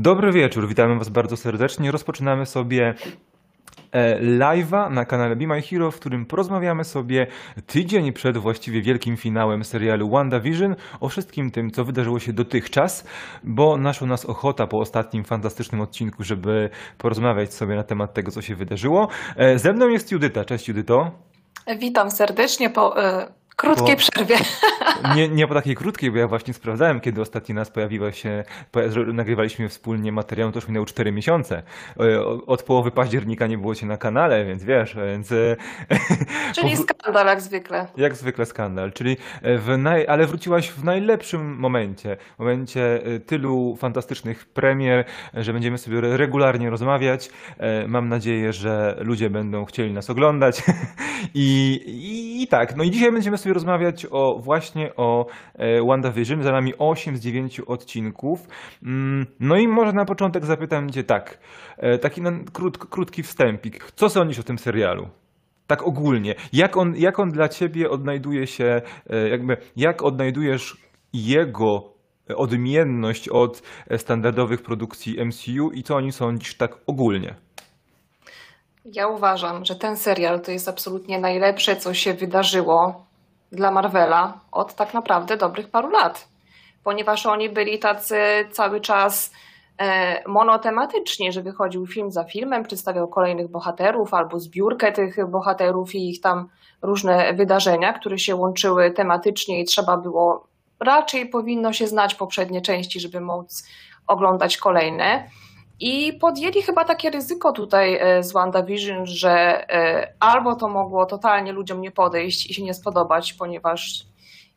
Dobry 0.00 0.32
wieczór, 0.32 0.68
witamy 0.68 0.98
Was 0.98 1.08
bardzo 1.08 1.36
serdecznie. 1.36 1.90
Rozpoczynamy 1.90 2.46
sobie 2.46 2.94
e, 3.92 4.20
live'a 4.20 4.90
na 4.90 5.04
kanale 5.04 5.36
Be 5.36 5.46
My 5.46 5.62
Hero, 5.62 5.90
w 5.90 5.96
którym 6.00 6.26
porozmawiamy 6.26 6.84
sobie 6.84 7.26
tydzień 7.66 8.12
przed 8.12 8.38
właściwie 8.38 8.82
wielkim 8.82 9.16
finałem 9.16 9.64
serialu 9.64 10.10
WandaVision 10.10 10.76
o 11.00 11.08
wszystkim 11.08 11.50
tym, 11.50 11.70
co 11.70 11.84
wydarzyło 11.84 12.18
się 12.18 12.32
dotychczas, 12.32 13.08
bo 13.44 13.76
naszła 13.76 14.06
nas 14.06 14.26
ochota 14.26 14.66
po 14.66 14.78
ostatnim 14.78 15.24
fantastycznym 15.24 15.80
odcinku, 15.80 16.24
żeby 16.24 16.70
porozmawiać 16.98 17.54
sobie 17.54 17.76
na 17.76 17.84
temat 17.84 18.14
tego, 18.14 18.30
co 18.30 18.42
się 18.42 18.54
wydarzyło. 18.54 19.08
E, 19.36 19.58
Ze 19.58 19.72
mną 19.72 19.88
jest 19.88 20.12
Judyta. 20.12 20.44
Cześć 20.44 20.68
Judyto. 20.68 21.10
Witam 21.78 22.10
serdecznie 22.10 22.70
po 22.70 23.02
e, 23.02 23.37
krótkiej 23.58 23.96
Po- 23.96 24.00
przerwie. 24.02 24.36
Nie, 25.16 25.28
nie 25.28 25.46
po 25.46 25.54
takiej 25.54 25.74
krótkiej, 25.76 26.10
bo 26.10 26.16
ja 26.18 26.28
właśnie 26.28 26.54
sprawdzałem, 26.54 27.00
kiedy 27.00 27.20
ostatni 27.20 27.54
raz 27.54 27.70
pojawiła 27.70 28.12
się, 28.12 28.44
nagrywaliśmy 29.12 29.68
wspólnie 29.68 30.12
materiał, 30.12 30.52
to 30.52 30.58
już 30.58 30.68
minęło 30.68 30.86
4 30.86 31.12
miesiące. 31.12 31.62
E, 32.00 32.20
Od 32.46 32.62
połowy 32.62 32.90
października 32.90 33.46
nie 33.46 33.58
było 33.58 33.74
cię 33.74 33.86
na 33.86 33.96
kanale, 33.96 34.44
więc 34.44 34.64
wiesz, 34.64 34.96
więc 35.06 35.32
e, 35.32 35.56
Czyli 36.54 36.76
skandal 36.76 37.26
jak 37.26 37.40
zwykle. 37.40 37.86
jak 37.96 38.16
zwykle 38.16 38.46
skandal, 38.46 38.92
czyli 38.92 39.16
e, 39.42 39.58
w 39.58 39.78
naj, 39.78 40.06
ale 40.06 40.26
wróciłaś 40.26 40.70
w 40.70 40.84
najlepszym 40.84 41.56
momencie, 41.58 42.16
w 42.36 42.38
momencie 42.38 43.04
e, 43.06 43.20
tylu 43.20 43.76
fantastycznych 43.76 44.46
premier, 44.46 45.04
e, 45.36 45.44
że 45.44 45.52
będziemy 45.52 45.78
sobie 45.78 45.98
re- 45.98 46.16
regularnie 46.16 46.70
rozmawiać. 46.70 47.30
E, 47.58 47.88
Mam 47.88 48.08
nadzieję, 48.08 48.52
że 48.52 48.96
ludzie 49.00 49.30
będą 49.30 49.64
chcieli 49.64 49.92
nas 49.92 50.10
oglądać. 50.10 50.62
I, 51.34 51.74
i, 51.86 52.42
I 52.42 52.46
tak, 52.48 52.76
no 52.76 52.84
i 52.84 52.90
dzisiaj 52.90 53.12
będziemy 53.12 53.38
sobie 53.38 53.47
rozmawiać 53.52 54.06
o 54.10 54.38
właśnie 54.38 54.96
o 54.96 55.26
e, 55.54 55.82
WandaVision, 55.86 56.42
za 56.42 56.52
nami 56.52 56.72
8 56.78 57.16
z 57.16 57.20
9 57.20 57.60
odcinków. 57.60 58.38
Mm, 58.82 59.26
No 59.40 59.56
i 59.56 59.68
może 59.68 59.92
na 59.92 60.04
początek 60.04 60.44
zapytam 60.44 60.90
cię 60.90 61.04
tak, 61.04 61.38
e, 61.76 61.98
taki 61.98 62.22
krót, 62.52 62.78
krótki 62.78 63.22
wstępik. 63.22 63.92
Co 63.92 64.08
sądzisz 64.08 64.38
o 64.38 64.42
tym 64.42 64.58
serialu? 64.58 65.08
Tak 65.66 65.82
ogólnie. 65.82 66.34
Jak 66.52 66.76
on, 66.76 66.94
jak 66.96 67.18
on 67.18 67.28
dla 67.28 67.48
ciebie 67.48 67.90
odnajduje 67.90 68.46
się, 68.46 68.82
e, 69.10 69.28
jakby, 69.28 69.56
jak 69.76 70.02
odnajdujesz 70.02 70.76
jego 71.12 71.98
odmienność 72.36 73.28
od 73.28 73.62
standardowych 73.96 74.62
produkcji 74.62 75.16
MCU 75.24 75.70
i 75.70 75.82
co 75.82 75.96
o 75.96 76.00
nim 76.00 76.12
sądzisz 76.12 76.56
tak 76.56 76.76
ogólnie? 76.86 77.34
Ja 78.84 79.08
uważam, 79.08 79.64
że 79.64 79.74
ten 79.76 79.96
serial 79.96 80.40
to 80.40 80.50
jest 80.50 80.68
absolutnie 80.68 81.18
najlepsze, 81.18 81.76
co 81.76 81.94
się 81.94 82.14
wydarzyło 82.14 83.06
dla 83.52 83.70
Marvela 83.70 84.40
od 84.52 84.74
tak 84.74 84.94
naprawdę 84.94 85.36
dobrych 85.36 85.70
paru 85.70 85.90
lat. 85.90 86.28
Ponieważ 86.84 87.26
oni 87.26 87.48
byli 87.48 87.78
tacy 87.78 88.18
cały 88.52 88.80
czas 88.80 89.32
e, 89.78 90.28
monotematyczni, 90.28 91.32
że 91.32 91.42
wychodził 91.42 91.86
film 91.86 92.12
za 92.12 92.24
filmem, 92.24 92.64
przedstawiał 92.64 93.08
kolejnych 93.08 93.48
bohaterów 93.50 94.14
albo 94.14 94.40
zbiórkę 94.40 94.92
tych 94.92 95.30
bohaterów 95.30 95.94
i 95.94 96.10
ich 96.10 96.20
tam 96.20 96.48
różne 96.82 97.34
wydarzenia, 97.34 97.92
które 97.92 98.18
się 98.18 98.36
łączyły 98.36 98.90
tematycznie 98.90 99.60
i 99.60 99.64
trzeba 99.64 99.96
było, 99.96 100.46
raczej 100.80 101.28
powinno 101.28 101.72
się 101.72 101.86
znać 101.86 102.14
poprzednie 102.14 102.62
części, 102.62 103.00
żeby 103.00 103.20
móc 103.20 103.68
oglądać 104.06 104.56
kolejne. 104.56 105.28
I 105.80 106.12
podjęli 106.12 106.62
chyba 106.62 106.84
takie 106.84 107.10
ryzyko 107.10 107.52
tutaj 107.52 107.94
e, 108.00 108.22
z 108.22 108.32
WandaVision, 108.32 109.06
że 109.06 109.30
e, 109.70 110.12
albo 110.20 110.54
to 110.54 110.68
mogło 110.68 111.06
totalnie 111.06 111.52
ludziom 111.52 111.80
nie 111.80 111.90
podejść 111.90 112.50
i 112.50 112.54
się 112.54 112.62
nie 112.62 112.74
spodobać, 112.74 113.32
ponieważ 113.32 114.06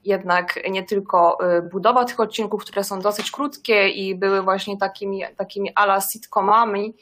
jednak 0.05 0.59
nie 0.69 0.83
tylko 0.83 1.38
e, 1.39 1.61
budowa 1.61 2.05
tych 2.05 2.19
odcinków, 2.19 2.61
które 2.61 2.83
są 2.83 2.99
dosyć 2.99 3.31
krótkie 3.31 3.89
i 3.89 4.16
były 4.16 4.42
właśnie 4.42 4.77
takimi, 4.77 5.22
takimi 5.38 5.72
ala 5.75 6.02
sitcomami, 6.02 6.94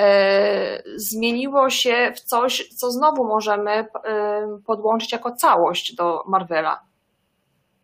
e, 0.00 0.82
zmieniło 0.96 1.70
się 1.70 2.12
w 2.16 2.20
coś, 2.20 2.68
co 2.68 2.90
znowu 2.90 3.24
możemy 3.24 3.86
podłączyć 4.66 5.12
jako 5.12 5.32
całość 5.32 5.94
do 5.94 6.24
Marvela, 6.28 6.80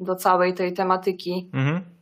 do 0.00 0.16
całej 0.16 0.55
tej 0.55 0.72
tematyki. 0.72 1.50
Mhm. 1.55 1.97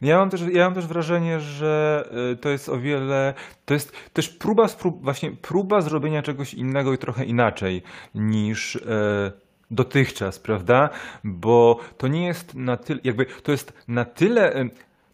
Ja 0.00 0.18
mam 0.18 0.30
też, 0.30 0.40
ja 0.52 0.64
mam 0.64 0.74
też 0.74 0.86
wrażenie, 0.86 1.40
że 1.40 2.04
y, 2.32 2.36
to 2.36 2.48
jest 2.48 2.68
o 2.68 2.78
wiele, 2.78 3.34
to 3.64 3.74
jest 3.74 3.92
też 4.12 4.28
próba, 4.28 4.66
właśnie 5.00 5.32
próba 5.32 5.80
zrobienia 5.80 6.22
czegoś 6.22 6.54
innego 6.54 6.92
i 6.92 6.98
trochę 6.98 7.24
inaczej 7.24 7.82
niż 8.14 8.76
e, 8.76 8.80
dotychczas, 9.70 10.38
prawda? 10.38 10.90
Bo 11.24 11.80
to 11.98 12.08
nie 12.08 12.26
jest 12.26 12.54
na 12.54 12.76
tyle, 12.76 13.00
jakby 13.04 13.26
to 13.26 13.52
jest 13.52 13.72
na 13.88 14.04
tyle, 14.04 14.54
e, 14.54 14.68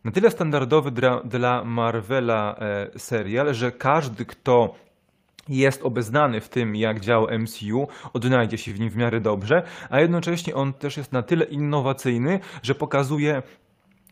na 0.05 0.11
tyle 0.11 0.31
standardowy 0.31 0.91
dla, 0.91 1.21
dla 1.21 1.65
Marvela 1.65 2.57
e, 2.59 2.99
serial, 2.99 3.55
że 3.55 3.73
każdy, 3.73 4.25
kto 4.25 4.75
jest 5.49 5.83
obeznany 5.83 6.41
w 6.41 6.49
tym, 6.49 6.77
jak 6.77 7.01
działa 7.01 7.39
MCU, 7.39 7.89
odnajdzie 8.13 8.59
się 8.59 8.73
w 8.73 8.81
nim 8.81 8.91
w 8.91 8.97
miarę 8.97 9.21
dobrze, 9.21 9.63
a 9.91 10.01
jednocześnie 10.01 10.55
on 10.55 10.73
też 10.73 10.97
jest 10.97 11.13
na 11.13 11.23
tyle 11.23 11.45
innowacyjny, 11.45 12.41
że 12.63 12.75
pokazuje 12.75 13.43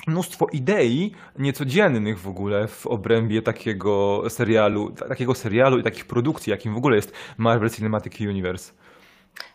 mnóstwo 0.07 0.47
idei 0.53 1.13
niecodziennych 1.39 2.21
w 2.21 2.29
ogóle 2.29 2.69
w 2.69 2.87
obrębie 2.87 3.43
takiego 3.43 4.23
serialu, 4.29 4.91
takiego 4.91 5.35
serialu 5.35 5.79
i 5.79 5.83
takich 5.83 6.07
produkcji, 6.07 6.51
jakim 6.51 6.75
w 6.75 6.77
ogóle 6.77 6.97
jest 6.97 7.13
Marvel 7.39 7.71
Cinematic 7.71 8.21
Universe. 8.21 8.73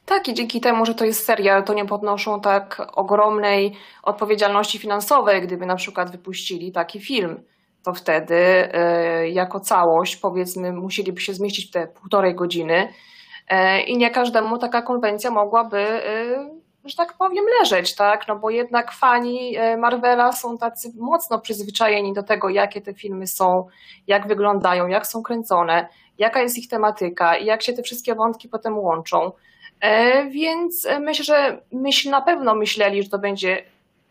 Tak, 0.05 0.27
i 0.27 0.33
dzięki 0.33 0.61
temu, 0.61 0.85
że 0.85 0.95
to 0.95 1.05
jest 1.05 1.25
serial, 1.25 1.63
to 1.63 1.73
nie 1.73 1.85
podnoszą 1.85 2.41
tak 2.41 2.87
ogromnej 2.93 3.75
odpowiedzialności 4.03 4.79
finansowej, 4.79 5.41
gdyby 5.41 5.65
na 5.65 5.75
przykład 5.75 6.11
wypuścili 6.11 6.71
taki 6.71 6.99
film. 6.99 7.43
To 7.85 7.93
wtedy 7.93 8.35
e, 8.35 9.29
jako 9.29 9.59
całość, 9.59 10.15
powiedzmy, 10.15 10.73
musieliby 10.73 11.21
się 11.21 11.33
zmieścić 11.33 11.67
w 11.67 11.71
te 11.71 11.87
półtorej 11.87 12.35
godziny 12.35 12.93
e, 13.47 13.81
i 13.81 13.97
nie 13.97 14.11
każdemu 14.11 14.57
taka 14.57 14.81
konwencja 14.81 15.31
mogłaby, 15.31 15.77
e, 15.77 16.62
że 16.85 16.95
tak 16.95 17.13
powiem, 17.13 17.45
leżeć, 17.59 17.95
tak? 17.95 18.27
No 18.27 18.35
bo 18.39 18.49
jednak 18.49 18.91
fani 18.91 19.57
e, 19.57 19.77
Marvela 19.77 20.31
są 20.31 20.57
tacy 20.57 20.91
mocno 20.99 21.39
przyzwyczajeni 21.39 22.13
do 22.13 22.23
tego, 22.23 22.49
jakie 22.49 22.81
te 22.81 22.93
filmy 22.93 23.27
są, 23.27 23.67
jak 24.07 24.27
wyglądają, 24.27 24.87
jak 24.87 25.07
są 25.07 25.23
kręcone, 25.23 25.87
jaka 26.17 26.41
jest 26.41 26.57
ich 26.57 26.67
tematyka 26.67 27.37
i 27.37 27.45
jak 27.45 27.63
się 27.63 27.73
te 27.73 27.83
wszystkie 27.83 28.15
wątki 28.15 28.49
potem 28.49 28.77
łączą. 28.77 29.31
E, 29.81 30.25
Więc 30.29 30.85
e, 30.85 30.99
myślę, 30.99 31.25
że 31.25 31.61
myśl, 31.71 32.09
na 32.09 32.21
pewno 32.21 32.55
myśleli, 32.55 33.03
że 33.03 33.09
to 33.09 33.19
będzie 33.19 33.63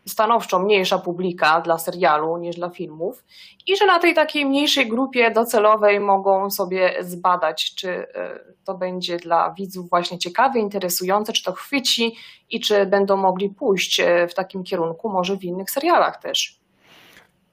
stanowczo 0.05 0.59
mniejsza 0.59 0.99
publika 0.99 1.61
dla 1.61 1.77
serialu 1.77 2.37
niż 2.37 2.55
dla 2.55 2.69
filmów 2.69 3.23
i 3.67 3.77
że 3.77 3.85
na 3.85 3.99
tej 3.99 4.13
takiej 4.13 4.45
mniejszej 4.45 4.87
grupie 4.87 5.31
docelowej 5.31 5.99
mogą 5.99 6.49
sobie 6.49 6.95
zbadać, 7.01 7.75
czy 7.75 7.89
e, 7.89 8.39
to 8.65 8.73
będzie 8.73 9.17
dla 9.17 9.53
widzów 9.53 9.89
właśnie 9.89 10.19
ciekawe, 10.19 10.59
interesujące, 10.59 11.33
czy 11.33 11.43
to 11.43 11.51
chwyci 11.51 12.15
i 12.49 12.59
czy 12.59 12.85
będą 12.85 13.17
mogli 13.17 13.49
pójść 13.49 13.99
e, 13.99 14.27
w 14.27 14.33
takim 14.33 14.63
kierunku, 14.63 15.09
może 15.09 15.37
w 15.37 15.43
innych 15.43 15.71
serialach 15.71 16.21
też. 16.21 16.62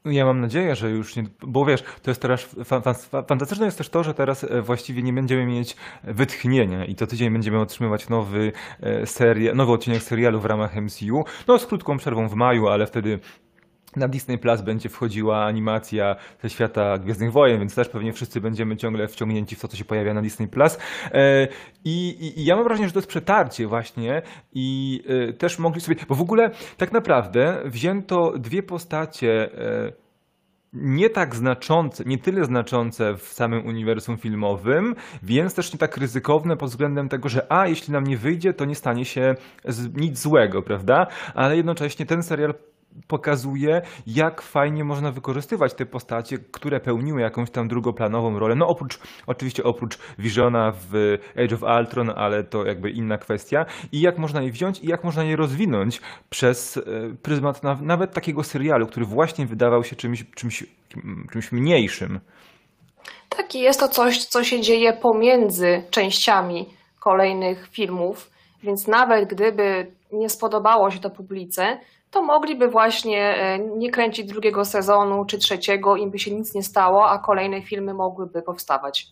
Ja 0.04 0.24
mam 0.24 0.40
nadzieję, 0.40 0.76
że 0.76 0.90
już 0.90 1.16
nie, 1.16 1.24
bo 1.42 1.64
wiesz, 1.64 1.82
to 2.02 2.10
jest 2.10 2.22
teraz 2.22 2.42
fa- 2.64 2.80
fa- 2.80 3.22
fantastyczne 3.22 3.64
jest 3.66 3.78
też 3.78 3.88
to, 3.88 4.04
że 4.04 4.14
teraz 4.14 4.44
e, 4.44 4.62
właściwie 4.62 5.02
nie 5.02 5.12
będziemy 5.12 5.46
mieć 5.46 5.76
wytchnienia 6.04 6.84
i 6.84 6.94
co 6.94 7.06
tydzień 7.06 7.30
będziemy 7.32 7.60
otrzymywać 7.60 8.08
nowy 8.08 8.52
e, 8.80 9.06
seria, 9.06 9.54
nowy 9.54 9.72
odcinek 9.72 10.02
serialu 10.02 10.40
w 10.40 10.44
ramach 10.44 10.76
MCU. 10.76 11.24
No 11.48 11.58
z 11.58 11.66
krótką 11.66 11.96
przerwą 11.98 12.28
w 12.28 12.34
maju, 12.34 12.68
ale 12.68 12.86
wtedy 12.86 13.18
na 13.96 14.08
Disney 14.08 14.38
Plus 14.38 14.60
będzie 14.60 14.88
wchodziła 14.88 15.44
animacja 15.44 16.16
ze 16.42 16.50
świata 16.50 16.98
Gwiezdnych 16.98 17.32
Wojen, 17.32 17.58
więc 17.58 17.74
też 17.74 17.88
pewnie 17.88 18.12
wszyscy 18.12 18.40
będziemy 18.40 18.76
ciągle 18.76 19.08
wciągnięci 19.08 19.56
w 19.56 19.60
to, 19.60 19.68
co 19.68 19.76
się 19.76 19.84
pojawia 19.84 20.14
na 20.14 20.22
Disney 20.22 20.48
Plus. 20.48 20.78
E, 21.12 21.48
I, 21.84 22.08
i, 22.08 22.40
I 22.40 22.44
ja 22.44 22.56
mam 22.56 22.64
wrażenie, 22.64 22.88
że 22.88 22.92
to 22.92 22.98
jest 22.98 23.08
przetarcie 23.08 23.66
właśnie 23.66 24.22
i 24.52 25.00
e, 25.30 25.32
też 25.32 25.58
mogli 25.58 25.80
sobie, 25.80 25.96
bo 26.08 26.14
w 26.14 26.20
ogóle 26.20 26.50
tak 26.76 26.92
naprawdę 26.92 27.62
wzięto 27.64 28.32
dwie 28.38 28.62
postacie 28.62 29.50
e, 29.54 30.10
nie 30.72 31.10
tak 31.10 31.36
znaczące, 31.36 32.04
nie 32.04 32.18
tyle 32.18 32.44
znaczące 32.44 33.16
w 33.16 33.22
samym 33.22 33.66
uniwersum 33.66 34.18
filmowym, 34.18 34.94
więc 35.22 35.54
też 35.54 35.72
nie 35.72 35.78
tak 35.78 35.97
ryzykowne 35.97 36.56
pod 36.56 36.70
względem 36.70 37.09
tego, 37.09 37.28
że 37.28 37.53
a, 37.53 37.66
jeśli 37.66 37.92
nam 37.92 38.04
nie 38.04 38.16
wyjdzie, 38.16 38.54
to 38.54 38.65
nie 38.65 38.74
stanie 38.74 39.04
się 39.04 39.34
nic 39.94 40.18
złego, 40.18 40.62
prawda? 40.62 41.06
Ale 41.34 41.56
jednocześnie 41.56 42.06
ten 42.06 42.22
serial 42.22 42.54
pokazuje, 43.09 43.83
jak 44.07 44.42
fajnie 44.42 44.84
można 44.84 45.13
wykorzystywać 45.13 45.75
te 45.75 45.87
postacie, 45.87 46.39
które 46.39 46.81
pełniły 46.81 47.21
jakąś 47.21 47.51
tam 47.51 47.69
drugoplanową 47.69 48.39
rolę. 48.39 48.54
No 48.54 48.66
oprócz, 48.66 48.98
oczywiście 49.27 49.65
oprócz 49.65 49.98
Visiona 50.19 50.72
w 50.72 51.19
Age 51.37 51.54
of 51.54 51.63
Ultron, 51.78 52.10
ale 52.16 52.45
to 52.45 52.65
jakby 52.65 52.91
inna 52.91 53.19
kwestia. 53.19 53.66
I 53.92 54.01
jak 54.01 54.19
można 54.19 54.42
je 54.42 54.51
wziąć 54.51 54.81
i 54.81 54.87
jak 54.87 55.04
można 55.04 55.25
je 55.25 55.37
rozwinąć 55.37 56.01
przez 56.31 56.77
e, 56.77 56.83
pryzmat 57.22 57.63
na, 57.63 57.78
nawet 57.83 58.15
takiego 58.15 58.42
serialu, 58.42 58.87
który 58.87 59.07
właśnie 59.07 59.47
wydawał 59.47 59.84
się 59.84 59.97
czymś, 59.97 60.25
czymś, 60.34 60.65
czymś 61.33 61.53
mniejszym. 61.53 62.21
Tak, 63.28 63.54
i 63.54 63.60
jest 63.60 63.81
to 63.81 63.89
coś, 63.89 64.25
co 64.25 64.45
się 64.45 64.60
dzieje 64.60 64.92
pomiędzy 64.92 65.83
częściami 65.91 66.66
kolejnych 67.01 67.69
filmów, 67.69 68.31
więc 68.63 68.89
nawet 68.89 69.28
gdyby 69.28 69.92
nie 70.13 70.28
spodobało 70.28 70.91
się 70.91 70.98
to 70.98 71.10
publice, 71.10 71.78
to 72.10 72.22
mogliby 72.22 72.68
właśnie 72.68 73.36
e, 73.36 73.59
nie 73.59 73.91
kręcić 73.91 74.27
drugiego 74.27 74.65
sezonu 74.65 75.24
czy 75.24 75.39
trzeciego, 75.39 75.97
im 75.97 76.10
by 76.10 76.18
się 76.18 76.34
nic 76.34 76.54
nie 76.54 76.62
stało, 76.62 77.10
a 77.10 77.18
kolejne 77.18 77.62
filmy 77.62 77.95
mogłyby 77.95 78.42
powstawać. 78.42 79.07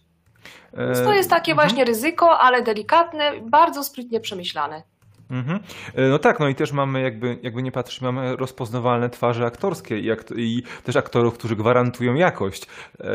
Więc 0.79 1.03
to 1.03 1.12
jest 1.15 1.31
takie 1.31 1.53
Mhm. 1.53 1.69
właśnie 1.69 1.85
ryzyko, 1.85 2.39
ale 2.39 2.62
delikatne, 2.62 3.33
bardzo 3.43 3.85
sprytnie 3.85 4.21
przemyślane. 4.21 4.83
Mhm. 5.31 5.61
E, 5.95 6.09
No 6.09 6.19
tak, 6.19 6.41
no 6.41 6.49
i 6.49 6.55
też 6.55 6.73
mamy 6.73 7.03
jakby, 7.03 7.39
jakby 7.43 7.62
nie 7.62 7.73
patrzeć, 7.73 8.00
mamy 8.00 8.37
rozpoznawalne 8.37 9.11
twarze 9.11 9.47
aktorskie 9.47 9.99
i, 9.99 10.12
i 10.37 10.62
też 10.85 10.97
aktorów, 10.97 11.35
którzy 11.39 11.56
gwarantują 11.56 12.15
jakość. 12.15 12.67
E, 13.01 13.06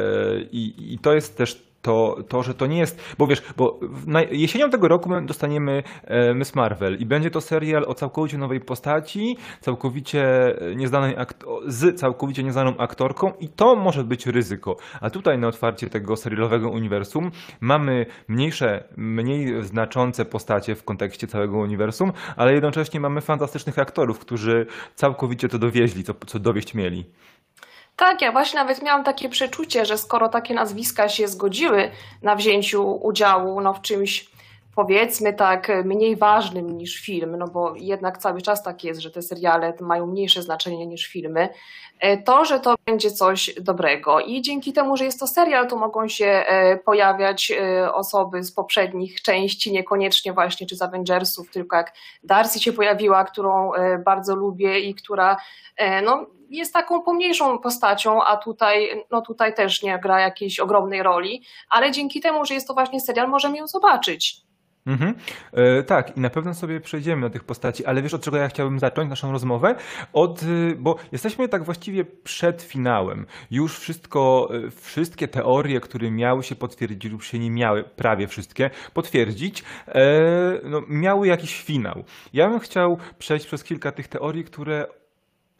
i 0.52 1.00
to 1.02 1.14
jest 1.14 1.38
też 1.38 1.73
to, 1.84 2.18
to, 2.28 2.44
że 2.44 2.54
to 2.54 2.66
nie 2.68 2.78
jest, 2.78 3.02
bo 3.18 3.28
wiesz, 3.28 3.44
bo 3.58 3.80
jesienią 4.32 4.70
tego 4.70 4.88
roku 4.88 5.10
my 5.10 5.26
dostaniemy 5.26 5.84
e, 6.04 6.34
Miss 6.34 6.56
Marvel 6.56 6.98
i 7.00 7.06
będzie 7.06 7.32
to 7.32 7.42
serial 7.42 7.86
o 7.88 7.94
całkowicie 7.94 8.38
nowej 8.38 8.60
postaci, 8.60 9.38
całkowicie 9.62 10.26
nieznanej 10.76 11.16
akt- 11.18 11.44
o- 11.48 11.62
z 11.68 12.00
całkowicie 12.00 12.44
nieznaną 12.44 12.78
aktorką 12.78 13.32
i 13.40 13.48
to 13.50 13.76
może 13.76 14.04
być 14.04 14.26
ryzyko. 14.28 14.78
A 15.02 15.10
tutaj 15.10 15.38
na 15.40 15.48
otwarcie 15.48 15.90
tego 15.90 16.16
serialowego 16.16 16.70
uniwersum 16.70 17.32
mamy 17.62 18.06
mniejsze, 18.28 18.84
mniej 18.98 19.64
znaczące 19.64 20.26
postacie 20.26 20.76
w 20.76 20.84
kontekście 20.84 21.28
całego 21.28 21.58
uniwersum, 21.58 22.12
ale 22.36 22.54
jednocześnie 22.54 23.00
mamy 23.00 23.22
fantastycznych 23.22 23.80
aktorów, 23.80 24.20
którzy 24.20 24.66
całkowicie 24.96 25.50
to 25.50 25.60
dowieźli, 25.60 26.04
co, 26.04 26.14
co 26.28 26.40
dowieść 26.40 26.74
mieli. 26.74 27.06
Tak, 27.96 28.22
ja 28.22 28.32
właśnie 28.32 28.60
nawet 28.60 28.82
miałam 28.82 29.04
takie 29.04 29.30
przeczucie, 29.30 29.86
że 29.86 29.98
skoro 29.98 30.30
takie 30.30 30.54
nazwiska 30.54 31.10
się 31.10 31.28
zgodziły 31.28 31.92
na 32.22 32.36
wzięciu 32.36 33.06
udziału 33.06 33.62
no, 33.62 33.74
w 33.74 33.82
czymś, 33.82 34.33
powiedzmy 34.76 35.34
tak, 35.34 35.72
mniej 35.86 36.16
ważnym 36.16 36.78
niż 36.78 37.02
film, 37.02 37.38
no 37.38 37.48
bo 37.48 37.74
jednak 37.76 38.18
cały 38.18 38.42
czas 38.42 38.64
tak 38.64 38.84
jest, 38.84 39.02
że 39.02 39.12
te 39.12 39.22
seriale 39.22 39.74
mają 39.82 40.08
mniejsze 40.08 40.42
znaczenie 40.42 40.88
niż 40.88 41.08
filmy, 41.08 41.50
e, 42.00 42.18
to, 42.18 42.46
że 42.46 42.60
to 42.60 42.76
będzie 42.86 43.12
coś 43.12 43.54
dobrego. 43.62 44.20
I 44.20 44.42
dzięki 44.42 44.74
temu, 44.74 44.98
że 44.98 45.06
jest 45.06 45.20
to 45.20 45.28
serial, 45.28 45.68
to 45.68 45.76
mogą 45.76 46.08
się 46.08 46.26
e, 46.26 46.78
pojawiać 46.78 47.52
e, 47.52 47.94
osoby 47.94 48.44
z 48.44 48.52
poprzednich 48.52 49.22
części, 49.22 49.72
niekoniecznie 49.72 50.34
właśnie 50.34 50.68
czy 50.68 50.76
z 50.76 50.82
Avengersów, 50.82 51.52
tylko 51.52 51.76
jak 51.76 51.94
Darcy 52.24 52.60
się 52.60 52.74
pojawiła, 52.74 53.24
którą 53.24 53.74
e, 53.74 53.98
bardzo 53.98 54.36
lubię 54.36 54.80
i 54.80 54.96
która 54.96 55.38
e, 55.78 56.02
no, 56.02 56.26
jest 56.50 56.74
taką 56.74 57.02
pomniejszą 57.02 57.58
postacią, 57.60 58.24
a 58.24 58.38
tutaj, 58.38 59.06
no 59.12 59.22
tutaj 59.22 59.54
też 59.54 59.84
nie 59.84 60.00
gra 60.00 60.22
jakiejś 60.22 60.60
ogromnej 60.60 61.04
roli, 61.04 61.44
ale 61.70 61.92
dzięki 61.92 62.22
temu, 62.22 62.46
że 62.46 62.54
jest 62.54 62.68
to 62.68 62.74
właśnie 62.74 63.02
serial, 63.02 63.30
możemy 63.30 63.58
ją 63.58 63.68
zobaczyć. 63.68 64.44
Mhm. 64.86 65.16
E, 65.54 65.84
tak, 65.84 66.18
i 66.18 66.20
na 66.20 66.30
pewno 66.30 66.54
sobie 66.54 66.82
przejdziemy 66.82 67.22
do 67.22 67.30
tych 67.30 67.44
postaci, 67.44 67.86
ale 67.86 68.02
wiesz 68.02 68.14
od 68.14 68.24
czego 68.24 68.38
ja 68.38 68.48
chciałbym 68.48 68.80
zacząć 68.80 69.10
naszą 69.10 69.32
rozmowę? 69.32 69.76
Od, 70.14 70.44
y, 70.44 70.76
bo 70.80 70.96
jesteśmy 71.12 71.50
tak 71.50 71.64
właściwie 71.64 72.06
przed 72.06 72.62
finałem. 72.62 73.26
Już 73.52 73.80
wszystko, 73.80 74.50
y, 74.68 74.72
wszystkie 74.72 75.28
teorie, 75.28 75.80
które 75.80 76.12
miały 76.12 76.44
się 76.44 76.56
potwierdzić 76.56 77.12
lub 77.12 77.24
się 77.24 77.40
nie 77.40 77.52
miały, 77.52 77.84
prawie 77.84 78.28
wszystkie, 78.28 78.70
potwierdzić, 78.94 79.64
e, 79.88 80.12
no, 80.64 80.82
miały 80.88 81.28
jakiś 81.28 81.64
finał. 81.64 82.04
Ja 82.34 82.50
bym 82.50 82.60
chciał 82.60 82.98
przejść 83.20 83.46
przez 83.46 83.64
kilka 83.64 83.92
tych 83.92 84.08
teorii, 84.08 84.44
które 84.44 84.88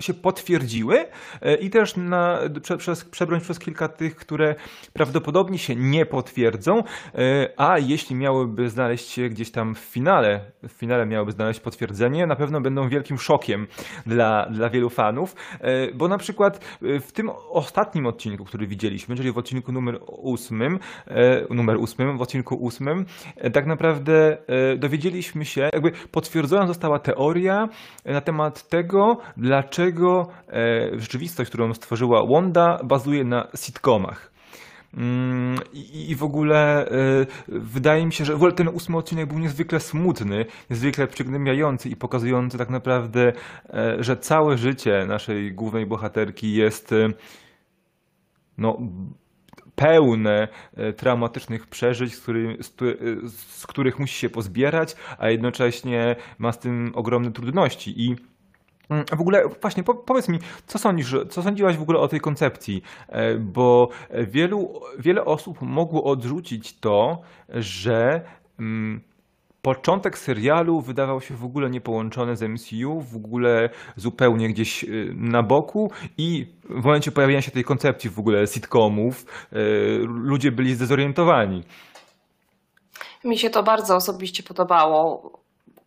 się 0.04 0.14
potwierdziły 0.14 1.06
e, 1.42 1.56
i 1.56 1.70
też 1.70 1.96
na, 1.98 2.40
prze, 2.62 2.78
przez, 2.78 3.06
przebrnąć 3.06 3.44
przez 3.44 3.60
kilka 3.60 3.88
tych, 3.88 4.16
które 4.16 4.56
prawdopodobnie 4.94 5.58
się 5.58 5.76
nie 5.76 6.06
potwierdzą, 6.06 6.84
e, 7.16 7.50
a 7.58 7.80
jeśli 7.80 8.16
miałyby 8.16 8.70
znaleźć 8.70 9.10
się 9.10 9.30
gdzieś 9.30 9.52
tam 9.52 9.76
w 9.76 9.80
finale, 9.80 10.40
w 10.68 10.72
finale 10.72 11.06
miałyby 11.06 11.32
znaleźć 11.32 11.60
potwierdzenie, 11.60 12.28
na 12.28 12.36
pewno 12.36 12.62
będą 12.62 12.90
wielkim 12.90 13.18
szokiem 13.18 13.68
dla, 14.06 14.46
dla 14.46 14.70
wielu 14.70 14.90
fanów, 14.90 15.36
e, 15.60 15.94
bo 15.94 16.08
na 16.08 16.18
przykład 16.18 16.66
w 16.82 17.12
tym 17.12 17.30
ostatnim 17.50 18.08
odcinku, 18.08 18.46
który 18.46 18.68
widzieliśmy, 18.68 19.16
czyli 19.16 19.32
w 19.32 19.38
odcinku 19.38 19.72
numer 19.72 20.00
ósmym, 20.08 20.80
e, 21.08 21.54
numer 21.54 21.78
ósmym, 21.78 22.18
w 22.18 22.22
odcinku 22.22 22.56
ósmym, 22.56 23.06
e, 23.36 23.52
tak 23.52 23.66
naprawdę 23.66 24.38
dowiedzieliśmy 24.78 25.46
się, 25.46 25.70
jakby 25.74 25.92
potwierdzona 26.12 26.68
została 26.68 27.00
teoria 27.00 27.70
na 28.06 28.22
temat 28.22 28.68
tego, 28.70 29.18
dlaczego 29.38 29.93
e, 30.02 31.00
rzeczywistość, 31.00 31.50
którą 31.50 31.74
stworzyła 31.74 32.26
Wanda, 32.26 32.80
bazuje 32.84 33.24
na 33.24 33.48
sitcomach. 33.56 34.34
Mm, 34.98 35.60
I, 35.74 36.16
w 36.16 36.24
ogóle 36.24 36.88
e, 36.88 37.26
wydaje 37.48 38.06
mi 38.06 38.14
się, 38.14 38.26
że 38.26 38.38
ten 38.56 38.68
ósmy 38.68 38.98
odcinek 38.98 39.28
był 39.28 39.40
niezwykle 39.40 39.80
smutny, 39.80 40.46
niezwykle 40.70 41.08
przygnębiający 41.08 41.90
i 41.90 41.96
pokazujący 41.96 42.58
tak 42.58 42.70
naprawdę, 42.70 43.34
e, 43.70 44.04
że 44.04 44.18
całe 44.18 44.58
życie 44.58 45.06
naszej 45.08 45.54
głównej 45.54 45.86
bohaterki 45.86 46.54
jest 46.54 46.94
no, 48.58 48.78
pełne 49.76 50.48
traumatycznych 50.98 51.68
przeżyć, 51.68 52.16
z, 52.16 52.26
z, 52.66 52.70
któ- 52.70 53.30
z 53.30 53.68
których 53.68 54.00
musi 54.00 54.16
się 54.16 54.30
pozbierać, 54.30 54.96
a 55.18 55.30
jednocześnie 55.30 56.16
ma 56.38 56.52
z 56.52 56.60
tym 56.60 56.92
ogromne 56.96 57.32
trudności. 57.32 58.02
I 58.02 58.16
W 58.90 59.22
ogóle 59.22 59.44
właśnie 59.62 59.84
po, 59.84 59.96
powiedz 59.96 60.30
mi, 60.30 60.40
co 60.68 60.80
sądzisz, 60.80 61.16
co 61.30 61.44
sądziłaś 61.44 61.78
w 61.78 61.82
ogóle 61.82 62.00
o 62.00 62.08
tej 62.08 62.20
koncepcji? 62.20 62.84
E, 63.10 63.36
Bo 63.36 63.90
wielu, 64.28 64.82
wiele 65.00 65.26
osób 65.26 65.62
mogło 65.62 66.04
odrzucić 66.04 66.80
to, 66.80 67.22
że 67.50 68.22
mm, 68.60 69.02
początek 69.64 70.18
serialu 70.18 70.82
wydawał 70.82 71.22
się 71.22 71.36
w 71.36 71.46
ogóle 71.46 71.70
niepołączony 71.70 72.36
z 72.36 72.42
MCU, 72.42 73.02
w 73.02 73.16
ogóle 73.16 73.70
zupełnie 73.96 74.50
gdzieś 74.50 74.84
y, 74.84 75.14
na 75.16 75.44
boku 75.44 75.92
i 76.18 76.48
w 76.70 76.86
momencie 76.86 77.12
pojawienia 77.12 77.42
się 77.42 77.52
tej 77.52 77.64
koncepcji 77.64 78.10
w 78.10 78.20
ogóle 78.20 78.48
sitcomów, 78.48 79.26
y, 79.54 80.00
ludzie 80.06 80.52
byli 80.52 80.76
zdezorientowani. 80.76 81.64
Mi 83.24 83.38
się 83.38 83.50
to 83.50 83.64
bardzo 83.64 83.96
osobiście 83.96 84.44
podobało. 84.44 85.43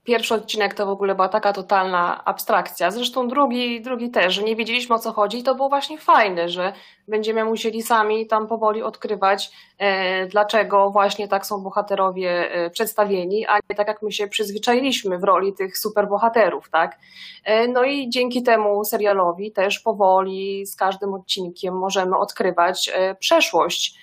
Pierwszy 0.06 0.34
odcinek 0.34 0.74
to 0.74 0.86
w 0.86 0.88
ogóle 0.88 1.14
była 1.14 1.28
taka 1.28 1.52
totalna 1.52 2.24
abstrakcja. 2.24 2.90
Zresztą 2.90 3.28
drugi, 3.28 3.80
drugi 3.80 4.10
też, 4.10 4.34
że 4.34 4.42
nie 4.42 4.56
wiedzieliśmy 4.56 4.94
o 4.94 4.98
co 4.98 5.12
chodzi. 5.12 5.38
I 5.38 5.42
to 5.42 5.54
było 5.54 5.68
właśnie 5.68 5.98
fajne, 5.98 6.48
że 6.48 6.72
będziemy 7.08 7.44
musieli 7.44 7.82
sami 7.82 8.26
tam 8.26 8.46
powoli 8.46 8.82
odkrywać, 8.82 9.50
e, 9.78 10.26
dlaczego 10.26 10.90
właśnie 10.90 11.28
tak 11.28 11.46
są 11.46 11.62
bohaterowie 11.62 12.50
e, 12.50 12.70
przedstawieni, 12.70 13.46
a 13.46 13.54
nie 13.70 13.76
tak 13.76 13.88
jak 13.88 14.02
my 14.02 14.12
się 14.12 14.28
przyzwyczailiśmy 14.28 15.18
w 15.18 15.24
roli 15.24 15.52
tych 15.54 15.78
superbohaterów, 15.78 16.70
tak? 16.70 16.98
E, 17.44 17.68
no 17.68 17.84
i 17.84 18.10
dzięki 18.10 18.42
temu 18.42 18.84
serialowi 18.84 19.52
też 19.52 19.80
powoli 19.80 20.66
z 20.66 20.76
każdym 20.76 21.14
odcinkiem 21.14 21.78
możemy 21.78 22.16
odkrywać 22.18 22.90
e, 22.94 23.14
przeszłość 23.14 23.98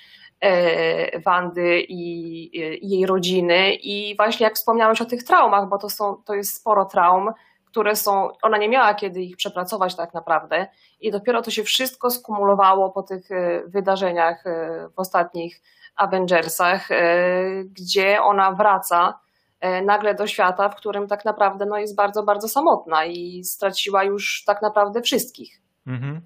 Wandy 1.26 1.82
i, 1.90 2.90
jej 2.90 3.06
rodziny. 3.06 3.74
I 3.74 4.16
właśnie 4.16 4.44
jak 4.44 4.56
wspomniałeś 4.56 5.02
o 5.02 5.06
tych 5.06 5.24
traumach, 5.24 5.70
bo 5.70 5.78
to, 5.78 5.90
są, 5.90 6.16
to 6.26 6.34
jest 6.34 6.56
sporo 6.56 6.86
traum, 6.86 7.34
które 7.66 7.96
są, 7.96 8.30
ona 8.42 8.58
nie 8.58 8.70
miała 8.70 8.94
kiedy 8.94 9.22
ich 9.22 9.38
przepracować 9.38 9.96
tak 9.96 10.14
naprawdę. 10.14 10.68
I 11.02 11.12
dopiero 11.12 11.42
to 11.42 11.52
się 11.52 11.64
wszystko 11.64 12.10
skumulowało 12.10 12.90
po 12.90 13.04
tych 13.04 13.32
e, 13.32 13.64
wydarzeniach 13.68 14.48
e, 14.48 14.90
w 14.96 15.00
ostatnich 15.00 15.62
Avengersach, 15.96 16.92
e, 16.92 16.96
gdzie 17.64 18.22
ona 18.22 18.52
wraca 18.52 19.20
e, 19.60 19.82
nagle 19.82 20.16
do 20.16 20.28
świata, 20.28 20.70
w 20.70 20.76
którym 20.76 21.08
tak 21.08 21.26
naprawdę 21.26 21.66
no, 21.66 21.78
jest 21.78 21.96
bardzo, 21.96 22.24
bardzo 22.24 22.48
samotna 22.48 23.06
i 23.06 23.44
straciła 23.44 24.04
już 24.04 24.44
tak 24.46 24.62
naprawdę 24.62 25.02
wszystkich. 25.02 25.62
Mhm. 25.88 26.22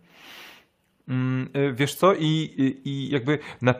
Mm, 1.07 1.49
y, 1.55 1.73
Wiesz 1.73 1.95
co, 1.95 2.13
i, 2.13 2.49
i, 2.85 3.09
jakby 3.09 3.39
na, 3.61 3.73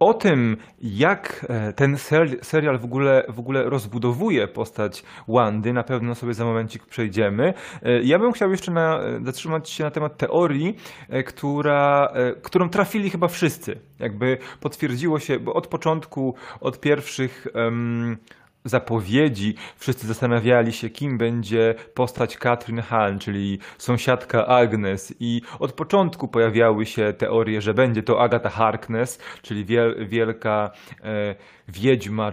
o 0.00 0.14
tym, 0.14 0.56
jak 0.82 1.46
e, 1.48 1.72
ten 1.72 1.96
ser, 1.96 2.44
serial 2.44 2.78
w 2.78 2.84
ogóle, 2.84 3.24
w 3.28 3.38
ogóle 3.38 3.62
rozbudowuje 3.62 4.48
postać 4.48 5.04
Wandy, 5.28 5.72
na 5.72 5.82
pewno 5.82 6.14
sobie 6.14 6.34
za 6.34 6.44
momencik 6.44 6.86
przejdziemy. 6.86 7.54
E, 7.82 8.02
Ja 8.02 8.18
bym 8.18 8.32
chciał 8.32 8.50
jeszcze 8.50 8.72
na, 8.72 9.00
zatrzymać 9.24 9.70
się 9.70 9.84
na 9.84 9.90
temat 9.90 10.16
teorii, 10.16 10.76
e, 11.08 11.22
która, 11.22 12.12
którą 12.42 12.68
trafili 12.68 13.10
chyba 13.10 13.28
wszyscy. 13.28 13.80
Jakby 13.98 14.38
potwierdziło 14.60 15.18
się, 15.18 15.38
bo 15.40 15.54
od 15.54 15.66
początku, 15.66 16.34
od 16.60 16.80
pierwszych 16.80 17.46
em, 17.54 18.16
zapowiedzi. 18.64 19.54
Wszyscy 19.76 20.06
zastanawiali 20.06 20.72
się, 20.72 20.90
kim 20.90 21.18
będzie 21.18 21.74
postać 21.94 22.36
Katrin 22.36 22.80
Hahn, 22.80 23.18
czyli 23.18 23.58
sąsiadka 23.78 24.46
Agnes. 24.46 25.14
I 25.20 25.42
od 25.58 25.72
początku 25.72 26.28
pojawiały 26.28 26.86
się 26.86 27.12
teorie, 27.12 27.60
że 27.60 27.74
będzie 27.74 28.02
to 28.02 28.20
Agatha 28.20 28.50
Harkness, 28.50 29.18
czyli 29.42 29.64
wiel, 29.64 30.08
wielka 30.08 30.70
e, 31.02 31.34
wiedźma, 31.68 32.32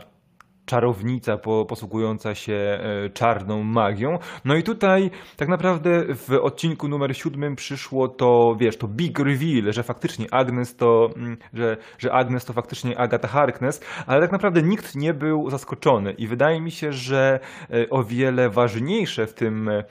czarownica 0.72 1.38
po, 1.38 1.66
posługująca 1.66 2.36
się 2.36 2.54
e, 2.54 3.10
czarną 3.10 3.64
magią. 3.64 4.18
No 4.46 4.56
i 4.56 4.64
tutaj 4.64 5.10
tak 5.38 5.50
naprawdę 5.50 6.16
w 6.16 6.32
odcinku 6.42 6.88
numer 6.88 7.18
siódmym 7.18 7.56
przyszło 7.56 8.08
to, 8.08 8.56
wiesz, 8.60 8.78
to 8.78 8.88
big 8.88 9.20
reveal, 9.20 9.74
że 9.74 9.84
faktycznie 9.84 10.26
Agnes 10.32 10.76
to, 10.76 11.10
mm, 11.16 11.38
że, 11.54 11.78
że 11.98 12.14
Agnes 12.14 12.46
to 12.46 12.54
faktycznie 12.54 13.00
Agatha 13.00 13.28
Harkness, 13.28 13.82
ale 14.08 14.22
tak 14.22 14.32
naprawdę 14.32 14.62
nikt 14.62 14.96
nie 14.96 15.14
był 15.14 15.50
zaskoczony 15.50 16.12
i 16.12 16.28
wydaje 16.28 16.62
mi 16.62 16.72
się, 16.72 16.92
że 16.92 17.40
e, 17.70 17.90
o 17.90 18.04
wiele 18.04 18.50
ważniejsze 18.50 19.28
w 19.28 19.34
tym 19.34 19.70
e, 19.70 19.84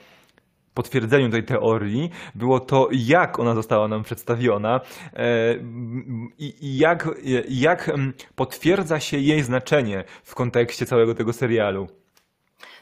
potwierdzeniu 0.73 1.29
tej 1.29 1.43
teorii 1.43 2.09
było 2.35 2.59
to, 2.59 2.87
jak 2.91 3.39
ona 3.39 3.55
została 3.55 3.87
nam 3.87 4.03
przedstawiona 4.03 4.79
e, 5.13 5.55
i 6.39 6.77
jak, 6.77 7.09
jak 7.49 7.89
mm, 7.89 8.13
potwierdza 8.35 8.99
się 8.99 9.17
jej 9.17 9.41
znaczenie 9.41 10.03
w 10.23 10.35
kontekście 10.35 10.85
całego 10.85 11.15
tego 11.15 11.33
serialu. 11.33 11.87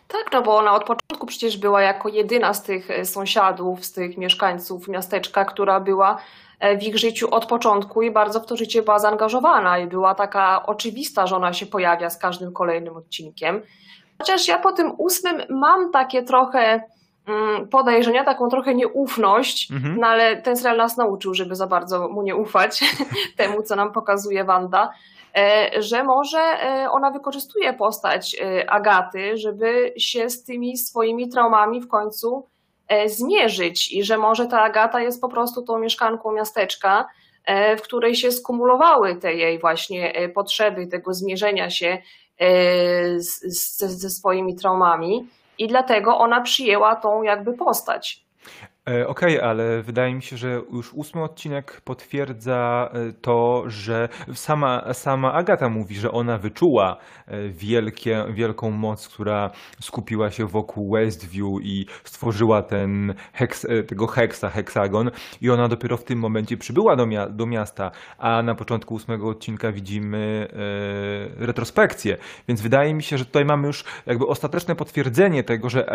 Tak, 0.08 0.34
no 0.34 0.42
bo 0.42 0.58
ona 0.58 0.74
od 0.74 0.84
początku 0.84 1.28
przecież 1.28 1.58
była 1.58 1.82
jako 1.82 2.10
jedyna 2.10 2.54
z 2.54 2.64
tych 2.64 2.92
e, 2.92 3.06
sąsiadów, 3.06 3.86
z 3.86 3.94
tych 3.94 4.18
mieszkańców 4.18 4.88
miasteczka, 4.88 5.46
która 5.46 5.80
była 5.80 6.18
e, 6.60 6.78
w 6.78 6.84
ich 6.84 6.98
życiu 6.98 7.36
od 7.36 7.46
początku 7.46 8.02
i 8.02 8.12
bardzo 8.12 8.40
w 8.40 8.46
to 8.46 8.58
życie 8.58 8.82
była 8.82 9.00
zaangażowana 9.00 9.80
i 9.80 9.88
była 9.88 10.16
taka 10.16 10.66
oczywista, 10.66 11.28
że 11.28 11.36
ona 11.36 11.54
się 11.54 11.66
pojawia 11.66 12.10
z 12.10 12.18
każdym 12.18 12.54
kolejnym 12.54 12.98
odcinkiem. 12.98 13.62
Chociaż 14.18 14.48
ja 14.48 14.60
po 14.60 14.72
tym 14.72 14.92
ósmym 14.98 15.42
mam 15.50 15.92
takie 15.92 16.24
trochę 16.24 16.84
podejrzenia, 17.72 18.24
taką 18.24 18.50
trochę 18.50 18.76
nieufność, 18.76 19.72
Mhm. 19.72 19.98
no 20.00 20.08
ale 20.08 20.42
ten 20.42 20.58
serial 20.58 20.78
nas 20.78 20.98
nauczył, 20.98 21.34
żeby 21.34 21.56
za 21.56 21.68
bardzo 21.68 22.08
mu 22.10 22.22
nie 22.22 22.36
ufać 22.36 22.84
temu, 23.38 23.64
co 23.64 23.76
nam 23.76 23.92
pokazuje 23.92 24.44
Wanda, 24.44 24.90
e, 25.36 25.70
że 25.82 26.04
może 26.04 26.40
e, 26.40 26.90
ona 26.92 27.12
wykorzystuje 27.12 27.74
postać 27.74 28.36
e, 28.42 28.70
Agaty, 28.70 29.38
żeby 29.38 29.94
się 29.98 30.30
z 30.30 30.44
tymi 30.44 30.78
swoimi 30.78 31.30
traumami 31.30 31.82
w 31.82 31.88
końcu 31.88 32.48
zmierzyć 33.06 33.92
i 33.94 34.04
że 34.04 34.18
może 34.18 34.48
ta 34.48 34.62
Agata 34.62 35.02
jest 35.02 35.22
po 35.22 35.30
prostu 35.30 35.62
tą 35.62 35.80
mieszkanką 35.80 36.32
miasteczka, 36.32 37.06
w 37.78 37.82
której 37.82 38.16
się 38.16 38.32
skumulowały 38.32 39.16
te 39.16 39.34
jej 39.34 39.60
właśnie 39.60 40.14
potrzeby 40.36 40.88
tego 40.88 41.14
zmierzenia 41.14 41.70
się 41.70 41.98
z, 43.18 43.42
z, 43.42 43.78
ze 43.78 44.10
swoimi 44.10 44.56
traumami 44.56 45.28
i 45.60 45.68
dlatego 45.68 46.18
ona 46.18 46.42
przyjęła 46.42 46.96
tą 46.96 47.24
jakby 47.24 47.54
postać. 47.54 48.26
E, 48.90 49.08
Okej, 49.08 49.42
ale 49.42 49.82
wydaje 49.82 50.16
mi 50.16 50.22
się, 50.22 50.38
że 50.38 50.62
już 50.74 50.94
ósmy 50.94 51.24
odcinek 51.24 51.82
potwierdza 51.82 52.90
e, 52.94 53.14
to, 53.14 53.64
że 53.68 54.10
sama, 54.34 54.94
sama 54.94 55.34
Agata 55.34 55.70
mówi, 55.70 55.96
że 55.96 56.12
ona 56.12 56.38
wyczuła 56.38 56.98
e, 57.28 57.50
wielkie, 57.50 58.26
wielką 58.34 58.72
moc, 58.72 59.08
która 59.08 59.52
skupiła 59.82 60.32
się 60.32 60.46
wokół 60.46 60.92
Westview 60.92 61.46
i 61.62 61.86
stworzyła 62.04 62.62
ten 62.62 63.14
heks, 63.34 63.68
tego 63.88 64.08
heksa, 64.08 64.50
heksagon. 64.50 65.12
I 65.42 65.50
ona 65.50 65.68
dopiero 65.68 65.98
w 65.98 66.04
tym 66.04 66.20
momencie 66.20 66.58
przybyła 66.58 66.96
do, 66.96 67.06
mia 67.06 67.30
do 67.30 67.46
miasta, 67.46 67.92
a 68.18 68.44
na 68.44 68.56
początku 68.56 68.96
ósmego 68.96 69.30
odcinka 69.30 69.72
widzimy 69.72 70.48
e, 71.40 71.46
retrospekcję, 71.46 72.18
więc 72.48 72.62
wydaje 72.62 72.94
mi 72.94 73.04
się, 73.04 73.18
że 73.18 73.26
tutaj 73.26 73.46
mamy 73.46 73.68
już 73.68 73.84
jakby 74.06 74.28
ostateczne 74.28 74.76
potwierdzenie 74.76 75.44
tego, 75.44 75.70
że 75.70 75.90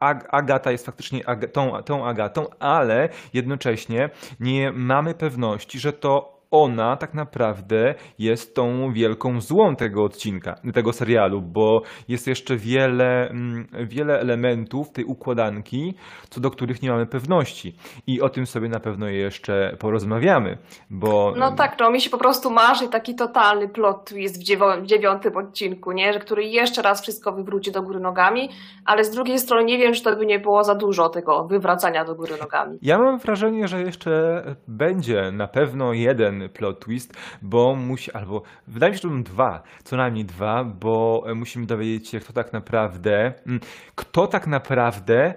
Ag 0.00 0.28
Agata 0.34 0.70
jest 0.70 0.86
faktycznie 0.86 1.28
Ag 1.28 1.50
tą, 1.52 1.82
tą 1.82 2.06
Agatą, 2.06 2.31
ale 2.58 3.08
jednocześnie 3.32 4.10
nie 4.40 4.72
mamy 4.72 5.14
pewności, 5.14 5.80
że 5.80 5.92
to 5.92 6.41
ona 6.52 6.96
tak 6.96 7.14
naprawdę 7.14 7.94
jest 8.18 8.54
tą 8.54 8.92
wielką 8.92 9.40
złą 9.40 9.76
tego 9.76 10.04
odcinka, 10.04 10.54
tego 10.74 10.92
serialu, 10.92 11.42
bo 11.42 11.82
jest 12.08 12.26
jeszcze 12.26 12.56
wiele, 12.56 13.28
mm, 13.30 13.66
wiele 13.86 14.20
elementów 14.20 14.92
tej 14.92 15.04
układanki, 15.04 15.94
co 16.30 16.40
do 16.40 16.50
których 16.50 16.82
nie 16.82 16.90
mamy 16.90 17.06
pewności. 17.06 17.76
I 18.06 18.20
o 18.20 18.28
tym 18.28 18.46
sobie 18.46 18.68
na 18.68 18.80
pewno 18.80 19.08
jeszcze 19.08 19.76
porozmawiamy, 19.78 20.58
bo 20.90 21.34
No 21.36 21.52
tak, 21.52 21.76
no 21.80 21.90
mi 21.90 22.00
się 22.00 22.10
po 22.10 22.18
prostu 22.18 22.50
marzy 22.50 22.88
taki 22.88 23.14
totalny 23.14 23.68
plot 23.68 24.10
dziewo- 24.38 24.82
w 24.82 24.86
dziewiątym 24.86 25.36
odcinku, 25.36 25.92
nie? 25.92 26.12
Że 26.12 26.18
który 26.20 26.44
jeszcze 26.44 26.82
raz 26.82 27.02
wszystko 27.02 27.32
wywróci 27.32 27.72
do 27.72 27.82
góry 27.82 28.00
nogami, 28.00 28.48
ale 28.84 29.04
z 29.04 29.10
drugiej 29.10 29.38
strony 29.38 29.64
nie 29.64 29.78
wiem, 29.78 29.92
czy 29.94 30.02
to 30.02 30.16
by 30.16 30.26
nie 30.26 30.38
było 30.38 30.64
za 30.64 30.74
dużo 30.74 31.08
tego 31.08 31.44
wywracania 31.44 32.04
do 32.04 32.14
góry 32.14 32.34
nogami. 32.40 32.78
Ja 32.82 32.98
mam 32.98 33.18
wrażenie, 33.18 33.68
że 33.68 33.80
jeszcze 33.80 34.42
będzie 34.68 35.30
na 35.32 35.48
pewno 35.48 35.92
jeden 35.92 36.41
plot 36.48 36.80
twist, 36.80 37.14
bo 37.42 37.74
musi, 37.74 38.12
albo 38.12 38.42
wydaje 38.66 38.92
mi 38.92 38.98
się, 38.98 39.02
że 39.02 39.08
będą 39.08 39.32
dwa, 39.32 39.62
co 39.84 39.96
najmniej 39.96 40.24
dwa, 40.24 40.64
bo 40.64 41.24
e, 41.26 41.34
musimy 41.34 41.66
dowiedzieć 41.66 42.08
się, 42.08 42.20
kto 42.20 42.32
tak 42.32 42.52
naprawdę, 42.52 43.34
mm, 43.46 43.60
kto 43.94 44.26
tak 44.26 44.46
naprawdę 44.46 45.34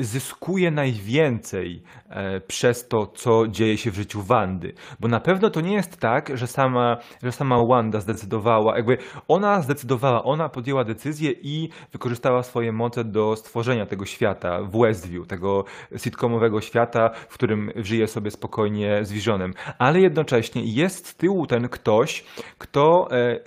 zyskuje 0.00 0.70
najwięcej 0.70 1.82
e, 2.08 2.40
przez 2.40 2.88
to, 2.88 3.06
co 3.06 3.48
dzieje 3.48 3.78
się 3.78 3.90
w 3.90 3.94
życiu 3.94 4.22
Wandy. 4.22 4.72
Bo 5.00 5.08
na 5.08 5.20
pewno 5.20 5.50
to 5.50 5.60
nie 5.60 5.74
jest 5.74 5.96
tak, 5.96 6.38
że 6.38 6.46
sama, 6.46 6.96
że 7.22 7.32
sama 7.32 7.64
Wanda 7.64 8.00
zdecydowała, 8.00 8.76
jakby 8.76 8.98
ona 9.28 9.62
zdecydowała, 9.62 10.24
ona 10.24 10.48
podjęła 10.48 10.84
decyzję 10.84 11.32
i 11.42 11.68
wykorzystała 11.92 12.42
swoje 12.42 12.72
moce 12.72 13.04
do 13.04 13.36
stworzenia 13.36 13.86
tego 13.86 14.04
świata 14.06 14.62
w 14.62 14.78
Westview, 14.80 15.26
tego 15.26 15.64
sitcomowego 15.96 16.60
świata, 16.60 17.10
w 17.28 17.34
którym 17.34 17.72
żyje 17.76 18.06
sobie 18.06 18.30
spokojnie 18.30 19.04
z 19.04 19.12
Visionem. 19.12 19.54
Ale 19.78 20.00
jednocześnie 20.00 20.62
jest 20.64 21.06
z 21.06 21.16
tyłu 21.16 21.46
ten 21.46 21.68
ktoś, 21.68 22.24
kto 22.58 23.08
e, 23.10 23.40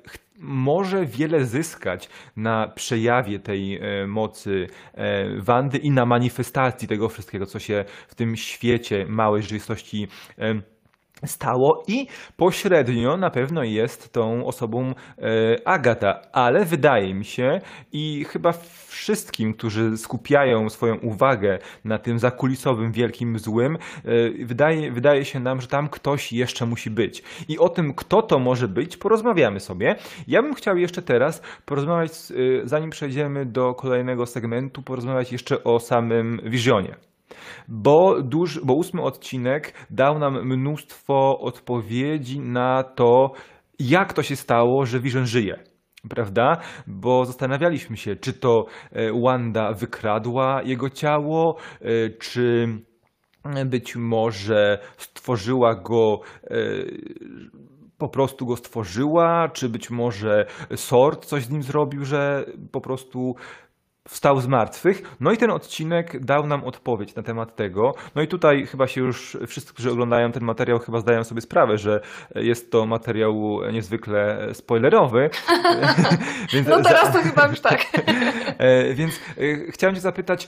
może 0.43 1.05
wiele 1.05 1.45
zyskać 1.45 2.09
na 2.35 2.67
przejawie 2.67 3.39
tej 3.39 3.77
e, 3.77 4.07
mocy 4.07 4.67
e, 4.93 5.39
Wandy 5.41 5.77
i 5.77 5.91
na 5.91 6.05
manifestacji 6.05 6.88
tego 6.88 7.09
wszystkiego, 7.09 7.45
co 7.45 7.59
się 7.59 7.85
w 8.07 8.15
tym 8.15 8.35
świecie 8.35 9.05
małej 9.09 9.41
rzeczywistości 9.41 10.07
stało 11.25 11.83
i 11.87 12.07
pośrednio 12.37 13.17
na 13.17 13.29
pewno 13.29 13.63
jest 13.63 14.13
tą 14.13 14.45
osobą 14.45 14.93
e, 15.17 15.67
Agata, 15.67 16.21
ale 16.31 16.65
wydaje 16.65 17.13
mi 17.13 17.25
się 17.25 17.61
i 17.91 18.25
chyba 18.29 18.53
wszystkim, 18.87 19.53
którzy 19.53 19.97
skupiają 19.97 20.69
swoją 20.69 20.95
uwagę 20.95 21.59
na 21.85 21.97
tym 21.97 22.19
zakulisowym 22.19 22.91
wielkim 22.91 23.39
złym, 23.39 23.75
e, 23.75 24.45
wydaje, 24.45 24.91
wydaje 24.91 25.25
się 25.25 25.39
nam, 25.39 25.61
że 25.61 25.67
tam 25.67 25.89
ktoś 25.89 26.33
jeszcze 26.33 26.65
musi 26.65 26.89
być. 26.89 27.23
I 27.47 27.59
o 27.59 27.69
tym, 27.69 27.93
kto 27.93 28.21
to 28.21 28.39
może 28.39 28.67
być, 28.67 28.97
porozmawiamy 28.97 29.59
sobie. 29.59 29.95
Ja 30.27 30.41
bym 30.41 30.53
chciał 30.53 30.77
jeszcze 30.77 31.01
teraz 31.01 31.41
porozmawiać, 31.65 32.11
e, 32.11 32.67
zanim 32.67 32.89
przejdziemy 32.89 33.45
do 33.45 33.73
kolejnego 33.73 34.25
segmentu, 34.25 34.81
porozmawiać 34.81 35.31
jeszcze 35.31 35.63
o 35.63 35.79
samym 35.79 36.41
Visionie. 36.43 37.12
Bo, 37.67 38.21
duż, 38.21 38.59
bo 38.65 38.73
ósmy 38.73 39.01
odcinek 39.01 39.73
dał 39.89 40.19
nam 40.19 40.47
mnóstwo 40.47 41.39
odpowiedzi 41.39 42.39
na 42.39 42.83
to, 42.83 43.31
jak 43.79 44.13
to 44.13 44.23
się 44.23 44.35
stało, 44.35 44.85
że 44.85 44.99
Vision 44.99 45.25
żyje. 45.25 45.63
Prawda? 46.09 46.57
Bo 46.87 47.25
zastanawialiśmy 47.25 47.97
się, 47.97 48.15
czy 48.15 48.33
to 48.33 48.65
e, 48.91 49.21
Wanda 49.21 49.73
wykradła 49.73 50.61
jego 50.63 50.89
ciało, 50.89 51.57
e, 51.81 52.09
czy 52.09 52.67
być 53.65 53.95
może 53.95 54.79
stworzyła 54.97 55.75
go, 55.75 56.19
e, 56.43 56.57
po 57.97 58.09
prostu 58.09 58.45
go 58.45 58.55
stworzyła, 58.55 59.49
czy 59.53 59.69
być 59.69 59.89
może 59.89 60.45
Sort 60.75 61.25
coś 61.25 61.43
z 61.43 61.49
nim 61.49 61.63
zrobił, 61.63 62.05
że 62.05 62.45
po 62.71 62.81
prostu 62.81 63.35
wstał 64.07 64.41
z 64.41 64.48
martwych. 64.48 65.15
No 65.19 65.31
i 65.31 65.38
ten 65.38 65.51
odcinek 65.51 66.25
dał 66.25 66.48
nam 66.48 66.63
odpowiedź 66.63 67.15
na 67.15 67.24
temat 67.24 67.55
tego. 67.55 67.95
No 68.15 68.22
i 68.22 68.27
tutaj 68.27 68.65
chyba 68.65 68.88
się 68.88 69.01
już 69.01 69.38
wszyscy, 69.48 69.74
którzy 69.74 69.91
oglądają 69.91 70.31
ten 70.31 70.43
materiał, 70.43 70.79
chyba 70.79 71.00
zdają 71.00 71.24
sobie 71.24 71.41
sprawę, 71.41 71.77
że 71.77 72.01
jest 72.36 72.72
to 72.72 72.86
materiał 72.86 73.60
niezwykle 73.72 74.48
spoilerowy. 74.53 75.29
Więc 76.53 76.67
No 76.67 76.83
teraz 76.83 77.13
to 77.13 77.22
chyba 77.22 77.48
już 77.48 77.60
tak. 77.60 77.86
E, 78.57 78.93
Więc 78.93 79.13
e, 79.15 79.72
chciałem 79.72 79.95
Cię 79.95 80.01
zapytać, 80.01 80.48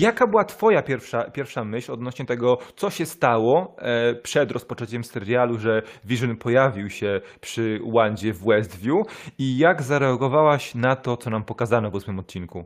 jaka 0.00 0.26
była 0.26 0.44
Twoja 0.44 0.82
pierwsza, 0.82 1.30
pierwsza 1.30 1.64
myśl 1.64 1.92
odnośnie 1.92 2.24
tego, 2.26 2.58
co 2.76 2.90
się 2.90 3.06
stało 3.06 3.76
e, 3.78 4.14
przed 4.14 4.50
rozpoczęciem 4.50 5.04
serialu, 5.04 5.58
że 5.58 5.82
Vision 6.04 6.36
pojawił 6.36 6.90
się 6.90 7.20
przy 7.40 7.78
Wandzie 7.94 8.32
w 8.32 8.44
Westview 8.44 8.96
i 9.38 9.58
jak 9.58 9.82
zareagowałaś 9.82 10.74
na 10.74 10.96
to, 10.96 11.16
co 11.16 11.30
nam 11.30 11.44
pokazano 11.44 11.90
w 11.90 11.94
ósmym 11.94 12.18
odcinku? 12.18 12.64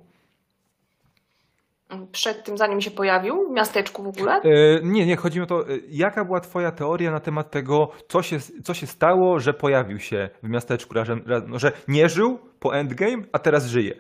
Przed 2.13 2.45
tym, 2.45 2.57
zanim 2.57 2.81
się 2.81 2.91
pojawił 2.91 3.35
w 3.49 3.53
miasteczku 3.53 4.03
w 4.03 4.07
ogóle. 4.09 4.33
E, 4.33 4.81
Nie, 4.83 5.07
nie, 5.07 5.17
chodzi 5.17 5.39
mi 5.39 5.43
o 5.45 5.47
to, 5.47 5.61
e, 5.61 5.79
jaka 5.89 6.25
była 6.25 6.41
Twoja 6.41 6.73
teoria 6.73 7.11
na 7.11 7.21
temat 7.21 7.51
tego, 7.51 7.89
co 8.09 8.23
się, 8.23 8.37
co 8.65 8.75
się 8.75 8.87
stało, 8.87 9.39
że 9.39 9.53
pojawił 9.53 9.99
się 9.99 10.29
w 10.43 10.49
miasteczku, 10.49 10.95
raz- 10.95 11.09
no, 11.49 11.59
że 11.59 11.73
nie 11.89 12.09
żył 12.09 12.39
po 12.61 12.75
Endgame, 12.77 13.23
a 13.33 13.39
teraz 13.39 13.67
żyje? 13.67 13.95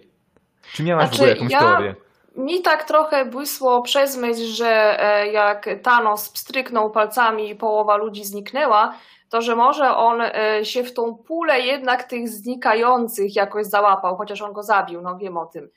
Czy 0.72 0.84
miałaś 0.84 1.04
w 1.04 1.08
Znaczy, 1.08 1.22
ogóle 1.22 1.34
jakąś 1.36 1.52
ja- 1.52 1.60
teorię? 1.60 1.94
Mi 2.36 2.62
tak 2.62 2.84
trochę 2.84 3.24
błysło 3.24 3.82
przez 3.82 4.16
myśl, 4.16 4.44
że 4.44 5.00
e, 5.02 5.26
jak 5.32 5.68
Thanos 5.82 6.28
pstryknął 6.28 6.90
palcami 6.90 7.50
i 7.50 7.54
połowa 7.56 7.96
ludzi 7.96 8.24
zniknęła, 8.24 8.94
to 9.30 9.42
że 9.42 9.56
może 9.56 9.96
on 9.96 10.20
e, 10.20 10.64
się 10.64 10.84
w 10.84 10.94
tą 10.94 11.14
pulę 11.14 11.60
jednak 11.60 12.04
tych 12.04 12.28
znikających 12.28 13.36
jakoś 13.36 13.66
załapał, 13.66 14.16
chociaż 14.16 14.42
on 14.42 14.52
go 14.52 14.62
zabił, 14.62 15.02
no 15.02 15.16
wiem 15.18 15.36
o 15.36 15.46
tym. 15.46 15.70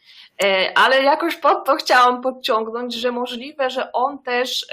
E, 0.44 0.72
Ale 0.78 1.04
jakoś 1.04 1.36
pod 1.36 1.66
to 1.66 1.76
chciałam 1.76 2.22
podciągnąć, 2.22 2.94
że 2.94 3.12
możliwe, 3.12 3.70
że 3.70 3.92
on 3.92 4.20
też 4.24 4.68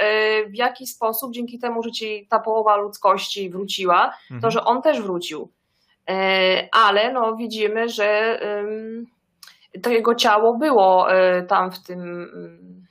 w 0.49 0.55
jakiś 0.55 0.91
sposób, 0.91 1.33
dzięki 1.33 1.59
temu, 1.59 1.83
że 1.83 1.91
ci 1.91 2.27
ta 2.31 2.39
połowa 2.39 2.77
ludzkości 2.77 3.51
wróciła, 3.51 4.15
to 4.29 4.35
Mhm. 4.35 4.51
że 4.51 4.65
on 4.65 4.83
też 4.83 5.01
wrócił. 5.01 5.49
Ale 6.73 7.13
no 7.13 7.37
widzimy, 7.37 7.89
że 7.89 8.41
to 9.83 9.91
jego 9.91 10.15
ciało 10.15 10.59
było 10.59 11.13
e, 11.13 11.43
tam 11.43 11.71
w 11.71 11.83
tym, 11.83 12.01
mm, 12.01 12.85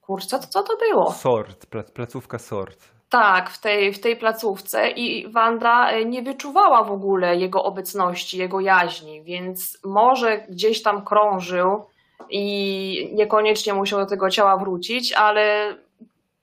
kurczę, 0.00 0.26
co, 0.26 0.38
co 0.38 0.62
to 0.62 0.76
było? 0.76 1.12
Sort, 1.12 1.66
plac, 1.66 1.90
placówka 1.90 2.38
Sort. 2.38 2.78
Tak, 3.10 3.50
w 3.50 3.60
tej, 3.60 3.92
w 3.92 4.00
tej 4.00 4.16
placówce 4.16 4.90
i 4.90 5.32
Wanda 5.32 5.90
e, 5.90 6.04
nie 6.04 6.22
wyczuwała 6.22 6.84
w 6.84 6.90
ogóle 6.92 7.36
jego 7.36 7.62
obecności, 7.62 8.38
jego 8.38 8.60
jaźni, 8.60 9.22
więc 9.22 9.78
może 9.84 10.38
gdzieś 10.38 10.82
tam 10.82 11.04
krążył 11.04 11.84
i 12.30 13.10
niekoniecznie 13.14 13.74
musiał 13.74 14.00
do 14.00 14.06
tego 14.06 14.30
ciała 14.30 14.56
wrócić, 14.56 15.12
ale 15.12 15.74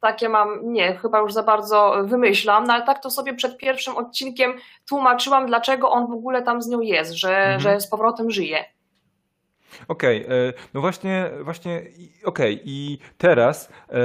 takie 0.02 0.30
mam, 0.30 0.48
nie, 0.64 0.96
chyba 0.98 1.20
już 1.20 1.34
za 1.34 1.44
bardzo 1.44 1.94
wymyślam, 2.04 2.64
no 2.64 2.74
ale 2.74 2.86
tak 2.86 3.04
to 3.04 3.10
sobie 3.10 3.34
przed 3.34 3.58
pierwszym 3.58 3.98
odcinkiem 3.98 4.54
tłumaczyłam, 4.90 5.46
dlaczego 5.46 5.90
on 5.90 6.08
w 6.08 6.12
ogóle 6.18 6.42
tam 6.42 6.62
z 6.62 6.68
nią 6.70 6.80
jest, 6.80 7.12
że, 7.12 7.30
Mhm. 7.38 7.60
że 7.60 7.80
z 7.80 7.90
powrotem 7.90 8.32
żyje. 8.32 8.66
Okej, 9.88 10.26
e, 10.26 10.54
no 10.74 10.82
właśnie, 10.82 11.32
właśnie, 11.44 11.82
okej, 12.26 12.62
i 12.66 12.98
teraz, 13.18 13.74
e, 13.90 14.00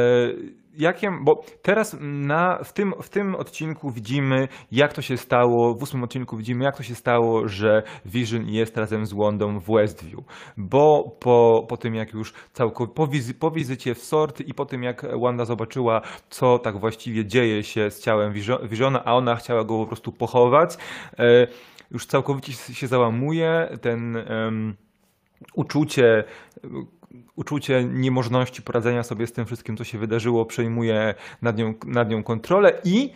jakie, 0.79 1.11
bo 1.25 1.45
teraz 1.63 1.97
na, 2.01 2.59
w, 2.65 2.73
tym, 2.73 2.93
w 3.03 3.09
tym 3.09 3.35
odcinku 3.35 3.91
widzimy, 3.91 4.49
jak 4.73 4.93
to 4.93 5.03
się 5.03 5.17
stało, 5.17 5.75
w 5.75 5.83
ósmym 5.83 6.05
odcinku 6.05 6.37
widzimy, 6.37 6.65
jak 6.65 6.77
to 6.77 6.83
się 6.83 6.95
stało, 6.95 7.49
że 7.49 7.83
Vision 8.07 8.49
jest 8.49 8.77
razem 8.77 9.07
z 9.07 9.13
Wondą 9.13 9.59
w 9.59 9.67
Westview, 9.67 10.21
bo 10.57 11.17
po, 11.21 11.67
po 11.69 11.77
tym, 11.77 11.95
jak 11.95 12.13
już 12.15 12.33
całkowicie, 12.53 12.95
po, 12.95 13.07
wizy, 13.07 13.35
po 13.35 13.51
wizycie 13.51 13.95
w 13.95 13.99
Sort 13.99 14.41
i 14.41 14.55
po 14.55 14.65
tym, 14.67 14.83
jak 14.83 15.07
Wanda 15.23 15.45
zobaczyła, 15.45 16.01
co 16.31 16.59
tak 16.59 16.81
właściwie 16.81 17.27
dzieje 17.27 17.63
się 17.63 17.91
z 17.91 18.01
ciałem 18.01 18.33
Visio- 18.33 18.69
Visiona, 18.69 19.05
a 19.05 19.15
ona 19.15 19.37
chciała 19.37 19.65
go 19.65 19.79
po 19.79 19.87
prostu 19.87 20.13
pochować, 20.13 20.77
e, 21.19 21.47
już 21.91 22.07
całkowicie 22.07 22.53
się 22.53 22.87
załamuje, 22.87 23.69
ten... 23.83 24.17
em, 24.17 24.77
uczucie, 25.55 26.25
uczucie 27.37 27.85
niemożności 27.85 28.63
poradzenia 28.63 29.03
sobie 29.03 29.27
z 29.27 29.33
tym 29.33 29.47
wszystkim, 29.47 29.77
co 29.77 29.85
się 29.85 29.99
wydarzyło, 29.99 30.47
przejmuje 30.47 31.15
nad 31.43 31.59
nią, 31.59 31.75
nad 31.87 32.11
nią 32.11 32.23
kontrolę 32.23 32.81
i 32.85 33.13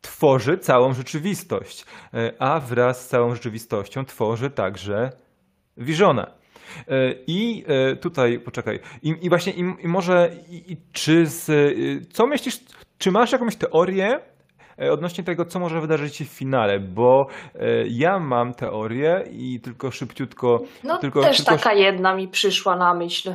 tworzy 0.00 0.58
całą 0.58 0.94
rzeczywistość. 0.94 1.84
E, 2.14 2.32
A 2.38 2.60
wraz 2.60 3.04
z 3.04 3.08
całą 3.08 3.34
rzeczywistością 3.34 4.04
tworzy 4.04 4.50
także 4.50 5.12
Visiona. 5.78 6.26
E, 6.88 7.14
I 7.26 7.64
e, 7.66 7.96
tutaj, 7.96 8.38
poczekaj, 8.38 8.80
i, 9.02 9.16
i 9.22 9.28
właśnie, 9.28 9.52
i, 9.52 9.84
i 9.84 9.88
może, 9.88 10.30
i, 10.50 10.76
czy 10.92 11.26
z, 11.26 11.50
e, 11.50 12.12
co 12.12 12.26
myślisz, 12.26 12.60
czy 12.98 13.10
masz 13.10 13.32
jakąś 13.32 13.56
teorię 13.56 14.20
odnośnie 14.92 15.24
tego, 15.24 15.44
co 15.44 15.58
może 15.58 15.80
wydarzyć 15.80 16.16
się 16.16 16.24
w 16.24 16.28
finale? 16.28 16.80
Bo 16.80 17.26
e, 17.54 17.60
ja 17.88 18.18
mam 18.18 18.54
teorię 18.54 19.24
i 19.30 19.60
tylko 19.60 19.90
szybciutko, 19.90 20.60
No 20.84 20.98
tylko, 20.98 21.22
też 21.22 21.36
tylko, 21.36 21.52
taka 21.52 21.72
jedna 21.72 22.14
mi 22.14 22.28
przyszła 22.28 22.76
na 22.76 22.94
myśl, 22.94 23.30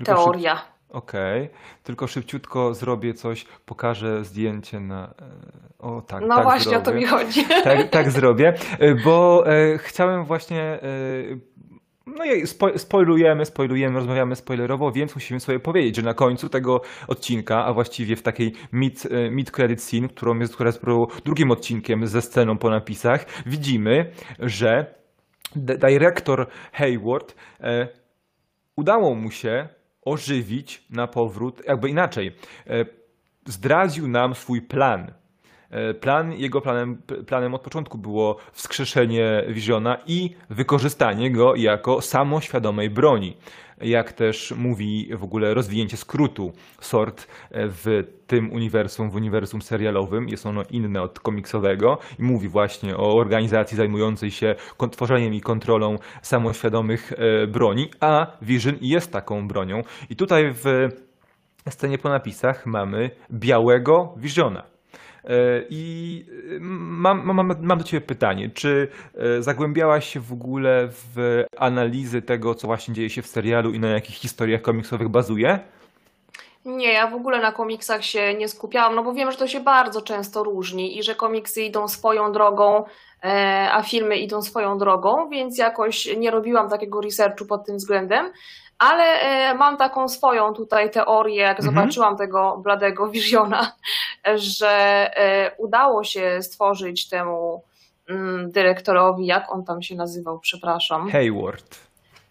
szyb- 0.00 0.04
teoria. 0.04 0.60
Okej, 0.90 1.48
tylko 1.82 2.06
szybciutko 2.06 2.74
zrobię 2.74 3.14
coś, 3.14 3.44
pokażę 3.66 4.24
zdjęcie 4.24 4.80
na. 4.80 5.04
e, 5.04 5.54
O 5.78 6.02
tak. 6.02 6.22
No 6.28 6.34
tak 6.34 6.44
właśnie 6.44 6.62
zrobię. 6.70 6.78
o 6.78 6.84
to 6.84 6.94
mi 6.94 7.06
chodzi. 7.06 7.46
Tak, 7.64 7.90
tak 7.90 8.10
zrobię, 8.18 8.54
e, 8.78 8.94
bo 8.94 9.44
e, 9.46 9.78
chciałem 9.78 10.24
właśnie. 10.24 10.60
E, 10.62 10.78
no 12.06 12.24
i 12.24 12.46
spo, 12.46 12.78
spoilujemy, 12.78 13.46
spoilujemy, 13.46 13.98
rozmawiamy 13.98 14.36
spoilerowo, 14.36 14.92
więc 14.92 15.14
musimy 15.14 15.40
sobie 15.40 15.60
powiedzieć, 15.60 15.96
że 15.96 16.02
na 16.02 16.14
końcu 16.14 16.48
tego 16.48 16.80
odcinka, 17.08 17.64
a 17.64 17.72
właściwie 17.72 18.16
w 18.16 18.22
takiej 18.22 18.52
mid, 18.72 19.06
e, 19.06 19.30
mid 19.30 19.50
credit 19.50 19.82
scene, 19.82 20.08
którą 20.08 20.38
jest, 20.38 20.54
która 20.54 20.68
jest 20.68 20.80
drugim 21.24 21.50
odcinkiem 21.50 22.06
ze 22.06 22.22
sceną 22.22 22.58
po 22.58 22.70
napisach, 22.70 23.26
widzimy, 23.46 24.10
że 24.38 24.94
dyrektor 25.56 26.46
Hayward 26.72 27.34
e, 27.60 27.88
udało 28.76 29.14
mu 29.14 29.30
się 29.30 29.68
ożywić 30.02 30.84
na 30.90 31.06
powrót, 31.06 31.62
jakby 31.66 31.88
inaczej, 31.88 32.36
e, 32.66 32.84
zdradził 33.46 34.08
nam 34.08 34.34
swój 34.34 34.62
plan. 34.62 35.12
E, 35.70 35.94
Plan, 35.94 36.32
jego 36.32 36.60
planem, 36.60 37.02
planem 37.26 37.54
od 37.54 37.62
początku 37.62 37.98
było 37.98 38.36
wskrzeszenie 38.52 39.44
Visiona 39.48 39.96
i 40.06 40.30
wykorzystanie 40.50 41.30
go 41.32 41.54
jako 41.56 42.00
samoświadomej 42.00 42.90
broni. 42.90 43.36
Jak 43.80 44.12
też 44.12 44.54
mówi 44.56 45.10
w 45.16 45.24
ogóle 45.24 45.54
rozwinięcie 45.54 45.96
skrótu 45.96 46.52
SORT 46.80 47.28
e, 47.50 47.68
w 47.68 47.84
tym 48.26 48.52
uniwersum, 48.52 49.10
w 49.10 49.14
uniwersum 49.14 49.62
serialowym. 49.62 50.28
Jest 50.28 50.46
ono 50.46 50.62
inne 50.70 51.02
od 51.02 51.20
komiksowego 51.20 51.98
i 52.18 52.22
mówi 52.22 52.48
właśnie 52.48 52.96
o 52.96 53.16
organizacji 53.16 53.76
zajmującej 53.76 54.30
się 54.30 54.54
tworzeniem 54.90 55.34
i 55.34 55.40
kontrolą 55.40 55.96
samoświadomych 56.22 57.12
e, 57.12 57.46
broni, 57.46 57.90
a 58.00 58.26
Vision 58.42 58.74
jest 58.80 59.12
taką 59.12 59.48
bronią. 59.48 59.82
I 60.10 60.16
tutaj 60.16 60.52
w 60.52 60.64
scenie 61.70 61.98
po 61.98 62.08
napisach 62.08 62.66
mamy 62.66 63.10
białego 63.30 64.14
Visiona. 64.16 64.73
I 65.70 66.24
e, 66.56 66.60
mam, 66.60 67.22
mam, 67.24 67.56
mam 67.62 67.78
do 67.78 67.84
Ciebie 67.84 68.06
pytanie, 68.06 68.50
czy 68.54 68.88
e, 69.14 69.42
zagłębiałaś 69.42 70.12
się 70.12 70.20
w 70.20 70.32
ogóle 70.32 70.88
w 70.90 71.44
analizy 71.56 72.22
tego, 72.22 72.54
co 72.54 72.66
właśnie 72.66 72.94
dzieje 72.94 73.10
się 73.10 73.22
w 73.22 73.26
serialu 73.26 73.72
i 73.72 73.80
na 73.80 73.88
jakich 73.88 74.16
historiach 74.16 74.62
komiksowych 74.62 75.08
bazuje? 75.08 75.58
Nie, 76.64 76.92
ja 76.92 77.06
w 77.06 77.14
ogóle 77.14 77.40
na 77.40 77.52
komiksach 77.52 78.04
się 78.04 78.34
nie 78.34 78.48
skupiałam, 78.48 78.94
no 78.94 79.02
bo 79.02 79.12
wiem, 79.12 79.32
że 79.32 79.38
to 79.38 79.48
się 79.48 79.60
bardzo 79.60 80.02
często 80.02 80.44
różni 80.44 80.98
i 80.98 81.02
że 81.02 81.14
komiksy 81.14 81.62
idą 81.62 81.88
swoją 81.88 82.32
drogą, 82.32 82.84
a 83.72 83.82
filmy 83.82 84.16
idą 84.16 84.42
swoją 84.42 84.78
drogą, 84.78 85.28
więc 85.28 85.58
jakoś 85.58 86.16
nie 86.16 86.30
robiłam 86.30 86.68
takiego 86.68 87.00
researchu 87.00 87.46
pod 87.46 87.66
tym 87.66 87.76
względem, 87.76 88.32
ale 88.78 89.04
e, 89.04 89.54
mam 89.54 89.76
taką 89.76 90.08
swoją 90.08 90.52
tutaj 90.52 90.90
teorię, 90.90 91.36
jak 91.36 91.58
Mhm. 91.60 91.74
zobaczyłam 91.74 92.16
tego 92.16 92.56
bladego 92.62 93.08
Visiona, 93.08 93.72
że 94.34 94.70
e, 95.16 95.56
udało 95.58 96.04
się 96.04 96.42
stworzyć 96.42 97.08
temu 97.08 97.62
mm, 98.08 98.50
dyrektorowi, 98.50 99.26
jak 99.26 99.52
on 99.52 99.64
tam 99.64 99.82
się 99.82 99.94
nazywał, 99.94 100.38
przepraszam. 100.38 101.10
Hayward. 101.10 101.76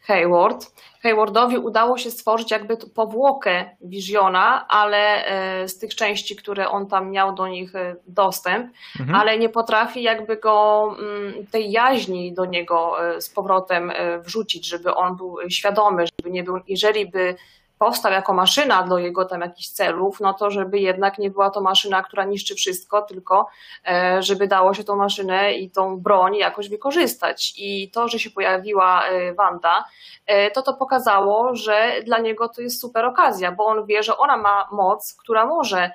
Hayward. 0.03 0.73
Haywardowi 1.03 1.57
udało 1.57 1.97
się 1.97 2.11
stworzyć 2.11 2.51
jakby 2.51 2.77
powłokę 2.77 3.69
Visiona, 3.81 4.67
ale 4.67 5.25
e, 5.25 5.67
z 5.67 5.77
tych 5.77 5.95
części, 5.95 6.35
które 6.35 6.69
on 6.69 6.87
tam 6.87 7.11
miał 7.11 7.35
do 7.35 7.47
nich 7.47 7.75
e, 7.75 7.95
dostęp, 8.07 8.73
Mhm. 8.99 9.19
ale 9.19 9.37
nie 9.37 9.49
potrafi 9.49 10.03
jakby 10.03 10.37
go 10.37 10.95
mm, 10.99 11.47
tej 11.47 11.71
jaźni 11.71 12.33
do 12.33 12.45
niego 12.45 13.07
e, 13.15 13.21
z 13.21 13.29
powrotem 13.29 13.91
wrzucić, 14.19 14.67
żeby 14.67 14.95
on 14.95 15.15
był 15.15 15.37
świadomy, 15.49 16.05
żeby 16.19 16.31
nie 16.31 16.43
był, 16.43 16.59
jeżeli 16.67 17.05
by 17.05 17.35
powstał 17.83 18.11
jako 18.11 18.33
maszyna 18.33 18.83
do 18.83 18.97
jego 18.97 19.25
tam 19.25 19.41
jakichś 19.41 19.67
celów, 19.67 20.19
no 20.19 20.33
to 20.33 20.51
żeby 20.51 20.79
jednak 20.79 21.17
nie 21.17 21.29
była 21.29 21.49
to 21.49 21.61
maszyna, 21.61 22.03
która 22.03 22.23
niszczy 22.25 22.55
wszystko, 22.55 23.01
tylko 23.01 23.47
e, 23.87 24.21
żeby 24.21 24.47
dało 24.47 24.73
się 24.73 24.83
tą 24.83 24.95
maszynę 24.95 25.53
i 25.53 25.69
tą 25.69 25.99
broń 25.99 26.35
jakoś 26.35 26.69
wykorzystać. 26.69 27.53
I 27.57 27.91
to, 27.91 28.07
że 28.07 28.19
się 28.19 28.29
pojawiła 28.29 29.05
e, 29.05 29.33
Wanda, 29.33 29.85
e, 30.25 30.51
to 30.51 30.61
to 30.61 30.73
pokazało, 30.73 31.55
że 31.55 31.91
dla 32.05 32.17
niego 32.17 32.49
to 32.49 32.61
jest 32.61 32.81
super 32.81 33.05
okazja, 33.05 33.51
bo 33.51 33.65
on 33.65 33.85
wie, 33.85 34.03
że 34.03 34.17
ona 34.17 34.37
ma 34.37 34.67
moc, 34.71 35.15
która 35.19 35.45
może 35.45 35.91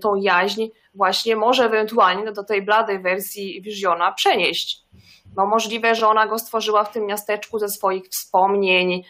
tą 0.00 0.14
jaźń 0.14 0.66
właśnie 0.94 1.36
może 1.36 1.64
ewentualnie 1.64 2.32
do 2.32 2.44
tej 2.44 2.62
bladej 2.62 2.98
wersji 2.98 3.62
Visiona 3.62 4.12
przenieść. 4.12 4.82
No 5.36 5.46
możliwe, 5.46 5.94
że 5.94 6.08
ona 6.08 6.26
go 6.26 6.38
stworzyła 6.38 6.84
w 6.84 6.92
tym 6.92 7.06
miasteczku 7.06 7.58
ze 7.58 7.68
swoich 7.68 8.08
wspomnień, 8.08 9.04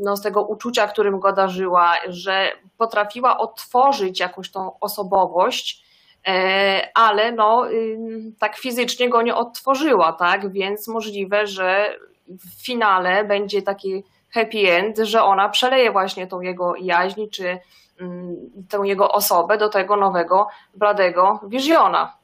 no 0.00 0.16
z 0.16 0.22
tego 0.22 0.42
uczucia, 0.42 0.86
którym 0.86 1.20
go 1.20 1.32
darzyła, 1.32 1.96
że 2.08 2.52
potrafiła 2.78 3.38
otworzyć 3.38 4.20
jakąś 4.20 4.50
tą 4.50 4.78
osobowość, 4.80 5.84
e, 6.28 6.88
ale 6.94 7.32
no 7.32 7.70
ym, 7.70 8.34
tak 8.38 8.56
fizycznie 8.56 9.08
go 9.08 9.22
nie 9.22 9.34
odtworzyła, 9.34 10.12
tak? 10.12 10.52
Więc 10.52 10.88
możliwe, 10.88 11.46
że 11.46 11.98
w 12.28 12.66
finale 12.66 13.24
będzie 13.24 13.62
taki 13.62 14.04
happy 14.30 14.72
end, 14.72 14.98
że 14.98 15.22
ona 15.22 15.48
przeleje 15.48 15.92
właśnie 15.92 16.26
tą 16.26 16.40
jego 16.40 16.76
jaźń, 16.76 17.26
czy 17.32 17.58
mm, 18.00 18.36
tę 18.68 18.80
jego 18.84 19.12
osobę 19.12 19.58
do 19.58 19.68
tego 19.68 19.96
nowego, 19.96 20.48
bladego 20.74 21.40
Visiona. 21.48 22.16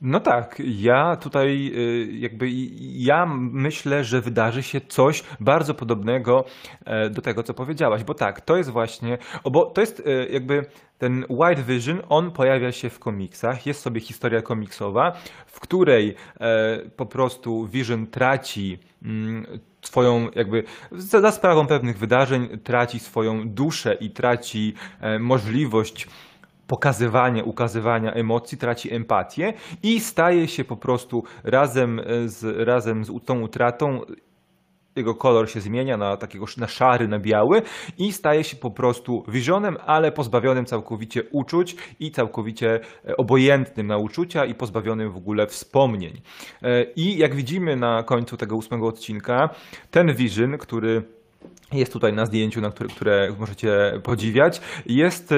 No 0.00 0.20
tak, 0.20 0.62
ja 0.64 1.16
tutaj 1.16 1.72
y, 1.76 2.08
jakby 2.12 2.48
ja 2.94 3.26
myślę, 3.36 4.04
że 4.04 4.20
wydarzy 4.20 4.62
się 4.62 4.80
coś 4.80 5.24
bardzo 5.40 5.74
podobnego 5.74 6.44
e, 6.84 7.10
do 7.10 7.22
tego, 7.22 7.42
co 7.42 7.54
powiedziałaś, 7.54 8.04
bo 8.04 8.14
tak, 8.14 8.40
to 8.40 8.56
jest 8.56 8.70
właśnie, 8.70 9.18
bo 9.44 9.66
to 9.66 9.80
jest 9.80 10.02
e, 10.06 10.26
jakby 10.26 10.66
ten 10.98 11.24
White 11.28 11.62
Vision, 11.62 12.02
on 12.08 12.30
pojawia 12.30 12.72
się 12.72 12.90
w 12.90 12.98
komiksach, 12.98 13.66
jest 13.66 13.80
sobie 13.80 14.00
historia 14.00 14.42
komiksowa, 14.42 15.12
w 15.46 15.60
której 15.60 16.14
e, 16.40 16.78
po 16.96 17.06
prostu 17.06 17.66
Vision 17.66 18.06
traci 18.06 18.78
mm, 19.02 19.46
swoją 19.82 20.30
jakby 20.34 20.64
za, 20.92 21.32
sprawą 21.32 21.66
pewnych 21.66 21.98
wydarzeń 21.98 22.58
traci 22.64 22.98
swoją 22.98 23.48
duszę 23.48 23.94
i 23.94 24.10
traci 24.10 24.74
możliwość 25.20 26.08
pokazywania, 26.68 27.44
ukazywania 27.44 28.12
emocji, 28.12 28.58
traci 28.58 28.94
empatię 28.94 29.52
i 29.82 30.00
staje 30.00 30.48
się 30.48 30.64
po 30.64 30.76
prostu 30.76 31.24
razem 31.44 32.00
z, 32.26 32.66
razem 32.68 33.04
z 33.04 33.24
tą 33.24 33.40
utratą 33.40 34.00
jego 34.98 35.14
kolor 35.14 35.50
się 35.50 35.60
zmienia 35.60 35.96
na 35.96 36.16
takiego 36.16 36.46
na 36.56 36.66
szary, 36.66 37.08
na 37.08 37.18
biały 37.18 37.62
i 37.98 38.12
staje 38.12 38.44
się 38.44 38.56
po 38.56 38.70
prostu 38.70 39.24
Visionem, 39.28 39.76
ale 39.86 40.12
pozbawionym 40.12 40.64
całkowicie 40.64 41.22
uczuć 41.32 41.76
i 42.00 42.10
całkowicie 42.10 42.80
e, 43.04 43.16
obojętnym 43.16 43.86
na 43.86 43.98
uczucia 43.98 44.44
i 44.44 44.54
pozbawionym 44.54 45.12
w 45.12 45.16
ogóle 45.16 45.46
wspomnień. 45.46 46.20
E, 46.62 46.84
I 46.96 47.18
jak 47.18 47.34
widzimy 47.34 47.76
na 47.76 48.02
końcu 48.02 48.36
tego 48.36 48.56
ósmego 48.56 48.86
odcinka, 48.86 49.48
ten 49.90 50.14
Vision, 50.14 50.58
który 50.58 51.02
jest 51.72 51.92
tutaj 51.92 52.12
na 52.12 52.26
zdjęciu, 52.26 52.60
na 52.60 52.70
które, 52.70 52.88
które 52.88 53.34
możecie 53.38 54.00
podziwiać, 54.02 54.60
jest 54.86 55.34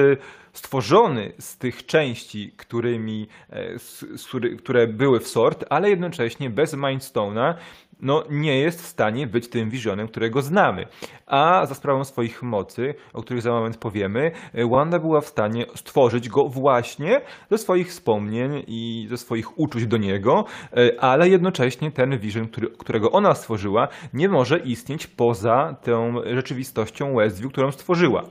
stworzony 0.53 1.33
z 1.39 1.57
tych 1.57 1.85
części, 1.85 2.53
którymi, 2.57 3.27
e, 3.49 4.57
które 4.57 4.87
były 4.87 5.19
w 5.19 5.27
sort, 5.27 5.65
ale 5.69 5.89
jednocześnie 5.89 6.49
bez 6.49 6.73
Mindstone'a 6.73 7.53
no, 8.01 8.23
nie 8.29 8.59
jest 8.59 8.81
w 8.81 8.85
stanie 8.85 9.27
być 9.27 9.49
tym 9.49 9.69
Visionem, 9.69 10.07
którego 10.07 10.41
znamy. 10.41 10.85
A 11.27 11.65
za 11.65 11.75
sprawą 11.75 12.03
swoich 12.03 12.43
mocy, 12.43 12.93
o 13.13 13.21
których 13.21 13.41
za 13.41 13.51
moment 13.51 13.77
powiemy, 13.77 14.31
e, 14.53 14.67
Wanda 14.69 14.99
była 14.99 15.21
w 15.21 15.25
stanie 15.25 15.65
stworzyć 15.75 16.29
go 16.29 16.43
właśnie 16.49 17.21
ze 17.49 17.57
swoich 17.57 17.87
wspomnień 17.87 18.63
i 18.67 19.07
ze 19.09 19.17
swoich 19.17 19.59
uczuć 19.59 19.87
do 19.87 19.97
niego, 19.97 20.45
e, 20.73 21.03
ale 21.03 21.29
jednocześnie 21.29 21.91
ten 21.91 22.17
Vision, 22.19 22.47
który, 22.47 22.67
którego 22.67 23.11
ona 23.11 23.33
stworzyła, 23.33 23.87
nie 24.13 24.29
może 24.29 24.57
istnieć 24.57 25.07
poza 25.07 25.75
tą 25.83 26.13
rzeczywistością 26.35 27.15
Westview, 27.15 27.51
którą 27.51 27.71
stworzyła. 27.71 28.23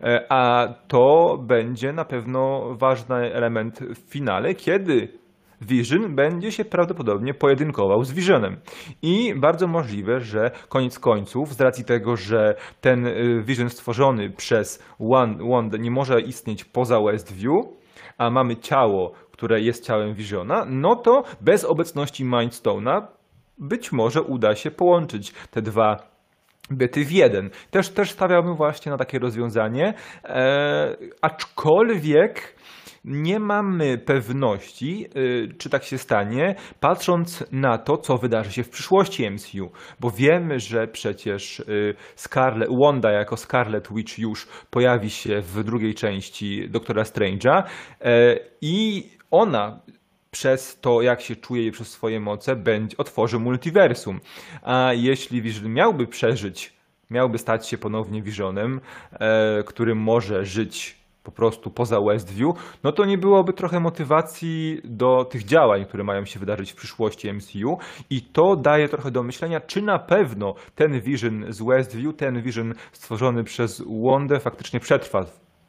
E, 0.00 0.26
A 0.28 0.68
to 0.88 1.38
będzie 1.46 1.92
na 1.92 2.04
pewno 2.04 2.74
ważny 2.74 3.34
element 3.34 3.80
w 3.80 4.12
finale, 4.12 4.54
kiedy 4.54 5.25
Vision 5.60 6.14
będzie 6.14 6.52
się 6.52 6.64
prawdopodobnie 6.64 7.34
pojedynkował 7.34 8.04
z 8.04 8.12
Visionem. 8.12 8.56
I 9.02 9.34
bardzo 9.40 9.66
możliwe, 9.66 10.20
że 10.20 10.50
koniec 10.68 10.98
końców, 10.98 11.54
z 11.54 11.60
racji 11.60 11.84
tego, 11.84 12.16
że 12.16 12.54
ten 12.80 13.06
y, 13.06 13.42
Vision 13.46 13.70
stworzony 13.70 14.30
przez 14.30 14.84
Wan- 15.00 15.50
Wandę 15.50 15.78
nie 15.78 15.90
może 15.90 16.20
istnieć 16.20 16.64
poza 16.64 17.00
Westview, 17.00 17.64
a 18.18 18.30
mamy 18.30 18.56
ciało, 18.56 19.12
które 19.32 19.60
jest 19.60 19.86
ciałem 19.86 20.14
Visiona, 20.14 20.64
no 20.68 20.96
to 20.96 21.22
bez 21.40 21.64
obecności 21.64 22.24
Mindstone'a 22.24 23.06
być 23.58 23.92
może 23.92 24.22
uda 24.22 24.54
się 24.54 24.70
połączyć 24.70 25.32
te 25.50 25.62
dwa 25.62 25.96
byty 26.70 27.04
w 27.04 27.12
jeden. 27.12 27.50
Też, 27.70 27.88
też 27.88 28.10
stawiałbym 28.10 28.54
właśnie 28.54 28.92
na 28.92 28.98
takie 28.98 29.18
rozwiązanie, 29.18 29.94
e, 30.24 30.96
aczkolwiek 31.22 32.56
nie 33.06 33.40
mamy 33.40 33.98
pewności, 33.98 35.06
y, 35.16 35.54
czy 35.58 35.70
tak 35.70 35.84
się 35.84 35.98
stanie, 35.98 36.54
patrząc 36.80 37.44
na 37.52 37.78
to, 37.78 37.98
co 37.98 38.18
wydarzy 38.18 38.52
się 38.52 38.64
w 38.64 38.70
przyszłości 38.70 39.30
MCU, 39.30 39.70
bo 40.00 40.10
wiemy, 40.10 40.60
że 40.60 40.88
przecież 40.88 41.60
y, 41.60 41.94
Scarlet, 42.16 42.68
Wanda 42.80 43.10
jako 43.10 43.36
Scarlet 43.36 43.88
Witch 43.92 44.18
już 44.18 44.46
pojawi 44.70 45.10
się 45.10 45.40
w 45.40 45.64
drugiej 45.64 45.94
części 45.94 46.68
Doktora 46.70 47.02
Strange'a 47.02 47.62
e, 48.00 48.38
i 48.60 49.08
ona 49.30 49.80
przez 50.30 50.80
to, 50.80 51.02
jak 51.02 51.20
się 51.20 51.36
czuje 51.36 51.66
i 51.66 51.70
przez 51.70 51.88
swoje 51.88 52.20
moce, 52.20 52.56
będzie, 52.56 52.96
otworzy 52.96 53.38
multiversum. 53.38 54.20
A 54.62 54.92
jeśli 54.92 55.42
Vision 55.42 55.72
miałby 55.72 56.06
przeżyć, 56.06 56.72
miałby 57.10 57.38
stać 57.38 57.68
się 57.68 57.78
ponownie 57.78 58.22
Visionem, 58.22 58.80
e, 59.12 59.62
który 59.62 59.94
może 59.94 60.44
żyć 60.44 60.95
po 61.26 61.32
prostu 61.32 61.70
poza 61.70 62.00
Westview, 62.00 62.78
no 62.84 62.92
to 62.92 63.04
nie 63.04 63.18
byłoby 63.18 63.52
trochę 63.52 63.80
motywacji 63.80 64.80
do 64.84 65.24
tych 65.24 65.44
działań, 65.44 65.84
które 65.84 66.04
mają 66.04 66.24
się 66.24 66.40
wydarzyć 66.40 66.72
w 66.72 66.76
przyszłości 66.76 67.32
MCU 67.32 67.78
i 68.10 68.22
to 68.22 68.56
daje 68.56 68.88
trochę 68.88 69.10
do 69.10 69.22
myślenia, 69.22 69.60
czy 69.60 69.82
na 69.82 69.98
pewno 69.98 70.54
ten 70.74 71.00
Vision 71.00 71.44
z 71.48 71.62
Westview, 71.62 72.16
ten 72.16 72.42
Vision 72.42 72.74
stworzony 72.92 73.44
przez 73.44 73.82
Wandę 74.04 74.40
faktycznie 74.40 74.80
przetrwa 74.80 75.24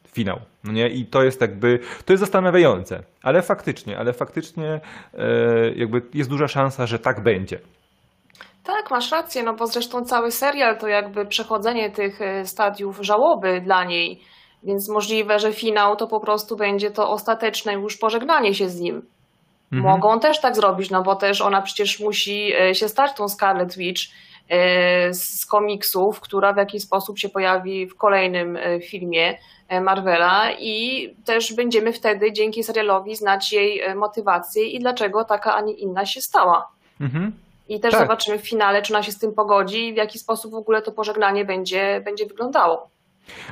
finał. 0.08 0.40
No 0.64 0.72
nie? 0.74 0.90
I 0.90 1.06
to 1.06 1.24
jest 1.24 1.42
jakby, 1.42 1.80
to 2.06 2.14
jest 2.14 2.22
zastanawiające, 2.22 3.04
ale 3.24 3.42
faktycznie, 3.42 3.98
ale 3.98 4.14
faktycznie 4.14 4.80
e, 5.14 5.72
jakby 5.76 6.02
jest 6.14 6.30
duża 6.30 6.48
szansa, 6.48 6.86
że 6.86 7.00
tak 7.00 7.24
będzie. 7.24 7.60
Tak, 8.64 8.92
masz 8.92 9.12
rację, 9.12 9.44
no 9.44 9.54
bo 9.54 9.68
zresztą 9.68 10.02
cały 10.02 10.32
serial 10.32 10.78
to 10.78 10.88
jakby 10.88 11.26
przechodzenie 11.26 11.92
tych 11.92 12.22
e, 12.22 12.46
stadiów 12.46 13.00
żałoby 13.02 13.62
dla 13.62 13.84
niej, 13.84 14.20
więc 14.68 14.90
możliwe, 14.90 15.40
że 15.40 15.54
finał 15.54 15.96
to 15.96 16.08
po 16.08 16.20
prostu 16.20 16.56
będzie 16.56 16.92
to 16.92 17.10
ostateczne 17.10 17.74
już 17.74 17.98
pożegnanie 17.98 18.54
się 18.54 18.70
z 18.70 18.80
nim. 18.80 19.02
Mhm. 19.72 19.94
Mogą 19.94 20.20
też 20.20 20.42
tak 20.42 20.56
zrobić, 20.56 20.90
no 20.90 21.04
bo 21.04 21.16
też 21.16 21.42
ona 21.42 21.62
przecież 21.62 22.00
musi 22.00 22.54
e, 22.54 22.76
się 22.76 22.90
stać 22.90 23.14
tą 23.14 23.30
Scarlet 23.30 23.76
Witch 23.78 24.02
e, 24.50 25.14
z 25.14 25.46
komiksów, 25.46 26.20
która 26.20 26.54
w 26.54 26.58
jakiś 26.58 26.84
sposób 26.84 27.20
się 27.20 27.30
pojawi 27.30 27.88
w 27.88 27.96
kolejnym 27.96 28.58
e, 28.58 28.80
filmie 28.82 29.38
Marvela 29.82 30.52
i 30.60 31.10
też 31.26 31.54
będziemy 31.54 31.94
wtedy 31.94 32.34
dzięki 32.34 32.64
serialowi 32.64 33.16
znać 33.16 33.54
jej 33.54 33.96
motywację 33.96 34.66
i 34.66 34.80
dlaczego 34.80 35.24
taka, 35.24 35.56
a 35.56 35.62
nie 35.62 35.74
inna 35.74 36.06
się 36.06 36.22
stała. 36.22 36.68
Mhm. 37.02 37.32
I 37.70 37.80
też 37.80 37.92
Tak. 37.92 38.02
zobaczymy 38.02 38.40
w 38.40 38.50
finale, 38.50 38.82
czy 38.82 38.94
ona 38.94 39.04
się 39.04 39.12
z 39.12 39.20
tym 39.20 39.34
pogodzi 39.34 39.88
i 39.88 39.94
w 39.94 39.98
jaki 39.98 40.20
sposób 40.20 40.52
w 40.52 40.56
ogóle 40.56 40.82
to 40.82 40.92
pożegnanie 40.92 41.46
będzie, 41.46 42.02
będzie 42.06 42.26
wyglądało. 42.26 42.90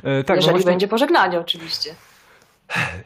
E, 0.03 0.23
tak, 0.23 0.29
no 0.29 0.35
Jeżeli 0.35 0.51
właśnie- 0.51 0.71
będzie 0.71 0.87
pożegnanie 0.87 1.39
oczywiście. 1.39 1.95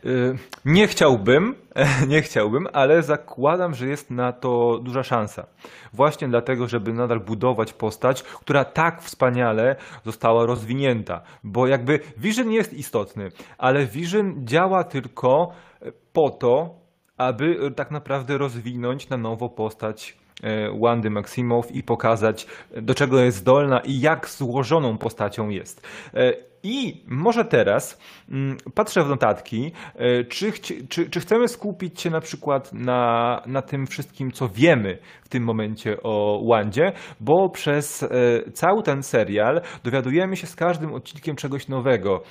Y, 0.05 0.38
Nie 0.65 0.88
chciałbym, 0.88 1.55
nie 2.08 2.21
chciałbym, 2.21 2.67
ale 2.73 3.03
zakładam, 3.03 3.75
że 3.75 3.88
jest 3.88 4.12
na 4.12 4.32
to 4.34 4.79
duża 4.84 5.03
szansa. 5.03 5.45
Właśnie 5.93 6.27
dlatego, 6.27 6.67
żeby 6.67 6.93
nadal 6.93 7.19
budować 7.19 7.73
postać, 7.73 8.23
która 8.23 8.65
tak 8.65 9.01
wspaniale 9.01 9.75
została 10.05 10.45
rozwinięta. 10.45 11.21
Bo 11.43 11.67
jakby 11.67 11.99
Vision 12.17 12.51
jest 12.51 12.73
istotny, 12.73 13.32
ale 13.58 13.86
Vision 13.86 14.36
działa 14.45 14.84
tylko 14.84 15.51
po 16.13 16.29
to, 16.29 16.75
aby 17.17 17.71
tak 17.75 17.91
naprawdę 17.91 18.38
rozwinąć 18.38 19.10
na 19.10 19.17
nowo 19.17 19.49
postać 19.49 20.17
e, 20.17 20.18
Wandy 20.82 21.10
Maximow 21.10 21.71
i 21.71 21.84
pokazać, 21.84 22.47
do 22.82 22.95
czego 22.95 23.19
jest 23.19 23.38
zdolna 23.38 23.80
i 23.80 23.99
jak 23.99 24.30
złożoną 24.30 24.97
postacią 24.97 25.49
jest. 25.49 25.88
E, 26.13 26.34
I 26.63 27.04
może 27.08 27.45
teraz 27.45 28.02
mm, 28.32 28.58
patrzę 28.75 29.04
w 29.04 29.10
notatki, 29.10 29.71
e, 29.95 30.23
czy, 30.23 30.52
czy, 30.89 31.10
czy 31.10 31.19
chcemy 31.19 31.47
skupić 31.47 32.02
się 32.02 32.10
na 32.10 32.21
przykład 32.21 32.73
na, 32.73 33.41
na 33.45 33.62
tym 33.62 33.88
wszystkim, 33.88 34.32
co 34.32 34.49
wiemy 34.49 34.97
w 35.23 35.30
tym 35.30 35.43
momencie 35.43 35.97
o 36.04 36.43
Wandzie, 36.49 36.91
bo 37.19 37.49
przez 37.49 38.04
e, 38.04 38.08
cały 38.52 38.84
ten 38.84 39.04
serial 39.04 39.62
dowiadujemy 39.84 40.36
się 40.36 40.47
z 40.47 40.56
każdym 40.56 40.93
odcinkiem 40.93 41.36
czegoś 41.36 41.67
nowego 41.67 42.23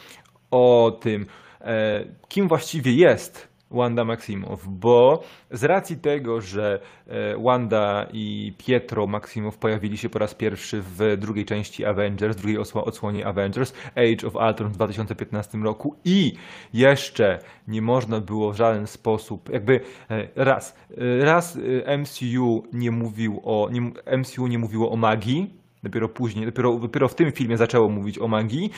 o 0.50 0.90
tym, 1.00 1.26
e, 1.60 2.04
kim 2.28 2.48
właściwie 2.48 2.92
jest 2.92 3.47
Wanda 3.70 4.04
Maximow, 4.04 4.68
bo 4.68 5.22
z 5.50 5.64
racji 5.64 5.96
tego, 5.96 6.40
że 6.40 6.80
e, 7.06 7.36
Wanda 7.42 8.06
i 8.12 8.52
Pietro 8.58 9.06
Maximow 9.06 9.58
pojawili 9.58 9.98
się 9.98 10.08
po 10.08 10.18
raz 10.18 10.34
pierwszy 10.34 10.82
w 10.82 11.16
drugiej 11.18 11.44
części 11.44 11.84
Avengers, 11.84 12.36
drugiej 12.36 12.58
odsłonie 12.58 13.26
Avengers, 13.26 13.72
Age 13.94 14.26
of 14.26 14.34
Ultron 14.34 14.72
w 14.72 14.72
2015 14.72 15.58
roku 15.58 15.96
i 16.04 16.32
jeszcze 16.74 17.38
nie 17.68 17.82
można 17.82 18.20
było 18.20 18.52
w 18.52 18.56
żaden 18.56 18.86
sposób, 18.86 19.48
jakby 19.52 19.80
e, 20.10 20.28
raz, 20.36 20.76
e, 21.20 21.24
raz 21.24 21.58
MCU 21.98 22.62
nie 22.72 22.90
mówił 22.90 23.40
o, 23.44 23.68
nie, 23.72 23.80
MCU 24.18 24.46
nie 24.46 24.58
mówiło 24.58 24.90
o 24.90 24.96
magii, 24.96 25.54
dopiero 25.82 26.08
później, 26.08 26.46
dopiero, 26.46 26.74
dopiero 26.74 27.08
w 27.08 27.14
tym 27.14 27.32
filmie 27.32 27.56
zaczęło 27.56 27.88
mówić 27.88 28.18
o 28.18 28.28
magii. 28.28 28.70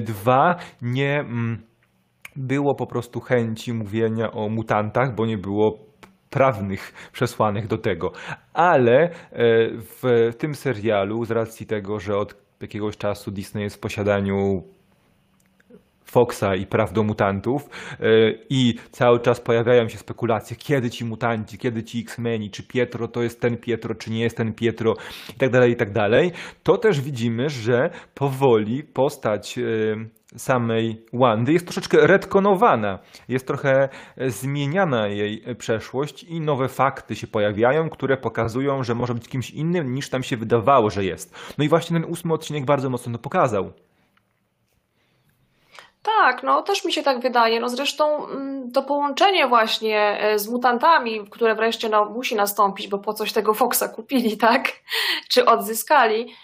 Dwa, 0.00 0.56
nie... 0.82 1.20
Mm, 1.20 1.73
było 2.36 2.74
po 2.74 2.86
prostu 2.86 3.20
chęci 3.20 3.72
mówienia 3.72 4.32
o 4.32 4.48
mutantach, 4.48 5.14
bo 5.14 5.26
nie 5.26 5.38
było 5.38 5.78
prawnych 6.30 7.10
przesłanek 7.12 7.66
do 7.66 7.78
tego. 7.78 8.12
Ale 8.52 9.02
e, 9.02 9.10
w 9.72 10.32
tym 10.38 10.54
serialu, 10.54 11.24
z 11.24 11.30
racji 11.30 11.66
tego, 11.66 12.00
że 12.00 12.16
od 12.16 12.34
jakiegoś 12.60 12.96
czasu 12.96 13.30
Disney 13.30 13.62
jest 13.62 13.76
w 13.76 13.80
posiadaniu 13.80 14.62
Foxa 16.04 16.54
i 16.58 16.66
praw 16.66 16.92
do 16.92 17.02
mutantów 17.02 17.68
e, 18.00 18.06
i 18.50 18.74
cały 18.90 19.20
czas 19.20 19.40
pojawiają 19.40 19.88
się 19.88 19.98
spekulacje, 19.98 20.56
kiedy 20.56 20.90
ci 20.90 21.04
mutanci, 21.04 21.58
kiedy 21.58 21.82
ci 21.82 22.00
X-Meni, 22.00 22.50
czy 22.50 22.62
Pietro 22.62 23.08
to 23.08 23.22
jest 23.22 23.40
ten 23.40 23.56
Pietro, 23.56 23.94
czy 23.94 24.10
nie 24.10 24.20
jest 24.20 24.36
ten 24.36 24.52
Pietro 24.52 24.94
i 25.30 25.38
tak 25.38 25.50
dalej, 25.50 25.72
i 25.72 25.76
tak 25.76 25.92
dalej, 25.92 26.32
to 26.62 26.78
też 26.78 27.00
widzimy, 27.00 27.48
że 27.48 27.90
powoli 28.14 28.82
postać 28.82 29.58
e, 29.58 29.62
samej 30.36 31.06
Wandy 31.12 31.52
jest 31.52 31.66
troszeczkę 31.66 32.06
retkonowana, 32.06 32.98
jest 33.28 33.46
trochę 33.46 33.88
e, 34.16 34.30
zmieniana 34.30 35.06
jej 35.06 35.42
e, 35.46 35.54
przeszłość 35.54 36.22
i 36.22 36.40
nowe 36.40 36.68
fakty 36.68 37.16
się 37.16 37.26
pojawiają, 37.26 37.90
które 37.90 38.16
pokazują, 38.16 38.84
że 38.84 38.94
może 38.94 39.14
być 39.14 39.28
kimś 39.28 39.50
innym 39.50 39.94
niż 39.94 40.10
tam 40.10 40.22
się 40.22 40.36
wydawało, 40.36 40.90
że 40.90 41.04
jest. 41.04 41.54
No 41.58 41.64
i 41.64 41.68
właśnie 41.68 42.00
ten 42.00 42.10
ósmy 42.10 42.34
odcinek 42.34 42.64
bardzo 42.64 42.90
mocno 42.90 43.12
to 43.12 43.18
pokazał. 43.18 43.72
Tak, 46.04 46.42
no 46.42 46.62
też 46.62 46.84
mi 46.84 46.92
się 46.92 47.02
tak 47.02 47.20
wydaje. 47.20 47.60
No 47.60 47.68
zresztą 47.68 48.28
mm, 48.28 48.72
to 48.72 48.82
połączenie 48.82 49.46
właśnie 49.46 50.18
e, 50.20 50.38
z 50.38 50.48
mutantami, 50.48 51.26
które 51.30 51.54
wreszcie 51.54 51.88
no, 51.88 52.04
musi 52.04 52.34
nastąpić, 52.34 52.88
bo 52.88 52.98
po 52.98 53.14
coś 53.14 53.32
tego 53.32 53.54
Foxa 53.54 53.88
kupili, 53.94 54.36
tak? 54.36 54.72
Czy 55.30 55.46
odzyskali, 55.46 56.34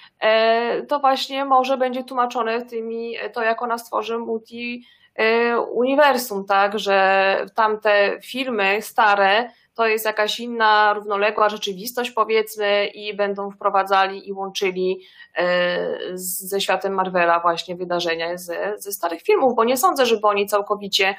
to 0.88 0.98
właśnie 0.98 1.44
może 1.44 1.76
będzie 1.76 2.04
tłumaczone 2.04 2.62
tymi, 2.62 3.14
to 3.32 3.42
jak 3.42 3.62
ona 3.62 3.78
stworzy 3.78 4.18
multi 4.18 4.84
e, 5.14 5.58
uniwersum, 5.58 6.44
tak, 6.44 6.78
że 6.78 7.46
tamte 7.54 8.18
filmy 8.22 8.82
stare 8.82 9.50
to 9.74 9.86
jest 9.86 10.04
jakaś 10.04 10.40
inna, 10.40 10.92
równoległa 10.92 11.48
rzeczywistość, 11.48 12.10
powiedzmy, 12.10 12.86
i 12.86 13.14
będą 13.14 13.50
wprowadzali 13.50 14.28
i 14.28 14.32
łączyli 14.32 15.00
e, 15.36 15.98
ze 16.14 16.60
światem 16.60 16.92
Marvela 16.92 17.40
właśnie 17.40 17.76
wydarzenia 17.76 18.38
ze, 18.38 18.74
ze 18.78 18.92
starych 18.92 19.22
filmów, 19.22 19.54
bo 19.56 19.64
nie 19.64 19.76
sądzę, 19.76 20.06
żeby 20.06 20.26
oni 20.26 20.46
całkowicie 20.46 21.14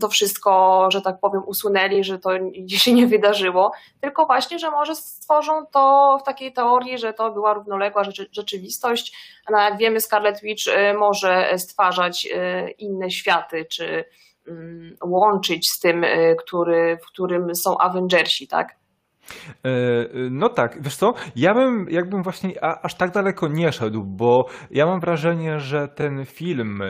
to 0.00 0.08
wszystko, 0.08 0.86
że 0.90 1.02
tak 1.02 1.20
powiem, 1.20 1.42
usunęli, 1.46 2.04
że 2.04 2.18
to 2.18 2.30
się 2.68 2.92
nie 2.92 3.06
wydarzyło, 3.06 3.72
tylko 4.00 4.26
właśnie, 4.26 4.58
że 4.58 4.70
może 4.70 4.94
stworzą 4.96 5.66
to 5.66 6.18
w 6.22 6.26
takiej 6.26 6.52
teorii, 6.52 6.98
że 6.98 7.12
to 7.12 7.30
była 7.30 7.54
równoległa 7.54 8.04
rzeczy, 8.04 8.28
rzeczywistość. 8.32 9.16
No, 9.50 9.58
jak 9.58 9.78
wiemy, 9.78 10.00
Scarlet 10.00 10.40
Witch 10.40 10.68
e, 10.68 10.94
może 10.94 11.58
stwarzać 11.58 12.28
e, 12.34 12.70
inne 12.70 13.10
światy, 13.10 13.64
czy 13.64 14.04
Mm, 14.48 14.96
łączyć 15.04 15.70
z 15.70 15.80
tym, 15.80 16.04
y, 16.04 16.36
który, 16.38 16.98
w 17.02 17.06
którym 17.06 17.54
są 17.54 17.78
Avengersi, 17.78 18.48
tak? 18.48 18.76
E, 19.64 19.70
no 20.30 20.48
tak, 20.48 20.82
wiesz 20.82 20.96
co, 20.96 21.14
ja 21.36 21.54
bym 21.54 21.86
jakbym 21.90 22.22
właśnie 22.22 22.64
aż 22.64 22.94
tak 22.94 23.10
daleko 23.10 23.48
nie 23.48 23.72
szedł, 23.72 24.04
bo 24.04 24.46
ja 24.70 24.86
mam 24.86 25.00
wrażenie, 25.00 25.60
że 25.60 25.88
ten 25.88 26.24
film, 26.24 26.82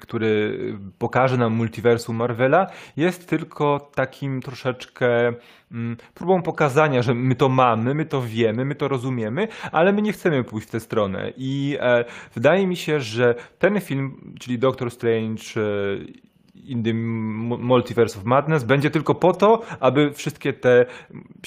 który 0.00 0.58
pokaże 0.98 1.36
nam 1.36 1.52
multiversum 1.52 2.16
Marvela, 2.16 2.66
jest 2.96 3.28
tylko 3.28 3.90
takim 3.94 4.40
troszeczkę 4.40 5.32
próbą 6.14 6.42
pokazania, 6.42 7.02
że 7.02 7.14
my 7.14 7.34
to 7.34 7.48
mamy, 7.48 7.94
my 7.94 8.04
to 8.04 8.22
wiemy, 8.22 8.64
my 8.64 8.74
to 8.74 8.88
rozumiemy, 8.88 9.48
ale 9.72 9.92
my 9.92 10.02
nie 10.02 10.12
chcemy 10.12 10.44
pójść 10.44 10.68
w 10.68 10.70
tę 10.70 10.80
stronę. 10.80 11.32
I 11.36 11.76
e, 11.80 12.04
wydaje 12.34 12.66
mi 12.66 12.76
się, 12.76 13.00
że 13.00 13.34
ten 13.58 13.80
film, 13.80 14.34
czyli 14.40 14.58
Doctor 14.58 14.90
Strange 14.90 15.42
e, 15.56 16.26
in 16.64 16.82
the 16.82 16.94
Multiverse 17.58 18.18
of 18.18 18.24
Madness 18.24 18.64
będzie 18.64 18.90
tylko 18.90 19.14
po 19.14 19.32
to, 19.32 19.60
aby 19.80 20.10
wszystkie 20.10 20.52
te 20.52 20.86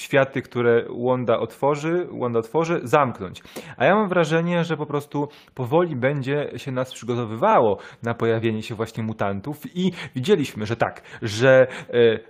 światy, 0.00 0.42
które 0.42 0.84
Wanda 1.06 1.38
otworzy, 1.38 2.08
Wanda 2.20 2.38
otworzy, 2.38 2.80
zamknąć. 2.82 3.42
A 3.76 3.84
ja 3.84 3.94
mam 3.94 4.08
wrażenie, 4.08 4.64
że 4.64 4.76
po 4.76 4.86
prostu 4.86 5.28
powoli 5.54 5.96
będzie 5.96 6.50
się 6.56 6.72
nas 6.72 6.92
przygotowywało 6.92 7.78
na 8.02 8.14
pojawienie 8.14 8.62
się 8.62 8.74
właśnie 8.74 9.04
mutantów 9.04 9.76
i 9.76 9.92
widzieliśmy, 10.14 10.66
że 10.66 10.76
tak, 10.76 11.02
że 11.22 11.60
e, 11.60 11.66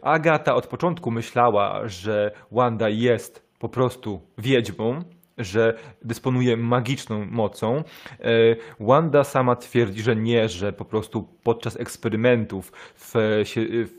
Agata 0.03 0.55
od 0.55 0.66
początku 0.66 1.11
myślała, 1.11 1.88
że 1.88 2.31
Wanda 2.53 2.88
jest 2.88 3.51
po 3.59 3.69
prostu 3.69 4.21
wiedźmą, 4.38 5.01
że 5.40 5.74
dysponuje 6.03 6.57
magiczną 6.57 7.26
mocą. 7.26 7.76
E, 7.76 7.85
Wanda 8.81 9.24
sama 9.24 9.57
twierdzi, 9.57 10.03
że 10.03 10.16
nie, 10.16 10.48
że 10.48 10.72
po 10.72 10.85
prostu 10.85 11.29
podczas 11.42 11.81
eksperymentów 11.81 12.72
w, 12.94 13.12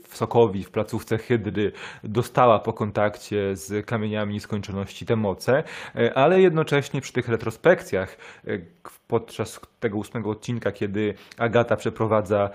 w 0.08 0.16
Sokowi, 0.16 0.64
w 0.64 0.70
placówce 0.70 1.18
Hydry 1.18 1.72
dostała 2.04 2.58
po 2.58 2.72
kontakcie 2.72 3.56
z 3.56 3.86
kamieniami 3.86 4.34
nieskończoności 4.34 5.06
te 5.06 5.16
moce, 5.16 5.64
e, 5.96 6.14
ale 6.14 6.40
jednocześnie 6.40 7.00
przy 7.00 7.12
tych 7.12 7.28
retrospekcjach 7.28 8.16
e, 8.46 8.58
podczas 9.08 9.60
tego 9.82 9.98
ósmego 9.98 10.30
odcinka, 10.30 10.72
kiedy 10.72 11.14
Agata 11.38 11.76
przeprowadza 11.76 12.50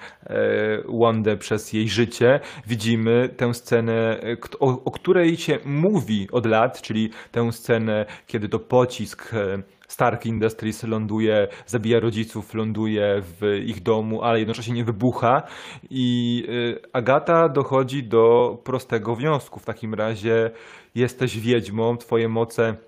Wandę 1.01 1.37
przez 1.37 1.73
jej 1.73 1.89
życie, 1.89 2.39
widzimy 2.67 3.29
tę 3.29 3.53
scenę, 3.53 4.19
o, 4.59 4.83
o 4.85 4.91
której 4.91 5.37
się 5.37 5.57
mówi 5.65 6.27
od 6.31 6.45
lat, 6.45 6.81
czyli 6.81 7.09
tę 7.31 7.51
scenę, 7.51 8.05
kiedy 8.27 8.49
to 8.49 8.59
pocisk 8.59 9.33
e, 9.33 9.63
Stark 9.87 10.25
Industries 10.25 10.83
ląduje, 10.83 11.47
zabija 11.65 11.99
rodziców, 11.99 12.53
ląduje 12.53 13.21
w 13.21 13.41
ich 13.65 13.83
domu, 13.83 14.21
ale 14.23 14.39
jednocześnie 14.39 14.73
nie 14.73 14.83
wybucha. 14.83 15.43
I 15.89 16.43
e, 16.47 16.87
Agata 16.93 17.49
dochodzi 17.49 18.03
do 18.03 18.57
prostego 18.63 19.15
wniosku. 19.15 19.59
W 19.59 19.65
takim 19.65 19.93
razie 19.93 20.51
jesteś 20.95 21.39
wiedźmą, 21.39 21.97
twoje 21.97 22.29
moce 22.29 22.67
E, 22.67 22.86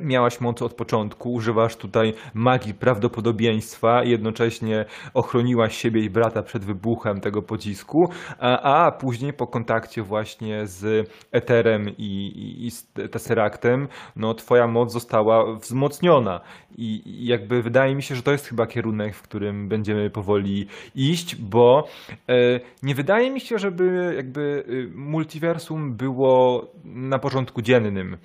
miałaś 0.00 0.40
moc 0.40 0.62
od 0.62 0.74
początku, 0.74 1.32
używasz 1.32 1.76
tutaj 1.76 2.12
magii 2.34 2.74
prawdopodobieństwa 2.74 4.04
jednocześnie 4.04 4.84
ochroniłaś 5.14 5.76
siebie 5.76 6.00
i 6.00 6.10
brata 6.10 6.42
przed 6.42 6.64
wybuchem 6.64 7.20
tego 7.20 7.42
pocisku, 7.42 8.08
a, 8.38 8.86
a 8.86 8.92
później 8.92 9.32
po 9.32 9.46
kontakcie 9.46 10.02
właśnie 10.02 10.66
z 10.66 11.10
Eterem 11.32 11.88
i, 11.98 12.26
i, 12.26 12.66
i 12.66 12.70
z 12.70 12.92
Tesseractem, 13.10 13.88
no 14.16 14.34
twoja 14.34 14.66
moc 14.66 14.92
została 14.92 15.54
wzmocniona. 15.54 16.40
I, 16.78 17.02
i 17.06 17.26
jakby 17.26 17.62
wydaje 17.62 17.94
mi 17.94 18.02
się, 18.02 18.14
że 18.14 18.22
to 18.22 18.32
jest 18.32 18.46
chyba 18.46 18.66
kierunek, 18.66 19.14
w 19.14 19.22
którym 19.22 19.68
będziemy 19.68 20.10
powoli 20.10 20.66
iść, 20.94 21.36
bo 21.36 21.88
e, 22.28 22.60
nie 22.82 22.94
wydaje 22.94 23.30
mi 23.30 23.40
się, 23.40 23.58
żeby 23.58 24.14
jakby 24.16 24.64
y, 24.68 24.90
multiversum 24.94 25.96
było 25.96 26.66
na 26.84 27.18
porządku 27.18 27.62
dziennym 27.62 28.16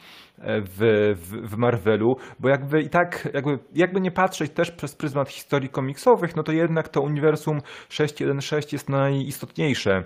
w, 0.43 1.13
w, 1.15 1.49
w 1.49 1.57
Marvelu, 1.57 2.15
bo 2.39 2.49
jakby 2.49 2.81
i 2.81 2.89
tak, 2.89 3.29
jakby, 3.33 3.59
jakby 3.75 4.01
nie 4.01 4.11
patrzeć 4.11 4.51
też 4.51 4.71
przez 4.71 4.95
pryzmat 4.95 5.29
historii 5.29 5.69
komiksowych, 5.69 6.35
no 6.35 6.43
to 6.43 6.51
jednak 6.51 6.89
to 6.89 7.01
uniwersum 7.01 7.59
616 7.89 8.75
jest 8.75 8.89
najistotniejsze 8.89 9.91
e, 9.91 10.03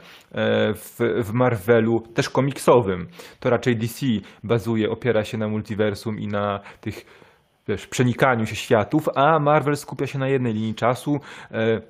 w, 0.74 0.98
w 1.24 1.34
Marvelu, 1.34 2.00
też 2.00 2.30
komiksowym. 2.30 3.08
To 3.40 3.50
raczej 3.50 3.76
DC 3.76 4.06
bazuje, 4.44 4.90
opiera 4.90 5.24
się 5.24 5.38
na 5.38 5.48
multiversum 5.48 6.20
i 6.20 6.28
na 6.28 6.60
tych 6.82 7.06
wiesz, 7.68 7.88
przenikaniu 7.88 8.46
się 8.46 8.56
światów, 8.56 9.10
a 9.16 9.40
Marvel 9.40 9.76
skupia 9.76 10.08
się 10.08 10.20
na 10.20 10.28
jednej 10.28 10.54
linii 10.54 10.76
czasu. 10.76 11.20
E, 11.52 11.82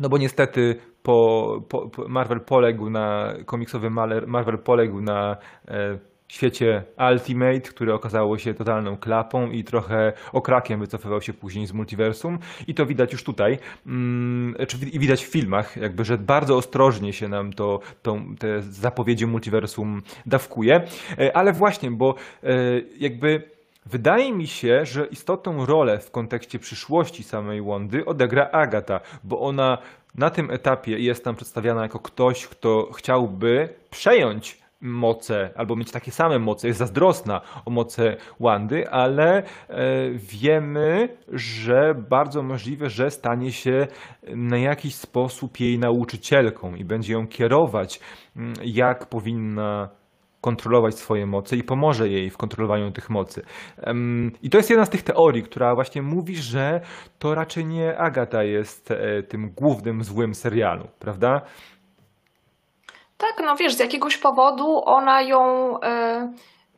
no 0.00 0.08
bo 0.08 0.18
niestety 0.18 0.76
po, 1.02 1.58
po, 1.68 1.90
Marvel 2.08 2.40
poległ 2.40 2.90
na 2.90 3.34
komiksowy 3.46 3.90
Marvel 4.26 4.58
poległ 4.58 5.00
na 5.00 5.36
e, 5.68 5.98
świecie 6.32 6.82
Ultimate, 7.12 7.60
który 7.60 7.94
okazało 7.94 8.38
się 8.38 8.54
totalną 8.54 8.96
klapą 8.96 9.50
i 9.50 9.64
trochę 9.64 10.12
okrakiem 10.32 10.80
wycofywał 10.80 11.22
się 11.22 11.32
później 11.32 11.66
z 11.66 11.72
multiversum. 11.72 12.38
I 12.66 12.74
to 12.74 12.86
widać 12.86 13.12
już 13.12 13.24
tutaj, 13.24 13.58
mm, 13.86 14.56
czy 14.68 14.78
widać 14.78 15.24
w 15.24 15.28
filmach, 15.28 15.76
jakby, 15.76 16.04
że 16.04 16.18
bardzo 16.18 16.56
ostrożnie 16.56 17.12
się 17.12 17.28
nam 17.28 17.52
to, 17.52 17.80
to 18.02 18.18
te 18.38 18.62
zapowiedzi 18.62 19.26
multiversum 19.26 20.02
dawkuje, 20.26 20.80
e, 21.18 21.36
ale 21.36 21.52
właśnie, 21.52 21.90
bo 21.90 22.14
e, 22.44 22.48
jakby 22.98 23.52
Wydaje 23.86 24.32
mi 24.32 24.46
się, 24.46 24.86
że 24.86 25.06
istotną 25.06 25.66
rolę 25.66 25.98
w 25.98 26.10
kontekście 26.10 26.58
przyszłości 26.58 27.22
samej 27.22 27.62
Wondy 27.62 28.04
odegra 28.04 28.48
Agata, 28.52 29.00
bo 29.24 29.40
ona 29.40 29.78
na 30.14 30.30
tym 30.30 30.50
etapie 30.50 30.98
jest 30.98 31.24
tam 31.24 31.34
przedstawiana 31.34 31.82
jako 31.82 31.98
ktoś, 31.98 32.46
kto 32.46 32.92
chciałby 32.92 33.68
przejąć 33.90 34.61
moce, 34.82 35.50
albo 35.56 35.76
mieć 35.76 35.92
takie 35.92 36.10
same 36.10 36.38
moce, 36.38 36.68
jest 36.68 36.78
zazdrosna 36.78 37.40
o 37.64 37.70
moce 37.70 38.16
Wandy, 38.40 38.90
ale 38.90 39.38
e, 39.38 39.44
wiemy, 40.10 41.08
że 41.32 41.94
bardzo 42.10 42.42
możliwe, 42.42 42.88
że 42.88 43.10
stanie 43.10 43.52
się 43.52 43.86
na 44.36 44.58
jakiś 44.58 44.94
sposób 44.94 45.60
jej 45.60 45.78
nauczycielką 45.78 46.74
i 46.74 46.84
będzie 46.84 47.12
ją 47.12 47.26
kierować, 47.26 48.00
mm, 48.36 48.52
jak 48.64 49.06
powinna 49.06 49.88
kontrolować 50.42 50.94
swoje 50.94 51.26
moce 51.26 51.56
i 51.56 51.62
pomoże 51.62 52.08
jej 52.08 52.30
w 52.30 52.36
kontrolowaniu 52.36 52.90
tych 52.90 53.10
mocy. 53.10 53.42
I 54.42 54.50
to 54.50 54.58
jest 54.58 54.70
jedna 54.70 54.84
z 54.84 54.90
tych 54.90 55.02
teorii, 55.02 55.42
która 55.42 55.74
właśnie 55.74 56.02
mówi, 56.02 56.36
że 56.36 56.80
to 57.18 57.34
raczej 57.34 57.66
nie 57.66 57.98
Agata 57.98 58.42
jest 58.42 58.90
e, 58.90 59.22
tym 59.22 59.50
głównym 59.50 60.04
złym 60.04 60.34
serialu, 60.34 60.88
prawda? 60.98 61.40
Tak, 63.22 63.44
no 63.44 63.56
wiesz, 63.56 63.74
z 63.74 63.78
jakiegoś 63.78 64.16
powodu 64.18 64.82
ona 64.84 65.22
ją 65.22 65.80
e, 65.80 66.32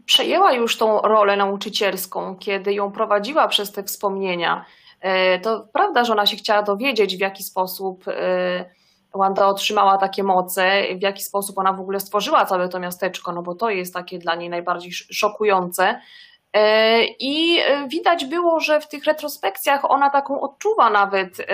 przejęła 0.07 0.53
już 0.53 0.79
tą 0.79 1.01
rolę 1.01 1.37
nauczycielską, 1.37 2.37
kiedy 2.37 2.73
ją 2.73 2.93
prowadziła 2.93 3.49
przez 3.49 3.73
te 3.73 3.83
wspomnienia. 3.83 4.65
E, 5.01 5.39
to 5.39 5.69
prawda, 5.73 6.05
że 6.05 6.13
ona 6.13 6.27
się 6.27 6.37
chciała 6.37 6.63
dowiedzieć, 6.63 7.17
w 7.17 7.21
jaki 7.21 7.43
sposób 7.43 8.09
e, 8.09 8.65
Wanda 9.15 9.47
otrzymała 9.47 9.99
takie 9.99 10.23
moce, 10.23 10.83
w 10.99 11.03
jaki 11.03 11.23
sposób 11.23 11.59
ona 11.59 11.73
w 11.73 11.81
ogóle 11.81 12.01
stworzyła 12.01 12.45
całe 12.45 12.69
to 12.69 12.81
miasteczko, 12.81 13.33
no 13.33 13.43
bo 13.43 13.55
to 13.55 13.71
jest 13.71 13.95
takie 13.95 14.19
dla 14.19 14.35
niej 14.35 14.51
najbardziej 14.51 14.93
szokujące. 14.93 16.01
I 17.21 17.59
widać 17.89 18.25
było, 18.25 18.61
że 18.61 18.81
w 18.81 18.89
tych 18.89 19.05
retrospekcjach 19.05 19.91
ona 19.91 20.11
taką 20.11 20.41
odczuwa 20.41 20.91
nawet. 20.91 21.47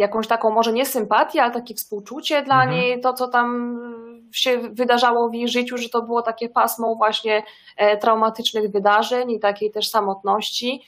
Jakąś 0.00 0.26
taką 0.26 0.50
może 0.50 0.72
nie 0.72 0.86
sympatię, 0.86 1.42
ale 1.42 1.52
takie 1.52 1.74
współczucie 1.74 2.42
dla 2.42 2.62
mhm. 2.62 2.70
niej, 2.70 3.00
to 3.00 3.12
co 3.12 3.28
tam 3.28 3.78
się 4.32 4.58
wydarzało 4.58 5.28
w 5.28 5.34
jej 5.34 5.48
życiu, 5.48 5.78
że 5.78 5.88
to 5.88 6.02
było 6.02 6.22
takie 6.22 6.48
pasmo 6.48 6.94
właśnie 6.94 7.42
e, 7.76 7.96
traumatycznych 7.96 8.70
wydarzeń 8.70 9.30
i 9.30 9.40
takiej 9.40 9.70
też 9.70 9.88
samotności. 9.88 10.82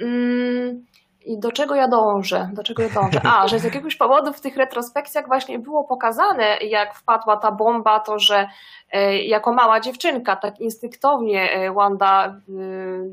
Mm, 0.00 0.86
I 1.24 1.38
do 1.38 1.52
czego 1.52 1.74
ja 1.74 1.88
dążę? 1.88 2.50
Do 2.52 2.62
czego 2.62 2.82
ja 2.82 2.88
dążę? 2.88 3.20
A, 3.24 3.48
że 3.48 3.58
z 3.58 3.64
jakiegoś 3.64 3.96
powodu 3.96 4.32
w 4.32 4.40
tych 4.40 4.56
retrospekcjach 4.56 5.26
właśnie 5.26 5.58
było 5.58 5.84
pokazane, 5.84 6.56
jak 6.56 6.94
wpadła 6.94 7.36
ta 7.36 7.52
bomba, 7.52 8.00
to 8.00 8.18
że 8.18 8.48
e, 8.92 9.18
jako 9.18 9.52
mała 9.52 9.80
dziewczynka 9.80 10.36
tak 10.36 10.60
instynktownie 10.60 11.52
e, 11.52 11.72
Wanda 11.72 12.26
e, 12.26 12.32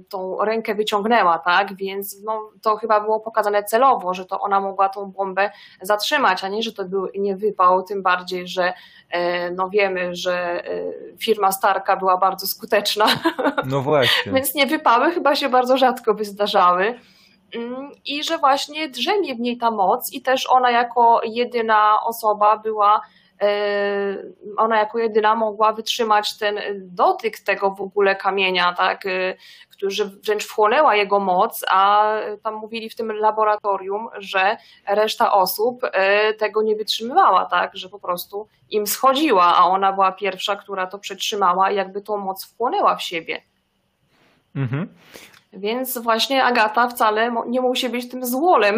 tą 0.10 0.38
rękę 0.46 0.76
wyciągnęła, 0.76 1.40
tak? 1.40 1.74
Więc 1.76 2.24
no, 2.24 2.42
to 2.62 2.76
chyba 2.76 3.00
było 3.02 3.20
pokazane 3.20 3.64
celowo, 3.64 4.14
że 4.14 4.26
to 4.26 4.40
ona 4.40 4.60
mogła 4.60 4.90
tą 4.90 5.12
bombę 5.12 5.52
zatrzymać, 5.82 6.44
a 6.44 6.48
nie, 6.48 6.64
że 6.64 6.74
to 6.74 6.86
był 6.86 7.08
nie 7.16 7.36
wypał, 7.36 7.84
tym 7.84 8.04
bardziej, 8.04 8.48
że 8.48 8.74
no 9.56 9.70
wiemy, 9.70 10.16
że 10.16 10.64
firma 11.20 11.52
Starka 11.52 11.98
była 11.98 12.18
bardzo 12.18 12.48
skuteczna, 12.48 13.06
No 13.66 13.82
właśnie. 13.82 14.32
więc 14.36 14.56
nie 14.56 14.66
wypały 14.66 15.12
chyba 15.12 15.36
się 15.36 15.50
bardzo 15.50 15.78
rzadko 15.78 16.14
by 16.14 16.26
zdarzały. 16.26 17.00
Mm, 17.56 17.92
I 18.06 18.24
że 18.24 18.38
właśnie 18.38 18.90
drzemie 18.90 19.36
w 19.36 19.40
niej 19.40 19.58
ta 19.58 19.72
moc, 19.72 20.14
i 20.14 20.22
też 20.22 20.50
ona 20.50 20.72
jako 20.72 21.22
jedyna 21.24 22.00
osoba 22.06 22.58
była, 22.58 23.02
e, 23.42 23.50
ona 24.58 24.80
jako 24.80 25.00
jedyna 25.00 25.36
mogła 25.36 25.74
wytrzymać 25.74 26.38
ten 26.38 26.60
dotyk 26.76 27.40
tego 27.40 27.72
w 27.72 27.82
ogóle 27.82 28.16
kamienia, 28.16 28.74
tak, 28.74 29.06
e, 29.06 29.36
który 29.80 29.92
wręcz 30.06 30.46
wchłonęła 30.46 30.96
jego 30.96 31.20
moc, 31.20 31.66
a 31.70 32.14
tam 32.44 32.56
mówili 32.56 32.90
w 32.90 32.96
tym 32.96 33.12
laboratorium, 33.12 34.10
że 34.18 34.58
reszta 34.88 35.32
osób 35.32 35.82
e, 35.84 36.34
tego 36.34 36.62
nie 36.62 36.76
wytrzymywała, 36.76 37.46
tak, 37.46 37.76
że 37.76 37.90
po 37.90 38.00
prostu 38.00 38.48
im 38.70 38.88
schodziła, 38.88 39.58
a 39.58 39.66
ona 39.66 39.94
była 39.94 40.12
pierwsza, 40.12 40.56
która 40.56 40.88
to 40.88 41.00
przetrzymała 41.00 41.72
i 41.72 41.76
jakby 41.76 42.02
tą 42.02 42.18
moc 42.18 42.46
wchłonęła 42.46 42.96
w 42.96 43.04
siebie. 43.04 43.42
Mhm. 44.56 44.88
Więc 45.54 45.98
właśnie 45.98 46.44
Agata 46.44 46.88
wcale 46.88 47.32
nie 47.48 47.62
musi 47.62 47.90
być 47.90 48.10
tym 48.10 48.26
złolem, 48.26 48.78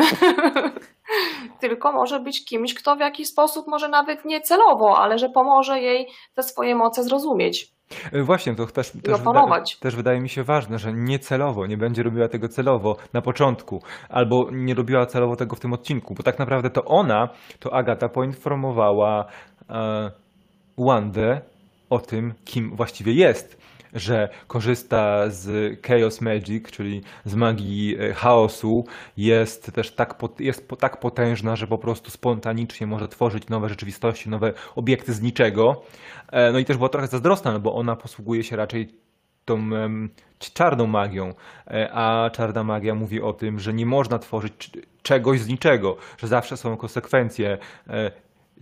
tylko 1.62 1.91
może 1.91 2.19
być 2.19 2.45
kimś, 2.45 2.73
kto 2.73 2.95
w 2.95 2.99
jakiś 2.99 3.27
sposób, 3.27 3.67
może 3.67 3.88
nawet 3.88 4.25
nie 4.25 4.41
celowo, 4.41 4.97
ale 4.97 5.17
że 5.17 5.29
pomoże 5.29 5.79
jej 5.79 6.07
te 6.36 6.43
swoje 6.43 6.75
moce 6.75 7.03
zrozumieć. 7.03 7.71
E, 8.12 8.23
Właśnie, 8.23 8.55
to 8.55 8.65
też, 8.65 8.91
też, 9.03 9.13
opanować. 9.13 9.77
też 9.79 9.95
wydaje 9.95 10.21
mi 10.21 10.29
się 10.29 10.43
ważne, 10.43 10.79
że 10.79 10.93
nie 10.93 11.19
celowo, 11.19 11.65
nie 11.65 11.77
będzie 11.77 12.03
robiła 12.03 12.27
tego 12.27 12.47
celowo 12.47 12.95
na 13.13 13.21
początku, 13.21 13.81
albo 14.10 14.47
nie 14.51 14.73
robiła 14.73 15.05
celowo 15.05 15.36
tego 15.36 15.55
w 15.55 15.60
tym 15.60 15.73
odcinku, 15.73 16.13
bo 16.13 16.23
tak 16.23 16.39
naprawdę 16.39 16.69
to 16.69 16.86
ona, 16.86 17.29
to 17.60 17.73
Agata 17.73 18.10
poinformowała 18.10 19.25
e, 19.69 20.12
Wandę 20.77 21.41
o 21.89 21.99
tym, 21.99 22.34
kim 22.45 22.75
właściwie 22.75 23.13
jest, 23.13 23.61
że 23.93 24.30
korzysta 24.47 25.30
z 25.30 25.77
Chaos 25.88 26.21
Magic, 26.21 26.71
czyli 26.71 27.01
z 27.25 27.36
magii 27.36 27.97
e, 27.99 28.13
chaosu, 28.13 28.86
jest 29.17 29.71
też 29.73 29.91
tak, 29.91 30.15
jest 30.39 30.67
tak 30.80 30.99
potężna, 30.99 31.56
że 31.56 31.67
po 31.67 31.77
prostu 31.77 32.12
spontanicznie 32.12 32.88
może 32.88 33.08
tworzyć 33.08 33.49
nowe 33.49 33.69
rzeczywistości, 33.69 34.30
nowe 34.30 34.54
obiekty 34.75 35.13
z 35.13 35.21
niczego. 35.21 35.82
E, 36.32 36.51
No 36.51 36.60
i 36.60 36.65
też 36.65 36.77
była 36.77 36.89
trochę 36.89 37.08
zazdrosna, 37.08 37.51
no 37.51 37.60
bo 37.60 37.75
ona 37.75 37.95
posługuje 37.95 38.43
się 38.43 38.56
raczej 38.56 38.89
tą 39.45 39.69
czarną 40.39 40.88
magią, 40.88 41.34
e, 41.67 41.89
a 41.93 42.30
czarna 42.30 42.63
magia 42.63 42.95
mówi 42.95 43.21
o 43.21 43.34
tym, 43.34 43.60
że 43.60 43.73
nie 43.73 43.86
można 43.86 44.19
tworzyć 44.19 44.71
czegoś 45.01 45.39
z 45.39 45.47
niczego, 45.47 45.97
że 46.17 46.27
zawsze 46.27 46.58
są 46.58 46.77
konsekwencje. 46.77 47.58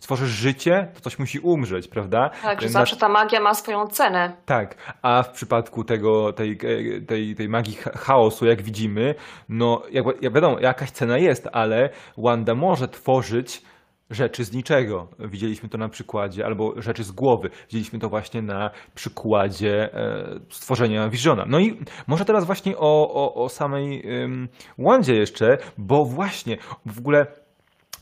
Tworzysz 0.01 0.29
życie, 0.29 0.87
to 0.93 0.99
coś 1.01 1.19
musi 1.19 1.39
umrzeć, 1.39 1.87
prawda? 1.87 2.29
Tak, 2.43 2.61
że 2.61 2.69
zawsze 2.69 2.97
ta 2.97 3.09
magia 3.09 3.39
ma 3.39 3.53
swoją 3.53 3.87
cenę. 3.87 4.35
tak, 4.45 4.75
a 5.01 5.23
w 5.23 5.29
przypadku 5.31 5.83
tego, 5.83 6.33
tej, 6.33 6.51
e, 6.51 7.01
tej, 7.01 7.35
tej 7.35 7.49
magii 7.49 7.73
cha- 7.75 7.97
chaosu, 7.97 8.45
jak 8.45 8.61
widzimy, 8.61 9.15
no 9.49 9.81
jak, 9.91 10.05
jak 10.21 10.33
wiadomo, 10.33 10.59
jakaś 10.59 10.91
cena 10.91 11.17
jest, 11.17 11.47
ale 11.51 11.89
Wanda 12.17 12.55
może 12.55 12.87
tworzyć 12.87 13.61
rzeczy 14.09 14.43
z 14.43 14.53
niczego. 14.53 15.07
Widzieliśmy 15.19 15.69
to 15.69 15.77
na 15.77 15.89
przykładzie, 15.89 16.45
albo 16.45 16.81
rzeczy 16.81 17.03
z 17.03 17.11
głowy. 17.11 17.49
Widzieliśmy 17.67 17.99
to 17.99 18.09
właśnie 18.09 18.41
na 18.41 18.69
przykładzie 18.95 19.93
e, 19.93 20.25
stworzenia 20.49 21.09
Visiona. 21.09 21.45
No 21.47 21.59
i 21.59 21.79
może 22.07 22.25
teraz 22.25 22.45
właśnie 22.45 22.77
o, 22.77 23.13
o, 23.13 23.43
o 23.43 23.49
samej 23.49 24.03
ym, 24.23 24.47
Wandzie 24.77 25.15
jeszcze, 25.15 25.57
bo 25.77 26.05
właśnie 26.05 26.57
w 26.85 26.99
ogóle 26.99 27.25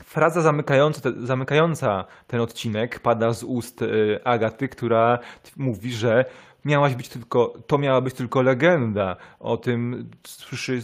Fraza 0.08 0.40
zamykająca, 0.40 1.10
zamykająca 1.22 2.04
ten 2.26 2.40
odcinek 2.40 3.00
pada 3.00 3.32
z 3.32 3.44
ust 3.44 3.82
y, 3.82 4.20
Agaty, 4.24 4.68
która 4.68 5.18
mówi, 5.56 5.92
że 5.92 6.24
miałaś 6.64 6.94
być 6.94 7.08
tylko, 7.08 7.54
to 7.66 7.78
miała 7.78 8.00
być 8.00 8.14
tylko 8.14 8.42
legenda. 8.42 9.16
O 9.40 9.56
tym 9.56 10.10
słyszy, 10.26 10.82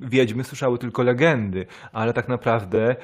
wiedźmy 0.00 0.44
słyszały 0.44 0.78
tylko 0.78 1.02
legendy, 1.02 1.66
ale 1.92 2.12
tak 2.12 2.28
naprawdę 2.28 2.96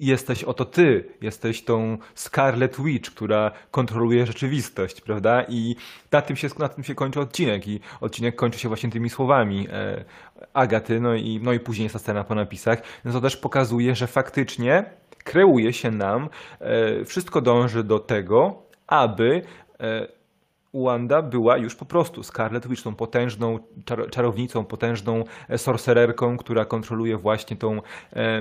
jesteś 0.00 0.44
oto 0.44 0.64
ty, 0.64 1.04
jesteś 1.20 1.64
tą 1.64 1.98
Scarlet 2.14 2.80
Witch, 2.80 3.10
która 3.10 3.50
kontroluje 3.70 4.26
rzeczywistość, 4.26 5.00
prawda? 5.00 5.44
I 5.48 5.76
na 6.12 6.22
tym 6.22 6.36
się, 6.36 6.48
na 6.58 6.68
tym 6.68 6.84
się 6.84 6.94
kończy 6.94 7.20
odcinek 7.20 7.68
i 7.68 7.80
odcinek 8.00 8.36
kończy 8.36 8.58
się 8.58 8.68
właśnie 8.68 8.90
tymi 8.90 9.10
słowami 9.10 9.68
e, 9.72 10.04
Agaty, 10.54 11.00
no 11.00 11.14
i, 11.14 11.40
no 11.42 11.52
i 11.52 11.60
później 11.60 11.84
jest 11.84 11.92
ta 11.92 11.98
scena 11.98 12.24
po 12.24 12.34
napisach. 12.34 12.82
No 13.04 13.12
to 13.12 13.20
też 13.20 13.36
pokazuje, 13.36 13.94
że 13.94 14.06
faktycznie 14.06 14.84
kreuje 15.28 15.72
się 15.72 15.90
nam, 15.90 16.28
e, 16.60 17.04
wszystko 17.04 17.40
dąży 17.40 17.84
do 17.84 17.98
tego, 17.98 18.62
aby 18.86 19.42
e, 19.80 20.06
Wanda 20.74 21.22
była 21.22 21.56
już 21.56 21.74
po 21.74 21.84
prostu 21.84 22.22
Scarlet 22.22 22.68
Witch, 22.68 22.82
tą 22.82 22.94
potężną 22.94 23.58
czar 23.84 24.10
czarownicą, 24.10 24.64
potężną 24.64 25.24
e, 25.48 25.58
sorcererką, 25.58 26.36
która 26.36 26.64
kontroluje 26.64 27.16
właśnie 27.16 27.56
tą 27.56 27.82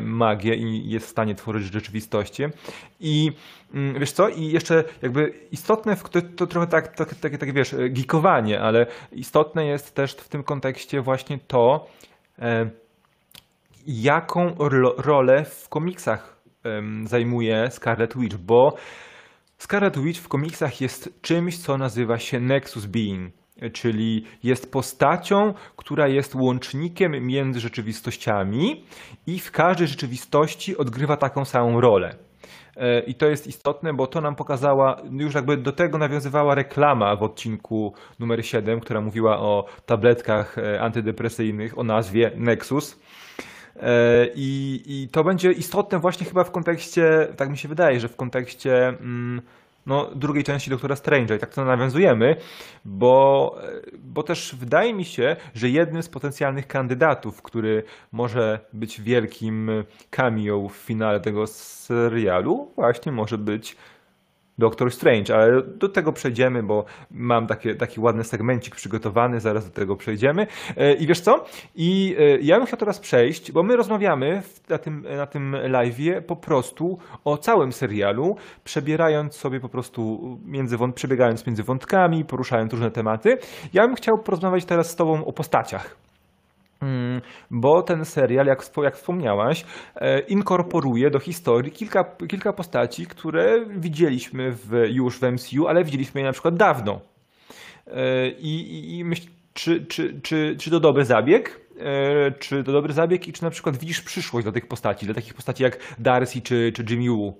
magię 0.01 0.55
i 0.55 0.89
jest 0.89 1.05
w 1.05 1.09
stanie 1.09 1.35
tworzyć 1.35 1.73
rzeczywistości. 1.73 2.43
I 2.99 3.31
mm, 3.73 3.99
wiesz 3.99 4.11
co, 4.11 4.29
i 4.29 4.45
jeszcze 4.45 4.83
jakby 5.01 5.33
istotne, 5.51 5.97
to, 6.35 6.47
trochę 6.47 6.67
tak, 6.67 6.95
tak, 6.95 7.15
tak, 7.15 7.37
tak 7.37 7.53
wiesz, 7.53 7.75
geekowanie, 7.89 8.61
ale 8.61 8.85
istotne 9.11 9.65
jest 9.65 9.95
też 9.95 10.11
w 10.11 10.29
tym 10.29 10.43
kontekście 10.43 11.01
właśnie 11.01 11.39
to, 11.47 11.87
jaką 13.87 14.55
ro 14.59 14.95
rolę 14.97 15.45
w 15.45 15.69
komiksach 15.69 16.36
zajmuje 17.03 17.71
Scarlet 17.71 18.17
Witch, 18.17 18.37
bo 18.37 18.75
Scarlet 19.57 19.99
Witch 19.99 20.21
w 20.21 20.27
komiksach 20.27 20.81
jest 20.81 21.21
czymś, 21.21 21.57
co 21.57 21.77
nazywa 21.77 22.19
się 22.19 22.39
Nexus 22.39 22.85
Being, 22.85 23.33
czyli 23.73 24.25
jest 24.43 24.71
postacią, 24.71 25.53
która 25.75 26.07
jest 26.07 26.35
łącznikiem 26.35 27.11
między 27.27 27.59
rzeczywistościami 27.59 28.83
i 29.27 29.39
w 29.39 29.51
każdej 29.51 29.87
rzeczywistości 29.87 30.77
odgrywa 30.77 31.17
taką 31.17 31.45
samą 31.45 31.81
rolę. 31.81 32.15
E, 32.77 32.99
I 32.99 33.15
to 33.15 33.25
jest 33.25 33.47
istotne, 33.47 33.93
bo 33.93 34.07
to 34.07 34.21
nam 34.21 34.35
pokazała, 34.35 35.01
już 35.11 35.35
jakby 35.35 35.57
do 35.57 35.71
tego 35.71 35.97
nawiązywała 35.97 36.55
reklama 36.55 37.15
w 37.15 37.23
odcinku 37.23 37.93
numer 38.19 38.45
7, 38.45 38.79
która 38.79 39.01
mówiła 39.01 39.39
o 39.39 39.65
tabletkach 39.85 40.57
e, 40.57 40.81
antydepresyjnych 40.81 41.77
o 41.77 41.83
nazwie 41.83 42.31
Nexus. 42.35 42.99
E, 43.81 44.27
I, 44.35 44.81
I 44.85 45.07
to 45.07 45.23
będzie 45.23 45.51
istotne 45.51 45.99
właśnie 45.99 46.25
chyba 46.25 46.43
w 46.43 46.51
kontekście, 46.51 47.27
tak 47.37 47.49
mi 47.49 47.57
się 47.57 47.67
wydaje, 47.67 47.99
że 47.99 48.07
w 48.07 48.15
kontekście 48.15 48.87
mm, 48.87 49.41
no, 49.85 50.09
drugiej 50.15 50.43
części 50.43 50.69
Doktora 50.69 50.95
Strange'a. 50.95 51.35
I 51.35 51.39
tak 51.39 51.53
to 51.53 51.65
nawiązujemy, 51.65 52.35
bo, 52.85 53.55
e, 53.63 53.97
bo 53.97 54.23
też 54.23 54.55
wydaje 54.59 54.93
mi 54.93 55.05
się, 55.05 55.35
że 55.55 55.69
jednym 55.69 56.03
z 56.03 56.09
potencjalnych 56.09 56.67
kandydatów, 56.67 57.41
który 57.41 57.83
może 58.11 58.59
być 58.73 59.01
wielkim 59.01 59.71
cameo 60.09 60.69
w 60.69 60.75
finale 60.75 61.19
tego 61.19 61.47
serialu, 61.47 62.71
właśnie 62.75 63.11
może 63.11 63.37
być 63.37 63.75
Doctor 64.57 64.91
Strange, 64.91 65.35
ale 65.35 65.61
do 65.61 65.89
tego 65.89 66.13
przejdziemy, 66.13 66.63
bo 66.63 66.85
mam 67.11 67.47
takie, 67.47 67.75
taki 67.75 67.99
ładny 67.99 68.23
segmencik 68.23 68.75
przygotowany, 68.75 69.39
zaraz 69.39 69.65
do 69.65 69.71
tego 69.71 69.95
przejdziemy. 69.95 70.47
E, 70.77 70.93
I 70.93 71.07
wiesz 71.07 71.19
co? 71.19 71.45
I 71.75 72.15
e, 72.19 72.39
ja 72.39 72.57
bym 72.57 72.65
chciał 72.65 72.79
teraz 72.79 72.99
przejść, 72.99 73.51
bo 73.51 73.63
my 73.63 73.75
rozmawiamy 73.75 74.43
na 74.69 74.77
tym, 74.77 75.05
na 75.17 75.25
tym 75.25 75.51
live'ie 75.51 76.21
po 76.21 76.35
prostu 76.35 76.97
o 77.25 77.37
całym 77.37 77.73
serialu, 77.73 78.35
przebierając 78.63 79.35
sobie 79.35 79.59
po 79.59 79.69
prostu 79.69 80.19
między, 80.45 80.77
przebiegając 80.95 81.47
między 81.47 81.63
wątkami, 81.63 82.25
poruszając 82.25 82.73
różne 82.73 82.91
tematy. 82.91 83.37
Ja 83.73 83.87
bym 83.87 83.95
chciał 83.95 84.17
porozmawiać 84.17 84.65
teraz 84.65 84.89
z 84.89 84.95
tobą 84.95 85.25
o 85.25 85.33
postaciach. 85.33 86.06
Mm, 86.81 87.21
Bo 87.51 87.81
ten 87.81 88.05
serial, 88.05 88.45
jak, 88.45 88.71
jak 88.83 88.95
wspomniałaś, 88.95 89.65
e, 89.95 90.19
inkorporuje 90.19 91.09
do 91.09 91.19
historii 91.19 91.71
kilka, 91.71 92.03
kilka 92.03 92.53
postaci, 92.53 93.05
które 93.07 93.65
widzieliśmy 93.69 94.51
w, 94.51 94.71
już 94.89 95.19
w 95.19 95.23
MCU, 95.31 95.67
ale 95.67 95.83
widzieliśmy 95.83 96.21
je 96.21 96.27
na 96.27 96.33
przykład 96.33 96.55
dawno. 96.55 96.99
E, 97.87 98.27
I, 98.29 98.73
i, 98.73 98.97
i 98.97 99.03
myśl, 99.05 99.27
czy, 99.53 99.85
czy, 99.85 100.21
czy, 100.21 100.55
czy 100.59 100.71
to 100.71 100.79
dobry 100.79 101.05
zabieg? 101.05 101.61
E, 101.79 102.31
Czy 102.31 102.63
to 102.63 102.71
dobry 102.71 102.93
zabieg 102.93 103.27
i 103.27 103.33
czy 103.33 103.43
na 103.43 103.49
przykład 103.49 103.77
widzisz 103.77 104.01
przyszłość 104.01 104.43
dla 104.45 104.51
tych 104.51 104.67
postaci, 104.67 105.05
dla 105.05 105.15
takich 105.15 105.33
postaci 105.33 105.63
jak 105.63 105.95
Darcy 105.99 106.41
czy, 106.41 106.71
czy 106.75 106.85
Jimmy 106.89 107.09
Woo? 107.09 107.33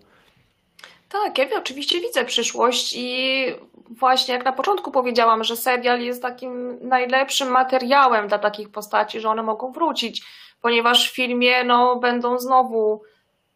Tak, 1.09 1.37
ja 1.37 1.45
oczywiście 1.57 2.01
widzę 2.01 2.25
przyszłość 2.25 2.93
i 2.97 3.45
właśnie 3.89 4.33
jak 4.33 4.45
na 4.45 4.51
początku 4.51 4.91
powiedziałam, 4.91 5.43
że 5.43 5.55
serial 5.55 6.01
jest 6.01 6.21
takim 6.21 6.79
najlepszym 6.81 7.47
materiałem 7.47 8.27
dla 8.27 8.39
takich 8.39 8.69
postaci, 8.69 9.19
że 9.19 9.29
one 9.29 9.43
mogą 9.43 9.71
wrócić. 9.71 10.23
ponieważ 10.61 11.11
w 11.11 11.15
filmie 11.15 11.63
no, 11.63 11.95
będą 11.95 12.39
znowu 12.39 13.01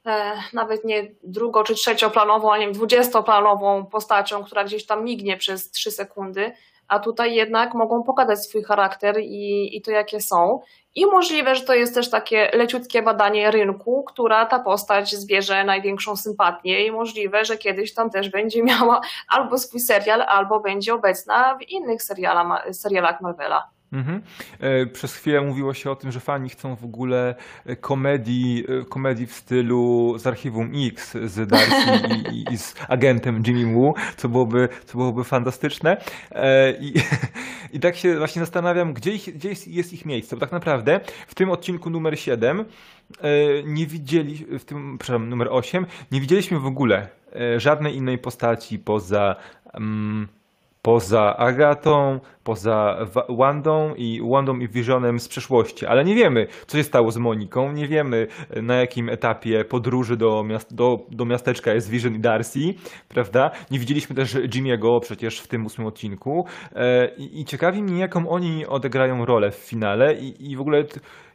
e, 0.05 0.33
nawet 0.53 0.85
nie 0.85 1.11
drugo 1.23 1.63
czy 1.63 1.75
trzecioplanową, 1.75 2.53
a 2.53 2.57
nie 2.57 2.65
wiem, 2.65 2.73
dwudziestoplanową 2.73 3.85
postacią, 3.85 4.43
która 4.43 4.63
gdzieś 4.63 4.85
tam 4.85 5.03
mignie 5.03 5.37
przez 5.37 5.71
trzy 5.71 5.91
sekundy, 5.91 6.51
a 6.91 6.99
tutaj 6.99 7.35
jednak 7.35 7.73
mogą 7.73 8.03
pokazać 8.03 8.39
swój 8.39 8.63
charakter 8.63 9.19
i, 9.19 9.77
i 9.77 9.81
to 9.81 9.91
jakie 9.91 10.21
są. 10.21 10.59
I 10.95 11.05
możliwe, 11.05 11.55
że 11.55 11.65
to 11.65 11.73
jest 11.73 11.93
też 11.93 12.09
takie 12.09 12.51
leciutkie 12.53 13.01
badanie 13.01 13.51
rynku, 13.51 14.03
która 14.03 14.45
ta 14.45 14.59
postać 14.59 15.15
zbierze 15.15 15.63
największą 15.63 16.15
sympatię 16.15 16.85
i 16.85 16.91
możliwe, 16.91 17.45
że 17.45 17.57
kiedyś 17.57 17.93
tam 17.93 18.09
też 18.09 18.29
będzie 18.29 18.63
miała 18.63 19.01
albo 19.29 19.57
swój 19.57 19.79
serial, 19.79 20.21
albo 20.21 20.59
będzie 20.59 20.93
obecna 20.93 21.57
w 21.57 21.69
innych 21.69 22.03
seriala, 22.03 22.63
serialach 22.71 23.21
Marvela. 23.21 23.69
Mhm. 23.91 24.21
E, 24.59 24.85
Przez 24.85 25.15
chwilę 25.15 25.41
mówiło 25.41 25.73
się 25.73 25.91
o 25.91 25.95
tym, 25.95 26.11
że 26.11 26.19
fani 26.19 26.49
chcą 26.49 26.75
w 26.75 26.85
ogóle 26.85 27.35
e, 27.65 27.75
komedii, 27.75 28.65
e, 28.81 28.85
komedii 28.85 29.27
w 29.27 29.33
stylu 29.33 30.13
z 30.17 30.27
Archiwum 30.27 30.71
X 30.87 31.17
z 31.23 31.49
Darcy 31.49 32.07
i, 32.07 32.37
i, 32.37 32.53
i 32.53 32.57
z 32.57 32.75
agentem 32.89 33.43
Jimmy 33.47 33.73
Woo, 33.73 33.93
co 34.17 34.29
byłoby, 34.29 34.69
co 34.85 34.97
byłoby 34.97 35.23
fantastyczne. 35.23 35.97
I, 36.79 36.93
I 37.73 37.79
tak 37.79 37.95
się 37.95 38.17
właśnie 38.17 38.39
zastanawiam, 38.39 38.93
gdzie, 38.93 39.11
ich, 39.11 39.35
gdzie 39.35 39.49
jest, 39.49 39.67
jest 39.67 39.93
ich 39.93 40.05
miejsce, 40.05 40.35
bo 40.35 40.39
tak 40.39 40.51
naprawdę 40.51 40.99
w 41.27 41.35
tym 41.35 41.49
odcinku 41.49 41.89
numer 41.89 42.19
7 42.19 42.59
e, 42.59 42.63
nie 43.65 43.87
widzieli, 43.87 44.35
w 44.59 44.65
tym, 44.65 44.97
przepraszam, 44.97 45.29
numer 45.29 45.47
8, 45.51 45.85
nie 46.11 46.21
widzieliśmy 46.21 46.59
w 46.59 46.65
ogóle 46.65 47.07
żadnej 47.57 47.95
innej 47.95 48.17
postaci 48.17 48.79
poza... 48.79 49.35
mm, 49.73 50.27
poza 50.81 51.37
Agatą, 51.37 52.19
poza 52.43 52.97
Wa- 53.13 53.25
Wandą 53.37 53.93
i 53.95 54.21
Wandą 54.31 54.59
i 54.59 54.67
Visionem 54.67 55.19
z 55.19 55.27
przeszłości, 55.27 55.85
ale 55.85 56.03
nie 56.03 56.15
wiemy, 56.15 56.47
co 56.67 56.77
się 56.77 56.83
stało 56.83 57.11
z 57.11 57.17
Moniką, 57.17 57.71
nie 57.71 57.87
wiemy 57.87 58.27
e, 58.49 58.61
na 58.61 58.75
jakim 58.75 59.09
etapie 59.09 59.65
podróży 59.65 60.17
do, 60.17 60.43
miast 60.43 60.75
do, 60.75 60.97
do 61.11 61.25
miasteczka 61.25 61.73
jest 61.73 61.89
Vision 61.89 62.15
i 62.15 62.19
Darcy, 62.19 62.59
prawda? 63.09 63.51
Nie 63.71 63.79
widzieliśmy 63.79 64.15
też 64.15 64.35
Jimmy'ego 64.35 64.99
przecież 65.01 65.39
w 65.39 65.47
tym 65.47 65.65
ósmym 65.65 65.87
odcinku 65.87 66.45
E, 66.75 67.15
i, 67.15 67.41
i 67.41 67.45
ciekawi 67.45 67.83
mnie, 67.83 67.99
jaką 67.99 68.29
oni 68.29 68.65
odegrają 68.65 69.25
rolę 69.25 69.51
w 69.51 69.55
finale 69.55 70.13
i, 70.13 70.51
i 70.51 70.55
w 70.57 70.61
ogóle 70.61 70.83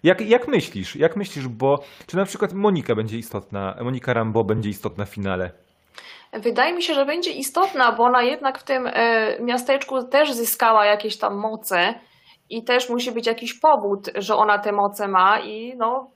jak, 0.02 0.20
jak 0.20 0.48
myślisz, 0.48 0.96
jak 0.96 1.16
myślisz, 1.16 1.48
bo 1.48 1.78
czy 2.06 2.16
na 2.16 2.24
przykład 2.24 2.52
Monika 2.52 2.94
będzie 2.94 3.18
istotna, 3.18 3.76
Monika 3.84 4.12
Rambo 4.14 4.44
będzie 4.44 4.70
istotna 4.70 5.04
w 5.04 5.08
finale? 5.08 5.65
Wydaje 6.32 6.72
mi 6.72 6.82
się, 6.82 6.94
że 6.94 7.06
będzie 7.06 7.30
istotna, 7.30 7.92
bo 7.92 8.04
ona 8.04 8.22
jednak 8.22 8.58
w 8.58 8.62
tym 8.62 8.86
e, 8.92 9.40
miasteczku 9.40 10.02
też 10.02 10.32
zyskała 10.32 10.86
jakieś 10.86 11.18
tam 11.18 11.36
moce 11.36 11.94
i 12.50 12.64
też 12.64 12.88
musi 12.88 13.12
być 13.12 13.26
jakiś 13.26 13.54
powód, 13.54 14.10
że 14.14 14.36
ona 14.36 14.58
te 14.58 14.72
moce 14.72 15.08
ma 15.08 15.40
i 15.40 15.76
no 15.76 16.10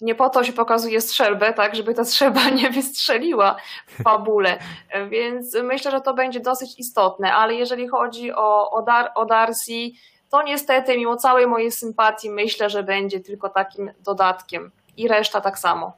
nie 0.00 0.14
po 0.14 0.30
to 0.30 0.44
się 0.44 0.52
pokazuje 0.52 1.00
strzelbę, 1.00 1.52
tak, 1.52 1.74
żeby 1.74 1.94
ta 1.94 2.04
strzelba 2.04 2.48
nie 2.62 2.70
wystrzeliła 2.70 3.56
w 3.86 4.02
fabule, 4.02 4.58
więc 5.10 5.54
myślę, 5.62 5.90
że 5.90 6.00
to 6.00 6.14
będzie 6.14 6.40
dosyć 6.40 6.78
istotne, 6.78 7.32
ale 7.32 7.54
jeżeli 7.54 7.88
chodzi 7.88 8.32
o, 8.32 8.70
o, 8.70 8.82
Dar, 8.82 9.12
o 9.14 9.24
Darcy, 9.24 9.90
to 10.30 10.42
niestety 10.42 10.96
mimo 10.96 11.16
całej 11.16 11.46
mojej 11.46 11.70
sympatii 11.72 12.30
myślę, 12.30 12.70
że 12.70 12.82
będzie 12.82 13.20
tylko 13.20 13.48
takim 13.48 13.90
dodatkiem 14.04 14.70
i 14.96 15.08
reszta 15.08 15.40
tak 15.40 15.58
samo. 15.58 15.92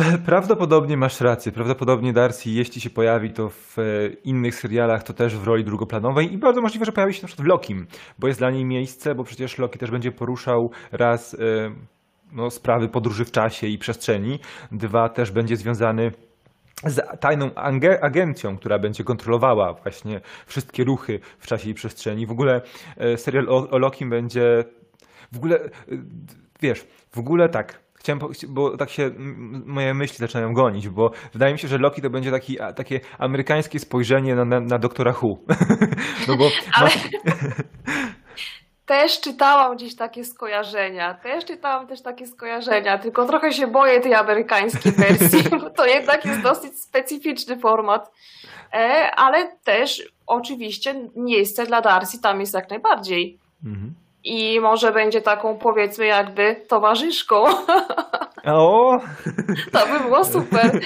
Prawdopodobnie 0.26 0.96
masz 0.96 1.20
rację. 1.20 1.52
Prawdopodobnie 1.52 2.12
Darcy, 2.12 2.50
jeśli 2.50 2.80
się 2.80 2.90
pojawi, 2.90 3.30
to 3.30 3.48
w 3.48 3.78
e, 3.78 3.82
innych 4.24 4.54
serialach, 4.54 5.02
to 5.02 5.12
też 5.12 5.36
w 5.36 5.44
roli 5.44 5.64
drugoplanowej 5.64 6.32
i 6.32 6.38
bardzo 6.38 6.60
możliwe, 6.60 6.84
że 6.84 6.92
pojawi 6.92 7.14
się 7.14 7.22
na 7.22 7.26
przykład 7.26 7.46
w 7.46 7.48
Lokim, 7.48 7.86
bo 8.18 8.28
jest 8.28 8.40
dla 8.40 8.50
niej 8.50 8.64
miejsce, 8.64 9.14
bo 9.14 9.24
przecież 9.24 9.58
Loki 9.58 9.78
też 9.78 9.90
będzie 9.90 10.12
poruszał 10.12 10.70
raz 10.92 11.34
e, 11.34 11.36
no, 12.32 12.50
sprawy 12.50 12.88
podróży 12.88 13.24
w 13.24 13.30
czasie 13.30 13.66
i 13.66 13.78
przestrzeni, 13.78 14.38
dwa 14.72 15.08
też 15.08 15.30
będzie 15.30 15.56
związany 15.56 16.10
z 16.86 17.20
tajną 17.20 17.50
agencją, 18.00 18.56
która 18.56 18.78
będzie 18.78 19.04
kontrolowała 19.04 19.72
właśnie 19.72 20.20
wszystkie 20.46 20.84
ruchy 20.84 21.20
w 21.38 21.46
czasie 21.46 21.70
i 21.70 21.74
przestrzeni. 21.74 22.26
W 22.26 22.30
ogóle 22.30 22.60
e, 22.96 23.16
serial 23.16 23.48
o, 23.48 23.70
o 23.70 23.78
Lokim 23.78 24.10
będzie 24.10 24.64
w 25.32 25.36
ogóle, 25.36 25.58
wiesz, 26.62 26.86
w 27.10 27.18
ogóle 27.18 27.48
tak. 27.48 27.89
Chciałem, 28.00 28.20
bo 28.48 28.76
tak 28.76 28.90
się 28.90 29.10
moje 29.66 29.94
myśli 29.94 30.18
zaczynają 30.18 30.54
gonić, 30.54 30.88
bo 30.88 31.10
wydaje 31.32 31.52
mi 31.52 31.58
się, 31.58 31.68
że 31.68 31.78
Loki 31.78 32.02
to 32.02 32.10
będzie 32.10 32.30
taki, 32.30 32.60
a, 32.60 32.72
takie 32.72 33.00
amerykańskie 33.18 33.78
spojrzenie 33.78 34.34
na, 34.34 34.44
na, 34.44 34.60
na 34.60 34.78
doktora 34.78 35.14
Who. 35.22 35.36
no 36.28 36.36
bo 36.36 36.48
Ale 36.74 36.90
też 38.86 39.20
czytałam 39.20 39.76
gdzieś 39.76 39.96
takie 39.96 40.24
skojarzenia, 40.24 41.14
też 41.14 41.44
czytałam 41.44 41.86
też 41.86 42.02
takie 42.02 42.26
skojarzenia, 42.26 42.98
tylko 42.98 43.26
trochę 43.26 43.52
się 43.52 43.66
boję 43.66 44.00
tej 44.00 44.14
amerykańskiej 44.14 44.92
wersji, 44.92 45.50
bo 45.60 45.70
to 45.70 45.86
jednak 45.86 46.24
jest 46.24 46.40
dosyć 46.40 46.80
specyficzny 46.80 47.58
format, 47.58 48.10
E, 48.72 49.10
ale 49.16 49.56
też 49.64 50.12
oczywiście 50.26 50.94
miejsce 51.16 51.66
dla 51.66 51.80
Darcy 51.80 52.20
tam 52.20 52.40
jest 52.40 52.54
jak 52.54 52.70
najbardziej. 52.70 53.38
mhm. 53.64 53.94
I 54.24 54.60
może 54.60 54.92
będzie 54.92 55.20
taką 55.20 55.58
powiedzmy 55.58 56.06
jakby 56.06 56.56
towarzyszką. 56.68 57.44
O! 58.44 59.00
To 59.72 59.86
by 59.86 60.00
było 60.04 60.24
super. 60.24 60.80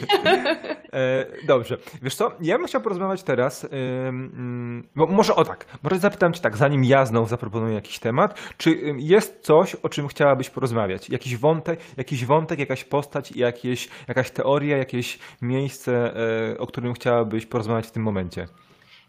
E, 0.93 1.27
dobrze. 1.47 1.77
Wiesz 2.03 2.15
co, 2.15 2.33
ja 2.41 2.59
bym 2.59 2.67
chciał 2.67 2.81
porozmawiać 2.81 3.23
teraz, 3.23 3.67
ym, 4.09 4.89
bo 4.97 5.07
może 5.07 5.35
o 5.35 5.45
tak, 5.45 5.67
może 5.83 5.99
zapytam 5.99 6.33
cię 6.33 6.41
tak, 6.41 6.57
zanim 6.57 6.85
ja 6.85 7.07
znowu 7.07 7.27
zaproponuję 7.27 7.75
jakiś 7.75 7.99
temat, 7.99 8.55
czy 8.57 8.71
jest 8.99 9.41
coś, 9.41 9.75
o 9.75 9.89
czym 9.89 10.09
chciałabyś 10.09 10.51
porozmawiać? 10.51 11.11
Jakiś 11.11 11.37
wątek, 11.37 11.81
jakiś 11.97 12.25
wątek 12.25 12.59
jakaś 12.59 12.85
postać, 12.85 13.33
jakieś, 13.33 13.89
jakaś 14.09 14.31
teoria, 14.31 14.77
jakieś 14.77 15.19
miejsce, 15.43 16.15
e, 16.53 16.59
o 16.59 16.67
którym 16.67 16.93
chciałabyś 16.93 17.47
porozmawiać 17.47 17.87
w 17.87 17.91
tym 17.91 18.03
momencie? 18.03 18.47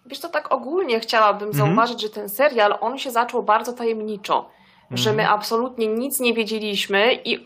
Wiesz, 0.05 0.19
to 0.19 0.29
tak 0.29 0.53
ogólnie 0.53 0.99
chciałabym 0.99 1.49
Mhm. 1.49 1.67
zauważyć, 1.67 2.01
że 2.01 2.09
ten 2.09 2.29
serial, 2.29 2.77
on 2.81 2.97
się 2.97 3.11
zaczął 3.11 3.43
bardzo 3.43 3.73
tajemniczo. 3.73 4.49
Że 4.91 5.13
my 5.13 5.29
absolutnie 5.29 5.87
nic 5.87 6.19
nie 6.19 6.33
wiedzieliśmy 6.33 7.13
i 7.13 7.45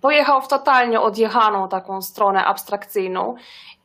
pojechał 0.00 0.42
w 0.42 0.48
totalnie 0.48 1.00
odjechaną 1.00 1.68
taką 1.68 2.02
stronę 2.02 2.44
abstrakcyjną. 2.44 3.34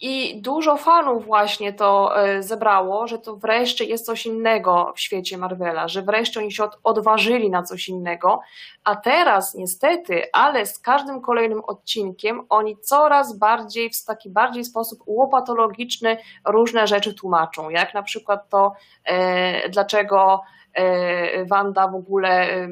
I 0.01 0.41
dużo 0.41 0.77
fanów 0.77 1.25
właśnie 1.25 1.73
to 1.73 2.21
e, 2.23 2.43
zebrało, 2.43 3.07
że 3.07 3.19
to 3.19 3.36
wreszcie 3.36 3.86
jest 3.86 4.05
coś 4.05 4.25
innego 4.25 4.93
w 4.95 4.99
świecie 4.99 5.38
Marvela, 5.38 5.88
że 5.88 6.01
wreszcie 6.01 6.39
oni 6.39 6.51
się 6.51 6.63
od, 6.63 6.79
odważyli 6.84 7.49
na 7.49 7.63
coś 7.63 7.89
innego. 7.89 8.39
A 8.84 8.95
teraz 8.95 9.55
niestety, 9.55 10.23
ale 10.34 10.65
z 10.65 10.79
każdym 10.79 11.21
kolejnym 11.21 11.61
odcinkiem 11.67 12.45
oni 12.49 12.77
coraz 12.77 13.38
bardziej 13.38 13.89
w 13.89 14.05
taki 14.05 14.29
bardziej 14.29 14.65
sposób 14.65 14.99
łopatologiczny 15.05 16.17
różne 16.45 16.88
rzeczy 16.88 17.13
tłumaczą. 17.13 17.69
Jak 17.69 17.93
na 17.93 18.03
przykład 18.03 18.49
to, 18.49 18.73
e, 19.05 19.69
dlaczego 19.69 20.41
Wanda 21.49 21.88
w 21.88 21.95
ogóle 21.95 22.30
e, 22.30 22.67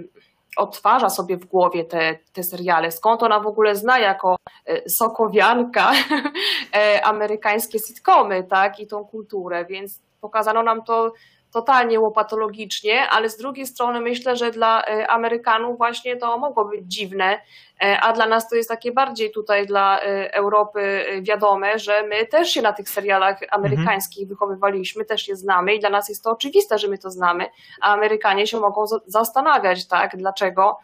odtwarza 0.58 1.10
sobie 1.10 1.38
w 1.38 1.46
głowie 1.46 1.86
te, 1.86 2.20
te 2.34 2.44
seriale, 2.44 2.92
skąd 2.92 3.24
ona 3.24 3.40
w 3.40 3.48
ogóle 3.48 3.76
zna 3.76 4.00
jako 4.00 4.36
e, 4.66 4.90
sokowianka 4.90 5.92
e, 6.74 7.06
amerykańskie 7.06 7.80
sitcomy, 7.80 8.44
tak, 8.44 8.80
i 8.80 8.88
tą 8.88 9.06
kulturę, 9.06 9.66
więc 9.66 10.02
pokazano 10.22 10.64
nam 10.64 10.84
to 10.84 11.14
totalnie 11.54 12.00
łopatologicznie, 12.00 13.10
ale 13.10 13.30
z 13.30 13.38
drugiej 13.38 13.68
strony 13.68 14.02
myślę, 14.02 14.36
że 14.36 14.52
dla 14.52 14.84
e, 14.84 15.08
Amerykanów 15.08 15.78
właśnie 15.78 16.18
to 16.18 16.38
mogło 16.38 16.66
być 16.66 16.82
dziwne, 16.88 17.42
e, 17.84 18.00
a 18.00 18.14
dla 18.14 18.28
nas 18.28 18.50
to 18.50 18.56
jest 18.56 18.70
takie 18.70 18.92
bardziej 18.92 19.32
tutaj 19.32 19.66
dla 19.68 20.00
e, 20.00 20.34
Europy 20.34 21.06
wiadome, 21.22 21.80
że 21.80 22.04
my 22.04 22.26
też 22.26 22.50
się 22.50 22.62
na 22.62 22.74
tych 22.74 22.90
serialach 22.90 23.40
amerykańskich 23.52 24.28
wychowywaliśmy, 24.28 25.06
też 25.06 25.28
je 25.28 25.36
znamy 25.36 25.74
i 25.74 25.80
dla 25.80 25.90
nas 25.90 26.10
jest 26.10 26.24
to 26.24 26.32
oczywiste, 26.32 26.80
że 26.80 26.88
my 26.88 26.98
to 26.98 27.12
znamy, 27.12 27.46
a 27.82 27.94
Amerykanie 27.94 28.48
się 28.48 28.60
mogą 28.60 28.88
za- 28.88 29.00
zastanawiać, 29.06 29.88
tak, 29.88 30.18
dlaczego 30.18 30.78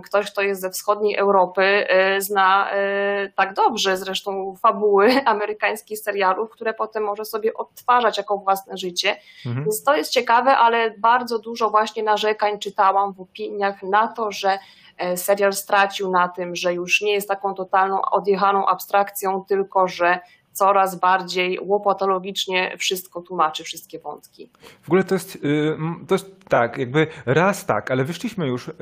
ktoś, 0.00 0.30
kto 0.30 0.42
jest 0.42 0.60
ze 0.60 0.70
wschodniej 0.70 1.16
Europy, 1.16 1.62
e, 1.62 2.20
zna 2.20 2.70
e, 2.70 3.28
tak 3.36 3.54
dobrze 3.54 3.96
zresztą 3.96 4.56
fabuły 4.56 5.12
amerykańskich 5.24 5.98
serialów, 5.98 6.50
które 6.50 6.74
potem 6.74 7.02
może 7.04 7.24
sobie 7.24 7.54
odtwarzać 7.54 8.18
jako 8.18 8.38
własne 8.38 8.76
życie. 8.76 9.16
Mhm. 9.46 9.64
Więc 9.64 9.84
to 9.84 9.96
jest 9.96 10.10
ciekawe, 10.10 10.56
ale 10.56 10.94
bardzo 10.98 11.38
dużo 11.38 11.70
właśnie 11.70 12.02
narzekań 12.02 12.58
czytałam 12.58 13.12
w 13.12 13.20
opiniach 13.20 13.82
na 13.82 14.08
to, 14.08 14.32
że 14.32 14.58
e, 14.98 15.16
serial 15.16 15.52
stracił 15.52 16.10
na 16.10 16.28
tym, 16.28 16.56
że 16.56 16.74
już 16.74 17.00
nie 17.00 17.12
jest 17.12 17.28
taką 17.28 17.54
totalną, 17.54 18.02
odjechaną 18.02 18.66
abstrakcją, 18.66 19.44
tylko 19.48 19.88
że 19.88 20.20
coraz 20.52 21.00
bardziej 21.00 21.58
łopatologicznie 21.60 22.76
wszystko 22.78 23.22
tłumaczy, 23.22 23.64
wszystkie 23.64 23.98
wątki. 23.98 24.50
W 24.82 24.88
ogóle 24.88 25.04
to 25.04 25.14
jest, 25.14 25.36
y, 25.36 25.76
to 26.08 26.14
jest 26.14 26.48
tak, 26.48 26.78
jakby 26.78 27.06
raz 27.26 27.66
tak, 27.66 27.90
ale 27.90 28.04
wyszliśmy 28.04 28.46
już, 28.46 28.68
y, 28.68 28.72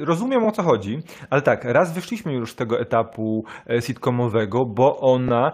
y, 0.00 0.04
rozumiem 0.04 0.46
o 0.46 0.52
co 0.52 0.62
chodzi, 0.62 1.02
ale 1.30 1.42
tak, 1.42 1.64
raz 1.64 1.92
wyszliśmy 1.92 2.32
już 2.32 2.52
z 2.52 2.54
tego 2.54 2.80
etapu 2.80 3.44
e, 3.70 3.82
sitcomowego, 3.82 4.64
bo 4.64 5.00
ona, 5.00 5.52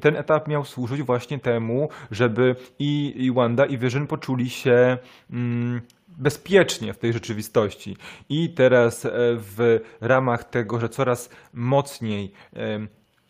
ten 0.00 0.16
etap 0.16 0.48
miał 0.48 0.64
służyć 0.64 1.02
właśnie 1.02 1.38
temu, 1.38 1.88
żeby 2.10 2.56
i, 2.78 3.14
i 3.16 3.32
Wanda 3.32 3.66
i 3.66 3.78
Vision 3.78 4.06
poczuli 4.06 4.50
się 4.50 4.98
mm, 5.30 5.80
bezpiecznie 6.08 6.92
w 6.92 6.98
tej 6.98 7.12
rzeczywistości. 7.12 7.96
I 8.28 8.54
teraz 8.54 9.04
e, 9.04 9.10
w 9.36 9.80
ramach 10.00 10.44
tego, 10.44 10.80
że 10.80 10.88
coraz 10.88 11.30
mocniej 11.52 12.32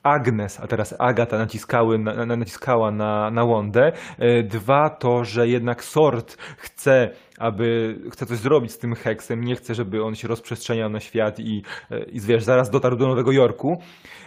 Agnes, 0.04 0.60
a 0.60 0.66
teraz 0.66 0.94
Agata 0.98 1.38
naciskały, 1.38 1.98
na, 1.98 2.26
na, 2.26 2.36
naciskała 2.36 2.90
na, 2.90 3.30
na 3.30 3.44
Wondę. 3.44 3.92
E, 4.18 4.42
Dwa 4.42 4.90
to, 4.90 5.24
że 5.24 5.48
jednak 5.48 5.84
Sort 5.84 6.36
chce, 6.56 7.10
aby 7.38 7.98
chce 8.12 8.26
coś 8.26 8.38
zrobić 8.38 8.72
z 8.72 8.78
tym 8.78 8.94
heksem, 8.94 9.44
nie 9.44 9.56
chce, 9.56 9.74
żeby 9.74 10.04
on 10.04 10.14
się 10.14 10.28
rozprzestrzeniał 10.28 10.90
na 10.90 11.00
świat 11.00 11.40
i, 11.40 11.62
e, 11.90 12.02
i 12.04 12.20
wiesz, 12.20 12.44
zaraz 12.44 12.70
dotarł 12.70 12.96
do 12.96 13.08
Nowego 13.08 13.32
Jorku, 13.32 13.78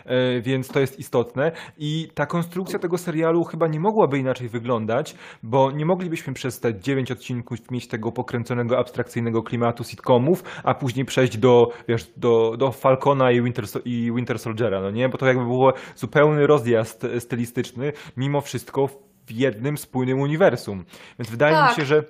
E, 0.07 0.41
więc 0.41 0.67
to 0.67 0.79
jest 0.79 0.99
istotne. 0.99 1.51
I 1.77 2.07
ta 2.13 2.25
konstrukcja 2.25 2.79
tego 2.79 2.97
serialu 2.97 3.43
chyba 3.43 3.67
nie 3.67 3.79
mogłaby 3.79 4.17
inaczej 4.17 4.49
wyglądać, 4.49 5.15
bo 5.43 5.71
nie 5.71 5.85
moglibyśmy 5.85 6.33
przez 6.33 6.59
te 6.59 6.79
dziewięć 6.79 7.11
odcinków 7.11 7.71
mieć 7.71 7.87
tego 7.87 8.11
pokręconego, 8.11 8.77
abstrakcyjnego 8.77 9.43
klimatu 9.43 9.83
sitcomów, 9.83 10.43
a 10.63 10.73
później 10.73 11.05
przejść 11.05 11.37
do, 11.37 11.71
wiesz, 11.87 12.11
do, 12.17 12.57
do 12.57 12.71
Falcona 12.71 13.31
i 13.31 13.41
Winter, 13.41 13.65
i 13.85 14.11
Winter 14.15 14.39
Soldiera, 14.39 14.81
no 14.81 14.91
nie? 14.91 15.09
Bo 15.09 15.17
to 15.17 15.25
jakby 15.25 15.43
było 15.43 15.73
zupełny 15.95 16.47
rozjazd 16.47 17.07
stylistyczny, 17.19 17.93
mimo 18.17 18.41
wszystko 18.41 18.87
w 19.27 19.31
jednym 19.31 19.77
spójnym 19.77 20.19
uniwersum. 20.19 20.83
Więc 21.19 21.29
wydaje 21.29 21.55
mi 21.55 21.61
Tak. 21.61 21.75
się, 21.75 21.85
że 21.85 22.03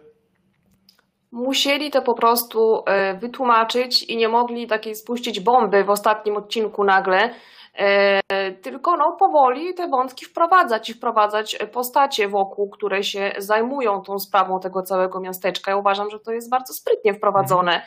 Musieli 1.31 1.91
to 1.91 2.01
po 2.01 2.13
prostu 2.13 2.83
e, 2.85 3.13
wytłumaczyć 3.13 4.03
i 4.03 4.17
nie 4.17 4.29
mogli 4.29 4.67
takiej 4.67 4.95
spuścić 4.95 5.39
bomby 5.39 5.83
w 5.83 5.89
ostatnim 5.89 6.37
odcinku 6.37 6.83
nagle, 6.83 7.29
e, 7.73 8.51
tylko 8.51 8.97
no 8.97 9.15
powoli 9.19 9.73
te 9.73 9.87
wątki 9.87 10.25
wprowadzać 10.25 10.89
i 10.89 10.93
wprowadzać 10.93 11.57
postacie 11.71 12.27
wokół, 12.27 12.69
które 12.69 13.03
się 13.03 13.31
zajmują 13.37 14.01
tą 14.01 14.19
sprawą 14.19 14.59
tego 14.59 14.81
całego 14.81 15.19
miasteczka. 15.19 15.71
Ja 15.71 15.77
uważam, 15.77 16.09
że 16.09 16.19
to 16.19 16.31
jest 16.31 16.49
bardzo 16.49 16.73
sprytnie 16.73 17.13
wprowadzone, 17.13 17.81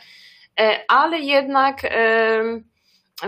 E, 0.59 0.79
ale 0.87 1.19
jednak 1.19 1.81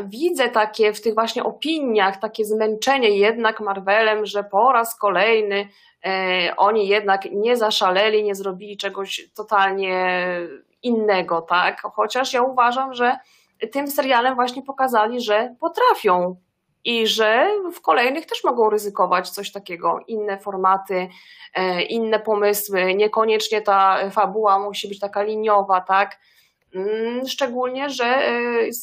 widzę 0.02 0.50
takie 0.50 0.94
w 0.94 1.02
tych 1.02 1.14
właśnie 1.14 1.44
opiniach, 1.44 2.20
takie 2.20 2.46
zmęczenie 2.46 3.10
jednak 3.10 3.60
Marvelem, 3.60 4.26
że 4.26 4.44
po 4.44 4.72
raz 4.72 4.96
kolejny 4.96 5.70
e, 6.06 6.54
oni 6.58 6.88
jednak 6.88 7.22
nie 7.32 7.58
zaszaleli, 7.58 8.24
nie 8.24 8.36
zrobili 8.36 8.78
czegoś 8.78 9.30
totalnie 9.36 10.18
innego, 10.84 11.42
tak? 11.42 11.82
Chociaż 11.82 12.34
ja 12.34 12.42
uważam, 12.42 12.94
że 12.94 13.18
tym 13.72 13.88
serialem 13.88 14.36
właśnie 14.36 14.62
pokazali, 14.62 15.22
że 15.22 15.56
potrafią 15.60 16.36
i 16.84 17.08
że 17.08 17.48
w 17.74 17.82
kolejnych 17.82 18.26
też 18.26 18.44
mogą 18.44 18.70
ryzykować 18.70 19.30
coś 19.30 19.52
takiego, 19.52 20.00
inne 20.08 20.38
formaty, 20.38 21.08
e, 21.54 21.82
inne 21.82 22.20
pomysły, 22.20 22.96
niekoniecznie 22.96 23.62
ta 23.62 24.10
fabuła 24.10 24.60
musi 24.60 24.88
być 24.88 25.00
taka 25.00 25.24
liniowa, 25.24 25.82
tak? 25.82 26.20
Mm, 26.76 27.28
Szczególnie, 27.28 27.90
że 27.90 28.06
e, 28.06 28.34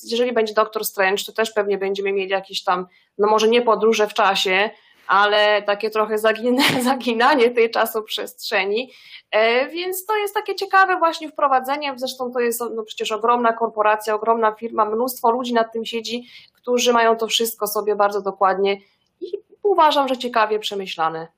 jeżeli 0.04 0.32
będzie 0.32 0.54
Doctor 0.54 0.84
Strange, 0.84 1.24
to 1.24 1.32
też 1.32 1.52
pewnie 1.52 1.78
będziemy 1.78 2.12
mieli 2.12 2.30
jakieś 2.30 2.64
tam, 2.64 2.86
no 3.18 3.28
może 3.28 3.48
nie 3.48 3.62
podróże 3.62 4.06
w 4.06 4.14
czasie, 4.14 4.70
ale 5.06 5.62
takie 5.62 5.90
trochę 5.90 6.18
zagina, 6.18 6.62
zaginanie 6.82 7.50
tej 7.50 7.70
czasoprzestrzeni. 7.70 8.92
E, 9.30 9.68
Więc 9.68 10.06
to 10.06 10.16
jest 10.16 10.34
takie 10.34 10.54
ciekawe 10.54 10.98
właśnie 10.98 11.28
wprowadzenie. 11.28 11.92
Zresztą 11.96 12.32
to 12.32 12.40
jest 12.40 12.60
no 12.74 12.82
przecież 12.82 13.12
ogromna 13.12 13.52
korporacja, 13.52 14.14
ogromna 14.14 14.52
firma, 14.52 14.84
mnóstwo 14.84 15.30
ludzi 15.30 15.54
nad 15.54 15.72
tym 15.72 15.84
siedzi, 15.84 16.26
którzy 16.52 16.92
mają 16.92 17.16
to 17.16 17.26
wszystko 17.26 17.66
sobie 17.66 17.96
bardzo 17.96 18.22
dokładnie 18.22 18.80
i 19.20 19.26
uważam, 19.62 20.08
że 20.08 20.16
ciekawie 20.16 20.58
przemyślane. 20.58 21.28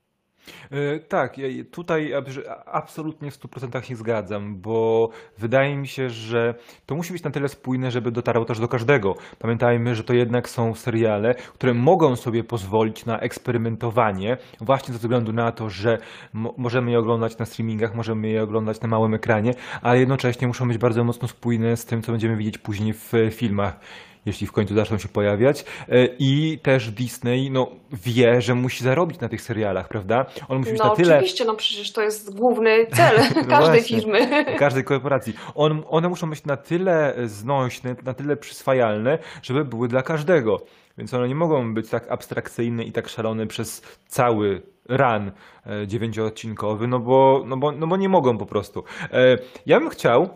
E, 0.71 0.99
Tak, 0.99 1.35
tutaj 1.71 2.11
abs- 2.13 2.41
absolutnie 2.65 3.31
w 3.31 3.33
100% 3.39 3.81
się 3.83 3.95
zgadzam, 3.95 4.55
bo 4.55 5.09
wydaje 5.37 5.75
mi 5.77 5.87
się, 5.87 6.09
że 6.09 6.55
to 6.85 6.95
musi 6.95 7.13
być 7.13 7.23
na 7.23 7.31
tyle 7.31 7.49
spójne, 7.49 7.91
żeby 7.91 8.11
dotarło 8.11 8.45
też 8.45 8.59
do 8.59 8.67
każdego. 8.67 9.15
Pamiętajmy, 9.39 9.95
że 9.95 10.03
to 10.03 10.13
jednak 10.13 10.49
są 10.49 10.75
seriale, 10.75 11.35
które 11.35 11.73
mogą 11.73 12.15
sobie 12.15 12.43
pozwolić 12.43 13.05
na 13.05 13.19
eksperymentowanie, 13.19 14.37
właśnie 14.61 14.93
ze 14.93 14.99
względu 14.99 15.33
na 15.33 15.51
to, 15.51 15.69
że 15.69 15.97
mo- 16.33 16.53
możemy 16.57 16.91
je 16.91 16.99
oglądać 16.99 17.37
na 17.37 17.45
streamingach, 17.45 17.95
możemy 17.95 18.27
je 18.29 18.43
oglądać 18.43 18.81
na 18.81 18.87
małym 18.87 19.13
ekranie, 19.13 19.53
ale 19.81 19.99
jednocześnie 19.99 20.47
muszą 20.47 20.67
być 20.67 20.77
bardzo 20.77 21.03
mocno 21.03 21.27
spójne 21.27 21.77
z 21.77 21.85
tym, 21.85 22.01
co 22.01 22.11
będziemy 22.11 22.35
widzieć 22.37 22.57
później 22.57 22.93
w 22.93 23.13
e, 23.13 23.31
filmach. 23.31 23.79
Jeśli 24.25 24.47
w 24.47 24.51
końcu 24.51 24.75
zaczną 24.75 24.97
się 24.97 25.07
pojawiać. 25.07 25.65
E, 25.89 26.05
I 26.19 26.59
też 26.63 26.91
Disney 26.91 27.51
no, 27.51 27.71
wie, 28.05 28.41
że 28.41 28.55
musi 28.55 28.83
zarobić 28.83 29.19
na 29.19 29.29
tych 29.29 29.41
serialach, 29.41 29.87
prawda? 29.87 30.25
On 30.49 30.57
musi 30.57 30.71
być 30.71 30.79
No 30.79 30.85
na 30.89 30.95
tyle 30.95 31.13
oczywiście, 31.15 31.45
no 31.45 31.55
przecież 31.55 31.91
to 31.91 32.01
jest 32.01 32.37
główny 32.39 32.85
cel 32.95 33.17
No 33.35 33.43
każdej 33.47 33.79
właśnie. 33.79 33.97
firmy. 34.01 34.45
każdej 34.59 34.83
korporacji. 34.83 35.33
On, 35.55 35.83
one 35.89 36.09
muszą 36.09 36.29
być 36.29 36.45
na 36.45 36.57
tyle 36.57 37.13
znośne, 37.25 37.95
na 38.05 38.13
tyle 38.13 38.37
przyswajalne, 38.37 39.17
żeby 39.41 39.65
były 39.65 39.87
dla 39.87 40.01
każdego. 40.01 40.57
Więc 40.97 41.13
one 41.13 41.27
nie 41.27 41.35
mogą 41.35 41.73
być 41.73 41.89
tak 41.89 42.11
abstrakcyjne 42.11 42.83
i 42.83 42.91
tak 42.91 43.07
szalone 43.09 43.47
przez 43.47 43.81
cały 44.07 44.61
run 44.89 45.31
e, 45.65 45.87
dziewięcioodcinkowy, 45.87 46.87
no 46.87 46.99
bo, 46.99 47.43
no, 47.47 47.57
bo, 47.57 47.71
no 47.71 47.87
bo 47.87 47.97
nie 47.97 48.09
mogą 48.09 48.37
po 48.37 48.45
prostu. 48.45 48.83
E, 49.11 49.37
Ja 49.65 49.79
bym 49.79 49.89
chciał 49.89 50.29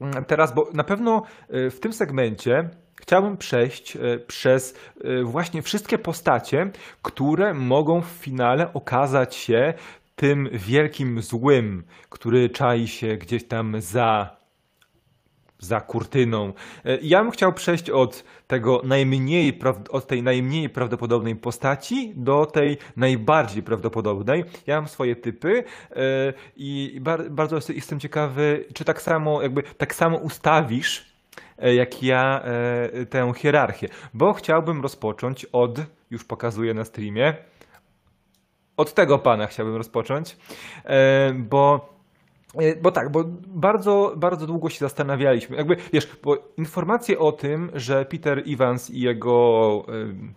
mm, 0.00 0.24
teraz, 0.24 0.54
bo 0.54 0.68
na 0.74 0.84
pewno 0.84 1.22
w 1.50 1.80
tym 1.80 1.92
segmencie 1.92 2.70
chciałbym 3.00 3.36
przejść 3.36 3.96
e, 3.96 4.18
przez 4.18 4.74
e, 5.04 5.22
właśnie 5.22 5.62
wszystkie 5.62 5.98
postacie, 5.98 6.70
które 7.02 7.54
mogą 7.54 8.00
w 8.00 8.06
finale 8.06 8.72
okazać 8.72 9.34
się 9.34 9.74
tym 10.16 10.48
wielkim 10.52 11.22
złym, 11.22 11.84
który 12.08 12.50
czai 12.50 12.88
się 12.88 13.16
gdzieś 13.16 13.44
tam 13.44 13.80
za, 13.80 14.36
za 15.58 15.80
kurtyną. 15.80 16.52
E, 16.84 16.98
Ja 17.02 17.22
bym 17.22 17.30
chciał 17.30 17.52
przejść 17.52 17.90
od 17.90 18.24
tego 18.46 18.80
najmniej, 18.84 19.58
od 19.90 20.06
tej 20.06 20.22
najmniej 20.22 20.68
prawdopodobnej 20.68 21.36
postaci 21.36 22.12
do 22.16 22.46
tej 22.46 22.78
najbardziej 22.96 23.62
prawdopodobnej. 23.62 24.44
Ja 24.66 24.76
mam 24.80 24.88
swoje 24.88 25.16
typy 25.16 25.64
i 26.56 26.98
bar- 27.00 27.30
bardzo 27.30 27.56
jest- 27.56 27.70
jestem 27.70 28.00
ciekawy, 28.00 28.64
czy 28.74 28.84
tak 28.84 29.02
samo, 29.02 29.42
jakby 29.42 29.62
tak 29.62 29.94
samo 29.94 30.16
ustawisz 30.18 31.07
jak 31.58 32.02
ja 32.02 32.42
e, 32.92 33.06
tę 33.06 33.32
hierarchię, 33.36 33.88
bo 34.14 34.32
chciałbym 34.32 34.82
rozpocząć 34.82 35.44
od, 35.44 35.78
już 36.10 36.24
pokazuję 36.24 36.74
na 36.74 36.84
streamie, 36.84 37.34
od 38.76 38.94
tego 38.94 39.18
pana 39.18 39.46
chciałbym 39.46 39.76
rozpocząć, 39.76 40.36
e, 40.84 41.32
bo, 41.32 41.94
e, 41.94 41.97
bo 42.82 42.90
tak, 42.90 43.10
bo 43.10 43.24
bardzo, 43.46 44.12
bardzo 44.16 44.46
długo 44.46 44.70
się 44.70 44.78
zastanawialiśmy. 44.78 45.56
Jakby, 45.56 45.76
wiesz, 45.92 46.08
bo 46.22 46.38
informacje 46.56 47.18
o 47.18 47.32
tym, 47.32 47.70
że 47.74 48.04
Peter 48.04 48.42
Evans 48.46 48.90
i 48.90 49.00
jego 49.00 49.84
e, 49.88 49.92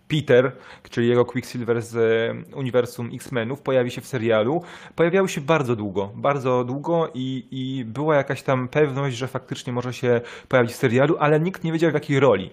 Peter, 0.08 0.52
czyli 0.90 1.08
jego 1.08 1.24
Quicksilver 1.24 1.82
z 1.82 1.96
e, 1.96 2.56
uniwersum 2.56 3.10
X-Menów 3.14 3.62
pojawi 3.62 3.90
się 3.90 4.00
w 4.00 4.06
serialu, 4.06 4.62
pojawiały 4.96 5.28
się 5.28 5.40
bardzo 5.40 5.76
długo, 5.76 6.10
bardzo 6.14 6.64
długo 6.64 7.10
i, 7.14 7.46
i 7.50 7.84
była 7.84 8.16
jakaś 8.16 8.42
tam 8.42 8.68
pewność, 8.68 9.16
że 9.16 9.28
faktycznie 9.28 9.72
może 9.72 9.92
się 9.92 10.20
pojawić 10.48 10.72
w 10.72 10.76
serialu, 10.76 11.16
ale 11.18 11.40
nikt 11.40 11.64
nie 11.64 11.72
wiedział 11.72 11.90
w 11.90 11.94
jakiej 11.94 12.20
roli. 12.20 12.50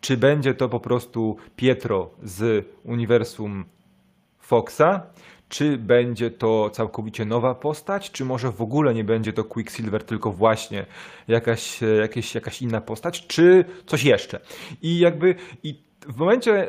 Czy 0.00 0.16
będzie 0.16 0.54
to 0.54 0.68
po 0.68 0.80
prostu 0.80 1.36
Pietro 1.56 2.10
z 2.22 2.66
uniwersum 2.84 3.64
Foxa, 4.38 5.00
czy 5.54 5.78
będzie 5.78 6.30
to 6.30 6.70
całkowicie 6.70 7.24
nowa 7.24 7.54
postać, 7.54 8.10
czy 8.10 8.24
może 8.24 8.52
w 8.52 8.62
ogóle 8.62 8.94
nie 8.94 9.04
będzie 9.04 9.32
to 9.32 9.44
Quicksilver, 9.44 10.04
tylko 10.04 10.30
właśnie 10.30 10.86
jakaś, 11.28 11.82
e, 11.82 11.86
jakieś, 11.86 12.34
jakaś 12.34 12.62
inna 12.62 12.80
postać, 12.80 13.26
czy 13.26 13.64
coś 13.86 14.04
jeszcze. 14.04 14.40
I 14.82 14.98
jakby 14.98 15.34
i 15.62 15.84
w 16.08 16.16
momencie, 16.16 16.68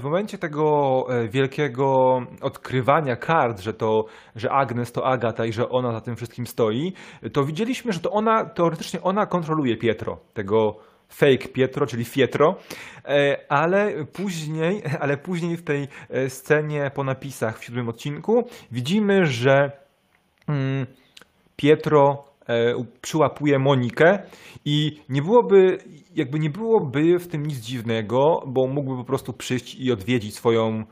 w 0.00 0.04
momencie 0.04 0.38
tego 0.38 1.06
e, 1.08 1.28
wielkiego 1.28 2.18
odkrywania 2.40 3.16
kart, 3.16 3.60
że 3.60 3.74
to, 3.74 4.04
że 4.36 4.50
Agnes 4.50 4.92
to 4.92 5.06
Agata 5.06 5.46
i 5.46 5.52
że 5.52 5.68
ona 5.68 5.92
za 5.92 6.00
tym 6.00 6.16
wszystkim 6.16 6.46
stoi, 6.46 6.92
to 7.32 7.44
widzieliśmy, 7.44 7.92
że 7.92 8.00
to 8.00 8.10
ona, 8.10 8.44
teoretycznie 8.44 9.02
ona 9.02 9.26
kontroluje 9.26 9.76
Pietro, 9.76 10.18
tego 10.34 10.76
fake 11.08 11.48
Pietro, 11.48 11.86
czyli 11.86 12.04
Fietro, 12.04 12.56
e, 13.04 13.36
ale 13.48 14.04
później, 14.04 14.82
ale 15.00 15.16
później 15.16 15.56
w 15.56 15.64
tej 15.64 15.88
e, 16.10 16.30
scenie 16.30 16.90
po 16.94 17.04
napisach 17.04 17.58
w 17.58 17.64
siódmym 17.64 17.88
odcinku 17.88 18.44
widzimy, 18.72 19.26
że 19.26 19.70
mm, 20.48 20.86
Pietro 21.56 22.24
e, 22.48 22.74
przyłapuje 23.00 23.58
Monikę 23.58 24.18
i 24.64 25.00
nie 25.08 25.22
byłoby, 25.22 25.78
jakby 26.14 26.38
nie 26.38 26.50
byłoby 26.50 27.18
w 27.18 27.28
tym 27.28 27.46
nic 27.46 27.58
dziwnego, 27.58 28.42
bo 28.46 28.66
mógłby 28.66 28.96
po 28.96 29.04
prostu 29.04 29.32
przyjść 29.32 29.74
i 29.74 29.92
odwiedzić 29.92 30.34
swoją 30.34 30.84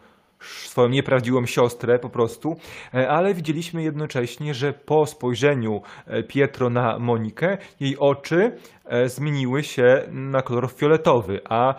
swoją 0.46 0.88
nieprawdziwą 0.88 1.46
siostrę 1.46 1.98
po 1.98 2.10
prostu, 2.10 2.56
e, 2.94 3.08
ale 3.08 3.34
widzieliśmy 3.34 3.82
jednocześnie, 3.82 4.54
że 4.54 4.72
po 4.72 5.06
spojrzeniu 5.06 5.82
e, 6.06 6.22
Pietro 6.22 6.70
na 6.70 6.98
Monikę, 6.98 7.58
jej 7.80 7.98
oczy 7.98 8.56
e, 8.84 9.08
zmieniły 9.08 9.62
się 9.62 10.02
na 10.10 10.42
kolor 10.42 10.70
fioletowy, 10.72 11.40
a 11.48 11.74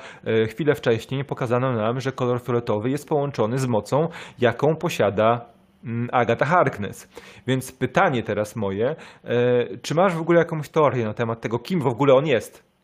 chwilę 0.50 0.76
wcześniej 0.76 1.26
pokazano 1.26 1.74
nam, 1.74 2.00
że 2.00 2.12
kolor 2.12 2.42
fioletowy 2.42 2.90
jest 2.90 3.10
połączony 3.10 3.60
z 3.60 3.68
mocą, 3.68 4.08
jaką 4.40 4.76
posiada 4.76 5.46
mm, 5.84 6.10
Agata 6.12 6.46
Harkness. 6.46 7.10
Więc 7.48 7.72
pytanie 7.72 8.24
teraz 8.24 8.56
moje, 8.56 8.96
czy 9.82 9.96
masz 9.96 10.16
w 10.16 10.22
ogóle 10.22 10.40
jakąś 10.40 10.70
teorię 10.70 11.06
na 11.06 11.14
temat 11.14 11.42
tego, 11.42 11.60
kim 11.60 11.80
w 11.80 11.88
ogóle 11.88 12.14
on 12.14 12.28
jest? 12.28 12.75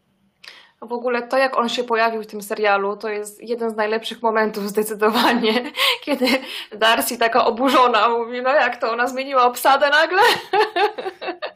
W 0.81 0.93
ogóle 0.93 1.27
to, 1.27 1.37
jak 1.37 1.57
on 1.57 1.69
się 1.69 1.83
pojawił 1.83 2.23
w 2.23 2.27
tym 2.27 2.41
serialu, 2.41 2.97
to 2.97 3.09
jest 3.09 3.43
jeden 3.43 3.69
z 3.69 3.75
najlepszych 3.75 4.21
momentów 4.21 4.69
zdecydowanie, 4.69 5.53
kiedy 6.05 6.25
Darcy 6.71 7.17
taka 7.17 7.45
oburzona 7.45 8.09
mówi, 8.09 8.41
no 8.41 8.49
jak 8.49 8.77
to, 8.77 8.91
ona 8.91 9.07
zmieniła 9.07 9.43
obsadę 9.45 9.89
nagle? 9.89 10.21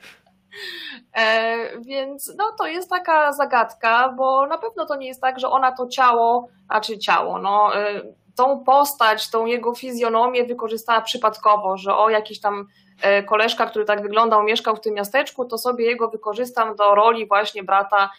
e, 1.17 1.57
więc 1.79 2.33
no 2.37 2.51
to 2.57 2.67
jest 2.67 2.89
taka 2.89 3.33
zagadka, 3.33 4.09
bo 4.17 4.47
na 4.47 4.57
pewno 4.57 4.85
to 4.85 4.95
nie 4.95 5.07
jest 5.07 5.21
tak, 5.21 5.39
że 5.39 5.49
ona 5.49 5.71
to 5.71 5.87
ciało, 5.87 6.47
znaczy 6.65 6.97
ciało, 6.97 7.39
no 7.39 7.75
e, 7.75 8.01
tą 8.35 8.63
postać, 8.63 9.29
tą 9.29 9.45
jego 9.45 9.75
fizjonomię 9.75 10.43
wykorzystała 10.43 11.01
przypadkowo, 11.01 11.77
że 11.77 11.97
o 11.97 12.09
jakiś 12.09 12.39
tam 12.39 12.67
e, 13.01 13.23
koleżka, 13.23 13.65
który 13.65 13.85
tak 13.85 14.01
wyglądał, 14.01 14.43
mieszkał 14.43 14.75
w 14.75 14.81
tym 14.81 14.93
miasteczku, 14.93 15.45
to 15.45 15.57
sobie 15.57 15.85
jego 15.85 16.09
wykorzystam 16.09 16.75
do 16.75 16.95
roli 16.95 17.27
właśnie 17.27 17.63
brata 17.63 18.09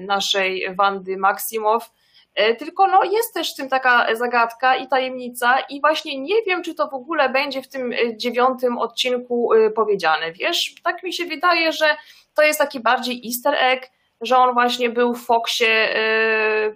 naszej 0.00 0.74
Wandy 0.74 1.16
Maksimow. 1.16 1.90
E, 2.34 2.54
Tylko 2.54 2.86
no, 2.86 3.04
jest 3.04 3.34
też 3.34 3.52
w 3.52 3.56
tym 3.56 3.68
taka 3.68 4.14
zagadka 4.16 4.76
i 4.76 4.88
tajemnica, 4.88 5.58
i 5.60 5.80
właśnie 5.80 6.20
nie 6.20 6.42
wiem, 6.46 6.62
czy 6.62 6.74
to 6.74 6.88
w 6.88 6.94
ogóle 6.94 7.28
będzie 7.28 7.62
w 7.62 7.68
tym 7.68 7.92
e, 7.92 8.16
dziewiątym 8.16 8.78
odcinku 8.78 9.52
e, 9.54 9.70
powiedziane. 9.70 10.32
Wiesz, 10.32 10.74
tak 10.84 11.02
mi 11.02 11.12
się 11.12 11.24
wydaje, 11.24 11.72
że 11.72 11.96
to 12.34 12.42
jest 12.42 12.58
taki 12.58 12.80
bardziej 12.80 13.22
easter 13.26 13.54
egg, 13.64 13.90
że 14.20 14.36
on 14.38 14.54
właśnie 14.54 14.90
był 14.90 15.14
w 15.14 15.24
Foxie 15.26 15.68
e, 15.96 16.74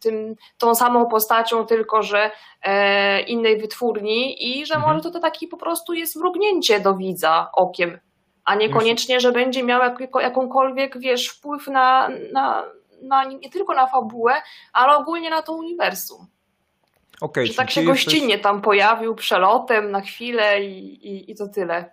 tym, 0.00 0.36
tą 0.58 0.74
samą 0.74 1.06
postacią, 1.06 1.66
tylko 1.66 2.02
że 2.02 2.30
e, 2.62 3.20
innej 3.20 3.58
wytwórni, 3.58 4.48
i 4.48 4.66
że 4.66 4.74
Mhm. 4.74 4.92
może 4.92 5.02
to, 5.02 5.10
to 5.10 5.20
taki 5.20 5.48
po 5.48 5.56
prostu 5.56 5.92
jest 5.92 6.16
mrugnięcie 6.16 6.80
do 6.80 6.94
widza 6.94 7.48
okiem, 7.52 7.98
a 8.44 8.54
niekoniecznie, 8.54 9.20
że 9.20 9.32
będzie 9.32 9.62
miał 9.62 9.82
jak, 9.82 9.98
jakąkolwiek, 10.22 10.98
wiesz, 10.98 11.28
wpływ 11.28 11.66
na, 11.66 12.08
na, 12.32 12.64
na 13.02 13.24
nie 13.24 13.50
tylko 13.50 13.74
na 13.74 13.86
fabułę, 13.86 14.32
ale 14.72 14.96
ogólnie 14.96 15.30
na 15.30 15.42
to 15.42 15.52
uniwersum. 15.52 16.26
Okej, 17.20 17.46
Że 17.46 17.54
tak 17.54 17.70
się 17.70 17.80
jesteś- 17.80 18.04
gościnnie 18.04 18.38
tam 18.38 18.62
pojawił 18.62 19.14
przelotem 19.14 19.90
na 19.90 20.00
chwilę 20.00 20.64
i, 20.64 21.06
i, 21.08 21.30
i 21.30 21.34
to 21.34 21.48
tyle. 21.48 21.92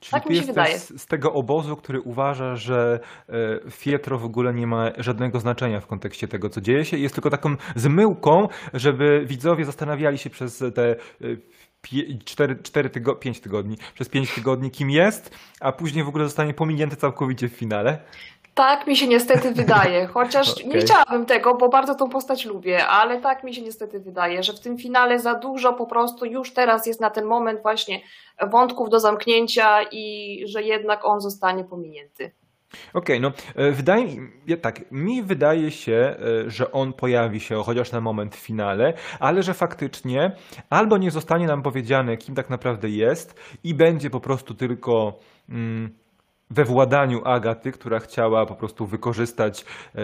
Czyli 0.00 0.10
Tak 0.12 0.26
mi 0.26 0.34
się 0.34 0.36
jesteś 0.36 0.54
wydaje. 0.54 0.78
z 0.78 1.02
z 1.02 1.06
tego 1.06 1.32
obozu, 1.32 1.76
który 1.76 2.00
uważa, 2.00 2.56
że 2.56 3.00
e, 3.28 3.70
Fietro 3.70 4.18
w 4.18 4.24
ogóle 4.24 4.54
nie 4.54 4.66
ma 4.66 4.90
żadnego 4.98 5.40
znaczenia 5.40 5.80
w 5.80 5.86
kontekście 5.86 6.28
tego, 6.28 6.50
co 6.50 6.60
dzieje 6.60 6.84
się. 6.84 6.96
Jest 6.96 7.14
tylko 7.14 7.30
taką 7.30 7.56
zmyłką, 7.76 8.48
żeby 8.74 9.24
widzowie 9.26 9.64
zastanawiali 9.64 10.18
się 10.18 10.30
przez 10.30 10.64
te 10.74 10.90
e, 10.90 10.96
4, 12.24 12.56
4 12.62 12.90
tygo, 12.90 13.14
5 13.14 13.40
tygodni, 13.40 13.76
przez 13.94 14.08
5 14.08 14.34
tygodni, 14.34 14.70
kim 14.70 14.90
jest, 14.90 15.30
a 15.60 15.72
później 15.72 16.04
w 16.04 16.08
ogóle 16.08 16.24
zostanie 16.24 16.54
pominięty 16.54 16.96
całkowicie 16.96 17.48
w 17.48 17.52
finale. 17.52 17.98
Tak 18.54 18.86
mi 18.86 18.96
się 18.96 19.08
niestety 19.08 19.52
wydaje, 19.62 20.06
chociaż 20.06 20.52
Okej. 20.52 20.68
nie 20.68 20.78
chciałabym 20.78 21.26
tego, 21.26 21.54
bo 21.54 21.68
bardzo 21.68 21.94
tą 21.94 22.08
postać 22.08 22.44
lubię, 22.44 22.86
ale 22.86 23.20
tak 23.20 23.44
mi 23.44 23.54
się 23.54 23.62
niestety 23.62 24.00
wydaje, 24.00 24.42
że 24.42 24.52
w 24.52 24.60
tym 24.60 24.78
finale 24.78 25.18
za 25.18 25.34
dużo 25.34 25.72
po 25.72 25.86
prostu 25.86 26.24
już 26.24 26.54
teraz 26.54 26.86
jest 26.86 27.00
na 27.00 27.10
ten 27.10 27.24
moment 27.24 27.62
właśnie 27.62 28.00
wątków 28.50 28.90
do 28.90 29.00
zamknięcia 29.00 29.82
i 29.82 30.44
że 30.46 30.62
jednak 30.62 31.04
on 31.04 31.20
zostanie 31.20 31.64
pominięty. 31.64 32.32
Okej, 32.94 33.20
no 33.20 33.32
e, 33.54 33.70
wydaje 33.72 34.06
mi 34.06 34.58
tak, 34.60 34.92
mi 34.92 35.22
wydaje 35.22 35.70
się, 35.70 35.92
e, 35.92 36.50
że 36.50 36.72
on 36.72 36.92
pojawi 36.92 37.40
się 37.40 37.62
chociaż 37.62 37.92
na 37.92 38.00
moment 38.00 38.36
w 38.36 38.38
finale, 38.38 38.94
ale 39.20 39.42
że 39.42 39.54
faktycznie 39.54 40.32
albo 40.70 40.98
nie 40.98 41.10
zostanie 41.10 41.46
nam 41.46 41.62
powiedziane, 41.62 42.16
kim 42.16 42.34
tak 42.34 42.50
naprawdę 42.50 42.88
jest 42.88 43.40
i 43.64 43.74
będzie 43.74 44.10
po 44.10 44.20
prostu 44.20 44.54
tylko 44.54 45.18
mm, 45.48 45.90
we 46.50 46.64
władaniu 46.64 47.24
Agaty, 47.24 47.72
która 47.72 47.98
chciała 47.98 48.46
po 48.46 48.54
prostu 48.54 48.86
wykorzystać 48.86 49.64
e, 49.94 50.00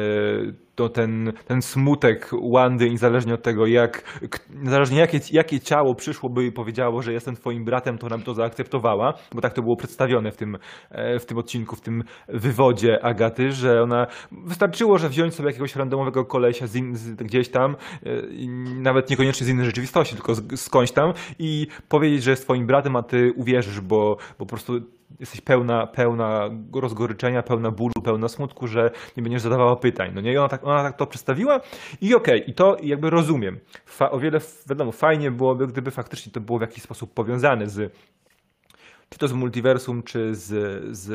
to 0.75 0.89
ten, 0.89 1.33
ten 1.47 1.63
smutek 1.63 2.31
Wandy, 2.53 2.91
niezależnie 2.91 3.35
od 3.35 3.43
tego, 3.43 3.67
jak, 3.67 4.21
niezależnie 4.51 4.99
jakie, 4.99 5.21
jakie 5.33 5.61
ciało 5.61 5.95
przyszłoby 5.95 6.47
i 6.47 6.53
powiedziało, 6.53 7.03
że 7.03 7.13
jestem 7.13 7.37
twoim 7.37 7.65
bratem, 7.65 7.99
to 7.99 8.09
nam 8.09 8.23
to 8.23 8.35
zaakceptowała, 8.35 9.15
bo 9.33 9.41
tak 9.41 9.53
to 9.53 9.63
było 9.63 9.77
przedstawione 9.77 10.33
w 10.33 10.37
tym, 10.37 10.59
e, 10.91 11.19
w 11.19 11.27
tym 11.27 11.39
odcinku, 11.39 11.77
w 11.77 11.81
tym 11.81 12.05
wywodzie 12.29 13.05
Agaty, 13.05 13.53
że 13.53 13.83
ona, 13.83 14.07
wystarczyło, 14.33 14.99
że 14.99 15.09
wziąć 15.09 15.35
sobie 15.35 15.49
jakiegoś 15.49 15.77
randomowego 15.77 16.25
kolesia 16.25 16.67
z 16.67 16.77
in, 16.77 16.97
z, 16.97 17.15
gdzieś 17.15 17.49
tam, 17.49 17.77
e, 18.07 18.09
nawet 18.81 19.11
niekoniecznie 19.11 19.47
z 19.47 19.49
innej 19.49 19.67
rzeczywistości, 19.67 20.15
tylko 20.15 20.35
z, 20.35 20.61
skądś 20.61 20.93
tam 20.93 21.13
i 21.39 21.67
powiedzieć, 21.89 22.23
że 22.23 22.31
jest 22.31 22.43
twoim 22.43 22.67
bratem, 22.67 22.97
a 22.97 23.03
ty 23.03 23.33
uwierzysz, 23.37 23.81
bo, 23.81 24.17
bo 24.39 24.47
po 24.47 24.47
prostu 24.47 24.81
jesteś 25.21 25.41
pełna, 25.41 25.87
pełna 25.87 26.51
rozgoryczenia, 26.75 27.43
pełna 27.43 27.71
bólu, 27.71 27.93
pełna 28.05 28.29
smutku, 28.29 28.67
że 28.67 28.91
nie 29.17 29.23
będziesz 29.23 29.43
zadawała 29.43 29.77
pytań. 29.77 30.11
No 30.15 30.21
nie, 30.21 30.33
I 30.33 30.37
ona 30.37 30.49
tak, 30.49 30.65
ona 30.65 30.83
tak 30.83 30.97
to 30.97 31.07
przedstawiła 31.07 31.61
i 32.01 32.15
okej, 32.15 32.51
i 32.51 32.55
to 32.55 32.77
jakby 32.83 33.11
rozumiem. 33.11 33.59
Fa, 33.87 34.11
o 34.11 34.19
wiele, 34.19 34.41
wiadomo, 34.69 34.93
fajnie 34.93 35.31
byłoby, 35.31 35.67
gdyby 35.67 35.91
faktycznie 35.91 36.33
to 36.33 36.41
było 36.41 36.59
w 36.59 36.63
jakiś 36.63 36.83
sposób 36.83 37.15
powiązane 37.15 37.69
z 37.69 37.93
czy 39.09 39.19
to 39.19 39.29
z 39.29 39.33
multiversum, 39.33 40.03
czy 40.03 40.35
z, 40.35 40.47
z 40.97 41.09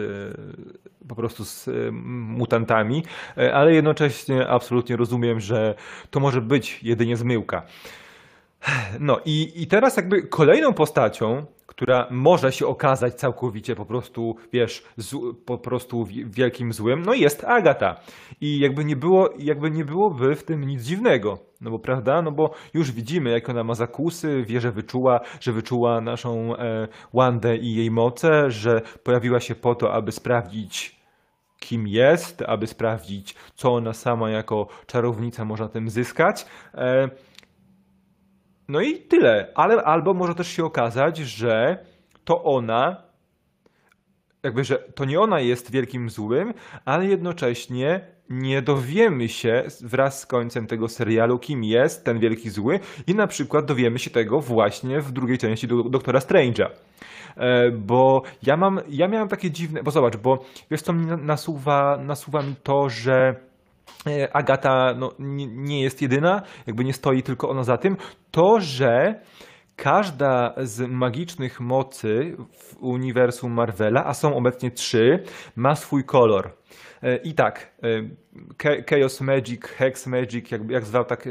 po 1.07 1.15
prostu 1.15 1.45
z 1.45 1.69
mutantami, 1.91 3.03
e, 3.37 3.53
ale 3.53 3.73
jednocześnie 3.73 4.47
absolutnie 4.47 4.95
rozumiem, 4.95 5.39
że 5.39 5.75
to 6.09 6.19
może 6.19 6.41
być 6.41 6.83
jedynie 6.83 7.17
zmyłka. 7.17 7.63
No 8.99 9.19
i, 9.25 9.51
i 9.55 9.67
teraz 9.67 9.97
jakby 9.97 10.21
kolejną 10.21 10.73
postacią, 10.73 11.45
która 11.82 12.07
może 12.11 12.51
się 12.51 12.67
okazać 12.67 13.13
całkowicie 13.13 13.75
po 13.75 13.86
prostu, 13.86 14.36
wiesz, 14.53 14.84
zł, 14.97 15.34
po 15.45 15.57
prostu 15.57 16.05
wi- 16.05 16.25
wielkim 16.25 16.73
złym, 16.73 17.01
no 17.01 17.13
jest 17.13 17.43
Agata. 17.43 17.95
I 18.41 18.59
jakby 18.59 18.86
nie 18.86 18.95
było, 18.95 19.29
jakby 19.39 19.71
nie 19.71 19.86
byłoby 19.86 20.36
w 20.36 20.43
tym 20.43 20.61
nic 20.61 20.84
dziwnego. 20.84 21.38
No 21.61 21.71
bo 21.71 21.79
prawda? 21.79 22.21
No 22.21 22.32
bo 22.32 22.53
już 22.73 22.91
widzimy, 22.91 23.29
jak 23.32 23.49
ona 23.49 23.63
ma 23.63 23.73
zakusy, 23.73 24.43
wie, 24.47 24.59
że 24.61 24.71
wyczuła, 24.71 25.19
że 25.39 25.51
wyczuła 25.53 26.01
naszą 26.01 26.55
e, 26.55 26.88
Wandę 27.13 27.57
i 27.57 27.75
jej 27.75 27.91
moce, 27.91 28.49
że 28.49 28.82
pojawiła 29.03 29.39
się 29.39 29.55
po 29.55 29.75
to, 29.75 29.93
aby 29.93 30.11
sprawdzić 30.11 31.01
kim 31.59 31.88
jest, 31.88 32.43
aby 32.47 32.67
sprawdzić, 32.67 33.36
co 33.55 33.73
ona 33.73 33.93
sama 33.93 34.29
jako 34.29 34.67
czarownica 34.88 35.45
może 35.45 35.63
na 35.63 35.69
tym 35.69 35.89
zyskać. 35.89 36.45
E, 36.73 37.09
no 38.72 38.82
i 38.82 38.97
tyle. 38.97 39.47
Ale 39.55 39.84
albo 39.84 40.13
może 40.13 40.36
też 40.36 40.47
się 40.47 40.65
okazać, 40.65 41.17
że 41.17 41.86
to 42.24 42.43
ona, 42.43 43.03
jakby, 44.43 44.63
że 44.63 44.78
to 44.78 45.05
nie 45.05 45.19
ona 45.19 45.39
jest 45.39 45.72
wielkim 45.72 46.09
złym, 46.09 46.53
ale 46.86 47.05
jednocześnie 47.05 48.01
nie 48.30 48.61
dowiemy 48.61 49.30
się 49.30 49.63
wraz 49.82 50.19
z 50.19 50.26
końcem 50.26 50.67
tego 50.67 50.88
serialu, 50.88 51.39
kim 51.39 51.63
jest 51.63 52.05
ten 52.05 52.19
wielki 52.19 52.49
zły 52.49 52.80
i 53.07 53.15
na 53.15 53.28
przykład 53.28 53.65
dowiemy 53.65 53.99
się 53.99 54.09
tego 54.09 54.41
właśnie 54.41 55.01
w 55.01 55.11
drugiej 55.11 55.38
części 55.38 55.67
do, 55.67 55.84
Doktora 55.84 56.19
Strange'a. 56.19 56.67
E, 57.38 57.72
Bo 57.72 58.24
ja 58.43 58.57
mam, 58.57 58.82
ja 58.89 59.07
miałem 59.07 59.28
takie 59.28 59.51
dziwne, 59.51 59.84
bo 59.84 59.91
zobacz, 59.91 60.17
bo 60.17 60.45
wiesz 60.72 60.82
co 60.82 60.93
mnie 60.93 61.17
nasuwa, 61.17 61.97
nasuwa 61.97 62.41
mi 62.41 62.55
to, 62.63 62.89
że 62.89 63.36
Agata 64.34 64.93
no, 64.97 65.12
nie, 65.20 65.47
nie 65.47 65.84
jest 65.84 66.02
jedyna, 66.02 66.41
jakby 66.68 66.84
nie 66.86 66.93
stoi 66.93 67.24
tylko 67.24 67.49
ona 67.49 67.64
za 67.64 67.78
tym, 67.78 67.97
to, 68.32 68.60
że 68.60 69.16
każda 69.76 70.54
z 70.58 70.89
magicznych 70.91 71.60
mocy 71.60 72.36
w 72.54 72.78
uniwersum 72.80 73.54
Marvela, 73.54 74.06
a 74.06 74.14
są 74.14 74.36
obecnie 74.36 74.72
trzy, 74.72 75.24
ma 75.56 75.76
swój 75.76 76.04
kolor. 76.04 76.54
E, 77.04 77.16
I 77.16 77.34
tak, 77.34 77.72
e, 77.84 77.88
Cha- 78.64 78.84
Chaos 78.89 79.22
Magic, 79.22 79.62
Hex 79.66 80.08
Magic, 80.08 80.52
jak, 80.52 80.70
jak 80.70 80.86
zwał 80.86 81.06
tak 81.06 81.30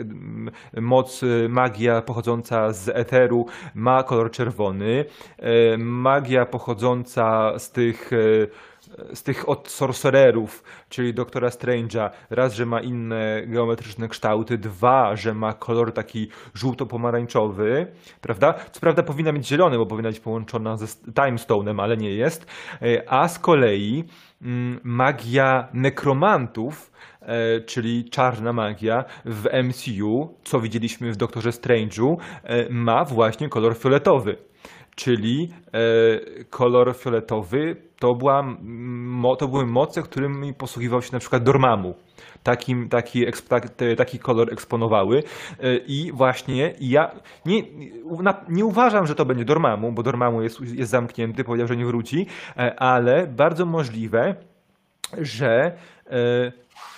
moc, 0.81 1.23
e, 1.23 1.49
magia 1.49 2.03
pochodząca 2.03 2.73
z 2.73 2.89
eteru 2.89 3.47
ma 3.75 4.03
kolor 4.03 4.31
czerwony. 4.31 5.05
E, 5.39 5.77
Magia 5.79 6.47
pochodząca 6.47 7.59
z 7.59 7.73
tych 7.73 8.13
e, 8.13 8.17
z 9.15 9.23
tych 9.23 9.49
od 9.49 9.69
sorcererów, 9.69 10.63
czyli 10.89 11.15
Doktora 11.15 11.49
Strange'a, 11.49 12.11
raz, 12.31 12.55
że 12.55 12.67
ma 12.67 12.81
inne 12.81 13.43
geometryczne 13.47 14.09
kształty, 14.09 14.59
dwa, 14.59 15.17
że 15.17 15.35
ma 15.35 15.53
kolor 15.53 15.93
taki 15.93 16.29
żółto-pomarańczowy, 16.55 17.87
prawda? 18.21 18.55
Co 18.73 18.81
prawda 18.81 19.03
powinna 19.03 19.33
mieć 19.33 19.47
zielony, 19.49 19.77
bo 19.79 19.87
powinna 19.87 20.09
być 20.09 20.21
połączona 20.21 20.77
ze 20.77 20.85
s- 20.85 21.01
Time 21.15 21.37
Stone'em, 21.37 21.83
ale 21.83 21.97
nie 21.97 22.11
jest. 22.15 22.47
E, 22.83 23.13
A 23.13 23.29
z 23.29 23.39
kolei 23.39 24.05
mm, 24.43 24.81
magia 24.85 25.69
nekromantów, 25.75 26.93
e, 27.23 27.61
czyli 27.61 28.11
czarna 28.11 28.53
magia 28.53 29.05
w 29.25 29.47
MCU, 29.65 30.35
co 30.45 30.61
widzieliśmy 30.61 31.13
w 31.13 31.17
Doktorze 31.17 31.51
Strange'u, 31.51 32.17
e, 32.45 32.67
ma 32.71 33.05
właśnie 33.05 33.49
kolor 33.49 33.77
fioletowy. 33.79 34.37
czyli 34.97 35.51
kolor 36.51 36.97
fioletowy 36.97 37.77
to, 38.01 38.15
była, 38.15 38.57
to 39.39 39.49
były 39.49 39.67
moce, 39.67 40.03
którymi 40.03 40.55
posługiwał 40.55 41.03
się 41.03 41.13
na 41.13 41.19
przykład 41.19 41.43
Dormammu. 41.43 41.95
Taki, 42.43 42.75
tak- 43.49 43.69
taki 43.97 44.19
kolor 44.19 44.53
eksponowały 44.53 45.23
E, 45.63 45.77
i 45.77 46.13
właśnie 46.13 46.75
ja 46.81 47.11
nie, 47.47 47.63
nie 48.49 48.65
uważam, 48.65 49.07
że 49.07 49.15
to 49.15 49.25
będzie 49.25 49.45
Dormammu, 49.45 49.93
bo 49.93 50.03
Dormammu 50.03 50.43
jest, 50.43 50.61
jest 50.61 50.91
zamknięty, 50.91 51.45
powiedział, 51.45 51.69
że 51.69 51.77
nie 51.77 51.87
wróci, 51.87 52.27
e, 52.57 52.81
ale 52.81 53.27
bardzo 53.27 53.67
możliwe, 53.67 54.35
że 55.19 55.73
e, 56.07 56.53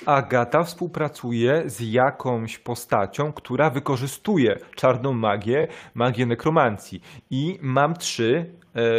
Agata 0.07 0.62
współpracuje 0.62 1.62
z 1.66 1.80
jakąś 1.80 2.59
postacią, 2.59 3.32
która 3.32 3.70
wykorzystuje 3.70 4.59
czarną 4.76 5.12
magię, 5.12 5.68
magię 5.94 6.26
nekromancji. 6.26 7.00
I 7.30 7.59
mam 7.62 7.94
trzy, 7.94 8.53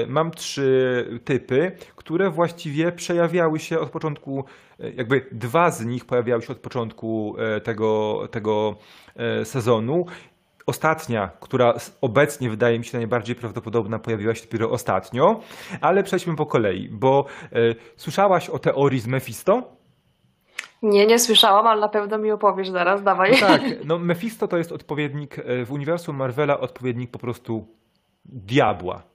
mam 0.08 0.32
trzy 0.32 1.20
typy, 1.26 1.72
które 1.96 2.30
właściwie 2.30 2.92
przejawiały 2.92 3.60
się 3.60 3.80
od 3.80 3.90
początku, 3.90 4.46
e, 4.80 4.92
jakby 4.92 5.26
dwa 5.32 5.72
z 5.72 5.86
nich 5.86 6.06
pojawiały 6.06 6.42
się 6.42 6.52
od 6.52 6.60
początku 6.60 7.36
e, 7.38 7.62
tego, 7.62 8.22
tego 8.32 8.76
e, 9.16 9.46
sezonu. 9.46 10.06
Ostatnia, 10.66 11.32
która 11.40 11.74
obecnie 12.02 12.50
wydaje 12.50 12.80
mi 12.80 12.86
się 12.86 12.98
najbardziej 12.98 13.36
prawdopodobna, 13.36 14.00
pojawiła 14.00 14.36
się 14.36 14.42
dopiero 14.42 14.70
ostatnio, 14.70 15.40
ale 15.82 16.04
przejdźmy 16.04 16.36
po 16.36 16.46
kolei, 16.46 16.90
bo 16.90 17.26
e, 17.42 17.56
słyszałaś 17.98 18.50
o 18.50 18.60
teorii 18.60 19.00
z 19.00 19.08
Mephisto? 19.08 19.64
Nie, 20.82 21.06
nie 21.06 21.20
słyszałam, 21.20 21.68
ale 21.68 21.82
na 21.82 21.90
pewno 21.90 22.18
mi 22.18 22.32
opowiesz 22.32 22.70
zaraz, 22.70 23.04
dawaj. 23.04 23.32
No 23.32 23.48
tak, 23.48 23.62
no 23.86 24.00
Mephisto 24.00 24.48
to 24.48 24.58
jest 24.58 24.72
odpowiednik 24.72 25.40
e, 25.40 25.66
w 25.66 25.72
uniwersum 25.72 26.16
Marvela, 26.16 26.60
odpowiednik 26.60 27.12
po 27.12 27.20
prostu 27.20 27.68
diabła. 28.26 29.13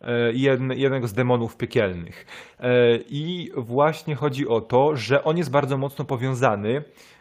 E, 0.00 0.32
jedn- 0.32 0.76
Jednego 0.76 1.08
z 1.08 1.12
demonów 1.12 1.56
piekielnych. 1.56 2.26
E, 2.60 2.96
I 3.10 3.50
właśnie 3.56 4.14
chodzi 4.14 4.48
o 4.48 4.60
to, 4.60 4.96
że 4.96 5.24
on 5.24 5.36
jest 5.36 5.50
bardzo 5.50 5.78
mocno 5.78 6.04
powiązany 6.04 6.76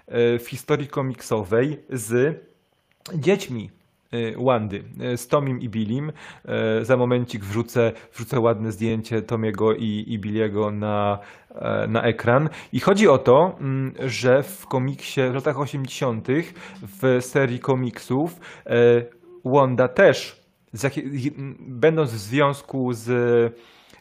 e, 0.07 0.39
w 0.39 0.47
historii 0.49 0.87
komiksowej 0.87 1.79
z 1.89 2.37
dziećmi 3.15 3.69
Wandy, 4.45 4.83
z 5.15 5.27
Tomim 5.27 5.61
i 5.61 5.69
Billim. 5.69 6.11
E, 6.45 6.85
Za 6.85 6.97
momencik 6.97 7.45
wrzucę, 7.45 7.91
wrzucę 8.13 8.39
ładne 8.39 8.71
zdjęcie 8.71 9.21
Tomiego 9.21 9.73
i, 9.75 10.05
i 10.07 10.19
Billiego 10.19 10.71
na, 10.71 11.19
na 11.87 12.03
ekran. 12.03 12.49
I 12.73 12.79
chodzi 12.79 13.07
o 13.07 13.17
to, 13.17 13.55
mm, 13.61 13.93
że 14.05 14.43
w 14.43 14.65
komiksie 14.67 15.21
w 15.31 15.35
latach 15.35 15.59
80., 15.59 16.27
w 16.81 17.17
serii 17.21 17.59
komiksów, 17.59 18.39
Wanda 19.45 19.87
też, 19.87 20.38
będąc 21.59 22.11
w 22.11 22.17
związku 22.17 22.93
z 22.93 23.09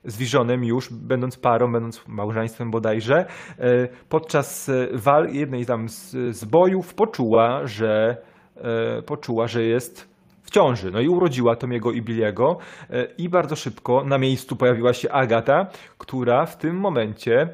z 0.04 0.16
Visionem 0.16 0.64
już, 0.64 0.92
będąc 0.92 1.36
parą, 1.36 1.72
będąc 1.72 2.08
małżeństwem 2.08 2.70
bodajże, 2.70 3.26
e, 3.58 3.88
podczas 4.08 4.68
e, 4.68 4.88
wal 4.92 5.32
jednej 5.32 5.66
tam 5.66 5.88
z, 5.88 6.10
z 6.36 6.44
bojów 6.44 6.94
poczuła, 6.94 7.66
że 7.66 8.16
e, 8.56 9.02
poczuła, 9.02 9.46
że 9.46 9.62
jest 9.62 10.08
w 10.42 10.50
ciąży. 10.50 10.90
No 10.90 11.00
i 11.00 11.08
urodziła 11.08 11.56
Tomiego 11.56 11.92
i 11.92 12.02
Billiego 12.02 12.58
e, 12.90 13.04
i 13.18 13.28
bardzo 13.28 13.56
szybko 13.56 14.04
na 14.04 14.18
miejscu 14.18 14.56
pojawiła 14.56 14.92
się 14.92 15.12
Agata, 15.12 15.66
która 15.98 16.46
w 16.46 16.58
tym 16.58 16.76
momencie 16.76 17.48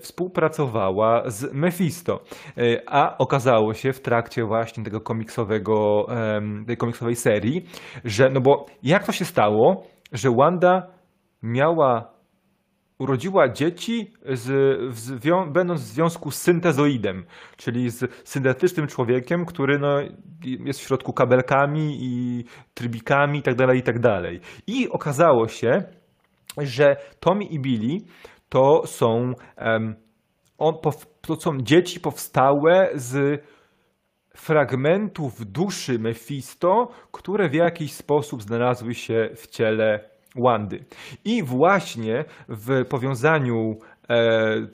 współpracowała 0.00 1.22
z 1.30 1.52
Mephisto. 1.54 2.20
E, 2.56 2.82
A 2.86 3.18
okazało 3.18 3.74
się 3.74 3.92
w 3.92 4.00
trakcie 4.00 4.44
właśnie 4.44 4.84
tego 4.84 5.00
komiksowego, 5.00 6.06
tej 6.66 6.76
komiksowej 6.76 7.16
serii, 7.16 7.64
że 8.04 8.30
no 8.30 8.40
bo 8.40 8.66
jak 8.82 9.06
to 9.06 9.12
się 9.12 9.24
stało, 9.24 9.86
że 10.12 10.30
Wanda 10.30 10.86
miała 11.42 12.16
urodziła 12.98 13.48
dzieci 13.48 14.10
z, 14.24 14.50
w 14.90 15.52
będąc 15.52 15.80
w 15.80 15.84
związku 15.84 16.30
z 16.30 16.36
syntezoidem, 16.36 17.24
czyli 17.56 17.90
z 17.90 18.28
syntetycznym 18.28 18.86
człowiekiem, 18.86 19.44
który 19.44 19.78
no, 19.78 20.00
jest 20.64 20.80
w 20.80 20.82
środku 20.82 21.12
kabelkami 21.12 21.98
i 22.00 22.44
trybikami 22.74 23.38
itd. 23.38 23.76
itd. 23.76 24.20
I 24.66 24.88
okazało 24.88 25.48
się, 25.48 25.82
że 26.58 26.96
Tommy 27.20 27.44
i 27.44 27.60
Billy 27.60 27.98
to 28.48 28.86
są, 28.86 29.34
to 31.20 31.36
są 31.36 31.60
dzieci 31.60 32.00
powstałe 32.00 32.90
z 32.94 33.42
fragmentów 34.34 35.52
duszy 35.52 35.98
Mephisto, 35.98 36.88
które 37.12 37.48
w 37.48 37.54
jakiś 37.54 37.92
sposób 37.92 38.42
znalazły 38.42 38.94
się 38.94 39.30
w 39.36 39.46
ciele 39.46 40.00
Wandy. 40.36 40.84
I 41.24 41.42
właśnie 41.42 42.24
w 42.48 42.84
powiązaniu 42.88 43.76
e, 44.10 44.66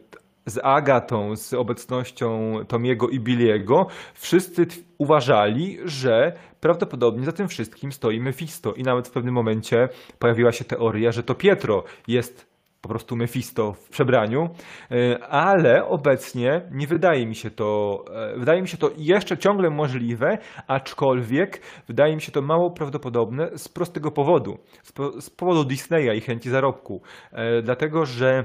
z 0.46 0.58
Agatą, 0.62 1.36
z 1.36 1.54
obecnością 1.54 2.54
Tomiego 2.68 3.08
i 3.08 3.20
Billiego, 3.20 3.86
wszyscy 4.14 4.66
uważali, 4.98 5.78
że 5.84 6.32
prawdopodobnie 6.60 7.24
za 7.24 7.32
tym 7.32 7.48
wszystkim 7.48 7.92
stoi 7.92 8.20
Mephisto. 8.20 8.74
I 8.74 8.82
nawet 8.82 9.08
w 9.08 9.10
pewnym 9.10 9.34
momencie 9.34 9.88
pojawiła 10.18 10.52
się 10.52 10.64
teoria, 10.64 11.12
że 11.12 11.22
to 11.22 11.34
Pietro 11.34 11.84
jest 12.08 12.51
po 12.82 12.88
prostu 12.88 13.16
Mephisto 13.16 13.72
w 13.72 13.88
przebraniu, 13.88 14.48
e, 14.90 15.24
ale 15.26 15.86
obecnie 15.86 16.62
nie 16.70 16.86
wydaje 16.86 17.26
mi 17.26 17.34
się 17.34 17.50
to, 17.50 18.04
e, 18.34 18.38
wydaje 18.38 18.62
mi 18.62 18.68
się 18.68 18.76
to 18.76 18.90
jeszcze 18.96 19.38
ciągle 19.38 19.70
możliwe, 19.70 20.38
aczkolwiek 20.66 21.60
wydaje 21.88 22.14
mi 22.14 22.22
się 22.22 22.32
to 22.32 22.42
mało 22.42 22.70
prawdopodobne 22.70 23.58
z 23.58 23.68
prostego 23.68 24.10
powodu, 24.10 24.58
z, 24.82 24.92
po, 24.92 25.20
z 25.20 25.30
powodu 25.30 25.64
Disneya 25.64 26.16
i 26.16 26.20
chęci 26.20 26.50
zarobku, 26.50 27.02
E, 27.32 27.62
dlatego 27.62 28.06
że 28.06 28.44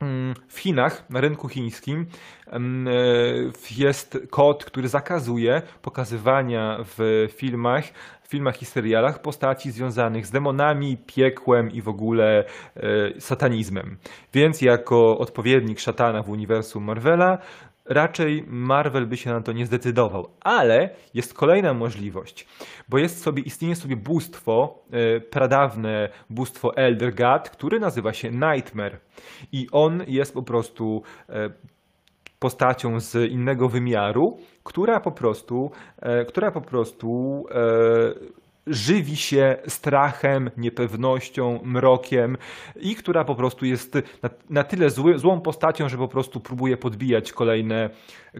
Mm, 0.00 0.34
W 0.48 0.58
Chinach, 0.58 1.10
na 1.10 1.20
rynku 1.20 1.48
chińskim, 1.48 2.06
e, 2.52 2.58
jest 3.76 4.18
kod, 4.30 4.64
który 4.64 4.88
zakazuje 4.88 5.62
pokazywania 5.82 6.78
w 6.84 7.26
filmach, 7.32 7.84
filmach 8.30 8.62
i 8.62 8.64
serialach 8.64 9.22
postaci 9.22 9.70
związanych 9.70 10.26
z 10.26 10.30
demonami, 10.30 10.96
piekłem 10.96 11.70
i 11.70 11.82
w 11.82 11.88
ogóle 11.88 12.44
e, 12.76 13.20
satanizmem. 13.20 13.96
Więc 14.32 14.62
jako 14.62 15.18
odpowiednik 15.18 15.80
szatana 15.80 16.22
w 16.22 16.30
uniwersum 16.30 16.84
Marvela, 16.84 17.38
raczej 17.84 18.44
Marvel 18.46 19.06
by 19.06 19.16
się 19.16 19.30
na 19.30 19.40
to 19.40 19.52
nie 19.52 19.66
zdecydował. 19.66 20.28
Ale 20.40 20.90
jest 21.14 21.34
kolejna 21.34 21.74
możliwość, 21.74 22.46
bo 22.88 22.98
jest 22.98 23.22
sobie, 23.22 23.42
istnieje 23.42 23.76
sobie 23.76 23.96
bóstwo, 23.96 24.84
e, 24.90 25.20
pradawne 25.20 26.08
bóstwo 26.30 26.76
Elder 26.76 27.14
God, 27.14 27.50
który 27.50 27.80
nazywa 27.80 28.12
się 28.12 28.30
Nightmare. 28.30 28.98
I 29.52 29.66
on 29.72 30.02
jest 30.06 30.34
po 30.34 30.42
prostu 30.42 31.02
e, 31.28 31.50
postacią 32.38 33.00
z 33.00 33.30
innego 33.30 33.68
wymiaru, 33.68 34.38
która 34.64 35.00
po 35.00 35.12
prostu, 35.12 35.70
e, 36.02 36.24
która 36.24 36.50
po 36.50 36.60
prostu 36.60 37.44
e, 37.50 38.40
żywi 38.66 39.16
się 39.16 39.56
strachem, 39.66 40.50
niepewnością, 40.56 41.60
mrokiem 41.64 42.36
i 42.80 42.94
która 42.94 43.24
po 43.24 43.34
prostu 43.34 43.66
jest 43.66 43.94
na, 44.22 44.30
na 44.50 44.64
tyle 44.64 44.90
zły, 44.90 45.18
złą 45.18 45.40
postacią, 45.40 45.88
że 45.88 45.96
po 45.96 46.08
prostu 46.08 46.40
próbuje 46.40 46.76
podbijać 46.76 47.32
kolejne, 47.32 47.90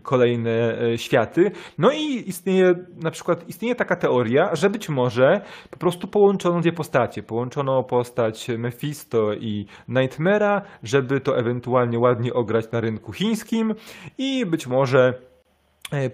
kolejne 0.03 0.79
e, 0.81 0.99
światy. 0.99 1.51
No 1.79 1.91
i 1.93 2.29
istnieje 2.29 2.75
na 3.03 3.11
przykład 3.11 3.49
istnieje 3.49 3.75
taka 3.75 3.97
teoria, 3.97 4.55
że 4.55 4.71
być 4.71 4.89
może 4.89 5.41
po 5.71 5.79
prostu 5.79 6.09
połączono 6.09 6.61
dwie 6.61 6.73
postacie. 6.73 7.23
Połączono 7.23 7.83
postać 7.83 8.49
Mephisto 8.59 9.35
i 9.35 9.67
Nightmare'a, 9.89 10.61
żeby 10.83 11.21
to 11.21 11.39
ewentualnie 11.39 11.99
ładnie 11.99 12.35
ograć 12.35 12.73
na 12.73 12.81
rynku 12.81 13.13
chińskim 13.13 13.75
i 14.19 14.47
być 14.47 14.67
może 14.67 15.30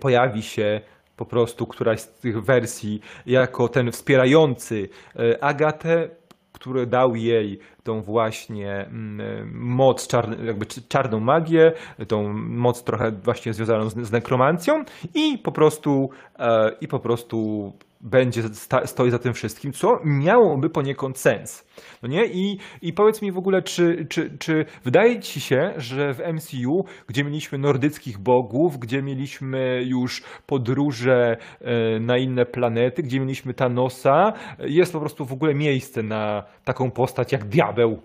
pojawi 0.00 0.42
się 0.42 0.80
po 1.16 1.26
prostu 1.26 1.66
któraś 1.66 2.00
z 2.00 2.08
tych 2.08 2.44
wersji 2.44 3.00
jako 3.26 3.68
ten 3.68 3.92
wspierający 3.92 4.88
e, 5.16 5.44
Agatę, 5.44 6.08
który 6.52 6.86
dał 6.86 7.16
jej 7.16 7.58
tą 7.82 8.02
właśnie 8.02 8.72
mm, 8.72 9.20
e, 9.20 9.44
moc, 9.52 10.08
jakby 10.44 10.66
czarną 10.66 11.20
magię, 11.20 11.72
tą 12.08 12.32
moc 12.32 12.84
trochę 12.84 13.12
właśnie 13.12 13.54
związaną 13.54 13.88
z, 13.88 14.12
nekromancją 14.12 14.84
i 15.14 15.38
po 15.38 15.52
prostu 15.52 16.10
e, 16.38 16.70
i 16.80 16.88
po 16.88 16.98
prostu 16.98 17.72
będzie 18.00 18.42
stoi 18.84 19.10
za 19.10 19.18
tym 19.18 19.34
wszystkim, 19.34 19.72
co 19.72 20.00
miałoby 20.04 20.70
poniekąd 20.70 21.18
sens. 21.18 21.66
No 22.02 22.08
nie? 22.08 22.26
I, 22.26 22.58
I 22.82 22.92
powiedz 22.92 23.22
mi 23.22 23.32
w 23.32 23.38
ogóle, 23.38 23.62
czy, 23.62 24.06
czy, 24.10 24.38
czy 24.38 24.64
wydaje 24.84 25.20
ci 25.20 25.40
się, 25.40 25.74
że 25.76 26.14
w 26.14 26.18
MCU, 26.18 26.84
gdzie 27.06 27.24
mieliśmy 27.24 27.58
nordyckich 27.58 28.18
bogów, 28.18 28.78
gdzie 28.78 29.02
mieliśmy 29.02 29.82
już 29.84 30.22
podróże 30.46 31.36
e, 31.60 32.00
na 32.00 32.18
inne 32.18 32.46
planety, 32.46 33.02
gdzie 33.02 33.20
mieliśmy 33.20 33.54
Thanosa, 33.54 34.32
jest 34.58 34.92
po 34.92 35.00
prostu 35.00 35.24
w 35.24 35.32
ogóle 35.32 35.54
miejsce 35.54 36.02
na 36.02 36.44
taką 36.64 36.90
postać 36.90 37.32
jak 37.32 37.44
diabeł? 37.44 38.02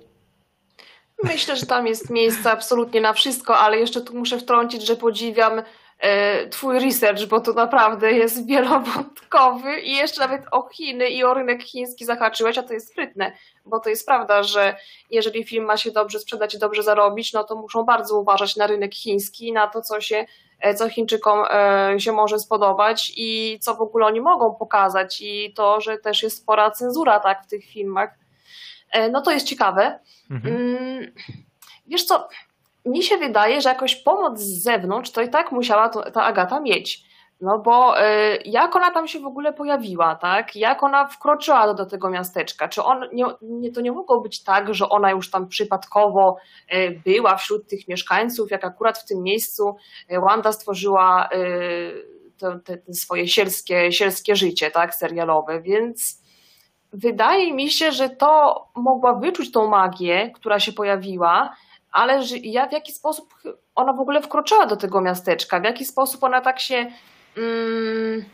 Myślę, 1.23 1.55
że 1.55 1.65
tam 1.65 1.87
jest 1.87 2.09
miejsce 2.09 2.51
absolutnie 2.51 3.01
na 3.01 3.13
wszystko, 3.13 3.57
ale 3.57 3.79
jeszcze 3.79 4.01
tu 4.01 4.17
muszę 4.17 4.37
wtrącić, 4.37 4.87
że 4.87 4.95
podziwiam 4.95 5.61
twój 6.51 6.79
research, 6.79 7.25
bo 7.25 7.39
to 7.39 7.53
naprawdę 7.53 8.11
jest 8.11 8.45
wielowątkowy 8.51 9.79
i 9.79 9.95
jeszcze 9.95 10.21
nawet 10.21 10.41
o 10.51 10.69
Chiny 10.69 11.09
i 11.09 11.23
o 11.23 11.33
rynek 11.33 11.63
chiński 11.63 12.05
zahaczyłeś, 12.05 12.57
a 12.57 12.63
to 12.63 12.73
jest 12.73 12.91
sprytne, 12.91 13.31
bo 13.65 13.79
to 13.79 13.89
jest 13.89 14.05
prawda, 14.05 14.43
że 14.43 14.75
jeżeli 15.09 15.43
film 15.43 15.65
ma 15.65 15.77
się 15.77 15.91
dobrze 15.91 16.19
sprzedać 16.19 16.55
i 16.55 16.59
dobrze 16.59 16.83
zarobić, 16.83 17.33
no 17.33 17.43
to 17.43 17.55
muszą 17.55 17.83
bardzo 17.83 18.19
uważać 18.19 18.55
na 18.55 18.67
rynek 18.67 18.95
chiński, 18.95 19.53
na 19.53 19.67
to, 19.67 19.81
co 19.81 20.01
się 20.01 20.25
e, 20.59 20.73
co 20.73 20.89
Chińczykom 20.89 21.43
e, 21.49 21.99
się 21.99 22.11
może 22.11 22.39
spodobać 22.39 23.13
i 23.17 23.59
co 23.61 23.75
w 23.75 23.81
ogóle 23.81 24.05
oni 24.05 24.21
mogą 24.21 24.55
pokazać 24.55 25.21
i 25.21 25.53
to, 25.53 25.81
że 25.81 25.97
też 25.97 26.23
jest 26.23 26.37
spora 26.37 26.71
cenzura 26.71 27.19
tak 27.19 27.43
w 27.43 27.47
tych 27.47 27.65
filmach, 27.65 28.09
e, 28.91 29.09
no 29.09 29.21
to 29.21 29.31
jest 29.31 29.47
ciekawe. 29.47 29.99
Mhm. 30.31 30.55
Mm, 30.55 31.11
Wiesz 31.87 32.03
co, 32.03 32.27
mi 32.85 33.03
się 33.03 33.17
wydaje, 33.17 33.61
że 33.61 33.69
jakoś 33.69 33.95
pomoc 33.95 34.39
z 34.39 34.63
zewnątrz 34.63 35.11
to 35.11 35.21
i 35.21 35.29
tak 35.29 35.51
musiała 35.51 35.89
to, 35.89 36.11
ta 36.11 36.23
Agata 36.23 36.59
mieć. 36.59 37.11
No 37.41 37.59
bo 37.59 38.01
y, 38.01 38.03
jak 38.45 38.75
ona 38.75 38.91
tam 38.91 39.07
się 39.07 39.19
w 39.19 39.25
ogóle 39.25 39.53
pojawiła, 39.53 40.15
tak? 40.15 40.55
Jak 40.55 40.83
ona 40.83 41.07
wkroczyła 41.07 41.67
do, 41.67 41.73
do 41.73 41.85
tego 41.85 42.09
miasteczka? 42.09 42.67
Czy 42.67 42.83
on, 42.83 43.05
nie, 43.13 43.25
nie, 43.41 43.71
to 43.71 43.81
nie 43.81 43.91
mogło 43.91 44.21
być 44.21 44.43
tak, 44.43 44.73
że 44.73 44.89
ona 44.89 45.11
już 45.11 45.31
tam 45.31 45.47
przypadkowo 45.47 46.37
y, 46.73 47.01
była 47.05 47.35
wśród 47.35 47.67
tych 47.67 47.87
mieszkańców, 47.87 48.51
jak 48.51 48.65
akurat 48.65 48.97
w 48.97 49.05
tym 49.05 49.23
miejscu 49.23 49.75
y, 50.11 50.19
Wanda 50.19 50.51
stworzyła 50.51 51.29
y, 51.33 52.05
te, 52.37 52.77
te 52.77 52.93
swoje 52.93 53.27
sielskie, 53.27 53.91
sielskie 53.91 54.35
życie, 54.35 54.71
tak? 54.71 54.95
Serialowe, 54.95 55.61
więc 55.61 56.21
wydaje 56.93 57.53
mi 57.53 57.69
się, 57.69 57.91
że 57.91 58.09
to 58.09 58.61
mogła 58.75 59.13
wyczuć 59.13 59.51
tą 59.51 59.67
magię, 59.67 60.31
która 60.35 60.59
się 60.59 60.73
pojawiła, 60.73 61.55
ale 61.91 62.19
ja 62.43 62.67
w 62.67 62.71
jaki 62.71 62.91
sposób 62.91 63.33
ona 63.75 63.93
w 63.93 63.99
ogóle 63.99 64.21
wkroczyła 64.21 64.65
do 64.65 64.77
tego 64.77 65.01
miasteczka, 65.01 65.59
w 65.59 65.63
jaki 65.63 65.85
sposób 65.85 66.23
ona 66.23 66.41
tak 66.41 66.59
się, 66.59 66.91
mm, 67.37 68.25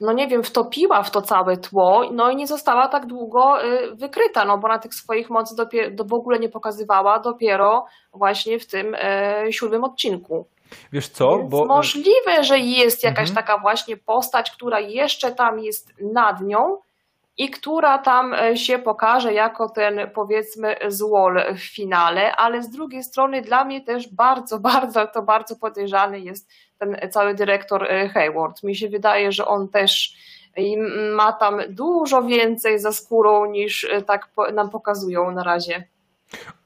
no 0.00 0.12
nie 0.12 0.28
wiem, 0.28 0.42
wtopiła 0.42 1.02
w 1.02 1.10
to 1.10 1.22
całe 1.22 1.56
tło, 1.56 2.02
no 2.12 2.30
i 2.30 2.36
nie 2.36 2.46
została 2.46 2.88
tak 2.88 3.06
długo 3.06 3.64
y, 3.64 3.94
wykryta, 3.94 4.44
no 4.44 4.58
bo 4.58 4.68
na 4.68 4.78
tych 4.78 4.94
swoich 4.94 5.30
mocy 5.30 5.56
dopiero, 5.56 5.90
do, 5.90 6.04
w 6.04 6.12
ogóle 6.12 6.38
nie 6.38 6.48
pokazywała 6.48 7.18
dopiero 7.18 7.86
właśnie 8.12 8.58
w 8.58 8.66
tym 8.66 8.96
e, 8.98 9.44
siódmym 9.52 9.84
odcinku. 9.84 10.46
Wiesz 10.92 11.08
co, 11.08 11.38
Więc 11.38 11.50
bo 11.50 11.64
możliwe, 11.64 12.44
że 12.44 12.58
jest 12.58 13.04
jakaś 13.04 13.28
Mhm. 13.30 13.34
taka 13.46 13.58
właśnie 13.58 13.96
postać, 13.96 14.50
która 14.50 14.80
jeszcze 14.80 15.32
tam 15.32 15.58
jest 15.60 15.92
nad 16.12 16.40
nią 16.40 16.76
i 17.40 17.50
która 17.50 17.98
tam 17.98 18.34
e, 18.34 18.56
się 18.56 18.78
pokaże 18.78 19.32
jako 19.32 19.68
ten 19.68 20.10
powiedzmy 20.14 20.76
złol 20.88 21.40
w 21.54 21.60
finale, 21.60 22.36
ale 22.36 22.62
z 22.62 22.70
drugiej 22.70 23.02
strony 23.02 23.42
dla 23.42 23.64
mnie 23.64 23.80
też 23.80 24.08
bardzo, 24.08 24.58
bardzo, 24.70 25.06
to 25.06 25.22
bardzo 25.22 25.56
podejrzany 25.56 26.20
jest 26.20 26.50
ten 26.78 26.96
cały 27.10 27.34
dyrektor 27.34 27.84
e, 27.84 28.08
Hayward. 28.08 28.62
Mi 28.62 28.76
się 28.76 28.88
wydaje, 28.88 29.32
że 29.32 29.46
on 29.46 29.68
też 29.68 30.16
ma 31.12 31.32
tam 31.32 31.60
dużo 31.68 32.22
więcej 32.22 32.78
za 32.78 32.92
skórą 32.92 33.46
niż 33.46 33.84
e, 33.84 34.02
tak 34.02 34.28
nam 34.54 34.70
pokazują 34.70 35.30
na 35.30 35.42
razie. 35.42 35.84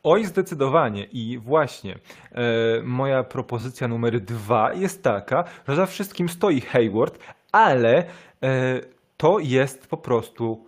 Oj, 0.03 0.25
zdecydowanie. 0.25 1.05
I 1.13 1.39
właśnie 1.39 1.95
e, 1.95 2.39
moja 2.83 3.25
propozycja 3.25 3.89
numer 3.89 4.21
dwa 4.21 4.73
jest 4.73 5.03
taka, 5.03 5.45
że 5.69 5.77
za 5.77 5.87
wszystkim 5.87 6.29
stoi 6.29 6.61
Hayward, 6.61 7.19
ale 7.53 7.97
e, 7.99 8.05
to 9.17 9.39
jest 9.39 9.91
po 9.91 9.97
prostu 9.97 10.65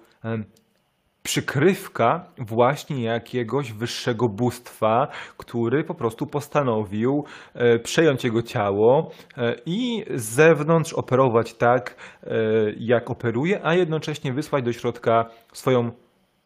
przykrywka 1.27 2.27
właśnie 2.39 3.03
jakiegoś 3.03 3.73
wyższego 3.73 4.29
bóstwa, 4.29 5.09
który 5.37 5.85
po 5.85 5.95
prostu 5.95 6.27
postanowił 6.27 7.25
e, 7.55 7.79
przejąć 7.79 8.25
jego 8.25 8.43
ciało 8.43 9.11
e, 9.37 9.55
i 9.67 10.05
z 10.15 10.25
zewnątrz 10.25 10.93
operować 10.93 11.55
tak, 11.55 11.97
e, 12.23 12.37
jak 12.79 13.11
operuje, 13.11 13.61
a 13.67 13.75
jednocześnie 13.75 14.33
wysłać 14.33 14.65
do 14.65 14.73
środka 14.73 15.25
swoją 15.53 15.91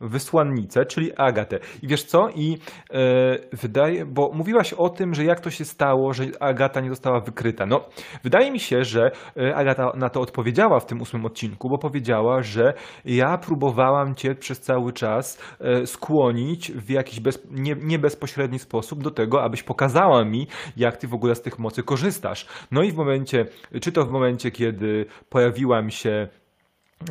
wysłannicę, 0.00 0.86
czyli 0.86 1.16
Agatę. 1.16 1.58
I 1.82 1.88
wiesz 1.88 2.04
co? 2.04 2.28
I 2.34 2.58
e, 2.90 2.96
wydaje, 3.52 4.06
bo 4.06 4.30
mówiłaś 4.34 4.72
o 4.72 4.88
tym, 4.88 5.14
że 5.14 5.24
jak 5.24 5.40
to 5.40 5.50
się 5.50 5.64
stało, 5.64 6.12
że 6.12 6.24
Agata 6.40 6.80
nie 6.80 6.88
została 6.88 7.20
wykryta. 7.20 7.66
No, 7.66 7.80
wydaje 8.24 8.50
mi 8.50 8.60
się, 8.60 8.84
że 8.84 9.10
e, 9.36 9.56
Agata 9.56 9.92
na 9.94 10.08
to 10.08 10.20
odpowiedziała 10.20 10.80
w 10.80 10.86
tym 10.86 11.00
ósmym 11.00 11.26
odcinku, 11.26 11.68
bo 11.70 11.78
powiedziała, 11.78 12.42
że 12.42 12.74
ja 13.04 13.38
próbowałam 13.38 14.14
cię 14.14 14.34
przez 14.34 14.60
cały 14.60 14.92
czas 14.92 15.40
e, 15.60 15.86
skłonić 15.86 16.72
w 16.72 16.90
jakiś 16.90 17.20
bez, 17.20 17.46
nie, 17.50 17.76
nie 17.82 17.98
bezpośredni 17.98 18.58
sposób 18.58 19.02
do 19.02 19.10
tego, 19.10 19.42
abyś 19.42 19.62
pokazała 19.62 20.24
mi, 20.24 20.46
jak 20.76 20.96
ty 20.96 21.08
w 21.08 21.14
ogóle 21.14 21.34
z 21.34 21.42
tych 21.42 21.58
mocy 21.58 21.82
korzystasz. 21.82 22.46
No 22.70 22.82
i 22.82 22.92
w 22.92 22.96
momencie, 22.96 23.46
czy 23.80 23.92
to 23.92 24.04
w 24.04 24.10
momencie, 24.10 24.50
kiedy 24.50 25.06
pojawiłam 25.28 25.90
się 25.90 26.28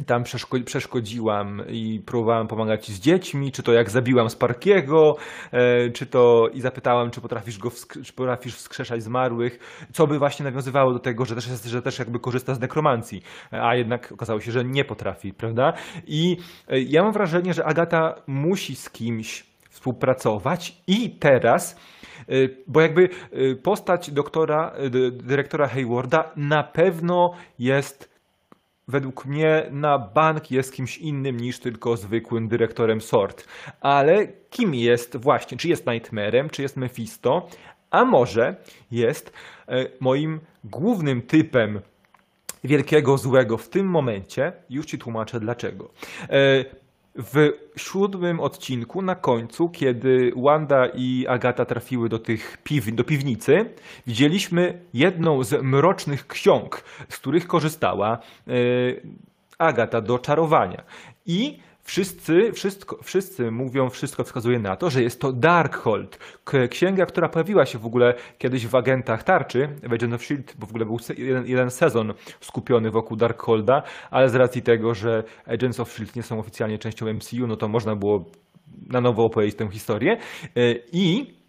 tam 0.06 0.24
przeszko- 0.24 0.64
przeszkodziłam 0.64 1.62
i 1.70 2.02
próbowałam 2.06 2.48
pomagać 2.48 2.88
z 2.92 3.00
dziećmi, 3.00 3.52
czy 3.52 3.64
to 3.64 3.74
jak 3.74 3.90
zabiłam 3.90 4.30
Sparkiego, 4.30 5.16
e, 5.52 5.90
czy 5.90 6.06
to 6.06 6.48
i 6.54 6.62
zapytałam, 6.62 7.12
czy 7.12 7.22
potrafisz 7.22 7.58
go 7.58 7.72
czy 8.04 8.14
potrafisz 8.14 8.56
wskrzeszać 8.56 9.04
zmarłych, 9.04 9.60
co 9.94 10.08
by 10.08 10.20
właśnie 10.20 10.44
nawiązywało 10.46 10.94
do 10.94 11.00
tego, 11.00 11.26
że 11.26 11.36
też, 11.36 11.48
jest, 11.48 11.66
że 11.66 11.82
też 11.82 12.00
jakby 12.00 12.20
korzysta 12.20 12.54
z 12.54 12.60
nekromancji, 12.60 13.22
a 13.52 13.76
jednak 13.76 14.12
okazało 14.12 14.40
się, 14.40 14.52
że 14.52 14.64
nie 14.66 14.86
potrafi, 14.86 15.34
prawda? 15.34 15.74
I 16.08 16.38
e, 16.68 16.80
ja 16.82 17.04
mam 17.04 17.14
wrażenie, 17.14 17.54
że 17.54 17.66
Agata 17.66 18.16
musi 18.28 18.76
z 18.76 18.90
kimś 18.90 19.50
współpracować 19.70 20.82
i 20.88 21.10
teraz 21.20 21.80
y, 22.30 22.58
bo 22.68 22.82
jakby 22.82 23.10
postać 23.64 24.12
doktora, 24.12 24.74
dy- 24.90 25.12
dyrektora 25.12 25.68
Haywarda 25.68 26.32
na 26.36 26.64
pewno 26.64 27.32
jest 27.60 28.19
według 28.90 29.26
mnie 29.26 29.66
na 29.72 30.00
bank 30.00 30.52
jest 30.52 30.74
kimś 30.74 30.98
innym 30.98 31.40
niż 31.40 31.60
tylko 31.60 31.98
zwykłym 31.98 32.48
dyrektorem 32.48 33.02
sort. 33.02 33.48
Ale 33.82 34.28
kim 34.50 34.76
jest 34.76 35.18
właśnie? 35.18 35.58
Czy 35.58 35.68
jest 35.68 35.86
Nightmare'em, 35.86 36.50
czy 36.50 36.62
jest 36.62 36.78
Mephisto? 36.78 37.48
A 37.92 38.06
może 38.06 38.56
jest 38.92 39.34
e, 39.68 39.86
moim 40.00 40.40
głównym 40.64 41.22
typem 41.22 41.82
wielkiego 42.64 43.18
złego 43.18 43.58
w 43.58 43.70
tym 43.70 43.88
momencie, 43.88 44.54
już 44.70 44.86
ci 44.86 44.98
tłumaczę 44.98 45.40
dlaczego. 45.40 45.92
W 47.16 47.52
siódmym 47.76 48.40
odcinku, 48.40 49.02
na 49.02 49.16
końcu, 49.16 49.70
kiedy 49.70 50.32
Wanda 50.36 50.88
i 50.88 51.26
Agata 51.28 51.66
trafiły 51.66 52.10
do 52.10 52.20
tych 52.20 52.58
piw, 52.64 52.96
do 52.96 53.04
piwnicy, 53.04 53.66
widzieliśmy 54.08 54.82
jedną 54.94 55.44
z 55.44 55.64
mrocznych 55.64 56.28
ksiąg, 56.28 56.84
z 57.10 57.18
których 57.18 57.48
korzystała 57.48 58.18
e, 58.48 58.52
Agata 59.58 60.02
do 60.02 60.20
czarowania. 60.20 60.84
I 61.26 61.60
wszyscy, 61.90 62.52
wszystko, 62.54 63.00
wszyscy 63.04 63.52
mówią, 63.52 63.90
wszystko 63.90 64.24
wskazuje 64.24 64.60
na 64.60 64.76
to, 64.76 64.90
że 64.90 65.04
jest 65.04 65.22
to 65.22 65.34
Darkhold. 65.34 66.20
Księga, 66.70 67.06
która 67.06 67.30
pojawiła 67.30 67.66
się 67.66 67.80
w 67.80 67.86
ogóle 67.86 68.14
kiedyś 68.38 68.68
w 68.68 68.76
agentach 68.76 69.24
tarczy, 69.24 69.70
w 69.84 69.94
Agent 69.94 70.14
of 70.14 70.22
S.H.I.E.L.D., 70.22 70.54
bo 70.60 70.68
w 70.68 70.70
ogóle 70.70 70.86
był 70.86 70.98
jeden, 71.18 71.46
jeden 71.46 71.72
sezon 71.72 72.14
skupiony 72.42 72.92
wokół 72.92 73.18
Darkholda, 73.18 73.84
ale 74.12 74.30
z 74.30 74.36
racji 74.36 74.62
tego, 74.62 74.94
że 74.94 75.24
Agents 75.46 75.80
of 75.80 75.88
S.H.I.E.L.D. 75.88 76.20
nie 76.20 76.24
są 76.24 76.40
oficjalnie 76.40 76.78
częścią 76.78 77.14
MCU, 77.14 77.48
no 77.48 77.56
to 77.56 77.68
można 77.68 77.96
było 77.96 78.26
na 78.88 79.02
nowo 79.02 79.26
opowiedzieć 79.26 79.56
tę 79.56 79.68
historię. 79.72 80.18
E, 80.56 80.76
I 80.92 81.40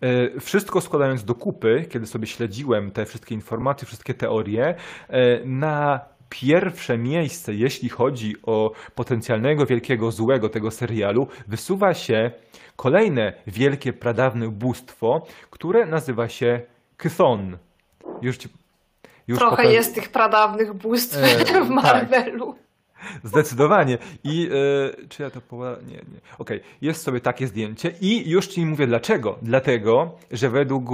E, 0.00 0.40
Wszystko 0.40 0.80
składając 0.80 1.24
do 1.24 1.34
kupy, 1.34 1.86
kiedy 1.90 2.06
sobie 2.06 2.26
śledziłem 2.26 2.90
te 2.90 3.06
wszystkie 3.06 3.34
informacje, 3.34 3.86
wszystkie 3.86 4.14
teorie, 4.14 4.74
e, 5.08 5.44
na 5.44 6.00
pierwsze 6.28 6.98
miejsce, 6.98 7.54
jeśli 7.54 7.88
chodzi 7.88 8.34
o 8.46 8.70
potencjalnego 8.94 9.66
wielkiego 9.66 10.10
złego 10.10 10.48
tego 10.48 10.70
serialu, 10.70 11.26
wysuwa 11.48 11.94
się 11.94 12.30
kolejne 12.76 13.32
wielkie 13.46 13.92
pradawne 13.92 14.48
bóstwo, 14.48 15.26
które 15.50 15.86
nazywa 15.86 16.28
się 16.28 16.60
Chthon. 16.98 17.58
Już 18.22 18.36
ci, 18.36 18.48
już 19.28 19.38
Trochę 19.38 19.56
pokaż- 19.56 19.72
jest 19.72 19.94
tych 19.94 20.08
pradawnych 20.08 20.74
bóstw 20.74 21.16
E, 21.16 21.44
tak. 21.44 21.64
w 21.64 21.68
Marvelu. 21.70 22.54
Zdecydowanie. 23.24 23.98
I 24.24 24.48
e, 25.02 25.06
czy 25.08 25.22
ja 25.22 25.30
to 25.30 25.40
poła... 25.40 25.76
Nie, 25.86 25.94
nie. 25.94 26.20
Okej, 26.38 26.60
jest 26.80 27.02
sobie 27.02 27.20
takie 27.20 27.46
zdjęcie 27.46 27.92
i 28.00 28.30
już 28.30 28.46
ci 28.46 28.66
mówię 28.66 28.86
dlaczego. 28.86 29.38
Dlatego, 29.42 30.18
że 30.30 30.50
według 30.50 30.84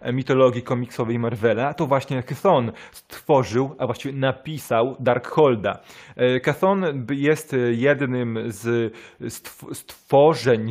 e, 0.00 0.12
mitologii 0.12 0.62
komiksowej 0.62 1.18
Marvela 1.18 1.74
to 1.74 1.86
właśnie 1.86 2.22
Chthon 2.22 2.72
stworzył, 2.92 3.74
a 3.78 3.86
właściwie 3.86 4.18
napisał 4.18 4.96
Darkholda. 5.00 5.78
E, 6.16 6.40
Chthon 6.52 6.84
b- 6.94 7.14
jest 7.14 7.56
jednym 7.70 8.38
z 8.46 8.94
stw- 9.20 9.74
stworzeń 9.74 10.70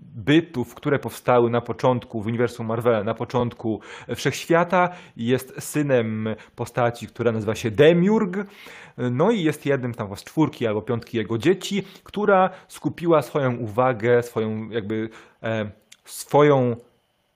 bytów, 0.00 0.74
które 0.74 0.98
powstały 0.98 1.50
na 1.50 1.60
początku 1.60 2.22
w 2.22 2.26
uniwersum 2.26 2.66
Marvela, 2.66 3.04
na 3.04 3.14
początku 3.14 3.80
wszechświata. 4.16 4.88
Jest 5.16 5.54
synem 5.58 6.28
postaci, 6.56 7.06
która 7.06 7.32
nazywa 7.32 7.54
się 7.54 7.70
Demiurg. 7.70 8.36
No 8.96 9.30
i 9.30 9.42
jest 9.42 9.66
jednym 9.66 9.94
tam 9.94 10.16
z 10.16 10.24
czwórki 10.24 10.66
albo 10.66 10.82
piątki 10.82 11.16
jego 11.16 11.38
dzieci, 11.38 11.84
która 12.04 12.50
skupiła 12.68 13.22
swoją 13.22 13.56
uwagę, 13.56 14.22
swoją 14.22 14.70
jakby 14.70 15.08
e, 15.42 15.70
swoją 16.04 16.76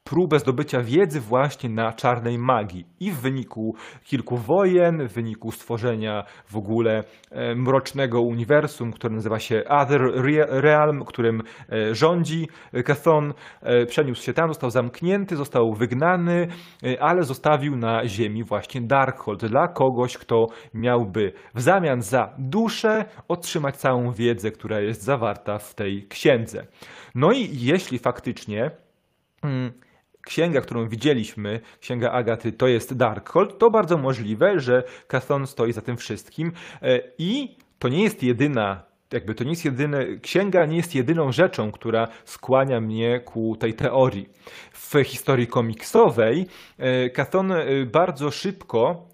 próbę 0.04 0.38
zdobycia 0.38 0.80
wiedzy 0.82 1.20
właśnie 1.20 1.70
na 1.70 1.92
czarnej 1.92 2.38
magii. 2.38 2.86
I 3.00 3.10
w 3.10 3.20
wyniku 3.20 3.74
kilku 4.04 4.36
wojen, 4.36 5.08
w 5.08 5.12
wyniku 5.12 5.50
stworzenia 5.52 6.24
w 6.46 6.56
ogóle 6.56 7.04
e, 7.30 7.54
mrocznego 7.54 8.20
uniwersum, 8.20 8.92
które 8.92 9.14
nazywa 9.14 9.38
się 9.38 9.62
Other 9.68 10.00
Rea- 10.00 10.46
Realm, 10.48 11.04
którym 11.04 11.42
e, 11.72 11.94
rządzi 11.94 12.48
Cathon, 12.84 13.34
e, 13.62 13.86
przeniósł 13.86 14.22
się 14.22 14.32
tam, 14.32 14.48
został 14.48 14.70
zamknięty, 14.70 15.36
został 15.36 15.74
wygnany, 15.74 16.48
ale 17.00 17.22
zostawił 17.22 17.76
na 17.76 18.08
ziemi 18.08 18.44
właśnie 18.44 18.80
Darkhold 18.80 19.44
dla 19.46 19.68
kogoś, 19.68 20.18
kto 20.18 20.46
miałby 20.74 21.32
w 21.54 21.60
zamian 21.60 22.02
za 22.02 22.34
duszę 22.38 23.04
otrzymać 23.28 23.76
całą 23.76 24.12
wiedzę, 24.12 24.50
która 24.50 24.80
jest 24.80 25.02
zawarta 25.02 25.58
w 25.58 25.74
tej 25.74 26.06
księdze. 26.08 26.66
No 27.14 27.32
i 27.32 27.48
jeśli 27.60 27.98
faktycznie 27.98 28.70
mm, 29.42 29.72
księga, 30.26 30.60
którą 30.60 30.88
widzieliśmy, 30.88 31.60
księga 31.80 32.10
Agaty, 32.10 32.52
to 32.52 32.68
jest 32.68 32.94
Darkhold, 32.94 33.58
to 33.58 33.70
bardzo 33.70 33.98
możliwe, 33.98 34.60
że 34.60 34.82
Cathon 35.08 35.46
stoi 35.46 35.72
za 35.72 35.80
tym 35.80 35.96
wszystkim 35.96 36.52
e, 36.82 37.00
i 37.18 37.56
to 37.78 37.88
nie 37.88 38.02
jest 38.02 38.22
jedyna 38.22 38.92
jakby 39.12 39.34
to 39.34 39.44
nie 39.44 39.50
jest 39.50 39.64
jedyne, 39.64 40.06
księga 40.22 40.66
nie 40.66 40.76
jest 40.76 40.94
jedyną 40.94 41.32
rzeczą, 41.32 41.72
która 41.72 42.08
skłania 42.24 42.80
mnie 42.80 43.20
ku 43.20 43.56
tej 43.56 43.74
teorii. 43.74 44.28
W 44.72 44.94
historii 45.04 45.46
komiksowej 45.46 46.46
e, 46.78 47.10
Cathon 47.10 47.52
e, 47.52 47.66
bardzo 47.86 48.30
szybko 48.30 49.06
e, 49.08 49.11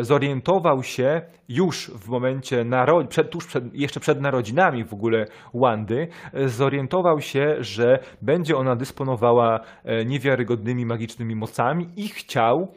zorientował 0.00 0.82
się 0.82 1.22
już 1.48 1.90
w 1.90 2.08
momencie 2.08 2.64
przed, 3.08 3.30
tuż 3.30 3.46
przed, 3.46 3.74
jeszcze 3.74 4.00
przed 4.00 4.20
narodzinami 4.20 4.84
w 4.84 4.94
ogóle 4.94 5.26
Wandy, 5.54 6.08
e, 6.32 6.48
zorientował 6.48 7.20
się, 7.20 7.56
że 7.60 7.98
będzie 8.22 8.56
ona 8.56 8.76
dysponowała 8.76 9.60
e, 9.84 10.04
niewiarygodnymi 10.04 10.86
magicznymi 10.86 11.36
mocami 11.36 11.88
i 11.96 12.08
chciał 12.08 12.72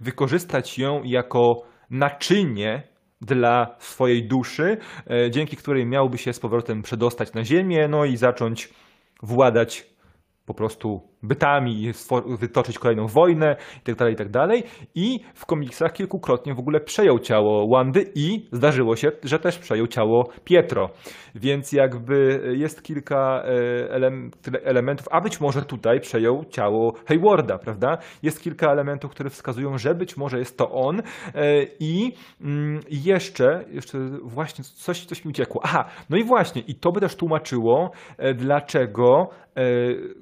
wykorzystać 0.00 0.78
ją 0.78 1.02
jako 1.02 1.62
naczynie 1.90 2.82
dla 3.20 3.76
swojej 3.78 4.28
duszy, 4.28 4.76
e, 5.10 5.30
dzięki 5.30 5.56
której 5.56 5.86
miałby 5.86 6.18
się 6.18 6.32
z 6.32 6.40
powrotem 6.40 6.82
przedostać 6.82 7.32
na 7.32 7.44
ziemię, 7.44 7.88
no 7.88 8.04
i 8.04 8.16
zacząć 8.16 8.68
władać 9.22 9.86
po 10.46 10.54
prostu 10.54 11.13
bytami 11.24 11.92
wytoczyć 12.40 12.78
kolejną 12.78 13.06
wojnę 13.06 13.56
itd., 13.86 14.10
itd. 14.10 14.48
I 14.94 15.20
w 15.34 15.46
komiksach 15.46 15.92
kilkukrotnie 15.92 16.54
w 16.54 16.58
ogóle 16.58 16.80
przejął 16.80 17.18
ciało 17.18 17.68
Wandy 17.68 18.12
i 18.14 18.48
zdarzyło 18.52 18.96
się, 18.96 19.12
że 19.22 19.38
też 19.38 19.58
przejął 19.58 19.86
ciało 19.86 20.28
Pietro. 20.44 20.90
Więc 21.34 21.72
jakby 21.72 22.40
jest 22.56 22.82
kilka 22.82 23.42
e, 23.44 24.64
elementów, 24.64 25.06
a 25.10 25.20
być 25.20 25.40
może 25.40 25.62
tutaj 25.62 26.00
przejął 26.00 26.44
ciało 26.44 26.92
Haywarda, 27.06 27.58
prawda? 27.58 27.98
Jest 28.22 28.42
kilka 28.42 28.72
elementów, 28.72 29.10
które 29.10 29.30
wskazują, 29.30 29.78
że 29.78 29.94
być 29.94 30.16
może 30.16 30.38
jest 30.38 30.58
to 30.58 30.70
on 30.70 31.00
e, 31.00 31.02
i 31.80 32.12
mm, 32.40 32.80
jeszcze, 32.90 33.64
jeszcze 33.72 33.98
właśnie 34.22 34.64
coś, 34.64 35.04
coś 35.04 35.24
mi 35.24 35.30
uciekło. 35.30 35.60
Aha, 35.64 35.84
no 36.10 36.16
i 36.16 36.24
właśnie, 36.24 36.62
i 36.62 36.74
to 36.74 36.92
by 36.92 37.00
też 37.00 37.16
tłumaczyło, 37.16 37.90
e, 38.18 38.34
dlaczego 38.34 39.28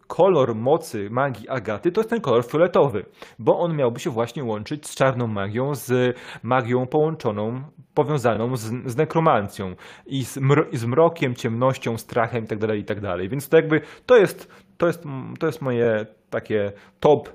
kolor 0.06 0.54
mocy 0.54 0.91
magii 1.10 1.48
Agaty 1.48 1.92
to 1.92 2.00
jest 2.00 2.10
ten 2.10 2.20
kolor 2.20 2.44
fioletowy, 2.44 3.04
bo 3.38 3.58
on 3.58 3.76
miałby 3.76 4.00
się 4.00 4.10
właśnie 4.10 4.44
łączyć 4.44 4.86
z 4.86 4.94
czarną 4.94 5.26
magią, 5.26 5.74
z 5.74 6.16
magią 6.42 6.86
połączoną, 6.86 7.62
powiązaną 7.94 8.56
z, 8.56 8.60
z 8.86 8.96
nekromancją 8.96 9.74
i 10.06 10.24
z, 10.24 10.38
i 10.72 10.76
z 10.76 10.84
mrokiem, 10.84 11.34
ciemnością, 11.34 11.98
strachem 11.98 12.42
itd., 12.42 12.76
itd. 12.76 13.28
Więc 13.28 13.48
to 13.48 13.56
jakby 13.56 13.80
to 14.06 14.16
jest, 14.16 14.48
to 14.78 14.86
jest, 14.86 15.04
to 15.38 15.46
jest 15.46 15.62
moje 15.62 16.06
takie 16.30 16.72
top 17.00 17.28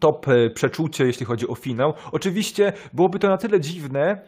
top 0.00 0.28
e, 0.28 0.50
przeczucie, 0.50 1.04
jeśli 1.06 1.26
chodzi 1.26 1.48
o 1.48 1.54
finał. 1.54 1.94
Oczywiście 2.12 2.72
byłoby 2.92 3.18
to 3.18 3.28
na 3.28 3.36
tyle 3.36 3.60
dziwne, 3.60 4.22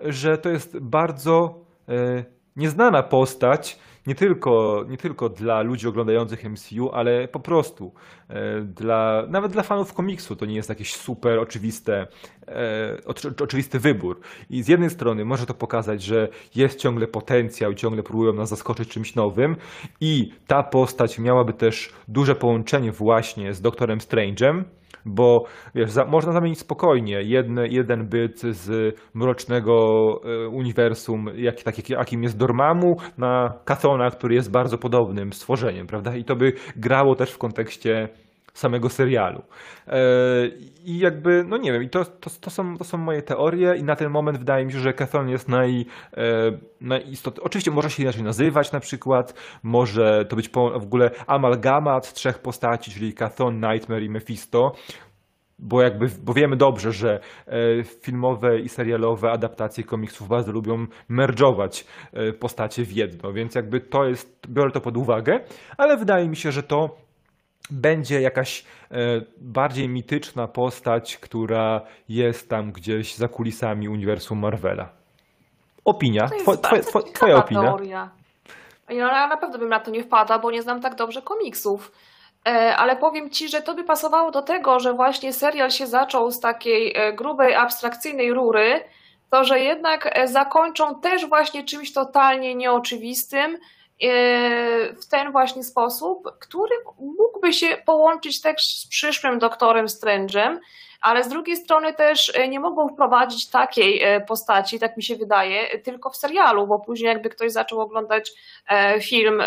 że 0.00 0.38
to 0.38 0.48
jest 0.48 0.78
bardzo 0.78 1.54
e, 1.88 2.24
nieznana 2.56 3.02
postać, 3.02 3.78
nie 4.06 4.14
tylko, 4.14 4.84
nie 4.88 4.96
tylko 4.96 5.28
dla 5.28 5.62
ludzi 5.62 5.88
oglądających 5.88 6.44
MCU, 6.44 6.90
ale 6.92 7.28
po 7.28 7.40
prostu 7.40 7.92
e, 8.28 8.60
dla, 8.60 9.24
nawet 9.28 9.52
dla 9.52 9.62
fanów 9.62 9.92
komiksu 9.92 10.36
to 10.36 10.46
nie 10.46 10.54
jest 10.54 10.68
jakiś 10.68 10.94
super 10.94 11.38
oczywiste, 11.38 12.06
e, 12.48 12.96
oczy, 13.06 13.34
oczywisty 13.42 13.78
wybór. 13.78 14.20
I 14.50 14.62
z 14.62 14.68
jednej 14.68 14.90
strony 14.90 15.24
może 15.24 15.46
to 15.46 15.54
pokazać, 15.54 16.02
że 16.02 16.28
jest 16.54 16.78
ciągle 16.78 17.06
potencjał 17.06 17.72
i 17.72 17.76
ciągle 17.76 18.02
próbują 18.02 18.32
nas 18.32 18.48
zaskoczyć 18.48 18.88
czymś 18.88 19.14
nowym 19.14 19.56
i 20.00 20.32
ta 20.46 20.62
postać 20.62 21.18
miałaby 21.18 21.52
też 21.52 21.92
duże 22.08 22.34
połączenie 22.34 22.92
właśnie 22.92 23.54
z 23.54 23.60
Doktorem 23.60 23.98
Strange'em, 23.98 24.64
bo 25.06 25.44
wiesz, 25.74 25.90
za, 25.90 26.04
można 26.04 26.32
zamienić 26.32 26.58
spokojnie 26.58 27.22
jedne, 27.22 27.68
jeden 27.68 28.08
byt 28.08 28.40
z 28.40 28.96
mrocznego 29.14 29.74
e, 30.24 30.48
uniwersum, 30.48 31.26
jak, 31.36 31.62
tak, 31.62 31.78
jak, 31.78 31.90
jakim 31.90 32.22
jest 32.22 32.38
Dormammu, 32.38 32.96
na 33.18 33.58
Kathona, 33.64 34.10
który 34.10 34.34
jest 34.34 34.50
bardzo 34.50 34.78
podobnym 34.78 35.32
stworzeniem, 35.32 35.86
prawda? 35.86 36.16
I 36.16 36.24
to 36.24 36.36
by 36.36 36.52
grało 36.76 37.14
też 37.14 37.30
w 37.30 37.38
kontekście 37.38 38.08
samego 38.56 38.88
serialu. 38.88 39.42
E, 39.88 39.92
I 40.84 40.98
jakby, 40.98 41.44
no 41.48 41.56
nie 41.56 41.72
wiem, 41.72 41.82
i 41.82 41.88
to, 41.88 42.04
to, 42.04 42.30
to, 42.40 42.50
są, 42.50 42.76
to 42.78 42.84
są 42.84 42.98
moje 42.98 43.22
teorie 43.22 43.76
i 43.76 43.82
na 43.82 43.96
ten 43.96 44.10
moment 44.10 44.38
wydaje 44.38 44.66
mi 44.66 44.72
się, 44.72 44.78
że 44.78 44.92
Cathon 44.92 45.28
jest 45.28 45.48
naj, 45.48 45.86
e, 46.16 46.22
najistotniejszy. 46.80 47.46
Oczywiście 47.46 47.70
może 47.70 47.90
się 47.90 48.02
inaczej 48.02 48.22
nazywać 48.22 48.72
na 48.72 48.80
przykład, 48.80 49.34
może 49.62 50.24
to 50.28 50.36
być 50.36 50.48
w 50.48 50.58
ogóle 50.58 51.10
amalgamat 51.26 52.12
trzech 52.12 52.38
postaci, 52.38 52.90
czyli 52.90 53.14
Cathon, 53.14 53.60
Nightmare 53.60 54.02
i 54.02 54.10
Mephisto, 54.10 54.72
bo 55.58 55.82
jakby, 55.82 56.08
bo 56.22 56.34
wiemy 56.34 56.56
dobrze, 56.56 56.92
że 56.92 57.20
e, 57.46 57.84
filmowe 57.84 58.60
i 58.60 58.68
serialowe 58.68 59.30
adaptacje 59.30 59.84
komiksów 59.84 60.28
bardzo 60.28 60.52
lubią 60.52 60.86
merdżować 61.08 61.86
postacie 62.40 62.84
w 62.84 62.92
jedno, 62.92 63.32
więc 63.32 63.54
jakby 63.54 63.80
to 63.80 64.04
jest, 64.04 64.46
biorę 64.48 64.70
to 64.70 64.80
pod 64.80 64.96
uwagę, 64.96 65.40
ale 65.76 65.96
wydaje 65.96 66.28
mi 66.28 66.36
się, 66.36 66.52
że 66.52 66.62
to 66.62 67.05
będzie 67.70 68.20
jakaś 68.20 68.64
e, 68.90 68.96
bardziej 69.38 69.88
mityczna 69.88 70.48
postać, 70.48 71.16
która 71.16 71.80
jest 72.08 72.50
tam 72.50 72.72
gdzieś 72.72 73.14
za 73.14 73.28
kulisami 73.28 73.88
uniwersum 73.88 74.38
Marvela. 74.38 74.88
Opinia, 75.84 76.28
twoja, 76.28 76.58
twoja, 76.58 76.82
twoja 77.14 77.36
opinia. 77.36 77.62
teoria. 77.62 78.10
No, 78.88 78.94
ja 78.94 79.26
na 79.26 79.36
pewno 79.36 79.58
bym 79.58 79.68
na 79.68 79.80
to 79.80 79.90
nie 79.90 80.02
wpadła, 80.02 80.38
bo 80.38 80.50
nie 80.50 80.62
znam 80.62 80.80
tak 80.80 80.94
dobrze 80.94 81.22
komiksów. 81.22 81.92
E, 82.46 82.76
Ale 82.76 82.96
powiem 82.96 83.30
ci, 83.30 83.48
że 83.48 83.62
to 83.62 83.74
by 83.74 83.84
pasowało 83.84 84.30
do 84.30 84.42
tego, 84.42 84.80
że 84.80 84.92
właśnie 84.92 85.32
serial 85.32 85.70
się 85.70 85.86
zaczął 85.86 86.30
z 86.30 86.40
takiej 86.40 86.96
e, 86.96 87.12
grubej, 87.12 87.54
abstrakcyjnej 87.54 88.32
rury, 88.32 88.84
to 89.30 89.44
że 89.44 89.60
jednak 89.60 90.18
zakończą 90.24 91.00
też 91.00 91.26
właśnie 91.26 91.64
czymś 91.64 91.92
totalnie 91.92 92.54
nieoczywistym 92.54 93.58
w 95.00 95.06
ten 95.10 95.32
właśnie 95.32 95.64
sposób, 95.64 96.38
który 96.40 96.76
mógłby 96.98 97.52
się 97.52 97.66
połączyć 97.86 98.40
też 98.40 98.62
z 98.62 98.88
przyszłym 98.88 99.38
doktorem 99.38 99.86
Strange'em, 99.86 100.58
ale 101.00 101.24
z 101.24 101.28
drugiej 101.28 101.56
strony 101.56 101.94
też 101.94 102.32
e, 102.34 102.48
nie 102.48 102.60
mogą 102.60 102.88
wprowadzić 102.88 103.50
takiej 103.50 104.02
e, 104.02 104.20
postaci, 104.20 104.78
tak 104.78 104.96
mi 104.96 105.02
się 105.02 105.16
wydaje, 105.16 105.78
tylko 105.78 106.10
w 106.10 106.16
serialu, 106.16 106.66
bo 106.66 106.78
później 106.78 107.08
jakby 107.08 107.30
ktoś 107.30 107.52
zaczął 107.52 107.80
oglądać 107.80 108.32
e, 108.68 109.00
film, 109.00 109.40
e, 109.40 109.46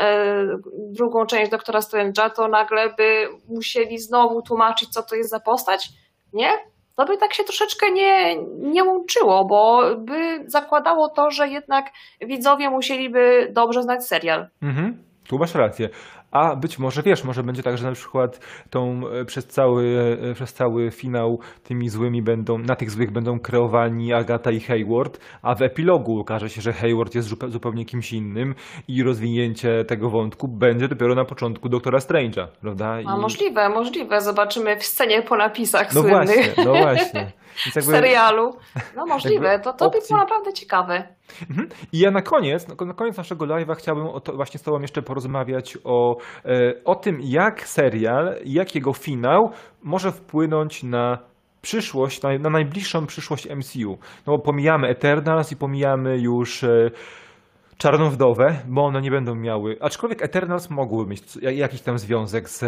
drugą 0.77 1.25
część 1.25 1.51
Doktora 1.51 1.79
Strange'a, 1.79 2.29
to 2.29 2.47
nagle 2.47 2.89
by 2.89 3.27
musieli 3.47 3.99
znowu 3.99 4.41
tłumaczyć, 4.41 4.89
co 4.89 5.03
to 5.03 5.15
jest 5.15 5.29
za 5.29 5.39
postać. 5.39 5.89
Nie? 6.33 6.51
To 6.99 7.05
by 7.05 7.17
tak 7.17 7.33
się 7.33 7.43
troszeczkę 7.43 7.91
nie, 7.91 8.35
nie 8.59 8.83
łączyło, 8.83 9.45
bo 9.45 9.83
by 9.97 10.43
zakładało 10.45 11.09
to, 11.09 11.31
że 11.31 11.47
jednak 11.47 11.91
widzowie 12.21 12.69
musieliby 12.69 13.47
dobrze 13.51 13.83
znać 13.83 14.07
serial. 14.07 14.47
Mhm, 14.61 15.03
tu 15.27 15.37
masz 15.37 15.55
rację. 15.55 15.89
A 16.31 16.55
być 16.55 16.79
może, 16.79 17.03
wiesz, 17.03 17.23
może 17.23 17.43
będzie 17.43 17.63
tak, 17.63 17.77
że 17.77 17.85
na 17.85 17.91
przykład 17.91 18.39
tą 18.69 19.01
e, 19.07 19.25
przez 19.25 19.47
cały, 19.47 20.17
e, 20.31 20.33
przez 20.33 20.53
cały 20.53 20.91
finał 20.91 21.39
tymi 21.63 21.89
złymi 21.89 22.21
będą, 22.21 22.57
na 22.57 22.75
tych 22.75 22.91
złych 22.91 23.11
będą 23.11 23.39
kreowani 23.39 24.13
Agata 24.13 24.51
i 24.51 24.59
Hayward, 24.59 25.19
a 25.41 25.55
w 25.55 25.61
epilogu 25.61 26.19
okaże 26.19 26.49
się, 26.49 26.61
że 26.61 26.73
Hayward 26.73 27.15
jest 27.15 27.29
zupe- 27.29 27.49
zupełnie 27.49 27.85
kimś 27.85 28.13
innym 28.13 28.55
i 28.87 29.03
rozwinięcie 29.03 29.85
tego 29.85 30.09
wątku 30.09 30.47
będzie 30.47 30.87
dopiero 30.87 31.15
na 31.15 31.25
początku 31.25 31.69
Doktora 31.69 31.99
Strange'a, 31.99 32.47
prawda? 32.61 33.01
I... 33.01 33.05
A 33.07 33.17
możliwe, 33.17 33.69
możliwe. 33.69 34.21
Zobaczymy 34.21 34.77
w 34.77 34.83
scenie 34.83 35.21
po 35.21 35.37
napisach 35.37 35.93
No 35.93 36.01
słynnych 36.01 36.25
właśnie, 36.25 36.63
no 36.65 36.71
właśnie. 36.71 37.31
Jakby- 37.65 37.81
serialu. 37.91 38.57
No 38.95 39.05
możliwe, 39.05 39.59
to, 39.59 39.73
to 39.73 39.89
by 39.89 39.97
było 40.07 40.19
naprawdę 40.19 40.53
ciekawe. 40.53 41.07
Mhm. 41.49 41.69
I 41.93 41.99
ja 41.99 42.11
na 42.11 42.21
koniec, 42.21 42.67
na 42.67 42.93
koniec 42.93 43.17
naszego 43.17 43.45
live'a 43.45 43.75
chciałbym 43.75 44.21
to, 44.23 44.33
właśnie 44.33 44.59
z 44.59 44.63
Tobą 44.63 44.81
jeszcze 44.81 45.01
porozmawiać 45.01 45.77
o, 45.83 46.17
e, 46.45 46.73
o 46.85 46.95
tym, 46.95 47.19
jak 47.21 47.67
serial, 47.67 48.35
jak 48.45 48.75
jego 48.75 48.93
finał 48.93 49.51
może 49.83 50.11
wpłynąć 50.11 50.83
na 50.83 51.17
przyszłość, 51.61 52.21
na, 52.21 52.37
na 52.37 52.49
najbliższą 52.49 53.05
przyszłość 53.05 53.47
MCU. 53.49 53.97
No 54.27 54.37
bo 54.37 54.39
pomijamy 54.39 54.87
Eternals 54.87 55.51
i 55.51 55.55
pomijamy 55.55 56.17
już 56.17 56.63
e, 56.63 56.91
Czarną 57.77 58.09
Wdowę, 58.09 58.55
bo 58.67 58.85
one 58.85 59.01
nie 59.01 59.11
będą 59.11 59.35
miały, 59.35 59.77
aczkolwiek 59.81 60.21
Eternals 60.21 60.69
mogły 60.69 61.07
mieć 61.07 61.21
jakiś 61.41 61.81
tam 61.81 61.99
związek 61.99 62.49
z, 62.49 62.59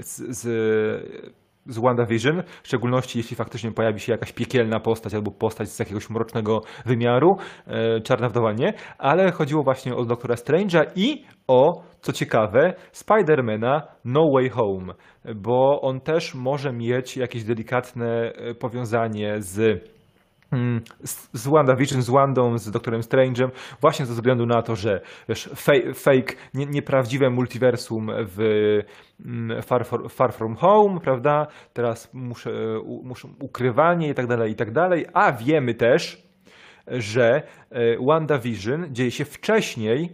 z, 0.00 0.38
z, 0.38 0.46
z 1.68 1.78
WandaVision, 1.78 2.42
w 2.62 2.66
szczególności 2.66 3.18
jeśli 3.18 3.36
faktycznie 3.36 3.72
pojawi 3.72 4.00
się 4.00 4.12
jakaś 4.12 4.32
piekielna 4.32 4.80
postać 4.80 5.14
albo 5.14 5.30
postać 5.30 5.68
z 5.68 5.78
jakiegoś 5.78 6.10
mrocznego 6.10 6.60
wymiaru, 6.86 7.36
e, 7.66 8.00
Czarna 8.00 8.28
Wdowa 8.28 8.52
nie, 8.52 8.72
ale 8.98 9.32
chodziło 9.32 9.62
właśnie 9.62 9.94
o 9.94 10.04
Doktora 10.04 10.34
Strange'a 10.34 10.84
i 10.96 11.24
o, 11.48 11.82
co 12.00 12.12
ciekawe, 12.12 12.74
Spidermana 12.92 13.82
No 14.04 14.30
Way 14.34 14.48
Home, 14.48 14.94
bo 15.34 15.80
on 15.80 16.00
też 16.00 16.34
może 16.34 16.72
mieć 16.72 17.16
jakieś 17.16 17.44
delikatne 17.44 18.32
e, 18.32 18.54
powiązanie 18.54 19.34
z 19.38 19.95
z, 21.04 21.28
z 21.32 21.48
WandaVision, 21.48 22.02
z 22.02 22.10
Wandą, 22.10 22.58
z 22.58 22.70
Doktorem 22.70 23.00
Strange'em, 23.00 23.48
właśnie 23.80 24.06
ze 24.06 24.14
względu 24.14 24.46
na 24.46 24.62
to, 24.62 24.76
że 24.76 25.00
wiesz, 25.28 25.50
fake, 25.94 26.34
nie, 26.54 26.66
nieprawdziwe 26.66 27.30
multiversum 27.30 28.10
w 28.16 28.38
mm, 29.24 29.62
Far, 29.62 29.86
Far 30.08 30.32
From 30.32 30.56
Home, 30.56 31.00
prawda? 31.00 31.46
Teraz 31.72 32.14
muszę, 32.14 32.80
u, 32.80 33.02
muszą 33.04 33.34
ukrywanie 33.40 34.08
i 34.08 34.14
tak 34.14 34.26
dalej, 34.26 34.52
i 34.52 34.54
tak 34.54 34.70
dalej, 34.70 35.06
a 35.12 35.32
wiemy 35.32 35.74
też, 35.74 36.26
że 36.86 37.42
e, 37.70 38.06
WandaVision 38.06 38.86
dzieje 38.90 39.10
się 39.10 39.24
wcześniej 39.24 40.10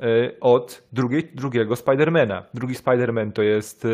e, 0.00 0.40
od 0.40 0.88
drugiej, 0.92 1.30
drugiego 1.34 1.76
Spidermana. 1.76 2.42
Drugi 2.54 2.74
Spiderman 2.74 3.32
to 3.32 3.42
jest 3.42 3.84
e, 3.84 3.88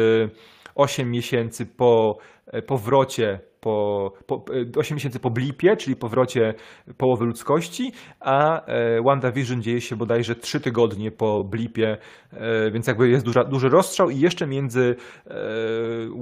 8 0.74 1.10
miesięcy 1.10 1.66
po 1.66 2.18
e, 2.46 2.62
powrocie, 2.62 3.40
po, 3.60 4.12
po, 4.26 4.44
e, 4.76 4.78
8 4.78 4.94
miesięcy 4.94 5.20
po 5.20 5.30
blipie, 5.30 5.76
czyli 5.76 5.96
powrocie 5.96 6.54
połowy 6.96 7.24
ludzkości, 7.24 7.92
a 8.20 8.64
e, 8.66 9.02
WandaVision 9.02 9.62
dzieje 9.62 9.80
się 9.80 9.96
bodajże 9.96 10.34
3 10.34 10.60
tygodnie 10.60 11.10
po 11.10 11.44
blipie, 11.44 11.96
e, 12.32 12.70
więc 12.70 12.86
jakby 12.86 13.08
jest 13.08 13.24
duża, 13.24 13.44
duży 13.44 13.68
rozstrzał 13.68 14.10
i 14.10 14.20
jeszcze 14.20 14.46
między 14.46 14.96
e, 15.26 15.34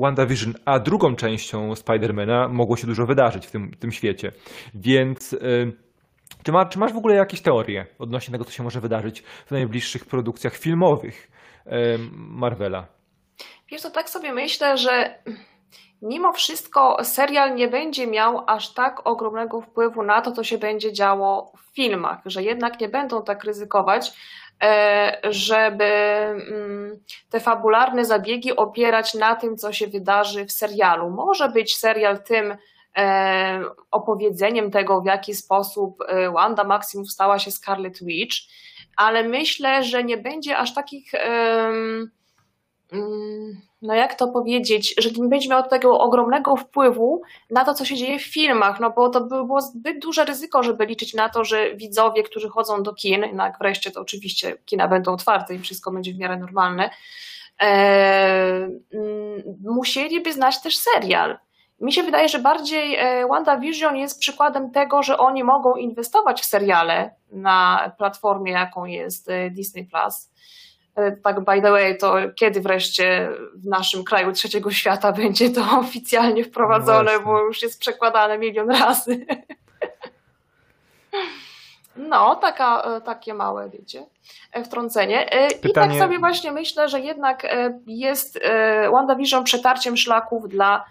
WandaVision 0.00 0.54
a 0.64 0.78
drugą 0.78 1.16
częścią 1.16 1.74
Spidermana 1.74 2.48
mogło 2.48 2.76
się 2.76 2.86
dużo 2.86 3.06
wydarzyć 3.06 3.46
w 3.46 3.50
tym, 3.50 3.70
w 3.70 3.76
tym 3.76 3.92
świecie. 3.92 4.32
Więc 4.74 5.32
e, 5.32 5.36
czy, 6.42 6.52
ma, 6.52 6.66
czy 6.66 6.78
masz 6.78 6.92
w 6.92 6.96
ogóle 6.96 7.14
jakieś 7.14 7.40
teorie 7.40 7.86
odnośnie 7.98 8.32
tego, 8.32 8.44
co 8.44 8.50
się 8.50 8.62
może 8.62 8.80
wydarzyć 8.80 9.22
w 9.46 9.50
najbliższych 9.50 10.04
produkcjach 10.04 10.56
filmowych 10.56 11.30
e, 11.66 11.98
Marvela? 12.12 12.86
Wiesz, 13.70 13.82
to 13.82 13.90
tak 13.90 14.10
sobie 14.10 14.32
myślę, 14.32 14.78
że 14.78 15.18
mimo 16.02 16.32
wszystko 16.32 17.04
serial 17.04 17.54
nie 17.54 17.68
będzie 17.68 18.06
miał 18.06 18.44
aż 18.46 18.74
tak 18.74 19.06
ogromnego 19.06 19.60
wpływu 19.60 20.02
na 20.02 20.22
to, 20.22 20.32
co 20.32 20.44
się 20.44 20.58
będzie 20.58 20.92
działo 20.92 21.52
w 21.56 21.74
filmach, 21.74 22.18
że 22.26 22.42
jednak 22.42 22.80
nie 22.80 22.88
będą 22.88 23.22
tak 23.22 23.44
ryzykować, 23.44 24.12
e, 24.62 25.18
żeby 25.24 25.84
mm, 25.84 27.00
te 27.30 27.40
fabularne 27.40 28.04
zabiegi 28.04 28.56
opierać 28.56 29.14
na 29.14 29.36
tym, 29.36 29.56
co 29.56 29.72
się 29.72 29.86
wydarzy 29.86 30.46
w 30.46 30.52
serialu. 30.52 31.10
Może 31.10 31.48
być 31.48 31.76
serial 31.76 32.22
tym 32.22 32.56
e, 32.96 33.64
opowiedzeniem 33.90 34.70
tego, 34.70 35.00
w 35.00 35.06
jaki 35.06 35.34
sposób 35.34 35.98
e, 36.08 36.30
Wanda 36.30 36.64
Maximoff 36.64 37.10
stała 37.10 37.38
się 37.38 37.50
Scarlet 37.50 38.04
Witch, 38.04 38.36
ale 38.96 39.24
myślę, 39.24 39.82
że 39.82 40.04
nie 40.04 40.16
będzie 40.16 40.56
aż 40.56 40.74
takich 40.74 41.12
no 43.82 43.94
jak 43.94 44.14
to 44.14 44.28
powiedzieć, 44.28 44.94
że 44.98 45.10
nie 45.10 45.28
będzie 45.28 45.48
miał 45.48 45.68
tego 45.68 46.00
ogromnego 46.00 46.56
wpływu 46.56 47.22
na 47.50 47.64
to, 47.64 47.74
co 47.74 47.84
się 47.84 47.96
dzieje 47.96 48.18
w 48.18 48.24
filmach, 48.24 48.80
no 48.80 48.90
bo 48.90 49.08
to 49.08 49.20
by 49.20 49.28
było 49.28 49.60
zbyt 49.60 49.98
duże 49.98 50.24
ryzyko, 50.24 50.62
żeby 50.62 50.86
liczyć 50.86 51.14
na 51.14 51.28
to, 51.28 51.44
że 51.44 51.74
widzowie, 51.74 52.22
którzy 52.22 52.48
chodzą 52.48 52.82
do 52.82 52.94
kin, 52.94 53.22
jednak 53.22 53.58
wreszcie 53.58 53.90
to 53.90 54.00
oczywiście 54.00 54.56
kina 54.64 54.88
będą 54.88 55.12
otwarte 55.12 55.54
i 55.54 55.58
wszystko 55.58 55.90
będzie 55.90 56.12
w 56.12 56.18
miarę 56.18 56.36
normalne, 56.36 56.90
e, 57.60 57.66
mm, 58.92 59.42
musieliby 59.64 60.32
znać 60.32 60.62
też 60.62 60.78
serial. 60.78 61.38
Mi 61.80 61.92
się 61.92 62.02
wydaje, 62.02 62.28
że 62.28 62.38
bardziej 62.38 62.96
e, 62.96 63.26
WandaVision 63.26 63.96
jest 63.96 64.20
przykładem 64.20 64.70
tego, 64.70 65.02
że 65.02 65.18
oni 65.18 65.44
mogą 65.44 65.74
inwestować 65.74 66.40
w 66.40 66.44
seriale 66.44 67.14
na 67.32 67.92
platformie, 67.98 68.52
jaką 68.52 68.84
jest 68.84 69.30
e, 69.30 69.50
Disney 69.50 69.84
Plus. 69.84 70.30
E, 70.96 71.12
Tak, 71.12 71.40
by 71.44 71.62
the 71.62 71.70
way, 71.70 71.98
to 71.98 72.14
kiedy 72.34 72.60
wreszcie 72.60 73.30
w 73.54 73.66
naszym 73.66 74.04
kraju 74.04 74.32
trzeciego 74.32 74.70
świata 74.70 75.12
będzie 75.12 75.50
to 75.50 75.60
oficjalnie 75.80 76.44
wprowadzone, 76.44 77.04
Właśnie. 77.10 77.24
bo 77.24 77.42
już 77.42 77.62
jest 77.62 77.80
przekładane 77.80 78.38
milion 78.38 78.70
razy. 78.70 79.26
No, 81.96 82.36
taka, 82.36 82.82
e, 82.82 83.00
takie 83.00 83.34
małe, 83.34 83.70
wiecie, 83.70 84.06
e, 84.52 84.64
wtrącenie. 84.64 85.32
E, 85.32 85.46
I 85.46 85.50
tak 85.50 85.60
Pytanie- 85.60 85.98
sobie 85.98 86.18
właśnie 86.18 86.52
myślę, 86.52 86.88
że 86.88 87.00
jednak 87.00 87.46
jest 87.86 88.38
WandaVision 88.92 89.44
przetarciem 89.44 89.96
szlaków 89.96 90.48
dla 90.48 90.84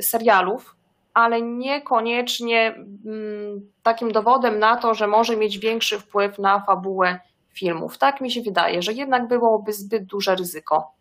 serialów, 0.00 0.76
ale 1.14 1.42
niekoniecznie 1.42 2.74
mm, 3.06 3.70
takim 3.82 4.12
dowodem 4.12 4.58
na 4.58 4.76
to, 4.76 4.94
że 4.94 5.06
może 5.06 5.36
mieć 5.36 5.58
większy 5.58 5.98
wpływ 5.98 6.38
na 6.38 6.60
fabułę 6.60 7.20
filmów. 7.58 7.98
Tak 7.98 8.20
mi 8.20 8.30
się 8.30 8.40
wydaje, 8.42 8.82
że 8.82 8.92
jednak 8.92 9.28
byłoby 9.28 9.72
zbyt 9.72 10.04
duże 10.04 10.34
ryzyko. 10.34 10.92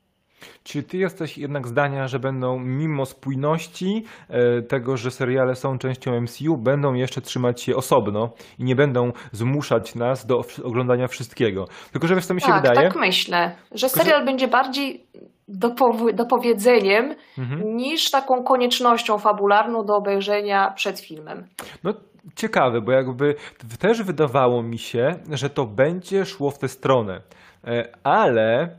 Czy 0.64 0.84
ty 0.84 0.97
jesteś 0.97 1.38
jednak 1.38 1.68
zdania, 1.68 2.08
że 2.08 2.20
będą 2.20 2.60
mimo 2.60 3.05
spójności 3.05 4.03
e, 4.30 4.62
tego, 4.62 4.97
że 4.97 5.12
seriale 5.12 5.55
są 5.55 5.78
częścią 5.78 6.22
MCU, 6.22 6.58
będą 6.58 6.93
jeszcze 6.93 7.22
trzymać 7.22 7.62
się 7.62 7.76
osobno 7.76 8.30
i 8.60 8.64
nie 8.64 8.76
będą 8.76 9.12
zmuszać 9.32 9.95
nas 9.95 10.26
do 10.26 10.41
oglądania 10.64 11.08
wszystkiego? 11.08 11.66
Tylko, 11.91 12.08
że 12.08 12.16
wiesz, 12.16 12.26
co 12.26 12.34
mi 12.34 12.41
się 12.41 12.47
tak, 12.47 12.62
wydaje? 12.62 12.88
tak 12.88 12.97
myślę, 12.99 13.51
że 13.72 13.88
Tylko, 13.89 13.97
że- 13.97 14.03
serial 14.03 14.26
będzie 14.26 14.47
bardziej 14.47 15.05
dopow- 15.49 16.14
dopowiedzeniem 16.14 17.16
Mhm. 17.38 17.76
niż 17.76 18.12
taką 18.12 18.43
koniecznością 18.43 19.18
fabularną 19.18 19.86
do 19.86 19.95
obejrzenia 19.95 20.72
przed 20.76 20.99
filmem. 20.99 21.47
No 21.84 21.93
ciekawe, 22.36 22.82
bo 22.82 22.91
jakby 22.91 23.36
też 23.80 24.03
wydawało 24.03 24.63
mi 24.63 24.78
się, 24.78 25.09
że 25.32 25.49
to 25.49 25.65
będzie 25.65 26.25
szło 26.25 26.51
w 26.51 26.59
tę 26.59 26.67
stronę. 26.67 27.21
E, 27.63 27.89
Ale 28.03 28.78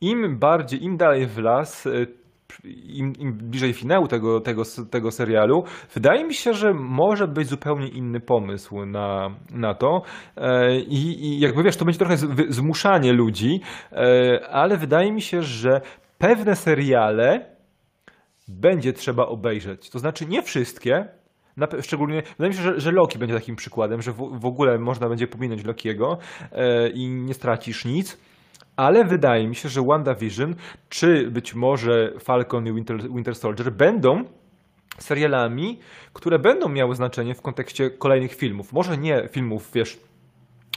im 0.00 0.38
bardziej, 0.38 0.84
im 0.84 0.96
dalej 0.96 1.26
w 1.26 1.38
las, 1.38 1.86
e, 1.86 1.90
im, 2.86 3.12
im 3.18 3.32
bliżej 3.32 3.72
finału 3.72 4.08
tego, 4.08 4.40
tego, 4.40 4.62
tego 4.90 5.10
serialu, 5.10 5.64
wydaje 5.94 6.24
mi 6.24 6.34
się, 6.34 6.52
że 6.52 6.74
może 6.74 7.28
być 7.28 7.48
zupełnie 7.48 7.88
inny 7.88 8.20
pomysł 8.20 8.86
na, 8.86 9.30
na 9.50 9.74
to. 9.74 10.02
E, 10.36 10.76
I, 10.78 11.26
I 11.26 11.40
jakby 11.40 11.62
wiesz, 11.62 11.76
to 11.76 11.84
będzie 11.84 11.98
trochę 11.98 12.16
zmuszanie 12.48 13.12
ludzi, 13.12 13.60
ale 14.50 14.76
wydaje 14.76 15.12
mi 15.12 15.22
się, 15.22 15.42
że 15.42 15.80
pewne 16.18 16.56
seriale 16.56 17.54
będzie 18.48 18.92
trzeba 18.92 19.26
obejrzeć. 19.26 19.90
To 19.90 19.98
znaczy 19.98 20.26
nie 20.26 20.42
wszystkie, 20.42 21.08
na, 21.56 21.68
szczególnie, 21.82 22.22
wydaje 22.22 22.48
mi 22.48 22.56
się, 22.56 22.62
że, 22.62 22.80
że 22.80 22.92
Loki 22.92 23.18
będzie 23.18 23.34
takim 23.34 23.56
przykładem, 23.56 24.02
że 24.02 24.12
w, 24.12 24.40
w 24.40 24.46
ogóle 24.46 24.78
można 24.78 25.08
będzie 25.08 25.26
pominąć 25.26 25.64
Lokiego 25.64 26.18
e, 26.52 26.88
i 26.88 27.08
nie 27.08 27.34
stracisz 27.34 27.84
nic. 27.84 28.18
Ale 28.76 29.04
wydaje 29.04 29.48
mi 29.48 29.54
się, 29.54 29.68
że 29.68 29.82
WandaVision, 29.82 30.54
czy 30.88 31.30
być 31.30 31.54
może 31.54 32.12
Falcon 32.20 32.66
i 32.66 32.72
Winter, 32.72 33.12
Winter 33.14 33.34
Soldier 33.34 33.72
będą 33.72 34.24
serialami, 34.98 35.78
które 36.12 36.38
będą 36.38 36.68
miały 36.68 36.94
znaczenie 36.94 37.34
w 37.34 37.42
kontekście 37.42 37.90
kolejnych 37.90 38.34
filmów. 38.34 38.72
Może 38.72 38.98
nie 38.98 39.28
filmów, 39.32 39.70
wiesz, 39.74 40.00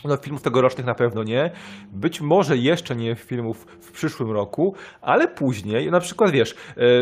no 0.04 0.18
filmów 0.18 0.42
tegorocznych 0.42 0.86
na 0.86 0.96
pewno 0.96 1.24
nie. 1.24 1.52
Być 1.92 2.22
może 2.22 2.58
jeszcze 2.58 2.96
nie 2.96 3.16
filmów 3.16 3.66
w 3.82 3.92
przyszłym 3.92 4.32
roku, 4.32 4.76
ale 5.02 5.28
później, 5.28 5.92
na 5.92 6.00
przykład 6.00 6.32
wiesz, 6.32 6.52
e, 6.52 6.56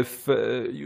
w, 0.04 0.30
e, 0.30 0.34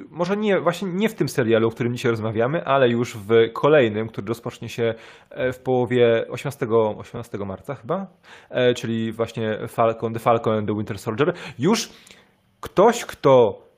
może 0.09 0.37
nie, 0.37 0.59
właśnie 0.59 0.87
nie 0.87 1.09
w 1.09 1.15
tym 1.15 1.29
serialu, 1.29 1.67
o 1.67 1.71
którym 1.71 1.95
dzisiaj 1.95 2.11
rozmawiamy, 2.11 2.65
ale 2.65 2.89
już 2.89 3.17
w 3.17 3.53
kolejnym, 3.53 4.07
który 4.07 4.27
rozpocznie 4.27 4.69
się 4.69 4.93
e, 5.29 5.53
w 5.53 5.59
połowie 5.59 6.25
18, 6.29 6.67
18 6.97 7.37
marca 7.37 7.75
chyba, 7.75 8.07
czyli 8.75 9.11
właśnie 9.11 9.59
Falcon, 9.67 10.13
The 10.13 10.19
Falcon 10.19 10.57
and 10.57 10.67
the 10.67 10.75
Winter 10.75 10.99
Soldier, 10.99 11.33
już 11.59 11.89
ktoś, 12.59 13.05
kto 13.05 13.69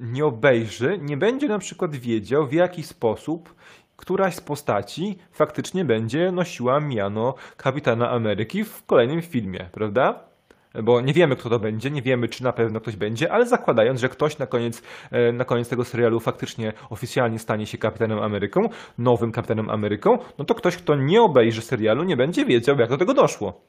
nie 0.00 0.26
obejrzy, 0.26 0.98
nie 1.02 1.16
będzie 1.16 1.48
na 1.48 1.58
przykład 1.58 1.96
wiedział, 1.96 2.46
w 2.46 2.52
jaki 2.52 2.82
sposób 2.82 3.54
któraś 3.96 4.34
z 4.34 4.40
postaci 4.40 5.18
faktycznie 5.32 5.84
będzie 5.84 6.32
nosiła 6.32 6.80
miano 6.80 7.34
kapitana 7.56 8.10
Ameryki 8.10 8.64
w 8.64 8.86
kolejnym 8.86 9.22
filmie, 9.22 9.68
prawda? 9.72 10.34
Bo 10.82 11.00
nie 11.00 11.12
wiemy, 11.12 11.36
kto 11.36 11.50
to 11.50 11.58
będzie, 11.58 11.90
nie 11.90 12.02
wiemy, 12.02 12.28
czy 12.28 12.42
na 12.44 12.52
pewno 12.52 12.80
ktoś 12.80 12.96
będzie, 12.96 13.32
ale 13.32 13.46
zakładając, 13.46 14.00
że 14.00 14.08
ktoś 14.08 14.38
na 14.38 14.46
koniec, 14.46 14.82
e, 15.10 15.32
na 15.32 15.44
koniec 15.44 15.68
tego 15.68 15.84
serialu 15.84 16.20
faktycznie 16.20 16.72
oficjalnie 16.90 17.38
stanie 17.38 17.66
się 17.66 17.78
kapitanem 17.78 18.18
Ameryką, 18.18 18.68
nowym 18.98 19.32
kapitanem 19.32 19.70
Ameryką, 19.70 20.18
no 20.38 20.44
to 20.44 20.54
ktoś, 20.54 20.76
kto 20.76 20.94
nie 20.94 21.22
obejrzy 21.22 21.62
serialu, 21.62 22.04
nie 22.04 22.16
będzie 22.16 22.44
wiedział, 22.44 22.78
jak 22.78 22.88
do 22.88 22.98
tego 22.98 23.14
doszło. 23.14 23.60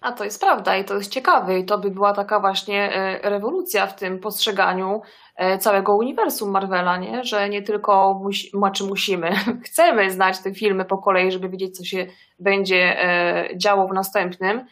A 0.00 0.12
to 0.12 0.24
jest 0.24 0.40
prawda 0.40 0.76
i 0.76 0.84
to 0.84 0.94
jest 0.94 1.12
ciekawe 1.12 1.58
i 1.58 1.64
to 1.64 1.78
by 1.78 1.90
była 1.90 2.12
taka 2.12 2.40
właśnie 2.40 2.94
e, 2.94 3.30
rewolucja 3.30 3.86
w 3.86 3.96
tym 3.96 4.18
postrzeganiu 4.18 5.02
e, 5.36 5.58
całego 5.58 5.96
uniwersum 5.96 6.50
Marvela, 6.50 6.96
nie? 6.96 7.24
że 7.24 7.48
nie 7.48 7.62
tylko 7.62 8.20
musi, 8.22 8.50
znaczy 8.50 8.84
musimy, 8.84 9.30
chcemy 9.66 10.10
znać 10.10 10.38
te 10.38 10.54
filmy 10.54 10.84
po 10.84 10.98
kolei, 10.98 11.32
żeby 11.32 11.48
wiedzieć, 11.48 11.76
co 11.76 11.84
się 11.84 12.06
będzie 12.38 13.04
e, 13.04 13.48
działo 13.56 13.88
w 13.88 13.92
następnym, 13.92 14.66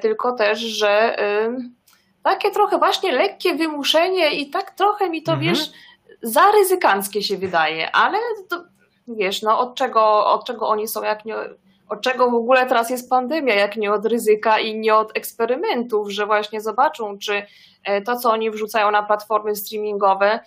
tylko 0.00 0.32
też, 0.32 0.58
że 0.58 1.16
takie 2.22 2.50
trochę 2.50 2.78
właśnie 2.78 3.12
lekkie 3.12 3.54
wymuszenie 3.54 4.30
i 4.30 4.50
tak 4.50 4.70
trochę 4.70 5.10
mi 5.10 5.22
to, 5.22 5.32
mhm. 5.32 5.48
wiesz, 5.48 5.72
za 6.22 6.52
ryzykanckie 6.52 7.22
się 7.22 7.36
wydaje, 7.36 7.92
ale 7.92 8.18
to, 8.50 8.64
wiesz, 9.08 9.42
no 9.42 9.58
od 9.58 9.74
czego, 9.74 10.26
od 10.26 10.44
czego 10.44 10.68
oni 10.68 10.88
są, 10.88 11.02
jak 11.02 11.24
nie 11.24 11.34
od 11.90 12.00
czego 12.00 12.30
w 12.30 12.34
ogóle 12.34 12.66
teraz 12.66 12.90
jest 12.90 13.10
pandemia, 13.10 13.54
jak 13.54 13.76
nie 13.76 13.92
od 13.92 14.06
ryzyka 14.06 14.58
i 14.58 14.78
nie 14.78 14.94
od 14.94 15.16
eksperymentów, 15.16 16.10
że 16.10 16.26
właśnie 16.26 16.60
zobaczą, 16.60 17.18
czy 17.18 17.42
e, 17.84 18.02
to, 18.02 18.16
co 18.16 18.30
oni 18.30 18.50
wrzucają 18.50 18.90
na 18.90 19.02
platformy 19.02 19.56
streamingowe, 19.56 20.30
e, 20.32 20.40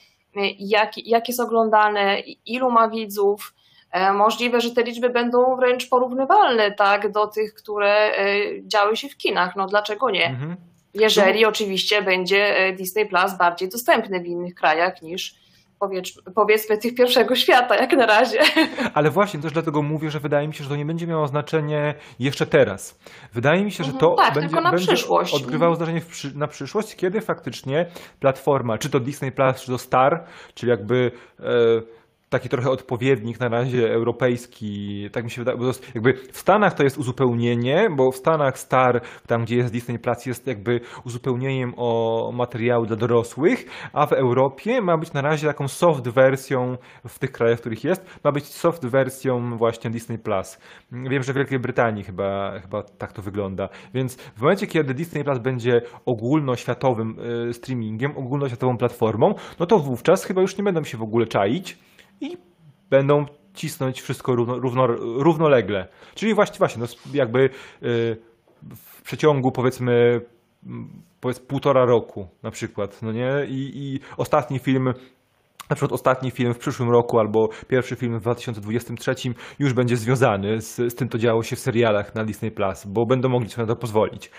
jak, 0.59 1.07
jak 1.07 1.27
jest 1.27 1.39
oglądane, 1.39 2.19
ilu 2.45 2.71
ma 2.71 2.89
widzów. 2.89 3.53
E, 3.91 4.13
możliwe, 4.13 4.61
że 4.61 4.71
te 4.71 4.83
liczby 4.83 5.09
będą 5.09 5.55
wręcz 5.55 5.89
porównywalne 5.89 6.71
tak, 6.71 7.11
do 7.11 7.27
tych, 7.27 7.53
które 7.53 8.11
działy 8.61 8.97
się 8.97 9.09
w 9.09 9.17
kinach. 9.17 9.55
No 9.55 9.67
dlaczego 9.67 10.09
nie? 10.09 10.25
Mhm. 10.25 10.55
Jeżeli 10.93 11.45
oczywiście 11.45 12.01
będzie 12.01 12.73
Disney 12.77 13.05
Plus 13.05 13.37
bardziej 13.37 13.69
dostępny 13.69 14.19
w 14.19 14.25
innych 14.25 14.55
krajach 14.55 15.01
niż 15.01 15.42
powiedz, 15.79 16.21
powiedzmy 16.35 16.77
tych 16.77 16.95
pierwszego 16.95 17.35
świata, 17.35 17.75
jak 17.75 17.93
na 17.93 18.05
razie. 18.05 18.39
Ale 18.93 19.09
właśnie 19.09 19.39
też 19.39 19.51
dlatego 19.51 19.81
mówię, 19.81 20.09
że 20.09 20.19
wydaje 20.19 20.47
mi 20.47 20.53
się, 20.53 20.63
że 20.63 20.69
to 20.69 20.75
nie 20.75 20.85
będzie 20.85 21.07
miało 21.07 21.27
znaczenie 21.27 21.95
jeszcze 22.19 22.45
teraz. 22.45 22.99
Wydaje 23.33 23.63
mi 23.63 23.71
się, 23.71 23.83
że 23.83 23.91
mhm. 23.91 23.99
to 23.99 24.15
tak, 24.15 24.33
będzie, 24.33 24.61
będzie 24.61 24.87
przyszłość. 24.87 25.33
odgrywało 25.33 25.75
znaczenie 25.75 26.01
przy, 26.01 26.37
na 26.37 26.47
przyszłość, 26.47 26.95
kiedy 26.95 27.21
faktycznie 27.21 27.85
platforma, 28.19 28.77
czy 28.77 28.89
to 28.89 28.99
Disney 28.99 29.31
Plus, 29.31 29.61
czy 29.61 29.71
to 29.71 29.77
Star, 29.77 30.25
czyli 30.53 30.69
jakby. 30.69 31.11
E, 31.39 32.02
taki 32.33 32.49
trochę 32.49 32.69
odpowiednik 32.69 33.39
na 33.39 33.49
razie 33.49 33.93
europejski, 33.93 35.09
tak 35.11 35.23
mi 35.23 35.31
się 35.31 35.41
wydaje, 35.41 35.57
bo 35.57 35.65
jakby 35.95 36.13
w 36.13 36.37
Stanach 36.37 36.73
to 36.73 36.83
jest 36.83 36.97
uzupełnienie, 36.97 37.89
bo 37.97 38.11
w 38.11 38.15
Stanach 38.15 38.59
Star, 38.59 39.01
tam 39.27 39.43
gdzie 39.43 39.55
jest 39.57 39.73
Disney 39.73 39.99
Plus 39.99 40.25
jest 40.25 40.47
jakby 40.47 40.79
uzupełnieniem 41.05 41.73
o 41.77 42.31
materiały 42.33 42.87
dla 42.87 42.95
dorosłych, 42.95 43.65
a 43.93 44.05
w 44.05 44.13
Europie 44.13 44.81
ma 44.81 44.97
być 44.97 45.13
na 45.13 45.21
razie 45.21 45.47
taką 45.47 45.67
soft 45.67 46.09
wersją 46.09 46.77
w 47.07 47.19
tych 47.19 47.31
krajach, 47.31 47.57
w 47.57 47.61
których 47.61 47.83
jest, 47.83 48.19
ma 48.23 48.31
być 48.31 48.45
soft 48.45 48.85
wersją 48.85 49.57
właśnie 49.57 49.91
Disney 49.91 50.17
Plus. 50.17 50.59
Wiem, 50.91 51.23
że 51.23 51.33
w 51.33 51.35
Wielkiej 51.35 51.59
Brytanii 51.59 52.03
chyba, 52.03 52.59
chyba 52.59 52.83
tak 52.83 53.13
to 53.13 53.21
wygląda, 53.21 53.69
więc 53.93 54.15
w 54.15 54.41
momencie, 54.41 54.67
kiedy 54.67 54.93
Disney 54.93 55.23
Plus 55.23 55.39
będzie 55.39 55.81
ogólnoświatowym 56.05 57.19
y, 57.49 57.53
streamingiem, 57.53 58.17
ogólnoświatową 58.17 58.77
platformą, 58.77 59.33
no 59.59 59.65
to 59.65 59.79
wówczas 59.79 60.25
chyba 60.25 60.41
już 60.41 60.57
nie 60.57 60.63
będą 60.63 60.83
się 60.83 60.97
w 60.97 61.03
ogóle 61.03 61.25
czaić, 61.25 61.77
i 62.23 62.37
będą 62.89 63.25
cisnąć 63.53 64.01
wszystko 64.01 64.35
równo, 64.35 64.59
równo, 64.59 64.87
równolegle. 64.97 65.87
Czyli 66.15 66.33
właśnie, 66.33 66.57
właśnie 66.57 66.81
no 66.81 66.87
jakby 67.13 67.39
y, 67.39 67.49
w 68.75 69.01
przeciągu 69.01 69.51
powiedzmy 69.51 70.21
powiedz 71.21 71.39
półtora 71.39 71.85
roku 71.85 72.27
na 72.43 72.51
przykład, 72.51 73.01
no 73.01 73.11
nie? 73.11 73.45
I, 73.47 73.71
I 73.75 73.99
ostatni 74.17 74.59
film 74.59 74.93
na 75.69 75.75
przykład 75.75 75.91
ostatni 75.91 76.31
film 76.31 76.53
w 76.53 76.57
przyszłym 76.57 76.89
roku 76.89 77.19
albo 77.19 77.49
pierwszy 77.67 77.95
film 77.95 78.19
w 78.19 78.21
2023 78.21 79.15
już 79.59 79.73
będzie 79.73 79.97
związany 79.97 80.61
z, 80.61 80.75
z 80.75 80.95
tym, 80.95 81.09
co 81.09 81.17
działo 81.17 81.43
się 81.43 81.55
w 81.55 81.59
serialach 81.59 82.15
na 82.15 82.23
Disney 82.25 82.51
Plus, 82.51 82.85
bo 82.85 83.05
będą 83.05 83.29
mogli 83.29 83.49
sobie 83.49 83.67
na 83.67 83.73
to 83.73 83.79
pozwolić. 83.79 84.31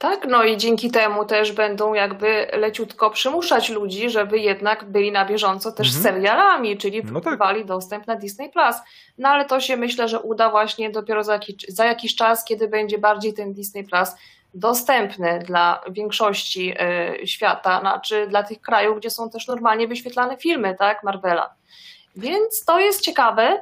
Tak, 0.00 0.26
no 0.28 0.44
i 0.44 0.56
dzięki 0.56 0.90
temu 0.90 1.24
też 1.24 1.52
będą 1.52 1.94
jakby 1.94 2.46
leciutko 2.52 3.10
przymuszać 3.10 3.68
ludzi, 3.68 4.10
żeby 4.10 4.38
jednak 4.38 4.84
byli 4.84 5.12
na 5.12 5.24
bieżąco 5.24 5.72
też 5.72 5.86
mhm. 5.86 6.02
z 6.02 6.06
serialami, 6.06 6.76
czyli 6.76 7.02
no 7.12 7.20
tak. 7.20 7.64
dostęp 7.66 8.06
na 8.06 8.16
Disney 8.16 8.50
Plus. 8.50 8.76
No 9.18 9.28
ale 9.28 9.44
to 9.44 9.60
się 9.60 9.76
myślę, 9.76 10.08
że 10.08 10.20
uda 10.20 10.50
właśnie 10.50 10.90
dopiero 10.90 11.24
za 11.24 11.32
jakiś, 11.32 11.56
za 11.68 11.84
jakiś 11.84 12.16
czas, 12.16 12.44
kiedy 12.44 12.68
będzie 12.68 12.98
bardziej 12.98 13.34
ten 13.34 13.52
Disney 13.52 13.84
Plus 13.84 14.08
dostępny 14.54 15.38
dla 15.46 15.80
większości 15.90 16.74
y, 17.22 17.26
świata, 17.26 17.80
znaczy 17.80 18.26
dla 18.28 18.42
tych 18.42 18.60
krajów, 18.60 18.98
gdzie 18.98 19.10
są 19.10 19.30
też 19.30 19.46
normalnie 19.46 19.88
wyświetlane 19.88 20.36
filmy, 20.36 20.76
tak, 20.78 21.02
Marvela. 21.04 21.54
Więc 22.16 22.64
to 22.64 22.80
jest 22.80 23.00
ciekawe, 23.00 23.60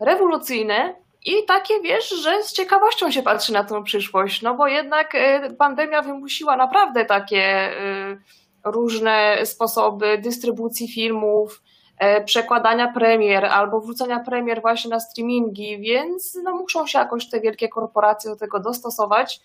rewolucyjne, 0.00 0.94
i 1.24 1.44
takie 1.46 1.80
wiesz, 1.80 2.08
że 2.08 2.42
z 2.42 2.52
ciekawością 2.52 3.10
się 3.10 3.22
patrzy 3.22 3.52
na 3.52 3.64
tą 3.64 3.84
przyszłość, 3.84 4.42
no 4.42 4.54
bo 4.54 4.66
jednak 4.66 5.14
y, 5.14 5.54
pandemia 5.58 6.02
wymusiła 6.02 6.56
naprawdę 6.56 7.04
takie 7.04 7.72
y, 8.12 8.18
różne 8.64 9.38
sposoby 9.44 10.18
dystrybucji 10.18 10.88
filmów, 10.88 11.62
e, 11.98 12.24
przekładania 12.24 12.92
premier 12.92 13.44
albo 13.44 13.80
wrzucania 13.80 14.20
premier 14.20 14.62
właśnie 14.62 14.90
na 14.90 15.00
streamingi, 15.00 15.78
więc 15.78 16.38
no 16.44 16.52
muszą 16.56 16.86
się 16.86 16.98
jakoś 16.98 17.30
te 17.30 17.40
wielkie 17.40 17.68
korporacje 17.68 18.30
do 18.30 18.36
tego 18.36 18.60
dostosować. 18.60 19.40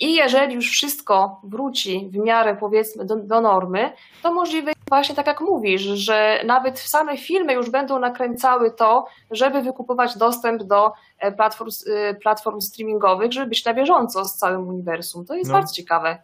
I 0.00 0.14
jeżeli 0.14 0.54
już 0.54 0.70
wszystko 0.70 1.40
wróci 1.44 2.08
w 2.12 2.16
miarę 2.16 2.56
powiedzmy 2.60 3.04
do, 3.04 3.16
do, 3.16 3.40
normy, 3.40 3.92
to 4.22 4.34
możliwe 4.34 4.72
właśnie 4.88 5.14
tak 5.14 5.26
jak 5.26 5.40
mówisz, 5.40 5.82
że 5.82 6.40
nawet 6.46 6.78
same 6.78 7.16
filmy 7.16 7.52
już 7.52 7.70
będą 7.70 7.98
nakręcały 7.98 8.70
to, 8.70 9.06
żeby 9.30 9.62
wykupować 9.62 10.18
dostęp 10.18 10.62
do 10.62 10.92
e, 11.18 11.32
platform, 11.32 11.70
e, 11.86 12.14
platform 12.14 12.60
streamingowych, 12.60 13.32
żeby 13.32 13.46
być 13.46 13.64
na 13.64 13.74
bieżąco 13.74 14.24
z 14.24 14.36
całym 14.36 14.68
uniwersum. 14.68 15.26
To 15.26 15.34
jest 15.34 15.50
no. 15.50 15.56
bardzo 15.56 15.74
ciekawe. 15.74 16.18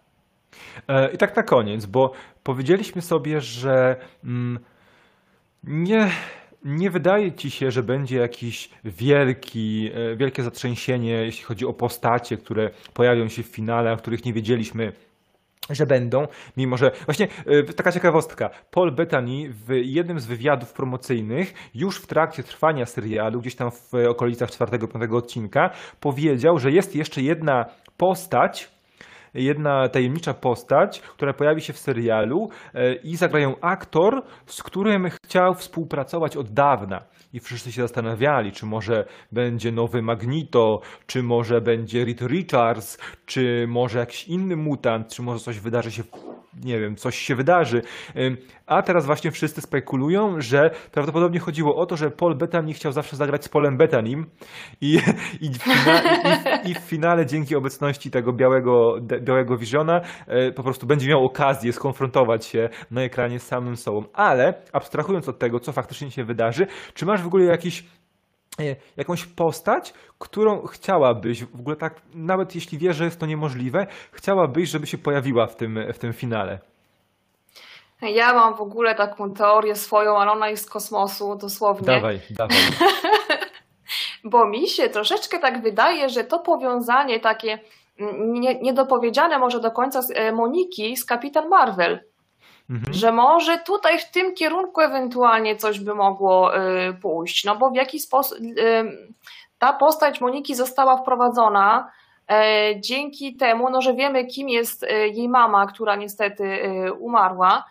E, 0.89 1.13
I 1.13 1.19
tak 1.19 1.37
na 1.37 1.43
koniec, 1.43 1.87
bo 1.87 2.13
powiedzieliśmy 2.43 3.03
sobie, 3.03 3.41
że 3.41 3.97
mm, 4.25 4.59
nie 5.65 6.11
nie 6.65 6.91
wydaje 6.91 7.33
ci 7.33 7.51
się, 7.51 7.71
że 7.71 7.83
będzie 7.83 8.17
jakiś 8.17 8.71
wielki, 8.85 9.91
wielkie 10.17 10.43
zatrzęsienie, 10.43 11.13
jeśli 11.13 11.45
chodzi 11.45 11.67
o 11.67 11.73
postacie, 11.73 12.37
które 12.37 12.71
pojawią 12.95 13.29
się 13.29 13.43
w 13.43 13.47
finale, 13.47 13.93
o 13.93 13.97
których 13.97 14.25
nie 14.25 14.33
wiedzieliśmy, 14.33 14.93
że 15.71 15.87
będą, 15.87 16.27
mimo 16.57 16.77
że 16.77 16.91
właśnie 17.05 17.29
e, 17.47 17.63
taka 17.63 17.93
ciekawostka. 17.93 18.51
Paul 18.71 18.93
Bettany 18.93 19.51
w 19.51 19.75
jednym 19.83 20.21
z 20.21 20.27
wywiadów 20.27 20.73
promocyjnych, 20.73 21.55
już 21.75 22.01
w 22.01 22.07
trakcie 22.07 22.43
trwania 22.43 22.87
serialu, 22.87 23.41
gdzieś 23.41 23.55
tam 23.57 23.71
w 23.71 23.95
okolicach 24.09 24.51
4-5 24.51 25.17
odcinka, 25.17 25.71
powiedział, 26.01 26.59
że 26.59 26.71
jest 26.71 26.97
jeszcze 26.97 27.23
jedna 27.23 27.65
postać, 27.97 28.80
jedna 29.35 29.89
tajemnicza 29.89 30.35
postać, 30.35 31.01
która 31.01 31.33
pojawi 31.33 31.61
się 31.61 31.73
w 31.73 31.79
serialu 31.79 32.49
e, 32.75 32.95
i 32.95 33.17
zagrają 33.17 33.55
aktor, 33.61 34.23
z 34.47 34.63
którym 34.63 35.09
chciał 35.25 35.55
współpracować 35.55 36.37
od 36.37 36.51
dawna. 36.51 37.03
I 37.33 37.41
wszyscy 37.41 37.73
się 37.73 37.83
zastanawiali, 37.83 38.53
czy 38.53 38.67
może 38.67 39.05
będzie 39.33 39.73
nowy 39.73 40.03
Magneto, 40.03 40.81
czy 41.07 41.23
może 41.23 41.61
będzie 41.61 42.05
Reed 42.05 42.21
Richards, 42.21 42.99
czy 43.27 43.67
może 43.69 43.99
jakiś 43.99 44.29
inny 44.29 44.57
mutant, 44.57 45.15
czy 45.15 45.23
może 45.23 45.41
coś 45.41 45.61
wydarzy 45.61 45.91
się 45.91 46.03
nie 46.65 46.81
wiem, 46.81 46.97
coś 46.97 47.19
się 47.19 47.35
wydarzy. 47.35 47.83
A 48.67 48.83
teraz 48.83 49.07
właśnie 49.07 49.31
wszyscy 49.31 49.61
spekulują, 49.61 50.41
że 50.41 50.71
prawdopodobnie 50.93 51.41
chodziło 51.41 51.77
o 51.77 51.87
to, 51.87 51.97
że 51.97 52.11
Paul 52.11 52.37
Bettany 52.37 52.73
chciał 52.73 52.93
zawsze 52.93 53.17
zagrać 53.17 53.45
z 53.45 53.49
Polem 53.49 53.77
Bettanym 53.77 54.27
i, 54.81 54.99
i, 55.41 55.47
i, 55.47 56.71
i 56.71 56.75
w 56.75 56.79
finale 56.79 57.27
dzięki 57.27 57.57
obecności 57.57 58.11
tego 58.11 58.33
białego, 58.33 58.97
białego 59.21 59.57
Visiona 59.57 60.01
e, 60.27 60.53
po 60.53 60.63
prostu 60.63 60.87
będzie 60.87 61.09
miał 61.09 61.25
okazję 61.25 61.73
skonfrontować 61.73 62.47
się 62.47 62.69
na 62.91 63.03
ekranie 63.03 63.41
z 63.41 63.47
samym 63.47 63.77
sobą. 63.77 64.05
Ale 64.13 64.55
abstrahując 64.73 65.29
od 65.29 65.39
tego, 65.39 65.61
co 65.61 65.73
faktycznie 65.73 66.11
się 66.11 66.25
wydarzy, 66.25 66.67
czy 66.95 67.07
masz 67.07 67.23
w 67.23 67.27
ogóle 67.27 67.45
jakiś 67.45 67.85
e, 68.61 68.77
jakąś 68.97 69.27
postać, 69.27 69.95
którą 70.19 70.67
chciałabyś, 70.67 71.45
w 71.45 71.61
ogóle 71.61 71.77
tak, 71.77 72.01
nawet 72.15 72.55
jeśli 72.55 72.79
wiesz, 72.79 72.97
że 72.97 73.05
jest 73.05 73.21
to 73.21 73.27
niemożliwe, 73.27 73.87
chciałabyś, 74.13 74.69
żeby 74.69 74.87
się 74.87 74.99
pojawiła 74.99 75.47
w 75.47 75.57
tym, 75.57 75.79
w 75.93 75.99
tym 75.99 76.13
finale? 76.13 76.59
Ja 78.03 78.35
mam 78.35 78.55
w 78.55 78.61
ogóle 78.61 78.95
taką 78.95 79.35
teorię 79.35 79.77
swoją, 79.77 80.19
ale 80.19 80.33
ona 80.33 80.49
jest 80.49 80.65
z 80.67 80.71
kosmosu 80.71 81.37
dosłownie. 81.37 81.87
Dawaj, 81.87 82.21
dawaj. 82.31 82.57
Bo 84.25 84.47
mi 84.47 84.69
się 84.69 84.89
troszeczkę 84.89 85.39
tak 85.39 85.63
wydaje, 85.63 86.09
że 86.09 86.25
to 86.25 86.39
powiązanie 86.39 87.21
takie 87.21 87.59
niedopowiedziane 88.63 89.39
może 89.39 89.61
do 89.61 89.71
końca 89.71 90.03
z 90.03 90.11
e, 90.11 90.33
Moniki 90.33 90.97
z 90.97 91.05
Kapitan 91.05 91.49
Marvel. 91.49 92.05
Mhm. 92.71 92.95
Że 92.95 93.13
może 93.13 93.59
tutaj 93.59 93.99
w 93.99 94.11
tym 94.11 94.35
kierunku 94.35 94.81
ewentualnie 94.81 95.57
coś 95.57 95.81
by 95.81 95.95
mogło 95.95 96.57
y, 96.57 96.95
pójść. 97.03 97.45
No 97.45 97.57
bo 97.57 97.71
w 97.71 97.75
jaki 97.75 98.01
sposób 98.01 98.39
y, 98.41 99.15
ta 99.59 99.73
postać 99.73 100.21
Moniki 100.21 100.55
została 100.55 100.97
wprowadzona 100.97 101.91
dzięki 102.77 103.37
temu, 103.37 103.71
no, 103.71 103.83
że 103.83 103.95
wiemy, 103.95 104.27
kim 104.27 104.49
jest 104.49 104.87
jej 105.13 105.29
mama, 105.29 105.67
która 105.67 105.97
niestety 105.97 106.59
umarła 106.99 107.65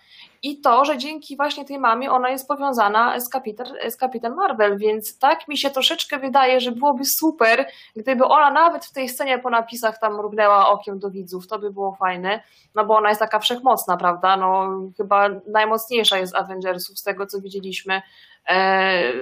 i 0.43 0.61
to, 0.61 0.85
że 0.85 0.97
dzięki 0.97 1.37
właśnie 1.37 1.65
tej 1.65 1.79
mamie 1.79 2.11
ona 2.11 2.29
jest 2.29 2.47
powiązana 2.47 3.19
z 3.19 3.29
kapitan, 3.29 3.67
z 3.89 3.95
kapitan 3.95 4.35
Marvel, 4.35 4.77
więc 4.77 5.19
tak 5.19 5.47
mi 5.47 5.57
się 5.57 5.69
troszeczkę 5.69 6.19
wydaje, 6.19 6.59
że 6.59 6.71
byłoby 6.71 7.05
super, 7.05 7.65
gdyby 7.95 8.25
ona 8.25 8.51
nawet 8.51 8.85
w 8.85 8.93
tej 8.93 9.09
scenie 9.09 9.39
po 9.39 9.49
napisach 9.49 9.99
tam 9.99 10.13
mrugnęła 10.13 10.69
okiem 10.69 10.99
do 10.99 11.11
widzów, 11.11 11.47
to 11.47 11.59
by 11.59 11.73
było 11.73 11.95
fajne, 11.95 12.43
no 12.75 12.85
bo 12.85 12.97
ona 12.97 13.09
jest 13.09 13.21
taka 13.21 13.39
wszechmocna, 13.39 13.97
prawda, 13.97 14.37
no 14.37 14.69
chyba 14.97 15.29
najmocniejsza 15.47 16.17
jest 16.17 16.35
Avengersów 16.35 16.99
z 16.99 17.03
tego, 17.03 17.25
co 17.25 17.41
widzieliśmy 17.41 18.01
e, 18.47 19.13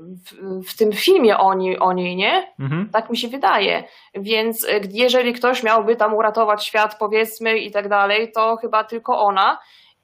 w, 0.00 0.68
w 0.68 0.76
tym 0.76 0.92
filmie 0.92 1.38
o 1.38 1.54
niej, 1.54 1.78
o 1.78 1.92
niej, 1.92 2.16
nie? 2.16 2.54
Mhm. 2.60 2.88
Tak 2.92 3.10
mi 3.10 3.16
się 3.16 3.28
wydaje. 3.28 3.84
Więc 4.14 4.64
e, 4.64 4.80
jeżeli 4.90 5.32
ktoś 5.32 5.62
miałby 5.62 5.96
tam 5.96 6.14
uratować 6.14 6.66
świat, 6.66 6.98
powiedzmy, 6.98 7.58
i 7.58 7.70
tak 7.70 7.88
dalej, 7.88 8.32
to 8.32 8.56
chyba 8.56 8.84
tylko 8.84 9.20
ona. 9.20 9.58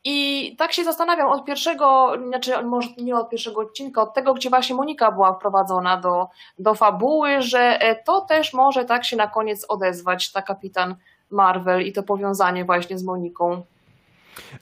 I 0.04 0.56
tak 0.58 0.72
się 0.72 0.84
zastanawiam 0.84 1.28
od 1.28 1.44
pierwszego, 1.44 2.12
znaczy 2.28 2.62
może 2.62 2.88
nie 2.98 3.16
od 3.16 3.30
pierwszego 3.30 3.60
odcinka, 3.60 4.02
od 4.02 4.14
tego, 4.14 4.34
gdzie 4.34 4.50
właśnie 4.50 4.76
Monika 4.76 5.12
była 5.12 5.34
wprowadzona 5.34 5.96
do, 5.96 6.28
do 6.58 6.74
fabuły, 6.74 7.42
że 7.42 7.80
e, 7.80 8.02
to 8.02 8.20
też 8.20 8.54
może 8.54 8.84
tak 8.84 9.04
się 9.04 9.16
na 9.16 9.26
koniec 9.26 9.66
odezwać, 9.68 10.32
ta 10.32 10.42
kapitan 10.42 10.96
Marvel 11.30 11.86
i 11.86 11.92
to 11.92 12.02
powiązanie 12.02 12.64
właśnie 12.64 12.98
z 12.98 13.04
Moniką. 13.04 13.62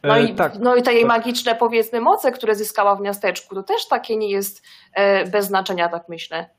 No, 0.03 0.17
E, 0.17 0.25
i, 0.25 0.35
tak, 0.35 0.59
no 0.59 0.77
i 0.77 0.83
te 0.83 0.93
jej 0.93 1.03
tak. 1.03 1.09
magiczne, 1.09 1.55
powiedzmy, 1.55 2.01
moce, 2.01 2.33
które 2.33 2.55
zyskała 2.55 2.97
w 2.97 3.01
miasteczku, 3.01 3.55
to 3.55 3.63
też 3.63 3.89
takie 3.89 4.17
nie 4.17 4.31
jest 4.31 4.63
e, 4.93 5.27
bez 5.27 5.47
znaczenia, 5.47 5.89
tak 5.89 6.09
myślę. 6.09 6.51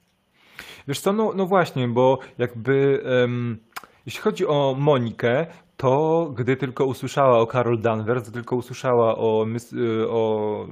Wiesz 0.87 0.99
co, 0.99 1.13
no, 1.13 1.31
no 1.35 1.45
właśnie, 1.45 1.87
bo 1.87 2.19
jakby 2.37 3.03
em, 3.23 3.57
jeśli 4.05 4.21
chodzi 4.21 4.47
o 4.47 4.75
Monikę, 4.77 5.47
to 5.77 6.25
gdy 6.35 6.55
tylko 6.55 6.85
usłyszała 6.85 7.39
o 7.39 7.45
Carol 7.45 7.81
Danvers, 7.81 8.23
gdy 8.23 8.31
tylko 8.31 8.55
usłyszała 8.55 9.15
o, 9.17 9.45
y, 9.73 10.09
o 10.09 10.65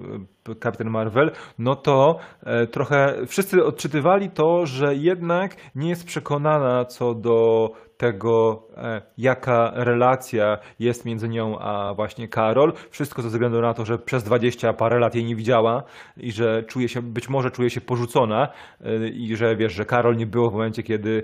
y, 0.50 0.56
Kapitan 0.56 0.90
Marvel, 0.90 1.32
no 1.60 1.76
to 1.76 2.18
e, 2.44 2.68
trochę 2.68 3.16
wszyscy 3.28 3.66
odczytywali 3.66 4.30
to, 4.30 4.66
że 4.66 4.96
jednak 4.96 5.56
nie 5.76 5.90
jest 5.90 6.06
przekonana 6.06 6.86
co 6.86 7.14
do 7.14 7.70
tego, 7.98 8.68
e, 8.78 9.02
jaka 9.18 9.72
relacja 9.76 10.58
jest 10.80 11.06
między 11.06 11.30
nią 11.30 11.60
a 11.60 11.94
właśnie 11.94 12.28
Karol. 12.28 12.74
Wszystko 12.90 13.22
ze 13.22 13.30
względu 13.30 13.62
na 13.62 13.74
to, 13.74 13.86
że 13.86 13.98
przez 13.98 14.24
20 14.24 14.74
parę 14.74 15.00
lat 15.00 15.16
jej 15.16 15.26
nie 15.26 15.36
widziała 15.36 15.84
i 16.18 16.32
że 16.32 16.64
czuje 16.64 16.90
się, 16.90 17.02
być 17.02 17.30
może 17.30 17.52
czuje 17.52 17.70
się 17.70 17.82
porzucona 17.82 18.48
e, 18.82 19.08
i 19.08 19.36
że 19.36 19.56
wiesz, 19.56 19.74
że 19.74 19.86
Karol 19.86 20.16
nie 20.16 20.26
było 20.28 20.50
w 20.50 20.54
momencie, 20.54 20.84
kiedy, 20.84 21.24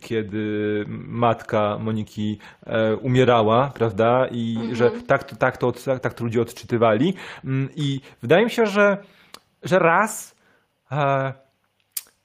kiedy 0.00 0.84
matka 0.88 1.78
Moniki 1.80 2.38
e, 2.66 2.96
umierała, 2.96 3.70
prawda? 3.74 4.26
I 4.30 4.56
że 4.72 4.90
tak, 5.06 5.24
to- 5.24 5.36
tak, 5.36 5.56
to, 5.56 5.72
tak, 5.72 6.00
tak 6.00 6.14
to 6.14 6.24
ludzie 6.24 6.40
odczytywali. 6.40 7.14
Mm, 7.44 7.68
I 7.76 8.00
wydaje 8.22 8.44
mi 8.44 8.50
się, 8.50 8.66
że, 8.66 8.96
że 9.62 9.78
raz 9.78 10.34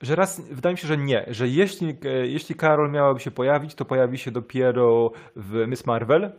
że 0.01 0.15
raz, 0.15 0.41
wydaje 0.41 0.73
mi 0.73 0.77
się, 0.77 0.87
że 0.87 0.97
nie, 0.97 1.25
że 1.27 1.47
jeśli, 1.47 1.97
e, 2.05 2.27
jeśli 2.27 2.55
Karol 2.55 2.91
miałaby 2.91 3.19
się 3.19 3.31
pojawić, 3.31 3.75
to 3.75 3.85
pojawi 3.85 4.17
się 4.17 4.31
dopiero 4.31 5.11
w 5.35 5.67
Miss 5.67 5.85
Marvel 5.85 6.31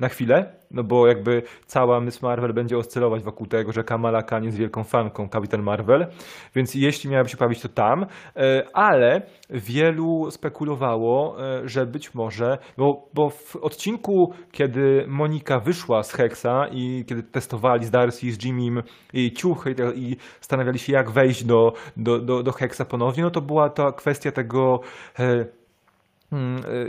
na 0.00 0.08
chwilę, 0.08 0.52
no 0.70 0.84
bo 0.84 1.06
jakby 1.06 1.42
cała 1.66 2.00
Miss 2.00 2.22
Marvel 2.22 2.52
będzie 2.54 2.78
oscylować 2.78 3.22
wokół 3.22 3.46
tego, 3.46 3.72
że 3.72 3.84
Kamala 3.84 4.22
Khan 4.22 4.44
jest 4.44 4.58
wielką 4.58 4.84
fanką 4.84 5.28
Kapitan 5.28 5.62
Marvel, 5.62 6.06
więc 6.54 6.74
jeśli 6.74 7.10
miałaby 7.10 7.28
się 7.28 7.36
pojawić, 7.36 7.60
to 7.60 7.68
tam, 7.68 8.06
E, 8.36 8.66
ale 8.72 9.22
wielu 9.50 10.30
spekulowało, 10.30 11.36
e, 11.40 11.68
że 11.68 11.86
być 11.86 12.14
może, 12.14 12.58
bo, 12.76 13.08
bo 13.14 13.30
w 13.30 13.56
odcinku, 13.56 14.32
kiedy 14.52 15.04
Monika 15.08 15.60
wyszła 15.60 16.02
z 16.02 16.12
Hexa 16.12 16.68
i 16.72 17.04
kiedy 17.08 17.22
testowali 17.22 17.84
z 17.84 17.90
Darcy 17.90 18.26
i 18.26 18.30
z 18.30 18.44
Jimmym 18.44 18.82
jej 19.12 19.32
ciuchy 19.32 19.74
i, 19.94 20.12
i 20.12 20.16
zastanawiali 20.40 20.78
się, 20.78 20.92
jak 20.92 21.10
wejść 21.10 21.44
do, 21.44 21.72
do, 21.96 22.18
do, 22.18 22.42
do 22.42 22.52
Hexa 22.52 22.84
ponownie, 22.84 23.22
no 23.22 23.30
to 23.30 23.40
była 23.40 23.70
ta 23.70 23.92
kwestia 23.92 24.32
tego 24.32 24.80
e, 25.18 25.44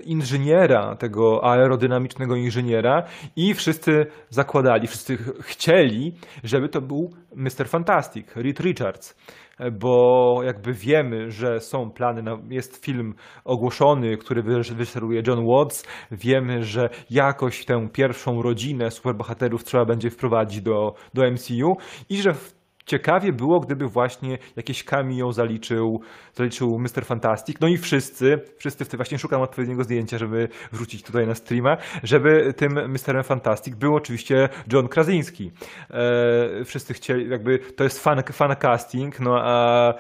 inżyniera, 0.05 0.95
tego 0.95 1.43
aerodynamicznego 1.43 2.35
inżyniera 2.35 3.03
i 3.35 3.53
wszyscy 3.53 4.05
zakładali, 4.30 4.88
wszyscy 4.88 5.18
ch- 5.18 5.31
chcieli, 5.41 6.13
żeby 6.43 6.69
to 6.69 6.81
był 6.81 7.09
Mr. 7.35 7.68
Fantastic, 7.68 8.35
Reed 8.35 8.59
Richards, 8.59 9.15
E, 9.59 9.72
bo 9.72 10.39
jakby 10.43 10.73
wiemy, 10.73 11.31
że 11.31 11.59
są 11.59 11.91
plany, 11.91 12.23
na, 12.23 12.38
jest 12.49 12.85
film 12.85 13.13
ogłoszony, 13.45 14.18
który 14.18 14.43
wy- 14.43 14.76
wyszeruje 14.76 15.22
John 15.27 15.45
Watts, 15.45 15.88
wiemy, 16.11 16.63
że 16.63 16.89
jakoś 17.09 17.65
tę 17.65 17.89
pierwszą 17.93 18.41
rodzinę 18.41 18.91
superbohaterów 18.91 19.63
trzeba 19.63 19.85
będzie 19.85 20.09
wprowadzić 20.09 20.61
do, 20.61 20.93
do 21.13 21.31
MCU 21.31 21.77
i 22.09 22.18
że 22.22 22.34
w 22.34 22.60
Ciekawie 22.91 23.34
było, 23.34 23.59
gdyby 23.59 23.88
właśnie 23.88 24.38
jakieś 24.55 24.84
cameo 24.84 25.31
zaliczył, 25.31 26.01
zaliczył 26.34 26.80
Mr. 26.80 27.05
Fantastic. 27.05 27.57
No 27.61 27.68
i 27.68 27.77
wszyscy, 27.77 28.39
wszyscy 28.57 28.85
w 28.85 28.88
tym 28.88 28.97
właśnie 28.97 29.18
szukam 29.18 29.41
odpowiedniego 29.41 29.84
zdjęcia, 29.84 30.18
żeby 30.18 30.47
wrzucić 30.72 31.03
tutaj 31.03 31.27
na 31.27 31.35
streama, 31.35 31.77
żeby 32.03 32.53
tym 32.53 32.72
Mr. 32.73 33.23
Fantastic 33.23 33.76
był 33.76 33.95
oczywiście 33.95 34.49
John 34.73 34.88
Krasinski. 34.88 35.51
E, 35.89 36.63
wszyscy 36.65 36.93
chcieli, 36.93 37.30
jakby 37.30 37.59
to 37.59 37.84
jest 37.84 38.03
fan, 38.03 38.23
fan 38.31 38.55
casting, 38.55 39.19
no 39.19 39.39
a 39.41 39.93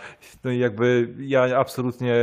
no 0.43 0.51
jakby 0.51 1.13
ja 1.19 1.57
absolutnie 1.57 2.15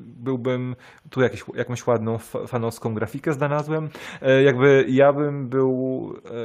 byłbym, 0.00 0.76
tu 1.10 1.20
jakieś, 1.20 1.44
jakąś 1.54 1.86
ładną 1.86 2.18
fa- 2.18 2.46
fanowską 2.46 2.94
grafikę 2.94 3.32
znalazłem. 3.32 3.88
E, 4.22 4.42
Jakby 4.42 4.84
ja 4.88 5.12
bym 5.12 5.48
był, 5.48 5.70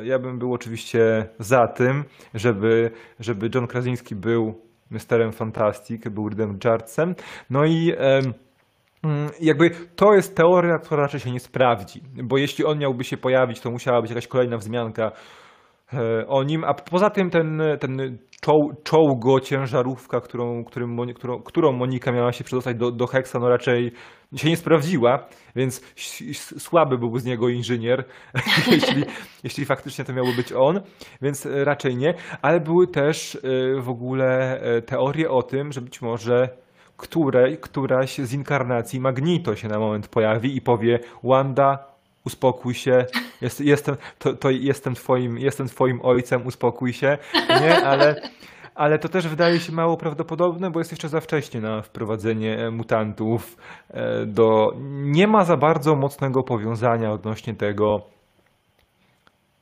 e, 0.02 0.06
ja 0.06 0.20
bym 0.20 0.40
był 0.40 0.54
oczywiście 0.54 1.26
za 1.40 1.68
tym, 1.68 2.04
żeby, 2.34 2.92
żeby 3.20 3.50
John 3.56 3.68
Krasinski 3.68 4.16
był 4.16 4.62
Misterem 4.92 5.32
Fantastic, 5.32 6.08
był 6.10 6.30
Reedem 6.30 6.52
Richardsem. 6.52 7.16
No 7.50 7.66
i 7.66 7.94
Mm, 9.04 9.30
Jakby 9.42 9.70
to 9.96 10.14
jest 10.14 10.36
teoria, 10.38 10.78
która 10.78 11.02
raczej 11.02 11.20
się 11.20 11.32
nie 11.32 11.40
sprawdzi, 11.40 12.02
bo 12.24 12.38
jeśli 12.38 12.66
on 12.66 12.80
miałby 12.80 13.04
się 13.04 13.18
pojawić, 13.18 13.60
to 13.62 13.72
musiała 13.72 14.02
być 14.02 14.12
jakaś 14.12 14.28
kolejna 14.28 14.58
wzmianka 14.58 15.12
o 16.28 16.44
nim, 16.44 16.64
a 16.64 16.74
poza 16.74 17.10
tym 17.10 17.30
ten, 17.30 17.62
ten 17.80 18.18
czoł, 18.42 18.74
czołgo, 18.84 19.40
ciężarówka, 19.40 20.22
którą, 20.22 20.64
którym, 20.64 21.14
którą, 21.14 21.42
którą 21.42 21.72
Monika 21.72 22.12
miała 22.12 22.32
się 22.32 22.44
przedostać 22.44 22.78
do, 22.78 22.92
do 22.92 23.08
Hexa, 23.08 23.36
no 23.40 23.50
raczej 23.50 23.92
się 24.36 24.50
nie 24.50 24.58
sprawdziła, 24.58 25.28
więc 25.56 25.82
słaby 26.58 26.98
byłby 26.98 27.20
z 27.20 27.26
niego 27.26 27.50
inżynier, 27.50 28.04
jeśli, 28.72 29.04
jeśli 29.44 29.66
faktycznie 29.66 30.06
to 30.06 30.14
miałby 30.14 30.34
być 30.34 30.54
on, 30.54 30.82
więc 31.22 31.46
e, 31.46 31.64
raczej 31.64 31.96
nie, 31.96 32.14
ale 32.42 32.60
były 32.60 32.88
też 32.88 33.36
e, 33.36 33.82
w 33.82 33.90
ogóle 33.90 34.60
e, 34.62 34.82
teorie 34.82 35.30
o 35.30 35.44
tym, 35.44 35.72
że 35.72 35.82
być 35.82 36.02
może 36.02 36.50
której, 36.98 37.58
któraś 37.58 38.18
z 38.18 38.34
inkarnacji 38.34 39.00
Magneto 39.00 39.56
się 39.56 39.68
na 39.68 39.80
moment 39.80 40.08
pojawi 40.08 40.58
i 40.58 40.62
powie 40.62 41.00
Wanda, 41.24 41.95
uspokój 42.26 42.74
się, 42.74 43.06
jest, 43.42 43.62
jestem, 43.62 43.96
to, 44.20 44.34
to 44.34 44.50
jestem, 44.50 44.96
twoim, 44.96 45.38
jestem 45.38 45.68
twoim 45.68 46.00
ojcem, 46.04 46.48
uspokój 46.48 46.94
się, 46.94 47.18
nie, 47.62 47.86
ale, 47.86 48.22
ale 48.76 49.00
to 49.00 49.10
też 49.10 49.28
wydaje 49.28 49.60
się 49.60 49.72
mało 49.72 49.98
prawdopodobne, 49.98 50.72
bo 50.72 50.80
jest 50.80 50.92
jeszcze 50.92 51.10
za 51.10 51.20
wcześnie 51.20 51.62
na 51.62 51.82
wprowadzenie 51.82 52.72
mutantów 52.72 53.58
e, 53.90 54.26
do... 54.26 54.74
Nie 54.90 55.28
ma 55.28 55.44
za 55.44 55.58
bardzo 55.58 55.96
mocnego 55.96 56.44
powiązania 56.44 57.12
odnośnie 57.12 57.54
tego, 57.54 58.15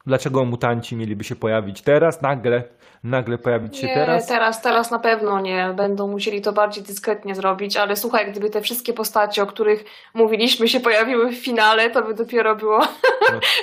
dlaczego 0.06 0.46
mutanci 0.46 0.96
mieliby 0.96 1.24
się 1.24 1.36
pojawić 1.36 1.82
teraz, 1.82 2.22
nagle, 2.22 2.64
nagle 3.04 3.38
pojawić 3.38 3.78
się 3.78 3.88
Nie, 3.88 3.94
teraz. 3.94 4.28
teraz, 4.28 4.62
teraz 4.62 4.92
na 4.92 5.00
pewno 5.00 5.42
nie. 5.42 5.74
Będą 5.78 6.08
musieli 6.08 6.42
to 6.42 6.54
bardziej 6.54 6.84
dyskretnie 6.84 7.36
zrobić, 7.36 7.78
ale 7.78 7.96
słuchaj, 7.96 8.32
gdyby 8.32 8.50
te 8.50 8.62
wszystkie 8.62 8.94
postacie, 8.94 9.44
o 9.44 9.46
których 9.46 9.86
mówiliśmy, 10.14 10.68
się 10.68 10.80
pojawiły 10.80 11.32
w 11.32 11.36
finale, 11.36 11.90
to 11.90 12.02
by 12.02 12.14
dopiero 12.14 12.56
było 12.56 12.80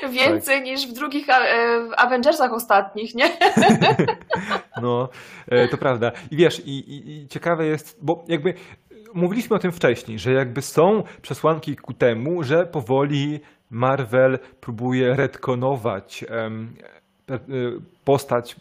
No, 0.03 0.09
więcej 0.09 0.63
niż 0.63 0.87
w 0.87 0.93
drugich 0.93 1.29
e, 1.29 1.41
w 1.89 1.93
Avengersach 1.97 2.53
ostatnich, 2.53 3.15
nie? 3.15 3.25
No, 4.83 5.09
e, 5.49 5.69
to 5.69 5.79
prawda. 5.79 6.13
I 6.31 6.37
wiesz, 6.37 6.63
i, 6.67 6.79
i, 6.79 7.11
i 7.11 7.29
ciekawe 7.29 7.67
jest, 7.67 7.99
bo 8.03 8.25
jakby 8.29 8.55
mówiliśmy 9.15 9.57
o 9.57 9.59
tym 9.59 9.73
wcześniej, 9.73 10.19
że 10.19 10.33
jakby 10.33 10.63
są 10.63 11.03
przesłanki 11.23 11.77
ku 11.77 11.95
temu, 11.95 12.43
że 12.43 12.67
powoli 12.67 13.41
Marvel 13.71 14.39
próbuje 14.61 15.17
retkonować 15.17 16.25
e, 16.25 16.51
postać 18.05 18.57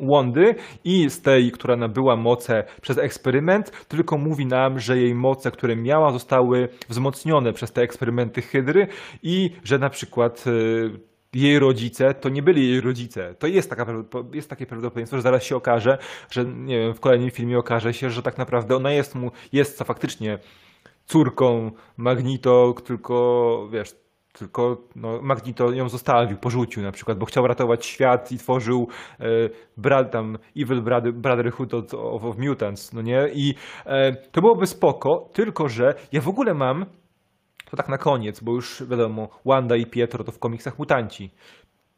Wondy 0.00 0.54
i 0.84 1.10
z 1.10 1.22
tej, 1.22 1.52
która 1.52 1.76
nabyła 1.76 2.16
moce 2.16 2.64
przez 2.82 2.98
eksperyment, 2.98 3.86
tylko 3.88 4.18
mówi 4.18 4.46
nam, 4.46 4.78
że 4.78 4.98
jej 4.98 5.14
moce, 5.14 5.50
które 5.50 5.76
miała, 5.76 6.12
zostały 6.12 6.68
wzmocnione 6.88 7.52
przez 7.52 7.72
te 7.72 7.82
eksperymenty 7.82 8.42
Hydry 8.42 8.86
i 9.22 9.50
że 9.64 9.78
na 9.78 9.90
przykład 9.90 10.44
e, 10.46 10.50
jej 11.34 11.58
rodzice 11.58 12.14
to 12.14 12.28
nie 12.28 12.42
byli 12.42 12.70
jej 12.70 12.80
rodzice. 12.80 13.34
To 13.34 13.46
jest, 13.46 13.70
taka, 13.70 13.86
jest 14.32 14.50
takie 14.50 14.66
prawdopodobieństwo, 14.66 15.16
że 15.16 15.22
zaraz 15.22 15.42
się 15.42 15.56
okaże, 15.56 15.98
że 16.30 16.44
nie 16.44 16.78
wiem, 16.78 16.94
w 16.94 17.00
kolejnym 17.00 17.30
filmie 17.30 17.58
okaże 17.58 17.94
się, 17.94 18.10
że 18.10 18.22
tak 18.22 18.38
naprawdę 18.38 18.76
ona 18.76 18.92
jest 18.92 19.14
mu, 19.14 19.30
jest 19.52 19.78
faktycznie 19.78 20.38
córką 21.06 21.70
Magnito, 21.96 22.74
tylko 22.84 23.68
wiesz, 23.72 24.03
tylko 24.38 24.76
no, 24.96 25.22
Magneto 25.22 25.72
ją 25.72 25.88
zostawił, 25.88 26.38
porzucił 26.38 26.82
na 26.82 26.92
przykład, 26.92 27.18
bo 27.18 27.26
chciał 27.26 27.46
ratować 27.46 27.86
świat 27.86 28.32
i 28.32 28.38
tworzył 28.38 28.88
e, 29.20 29.24
brad, 29.76 30.10
tam 30.12 30.38
Evil 30.56 30.82
Brother, 30.82 31.12
Brotherhood 31.12 31.74
of, 31.74 32.24
of, 32.24 32.38
Mutants, 32.38 32.92
no 32.92 33.02
nie? 33.02 33.28
I 33.34 33.54
e, 33.86 34.12
to 34.12 34.40
byłoby 34.40 34.66
spoko, 34.66 35.28
tylko 35.32 35.68
że 35.68 35.94
ja 36.12 36.20
w 36.20 36.28
ogóle 36.28 36.54
mam, 36.54 36.86
to 37.70 37.76
tak 37.76 37.88
na 37.88 37.98
koniec, 37.98 38.40
bo 38.40 38.52
już 38.52 38.84
wiadomo, 38.90 39.28
Wanda 39.44 39.76
i 39.76 39.86
Pietro 39.86 40.24
to 40.24 40.32
w 40.32 40.38
komiksach 40.38 40.78
mutanci, 40.78 41.30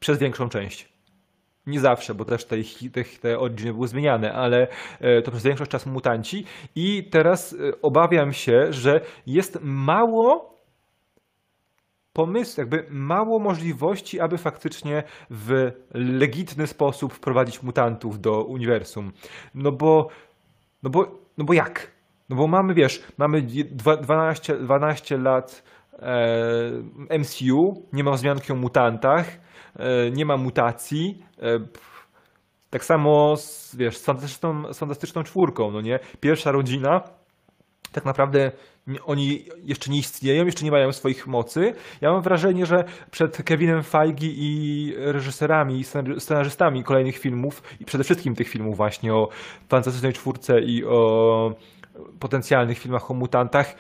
przez 0.00 0.18
większą 0.18 0.48
część. 0.48 0.96
Nie 1.66 1.80
zawsze, 1.80 2.14
bo 2.14 2.24
też 2.24 2.44
te, 2.44 2.56
te, 2.92 3.04
te 3.04 3.38
originy 3.38 3.72
były 3.72 3.88
zmieniane, 3.88 4.32
ale 4.32 4.68
e, 5.00 5.22
to 5.22 5.30
przez 5.30 5.44
większość 5.44 5.70
czasu 5.70 5.90
mutanci. 5.90 6.44
I 6.74 7.08
teraz 7.10 7.52
e, 7.52 7.56
obawiam 7.82 8.32
się, 8.32 8.72
że 8.72 9.00
jest 9.26 9.58
mało 9.62 10.55
pomysł, 12.16 12.60
jakby 12.60 12.86
mało 12.90 13.38
możliwości, 13.38 14.20
aby 14.20 14.38
faktycznie 14.38 15.02
w 15.30 15.72
legitny 15.94 16.66
sposób 16.66 17.12
wprowadzić 17.12 17.62
mutantów 17.62 18.20
do 18.20 18.44
uniwersum. 18.44 19.12
No 19.54 19.72
bo, 19.72 20.08
no 20.82 20.90
bo, 20.90 21.18
no 21.38 21.44
bo 21.44 21.52
jak? 21.52 21.90
No 22.28 22.36
bo 22.36 22.46
mamy, 22.46 22.74
wiesz, 22.74 23.02
mamy 23.18 23.42
dwie- 23.42 23.64
dwa- 23.64 23.96
12, 23.96 24.56
12 24.56 25.18
lat 25.18 25.62
e, 25.92 27.18
MCU, 27.18 27.82
nie 27.92 28.04
ma 28.04 28.10
wzmianki 28.12 28.52
o 28.52 28.56
mutantach, 28.56 29.26
e, 29.76 30.10
nie 30.10 30.26
ma 30.26 30.36
mutacji. 30.36 31.22
E, 31.42 31.60
tak 32.70 32.84
samo 32.84 33.36
z, 33.36 33.76
wiesz, 33.76 33.96
z 33.98 34.04
fantastyczną, 34.04 34.72
z 34.72 34.78
fantastyczną 34.78 35.22
czwórką, 35.22 35.70
no 35.70 35.80
nie? 35.80 35.98
Pierwsza 36.20 36.52
rodzina, 36.52 37.02
tak 37.92 38.04
naprawdę 38.04 38.52
oni 39.04 39.44
jeszcze 39.64 39.90
nie 39.90 39.98
istnieją, 39.98 40.46
jeszcze 40.46 40.64
nie 40.64 40.70
mają 40.70 40.92
swoich 40.92 41.26
mocy. 41.26 41.74
Ja 42.00 42.12
mam 42.12 42.22
wrażenie, 42.22 42.66
że 42.66 42.84
przed 43.10 43.42
Kevinem 43.42 43.82
Feige 43.82 44.26
i 44.26 44.94
reżyserami, 44.98 45.80
i 45.80 45.84
scenarzystami 46.18 46.84
kolejnych 46.84 47.18
filmów 47.18 47.62
i 47.80 47.84
przede 47.84 48.04
wszystkim 48.04 48.34
tych 48.34 48.48
filmów 48.48 48.76
właśnie 48.76 49.14
o 49.14 49.28
Fantastycznej 49.68 50.12
Czwórce 50.12 50.60
i 50.60 50.84
o 50.84 51.52
potencjalnych 52.20 52.78
filmach 52.78 53.10
o 53.10 53.14
mutantach 53.14 53.74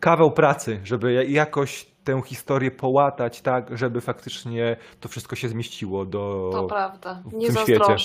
kawał 0.00 0.30
pracy, 0.30 0.80
żeby 0.84 1.12
ja- 1.12 1.22
jakoś 1.22 1.92
tę 2.04 2.22
historię 2.26 2.70
połatać 2.70 3.40
tak, 3.40 3.78
żeby 3.78 4.00
faktycznie 4.00 4.76
to 5.00 5.08
wszystko 5.08 5.36
się 5.36 5.48
zmieściło 5.48 6.04
do... 6.04 6.50
To 6.52 6.64
prawda. 6.64 7.22
Nie 7.32 7.46
tym 7.46 7.56
świecie. 7.56 7.96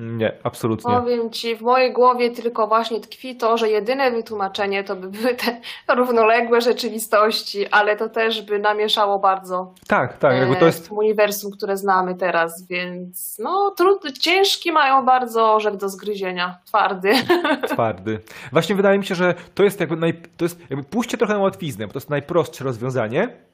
Nie, 0.00 0.32
absolutnie. 0.42 0.94
Powiem 0.94 1.30
ci, 1.30 1.56
w 1.56 1.60
mojej 1.60 1.92
głowie 1.92 2.30
tylko 2.30 2.66
właśnie 2.66 3.00
tkwi 3.00 3.36
to, 3.36 3.58
że 3.58 3.70
jedyne 3.70 4.10
wytłumaczenie 4.10 4.84
to 4.84 4.96
by 4.96 5.08
były 5.08 5.34
te 5.34 5.60
równoległe 5.94 6.60
rzeczywistości, 6.60 7.66
ale 7.68 7.96
to 7.96 8.08
też 8.08 8.42
by 8.42 8.58
namieszało 8.58 9.18
bardzo 9.18 9.74
Tak, 9.86 10.18
tak, 10.18 10.36
jakby 10.36 10.56
to 10.56 10.62
e, 10.62 10.66
jest 10.66 10.88
w 10.88 10.92
uniwersum, 10.92 11.52
które 11.52 11.76
znamy 11.76 12.14
teraz, 12.14 12.66
więc 12.66 13.38
no 13.38 13.70
trudny, 13.76 14.12
ciężki 14.12 14.72
mają 14.72 15.04
bardzo 15.04 15.54
orzech 15.54 15.76
do 15.76 15.88
zgryzienia, 15.88 16.58
twardy. 16.64 17.12
twardy. 17.72 18.18
Właśnie 18.52 18.74
wydaje 18.74 18.98
mi 18.98 19.04
się, 19.04 19.14
że 19.14 19.34
to 19.54 19.62
jest 19.62 19.80
jakby, 19.80 19.96
naj, 19.96 20.22
to 20.36 20.44
jest 20.44 20.60
jakby 20.70 20.84
pójście 20.84 21.16
trochę 21.16 21.34
na 21.34 21.40
łatwiznę, 21.40 21.86
bo 21.86 21.92
to 21.92 21.98
jest 21.98 22.10
najprostsze 22.10 22.64
rozwiązanie, 22.64 23.49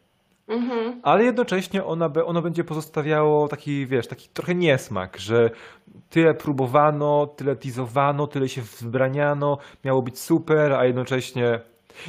Mhm. 0.49 1.01
ale 1.03 1.25
jednocześnie 1.25 1.85
ona, 1.85 2.09
be- 2.09 2.25
ono 2.25 2.43
będzie 2.43 2.65
pozostawiało 2.65 3.49
taki, 3.49 3.87
wiesz, 3.87 4.07
taki 4.07 4.29
trochę 4.29 4.55
niesmak, 4.55 5.17
że 5.19 5.51
tyle 6.11 6.35
próbowano, 6.35 7.27
tyle 7.27 7.57
teasowano, 7.57 8.27
tyle 8.27 8.49
się 8.49 8.63
wzbraniano, 8.63 9.59
miało 9.85 10.03
być 10.03 10.19
super, 10.19 10.73
a 10.73 10.85
jednocześnie... 10.85 11.61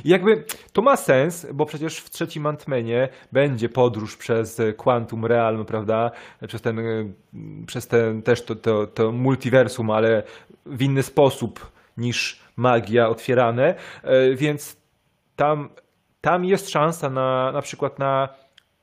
I 0.05 0.09
jakby 0.09 0.43
to 0.73 0.81
ma 0.81 0.95
sens, 0.97 1.47
bo 1.53 1.65
przecież 1.65 1.97
w 1.99 2.09
trzecim 2.09 2.43
Ant-Manie 2.43 3.07
będzie 3.31 3.69
podróż 3.69 4.18
przez 4.18 4.61
Quantum 4.77 5.26
Realm, 5.26 5.65
prawda? 5.65 6.11
Przez 6.47 6.61
ten, 6.61 6.80
przez 7.68 7.88
ten 7.88 8.22
też 8.22 8.45
to, 8.45 8.55
to, 8.55 8.88
to 8.88 9.11
multiversum, 9.11 9.91
ale 9.91 10.23
w 10.65 10.81
inny 10.81 11.03
sposób 11.03 11.72
niż 11.97 12.39
magia 12.57 13.09
otwierane, 13.09 13.76
e, 14.03 14.35
więc 14.35 14.77
tam, 15.35 15.69
tam 16.28 16.45
jest 16.45 16.70
szansa 16.70 17.10
na 17.10 17.52
na 17.52 17.62
przykład 17.62 17.99
na 17.99 18.30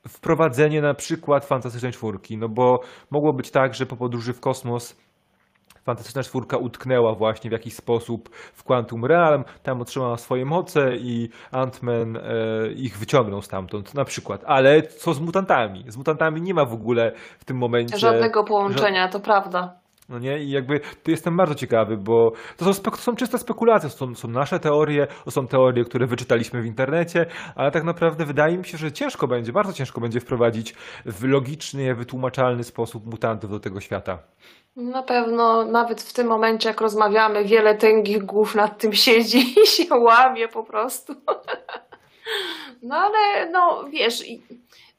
wprowadzenie 0.08 0.82
na 0.82 0.94
przykład 0.94 1.44
Fantastycznej 1.44 1.92
Czwórki, 1.92 2.38
no 2.38 2.48
bo 2.48 2.80
mogło 3.10 3.32
być 3.32 3.50
tak, 3.50 3.74
że 3.74 3.86
po 3.86 3.96
podróży 3.96 4.32
w 4.32 4.40
kosmos 4.40 4.96
Fantastyczna 5.84 6.22
Czwórka 6.22 6.56
utknęła 6.56 7.14
właśnie 7.14 7.50
w 7.50 7.52
jakiś 7.52 7.74
sposób 7.74 8.28
w 8.34 8.64
Quantum 8.64 9.04
Realm, 9.04 9.44
tam 9.62 9.80
otrzymała 9.80 10.16
swoje 10.16 10.44
moce 10.44 10.96
i 10.96 11.28
Ant-Man 11.52 12.16
e, 12.16 12.72
ich 12.72 12.98
wyciągnął 12.98 13.42
stamtąd 13.42 13.94
na 13.94 14.04
przykład. 14.04 14.44
Ale 14.46 14.82
co 14.82 15.14
z 15.14 15.20
mutantami? 15.20 15.84
Z 15.88 15.96
mutantami 15.96 16.42
nie 16.42 16.54
ma 16.54 16.64
w 16.64 16.72
ogóle 16.72 17.12
w 17.38 17.44
tym 17.44 17.56
momencie... 17.56 17.98
Żadnego 17.98 18.44
połączenia, 18.44 19.08
to 19.08 19.20
prawda. 19.20 19.83
No 20.08 20.18
nie? 20.18 20.38
I 20.38 20.50
jakby 20.50 20.80
tu 20.80 21.10
jestem 21.10 21.36
bardzo 21.36 21.54
ciekawy, 21.54 21.96
bo 21.96 22.30
to 22.56 22.64
są, 22.64 22.70
spek- 22.70 22.90
to 22.90 23.02
są 23.02 23.16
czyste 23.16 23.38
spekulacje, 23.38 23.90
to 23.90 23.96
są, 23.96 24.14
są 24.14 24.28
nasze 24.28 24.58
teorie, 24.60 25.06
to 25.24 25.30
są 25.30 25.46
teorie, 25.46 25.84
które 25.84 26.06
wyczytaliśmy 26.06 26.62
w 26.62 26.66
internecie, 26.66 27.26
ale 27.56 27.70
tak 27.70 27.84
naprawdę 27.84 28.24
wydaje 28.24 28.58
mi 28.58 28.64
się, 28.64 28.78
że 28.78 28.92
ciężko 28.92 29.28
będzie, 29.28 29.52
bardzo 29.52 29.72
ciężko 29.72 30.00
będzie 30.00 30.20
wprowadzić 30.20 30.74
w 31.06 31.24
logiczny, 31.24 31.94
wytłumaczalny 31.94 32.64
sposób 32.64 33.06
mutantów 33.06 33.50
do 33.50 33.60
tego 33.60 33.80
świata. 33.80 34.18
Na 34.76 35.02
pewno 35.02 35.64
nawet 35.64 36.02
w 36.02 36.12
tym 36.12 36.26
momencie, 36.26 36.68
jak 36.68 36.80
rozmawiamy, 36.80 37.44
wiele 37.44 37.74
tęgich 37.74 38.24
głów 38.24 38.54
nad 38.54 38.78
tym 38.78 38.92
siedzi 39.04 39.38
i 39.62 39.66
się 39.66 39.94
łamie 39.94 40.48
po 40.48 40.62
prostu. 40.64 41.14
No 42.82 42.96
ale 42.96 43.50
no 43.50 43.84
wiesz, 43.92 44.24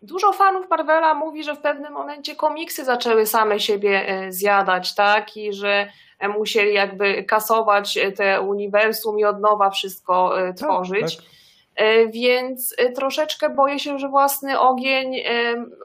dużo 0.05 0.33
fanów 0.33 0.69
Marvela 0.69 1.13
mówi, 1.13 1.43
że 1.43 1.55
w 1.55 1.59
pewnym 1.59 1.93
momencie 1.93 2.35
komiksy 2.35 2.85
zaczęły 2.85 3.25
same 3.25 3.59
siebie 3.59 4.07
e, 4.07 4.31
zjadać, 4.31 4.95
tak? 4.95 5.37
I 5.37 5.53
że 5.53 5.87
e, 6.19 6.27
musieli 6.29 6.73
jakby 6.73 7.23
kasować 7.23 7.97
e, 7.97 8.11
te 8.11 8.41
uniwersum 8.41 9.19
i 9.19 9.25
od 9.25 9.39
nowa 9.39 9.69
wszystko 9.69 10.41
e, 10.41 10.53
tworzyć. 10.53 11.15
tak. 11.15 11.25
E, 11.75 12.07
Więc 12.07 12.75
e, 12.77 12.91
troszeczkę 12.91 13.49
boję 13.49 13.79
się, 13.79 13.99
że 13.99 14.09
własny 14.09 14.59
ogień, 14.59 15.15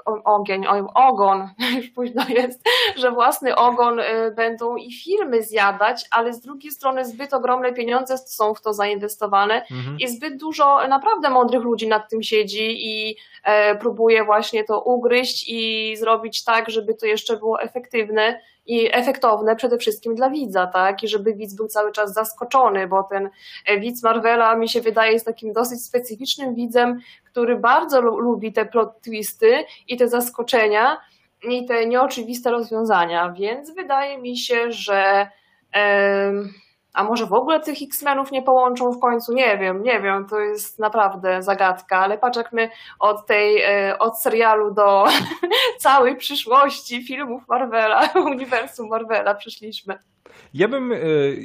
o- 0.05 0.35
ogień, 0.37 0.65
ogon, 0.95 1.49
już 1.77 1.89
późno 1.91 2.23
jest, 2.29 2.62
że 2.97 3.11
własny 3.11 3.57
ogon 3.57 4.01
e, 4.01 4.31
będą 4.31 4.77
i 4.77 4.93
firmy 4.93 5.43
zjadać, 5.43 6.05
ale 6.11 6.33
z 6.33 6.41
drugiej 6.41 6.73
strony 6.73 7.05
zbyt 7.05 7.35
ogromne 7.35 7.73
pieniądze 7.73 8.19
są 8.19 8.55
w 8.55 8.61
to 8.61 8.73
zainwestowane 8.73 9.55
Mhm. 9.71 9.97
i 10.01 10.09
zbyt 10.09 10.37
dużo 10.37 10.89
naprawdę 10.89 11.31
mądrych 11.31 11.62
ludzi 11.62 11.89
nad 11.89 12.11
tym 12.11 12.23
siedzi 12.23 12.87
i 12.87 13.17
e, 13.45 13.75
próbuje 13.77 14.25
właśnie 14.25 14.65
to 14.65 14.81
ugryźć 14.83 15.45
i 15.49 15.95
zrobić 15.97 16.45
tak, 16.45 16.71
żeby 16.71 16.95
to 16.95 17.07
jeszcze 17.07 17.37
było 17.37 17.61
efektywne 17.62 18.41
i 18.70 18.88
efektowne 18.92 19.56
przede 19.56 19.78
wszystkim 19.78 20.14
dla 20.14 20.30
widza, 20.30 20.66
tak? 20.66 21.02
I 21.02 21.09
żeby 21.09 21.34
widz 21.34 21.55
był 21.55 21.68
cały 21.68 21.92
czas 21.92 22.12
zaskoczony, 22.14 22.86
bo 22.86 23.02
ten 23.02 23.30
e, 23.66 23.80
widz 23.80 24.02
Marvela 24.02 24.56
mi 24.56 24.68
się 24.68 24.80
wydaje 24.80 25.12
jest 25.12 25.26
takim 25.26 25.52
dosyć 25.52 25.84
specyficznym 25.84 26.55
widzem, 26.55 27.01
który 27.24 27.56
bardzo 27.56 28.01
lu- 28.01 28.18
lubi 28.18 28.52
te 28.52 28.66
plot 28.66 29.01
twisty 29.01 29.64
i 29.88 29.97
te 29.97 30.09
zaskoczenia 30.09 31.01
i 31.48 31.66
te 31.66 31.86
nieoczywiste 31.86 32.51
rozwiązania, 32.51 33.30
więc 33.30 33.74
wydaje 33.74 34.18
mi 34.18 34.36
się, 34.38 34.72
że 34.72 35.30
em, 35.72 36.48
a 36.93 37.05
może 37.05 37.27
w 37.27 37.33
ogóle 37.33 37.61
tych 37.61 37.83
X-Menów 37.83 38.31
nie 38.33 38.43
połączą 38.43 38.93
w 38.93 39.01
końcu? 39.01 39.33
Nie 39.33 39.59
wiem, 39.59 39.83
nie 39.83 40.01
wiem, 40.01 40.27
to 40.29 40.41
jest 40.41 40.79
naprawdę 40.79 41.43
zagadka, 41.43 41.99
ale 41.99 42.19
patrz 42.19 42.37
jak 42.37 42.53
my 42.53 42.71
od 42.99 43.27
tej, 43.27 43.62
e, 43.62 43.99
od 43.99 44.21
serialu 44.21 44.75
do 44.75 45.05
całej 45.79 46.17
przyszłości 46.17 47.07
filmów 47.07 47.43
Marvela, 47.49 48.09
uniwersum 48.33 48.89
Marvela 48.89 49.35
przyszliśmy. 49.35 49.99
Ja 50.55 50.69
bym, 50.69 50.93
e, 50.93 50.97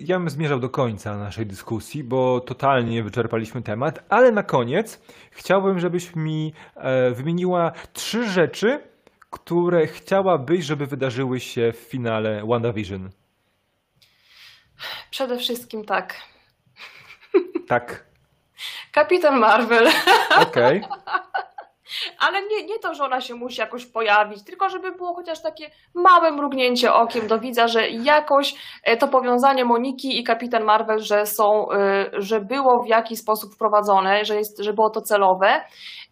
ja 0.05 0.19
bym 0.19 0.29
zmierzał 0.29 0.59
do 0.59 0.69
końca 0.69 1.17
naszej 1.17 1.45
dyskusji, 1.45 2.03
bo 2.03 2.39
totalnie 2.39 3.03
wyczerpaliśmy 3.03 3.61
temat, 3.61 4.03
ale 4.09 4.31
na 4.31 4.43
koniec 4.43 5.01
chciałbym, 5.31 5.79
żebyś 5.79 6.15
mi 6.15 6.53
e, 6.75 7.11
wymieniła 7.11 7.71
trzy 7.93 8.29
rzeczy, 8.29 8.79
które 9.29 9.87
chciałabyś, 9.87 10.65
żeby 10.65 10.85
wydarzyły 10.85 11.39
się 11.39 11.71
w 11.71 11.77
finale 11.77 12.41
WandaVision. 12.45 13.09
Przede 15.11 15.37
wszystkim 15.37 15.85
tak. 15.85 16.15
Tak, 17.67 18.05
Kapitan 18.91 19.39
Marvel. 19.39 19.87
okej. 20.41 20.81
Ale 22.19 22.41
nie, 22.41 22.65
nie 22.65 22.79
to, 22.79 22.93
że 22.93 23.03
ona 23.03 23.21
się 23.21 23.35
musi 23.35 23.61
jakoś 23.61 23.85
pojawić, 23.85 24.43
tylko 24.43 24.69
żeby 24.69 24.91
było 24.91 25.13
chociaż 25.13 25.41
takie 25.41 25.71
małe 25.93 26.31
mrugnięcie 26.31 26.93
okiem 26.93 27.27
do 27.27 27.39
widza, 27.39 27.67
że 27.67 27.89
jakoś 27.89 28.55
e, 28.83 28.97
to 28.97 29.07
powiązanie 29.07 29.65
Moniki 29.65 30.19
i 30.19 30.23
Kapitan 30.23 30.63
Marvel, 30.63 30.99
że 30.99 31.25
są, 31.25 31.71
e, 31.71 32.09
że 32.13 32.41
było 32.41 32.83
w 32.83 32.87
jakiś 32.87 33.19
sposób 33.19 33.53
wprowadzone, 33.53 34.25
że, 34.25 34.35
jest, 34.35 34.59
że 34.59 34.73
było 34.73 34.89
to 34.89 35.01
celowe. 35.01 35.63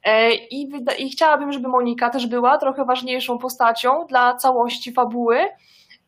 E, 0.04 0.34
I, 0.34 0.70
I 0.98 1.10
chciałabym, 1.10 1.52
żeby 1.52 1.68
Monika 1.68 2.10
też 2.10 2.28
była 2.28 2.58
trochę 2.58 2.86
ważniejszą 2.86 3.38
postacią 3.38 4.06
dla 4.10 4.36
całości 4.36 4.94
fabuły. 4.94 5.50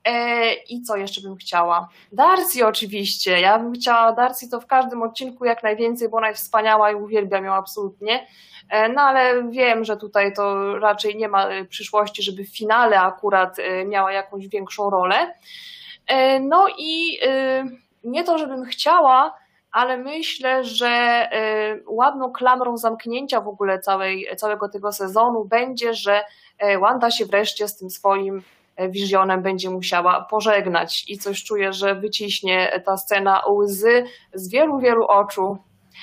E, 0.06 0.54
I 0.54 0.82
co 0.82 0.98
jeszcze 0.98 1.22
bym 1.22 1.36
chciała? 1.36 1.90
Darcy 2.12 2.68
oczywiście. 2.68 3.40
Ja 3.40 3.60
bym 3.60 3.74
chciała 3.74 4.12
Darcy 4.12 4.50
to 4.50 4.62
w 4.62 4.66
każdym 4.66 5.02
odcinku 5.02 5.46
jak 5.46 5.64
najwięcej, 5.64 6.10
bo 6.10 6.18
ona 6.18 6.30
jest 6.30 6.42
wspaniała 6.42 6.92
i 6.92 6.96
uwielbiam 6.96 7.46
ją 7.46 7.54
absolutnie. 7.54 8.28
E, 8.70 8.90
No 8.90 9.02
ale 9.02 9.44
wiem, 9.50 9.84
że 9.86 9.98
tutaj 9.98 10.34
to 10.34 10.76
raczej 10.80 11.16
nie 11.16 11.28
ma 11.28 11.48
e, 11.48 11.66
przyszłości, 11.66 12.24
żeby 12.24 12.44
w 12.44 12.58
finale 12.58 13.00
akurat 13.00 13.58
miała 13.86 14.12
jakąś 14.12 14.48
większą 14.48 14.90
rolę. 14.90 15.36
No 16.42 16.68
i 16.78 17.20
nie 18.04 18.24
to, 18.24 18.38
żebym 18.38 18.66
chciała, 18.66 19.36
ale 19.72 19.98
myślę, 19.98 20.64
że 20.64 21.30
ładną 21.88 22.32
klamrą 22.32 22.78
zamknięcia 22.78 23.42
w 23.42 23.48
ogóle 23.48 23.80
całej, 23.80 24.28
całego 24.38 24.70
tego 24.70 24.92
sezonu 24.92 25.46
będzie, 25.46 25.94
że 25.94 26.24
Wanda 26.80 27.12
się 27.12 27.26
wreszcie 27.26 27.68
z 27.68 27.78
tym 27.78 27.90
swoim 27.90 28.44
wizjonem 28.90 29.42
będzie 29.42 29.70
musiała 29.70 30.22
pożegnać 30.22 31.06
i 31.08 31.18
coś 31.18 31.44
czuję, 31.44 31.74
że 31.74 31.96
wyciśnie 31.96 32.82
ta 32.86 32.98
scena 32.98 33.42
łzy 33.50 34.04
z 34.34 34.50
wielu, 34.50 34.80
wielu 34.80 35.06
oczu. 35.06 35.58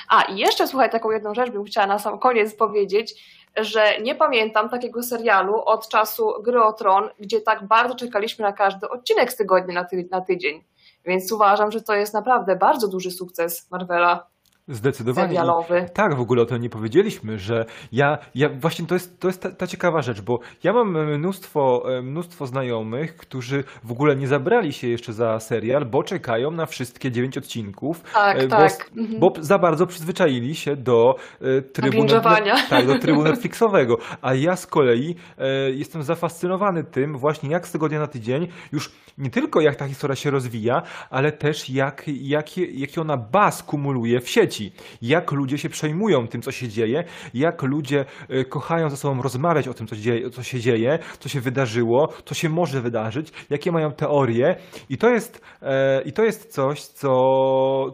A 0.08 0.22
i 0.22 0.38
jeszcze 0.38 0.68
słuchaj, 0.68 0.90
taką 0.90 1.10
jedną 1.10 1.34
rzecz 1.34 1.50
bym 1.50 1.64
chciała 1.64 1.86
na 1.86 1.98
sam 1.98 2.18
koniec 2.18 2.54
powiedzieć, 2.54 3.14
że 3.56 4.00
nie 4.02 4.14
pamiętam 4.14 4.68
takiego 4.68 5.02
serialu 5.02 5.62
od 5.64 5.88
czasu 5.88 6.32
Gry 6.42 6.62
o 6.62 6.72
Tron, 6.72 7.08
gdzie 7.20 7.40
tak 7.40 7.66
bardzo 7.66 7.94
czekaliśmy 7.94 8.42
na 8.42 8.52
każdy 8.52 8.88
odcinek 8.88 9.32
z 9.32 9.36
tygodnia 9.36 9.74
na, 9.74 9.84
ty- 9.84 10.08
na 10.10 10.20
tydzień. 10.20 10.64
Więc 11.04 11.32
uważam, 11.32 11.72
że 11.72 11.82
to 11.82 11.94
jest 11.94 12.14
naprawdę 12.14 12.56
bardzo 12.56 12.88
duży 12.88 13.10
sukces 13.10 13.70
Marvela 13.70 14.26
Zdecydowanie. 14.68 15.28
serialowy. 15.28 15.86
Tak, 15.94 16.14
w 16.14 16.20
ogóle 16.20 16.42
o 16.42 16.46
tym 16.46 16.62
nie 16.62 16.70
powiedzieliśmy, 16.70 17.38
że 17.38 17.64
ja, 17.92 18.18
ja 18.34 18.48
właśnie 18.48 18.86
to 18.86 18.94
jest, 18.94 19.20
to 19.20 19.28
jest 19.28 19.42
ta, 19.42 19.50
ta 19.50 19.66
ciekawa 19.66 20.02
rzecz, 20.02 20.20
bo 20.20 20.38
ja 20.64 20.72
mam 20.72 21.16
mnóstwo, 21.16 21.82
e, 21.98 22.02
mnóstwo 22.02 22.46
znajomych, 22.46 23.16
którzy 23.16 23.64
w 23.84 23.92
ogóle 23.92 24.16
nie 24.16 24.26
zabrali 24.26 24.72
się 24.72 24.88
jeszcze 24.88 25.12
za 25.12 25.40
serial, 25.40 25.86
bo 25.86 26.02
czekają 26.02 26.50
na 26.50 26.66
wszystkie 26.66 27.10
dziewięć 27.10 27.38
odcinków, 27.38 28.02
Tak, 28.14 28.38
e, 28.38 28.48
bo, 28.48 28.56
tak. 28.56 28.90
Mhm. 28.96 29.20
bo 29.20 29.32
za 29.40 29.58
bardzo 29.58 29.86
przyzwyczaili 29.86 30.54
się 30.54 30.76
do 30.76 31.14
e, 31.40 31.62
trybu, 31.62 31.98
binge'owania. 31.98 32.54
tak, 32.70 32.86
do 32.86 32.98
trybu 32.98 33.22
Netflixowego, 33.32 33.98
a 34.22 34.34
ja 34.34 34.56
z 34.56 34.66
kolei 34.66 35.14
e, 35.38 35.70
jestem 35.70 36.02
zafascynowany 36.02 36.84
tym 36.84 37.18
właśnie 37.18 37.50
jak 37.50 37.68
z 37.68 37.72
tygodnia 37.72 37.98
na 37.98 38.06
tydzień, 38.06 38.48
już 38.72 38.92
nie 39.18 39.30
tylko 39.30 39.60
jak 39.60 39.76
ta 39.76 39.88
historia 39.88 40.16
się 40.16 40.30
rozwija, 40.30 40.82
ale 41.10 41.32
też 41.32 41.70
jak, 41.70 42.04
jak, 42.06 42.56
jaki 42.56 43.00
ona 43.00 43.16
baz 43.16 43.62
kumuluje 43.62 44.20
w 44.20 44.28
sieci. 44.28 44.51
Jak 45.02 45.32
ludzie 45.32 45.58
się 45.58 45.68
przejmują 45.68 46.28
tym, 46.28 46.42
co 46.42 46.52
się 46.52 46.68
dzieje, 46.68 47.04
jak 47.34 47.62
ludzie 47.62 48.04
e, 48.28 48.44
kochają 48.44 48.90
ze 48.90 48.96
sobą 48.96 49.22
rozmawiać 49.22 49.68
o 49.68 49.74
tym, 49.74 49.86
co, 49.86 49.96
dzieje, 49.96 50.30
co 50.30 50.42
się 50.42 50.60
dzieje, 50.60 50.98
co 51.18 51.28
się 51.28 51.40
wydarzyło, 51.40 52.08
co 52.24 52.34
się 52.34 52.48
może 52.48 52.80
wydarzyć, 52.80 53.32
jakie 53.50 53.72
mają 53.72 53.92
teorie. 53.92 54.56
I 54.90 54.98
to 54.98 55.08
jest, 55.08 55.44
e, 55.62 56.02
i 56.02 56.12
to 56.12 56.24
jest 56.24 56.52
coś, 56.52 56.80
co, 56.80 57.10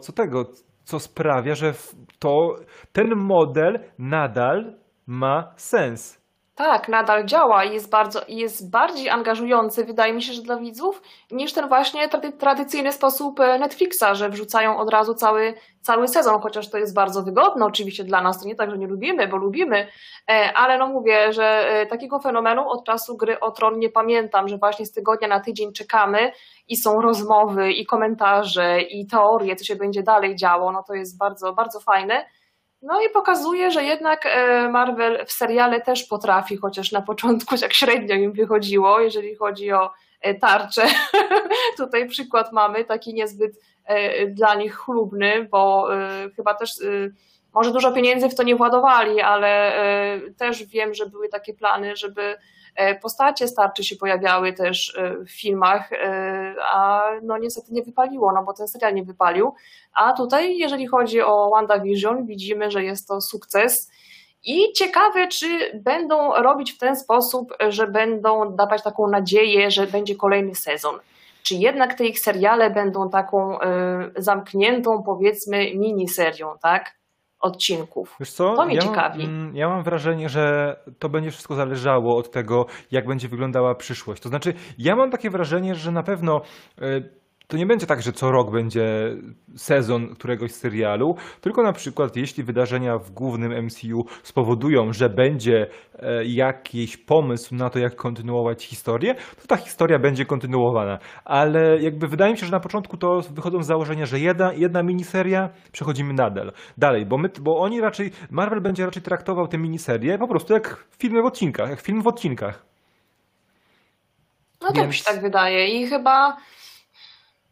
co 0.01 0.13
tego, 0.13 0.45
co 0.83 0.99
sprawia, 0.99 1.55
że 1.55 1.73
to, 2.19 2.55
ten 2.93 3.15
model 3.15 3.79
nadal 3.99 4.75
ma 5.07 5.53
sens. 5.55 6.18
Tak, 6.59 6.87
nadal 6.87 7.25
działa 7.25 7.63
i 7.63 7.73
jest, 7.73 7.89
bardzo, 7.89 8.21
jest 8.27 8.71
bardziej 8.71 9.09
angażujący, 9.09 9.85
wydaje 9.85 10.13
mi 10.13 10.21
się, 10.21 10.33
że 10.33 10.41
dla 10.41 10.57
widzów, 10.57 11.01
niż 11.31 11.53
ten 11.53 11.67
właśnie 11.67 12.09
trady, 12.09 12.31
tradycyjny 12.31 12.91
sposób 12.91 13.39
e, 13.39 13.59
Netflixa, 13.59 14.03
że 14.13 14.29
wrzucają 14.29 14.77
od 14.77 14.89
razu 14.89 15.13
cały, 15.13 15.53
cały 15.81 16.07
sezon, 16.07 16.41
chociaż 16.41 16.69
to 16.69 16.77
jest 16.77 16.93
bardzo 16.93 17.23
wygodne 17.23 17.65
oczywiście 17.65 18.03
dla 18.03 18.21
nas, 18.21 18.41
to 18.41 18.47
nie 18.47 18.55
tak, 18.55 18.71
że 18.71 18.77
nie 18.77 18.87
lubimy, 18.87 19.27
bo 19.27 19.37
lubimy, 19.37 19.87
e, 20.29 20.53
ale 20.53 20.77
no 20.77 20.87
mówię, 20.87 21.33
że 21.33 21.45
e, 21.45 21.85
takiego 21.85 22.19
fenomenu 22.19 22.69
od 22.69 22.85
czasu 22.85 23.17
gry 23.17 23.39
o 23.39 23.51
Tron 23.51 23.79
nie 23.79 23.89
pamiętam, 23.89 24.47
że 24.47 24.57
właśnie 24.57 24.85
z 24.85 24.91
tygodnia 24.91 25.27
na 25.27 25.39
tydzień 25.39 25.73
czekamy 25.73 26.31
i 26.67 26.77
są 26.77 27.01
rozmowy 27.01 27.71
i 27.71 27.85
komentarze 27.85 28.81
i 28.81 29.07
teorie, 29.07 29.55
co 29.55 29.65
się 29.65 29.75
będzie 29.75 30.03
dalej 30.03 30.35
działo, 30.35 30.71
no 30.71 30.83
to 30.87 30.93
jest 30.93 31.17
bardzo, 31.17 31.53
bardzo 31.53 31.79
fajne. 31.79 32.25
No 32.81 33.01
i 33.01 33.09
pokazuje, 33.09 33.71
że 33.71 33.83
jednak 33.83 34.25
e, 34.25 34.69
Marvel 34.69 35.25
w 35.25 35.31
seriale 35.31 35.81
też 35.81 36.03
potrafi, 36.03 36.57
chociaż 36.57 36.91
na 36.91 37.01
początku 37.01 37.57
tak 37.57 37.73
średnio 37.73 38.15
im 38.15 38.33
wychodziło, 38.33 38.99
jeżeli 38.99 39.35
chodzi 39.35 39.71
o 39.71 39.91
e, 40.21 40.35
tarczę. 40.35 40.85
Tutaj 41.77 42.07
przykład 42.07 42.51
mamy, 42.51 42.85
taki 42.85 43.13
niezbyt 43.13 43.59
e, 43.85 44.27
dla 44.27 44.55
nich 44.55 44.75
chlubny, 44.75 45.47
bo 45.51 45.87
chyba 46.35 46.53
też 46.53 46.71
może 47.53 47.71
dużo 47.71 47.91
pieniędzy 47.91 48.29
w 48.29 48.35
to 48.35 48.43
nie 48.43 48.55
władowali, 48.55 49.21
ale 49.21 49.73
też 50.37 50.63
wiem, 50.63 50.93
że 50.93 51.05
były 51.05 51.29
takie 51.29 51.53
plany, 51.53 51.95
żeby 51.95 52.37
postacie 53.01 53.47
starczy 53.47 53.83
się 53.83 53.95
pojawiały 53.95 54.53
też 54.53 54.95
e, 54.97 55.15
w 55.25 55.31
filmach, 55.31 55.93
e, 55.93 56.55
a 56.71 57.03
no 57.23 57.37
niestety 57.37 57.73
nie 57.73 57.83
wypaliło, 57.83 58.31
no 58.31 58.43
bo 58.43 58.53
ten 58.53 58.67
serial 58.67 58.93
nie 58.93 59.03
wypalił. 59.03 59.53
A 59.93 60.13
tutaj, 60.13 60.57
jeżeli 60.57 60.87
chodzi 60.87 61.21
o 61.21 61.49
WandaVision, 61.49 62.25
widzimy, 62.25 62.71
że 62.71 62.83
jest 62.83 63.07
to 63.07 63.21
sukces. 63.21 63.91
I 64.43 64.73
ciekawe, 64.73 65.27
czy 65.27 65.47
będą 65.73 66.33
robić 66.33 66.71
w 66.71 66.77
ten 66.77 66.95
sposób, 66.95 67.53
że 67.69 67.87
będą 67.87 68.55
dawać 68.55 68.83
taką 68.83 69.07
nadzieję, 69.07 69.71
że 69.71 69.87
będzie 69.87 70.15
kolejny 70.15 70.55
sezon. 70.55 70.99
Czy 71.43 71.55
jednak 71.55 71.93
te 71.93 72.05
ich 72.05 72.19
seriale 72.19 72.69
będą 72.69 73.09
taką 73.09 73.61
y, 73.61 73.61
zamkniętą, 74.17 75.03
powiedzmy, 75.03 75.75
miniserią, 75.75 76.55
tak? 76.61 76.98
Odcinków. 77.39 78.15
Wiesz 78.19 78.31
co? 78.31 78.55
To 78.55 78.65
mnie 78.65 78.75
ja 78.75 78.81
ciekawi. 78.81 79.27
Mam, 79.27 79.55
ja 79.55 79.69
mam 79.69 79.83
wrażenie, 79.83 80.29
że 80.29 80.75
to 80.99 81.09
będzie 81.09 81.31
wszystko 81.31 81.55
zależało 81.55 82.17
od 82.17 82.31
tego, 82.31 82.65
jak 82.91 83.07
będzie 83.07 83.27
wyglądała 83.27 83.75
przyszłość. 83.75 84.21
To 84.21 84.29
znaczy, 84.29 84.53
ja 84.77 84.95
mam 84.95 85.11
takie 85.11 85.29
wrażenie, 85.29 85.75
że 85.75 85.91
na 85.91 86.03
pewno 86.03 86.41
e, 86.81 87.01
to 87.49 87.57
nie 87.57 87.65
będzie 87.65 87.85
tak, 87.85 88.01
że 88.01 88.11
co 88.11 88.31
rok 88.31 88.51
będzie 88.51 89.15
sezon 89.55 90.15
któregoś 90.15 90.51
serialu, 90.51 91.15
tylko 91.41 91.63
na 91.63 91.73
przykład 91.73 92.15
jeśli 92.15 92.43
wydarzenia 92.43 92.97
w 92.97 93.11
głównym 93.11 93.65
MCU 93.65 94.05
spowodują, 94.23 94.93
że 94.93 95.09
będzie 95.09 95.67
e, 95.99 96.25
jakiś 96.25 96.97
pomysł 96.97 97.55
na 97.55 97.69
to, 97.69 97.79
jak 97.79 97.95
kontynuować 97.95 98.65
historię, 98.65 99.15
to 99.15 99.47
ta 99.47 99.57
historia 99.57 99.99
będzie 99.99 100.25
kontynuowana. 100.25 100.99
Ale 101.25 101.81
jakby 101.81 102.07
wydaje 102.07 102.31
mi 102.31 102.37
się, 102.37 102.45
że 102.45 102.51
na 102.51 102.59
początku 102.59 102.97
to 102.97 103.21
wychodzą 103.31 103.63
z 103.63 103.67
założenia, 103.67 104.05
że 104.05 104.19
jedna, 104.19 104.53
jedna 104.53 104.83
miniseria, 104.83 105.49
przechodzimy 105.71 106.13
nadal. 106.13 106.51
Dalej, 106.77 107.05
bo, 107.05 107.17
my, 107.17 107.29
bo 107.41 107.59
oni 107.59 107.81
raczej, 107.81 108.11
Marvel 108.31 108.61
będzie 108.61 108.85
raczej 108.85 109.03
traktował 109.03 109.47
te 109.47 109.57
miniserie 109.57 110.17
po 110.17 110.27
prostu 110.27 110.53
jak 110.53 110.85
filmy 110.99 111.21
w 111.21 111.25
odcinkach, 111.25 111.69
jak 111.69 111.81
film 111.81 112.01
w 112.01 112.07
odcinkach. 112.07 112.65
No 114.61 114.67
tak 114.67 114.75
Więc- 114.75 114.87
mi 114.87 114.93
się 114.93 115.03
tak 115.03 115.21
wydaje. 115.21 115.67
I 115.67 115.87
chyba. 115.87 116.37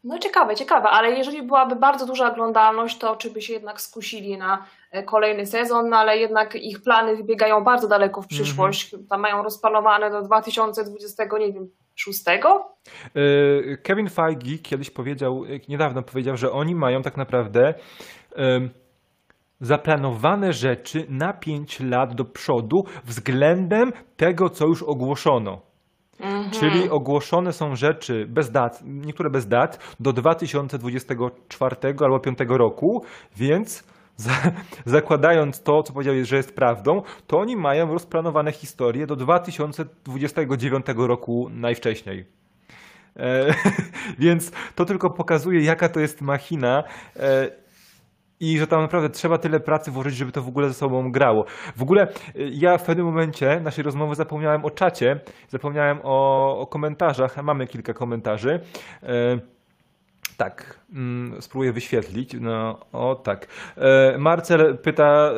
No 0.07 0.19
ciekawe, 0.19 0.55
ciekawe, 0.55 0.89
ale 0.89 1.11
jeżeli 1.11 1.43
byłaby 1.43 1.75
bardzo 1.75 2.05
duża 2.05 2.31
oglądalność, 2.31 2.97
to 2.97 3.15
czy 3.15 3.31
by 3.31 3.41
się 3.41 3.53
jednak 3.53 3.81
skusili 3.81 4.38
na 4.38 4.65
e, 4.91 5.03
kolejny 5.03 5.45
sezon, 5.45 5.89
no 5.89 5.97
ale 5.97 6.17
jednak 6.17 6.55
ich 6.55 6.81
plany 6.81 7.15
wybiegają 7.15 7.63
bardzo 7.63 7.88
daleko 7.88 8.21
w 8.21 8.27
przyszłość. 8.27 8.95
Tam 9.09 9.21
mają 9.21 9.43
rozplanowane 9.43 10.11
do 10.11 10.21
2020, 10.21 11.23
nie 11.39 11.53
wiem, 11.53 11.69
6? 11.95 12.23
E, 12.27 12.41
Kevin 13.77 14.09
Feige 14.09 14.57
kiedyś 14.63 14.89
powiedział, 14.89 15.43
e, 15.45 15.59
niedawno 15.69 16.03
powiedział, 16.03 16.38
że 16.38 16.51
oni 16.51 16.75
mają 16.75 17.01
tak 17.01 17.17
naprawdę 17.17 17.73
zaplanowane 19.59 20.53
rzeczy 20.53 21.05
na 21.09 21.34
5 21.34 21.79
lat 21.79 22.15
do 22.15 22.25
przodu 22.25 22.77
względem 23.03 23.91
tego, 24.17 24.49
co 24.49 24.65
już 24.67 24.84
ogłoszono. 24.84 25.66
Mhm. 26.19 26.52
Czyli 26.52 26.89
ogłoszone 26.89 27.53
są 27.53 27.76
rzeczy 27.76 28.26
bez 28.30 28.52
dat, 28.52 28.84
niektóre 28.85 29.30
bez 29.30 29.48
dat, 29.48 29.95
do 29.99 30.14
2024 30.14 31.76
albo 31.81 32.19
2025 32.19 32.39
roku, 32.49 33.03
więc 33.35 33.84
za, 34.15 34.31
zakładając 34.85 35.64
to, 35.64 35.84
co 35.84 35.94
powiedziałeś, 35.94 36.27
że 36.27 36.38
jest 36.38 36.56
prawdą, 36.56 37.02
to 37.27 37.38
oni 37.38 37.56
mają 37.56 37.94
rozplanowane 37.94 38.52
historie 38.52 39.07
do 39.07 39.15
2029 39.15 40.85
roku 40.98 41.49
najwcześniej. 41.52 42.26
E, 43.15 43.53
więc 44.19 44.52
to 44.76 44.85
tylko 44.85 45.10
pokazuje, 45.10 45.61
jaka 45.61 45.89
to 45.89 45.99
jest 45.99 46.22
machina. 46.22 46.84
E, 47.15 47.66
i 48.39 48.57
że 48.57 48.68
tam 48.68 48.81
naprawdę 48.81 49.09
trzeba 49.09 49.38
tyle 49.38 49.59
pracy 49.59 49.91
włożyć, 49.91 50.15
żeby 50.15 50.31
to 50.31 50.41
w 50.41 50.47
ogóle 50.47 50.68
ze 50.68 50.73
sobą 50.73 51.11
grało. 51.11 51.45
W 51.76 51.81
ogóle 51.81 52.07
y, 52.35 52.49
ja 52.51 52.77
w 52.77 52.84
pewnym 52.84 53.05
momencie 53.05 53.59
naszej 53.59 53.84
rozmowy 53.84 54.15
zapomniałem 54.15 54.65
o 54.65 54.69
czacie, 54.69 55.19
zapomniałem 55.47 55.99
o, 56.03 56.59
o 56.59 56.68
komentarzach, 56.68 57.43
mamy 57.43 57.68
kilka 57.68 57.93
komentarzy. 57.93 58.59
E, 59.03 59.39
tak, 60.38 60.80
mm, 60.93 61.41
spróbuję 61.41 61.73
wyświetlić. 61.73 62.34
No, 62.41 62.80
o 62.93 63.15
tak. 63.15 63.47
E, 63.77 64.18
Marcel 64.18 64.77
pyta, 64.77 65.31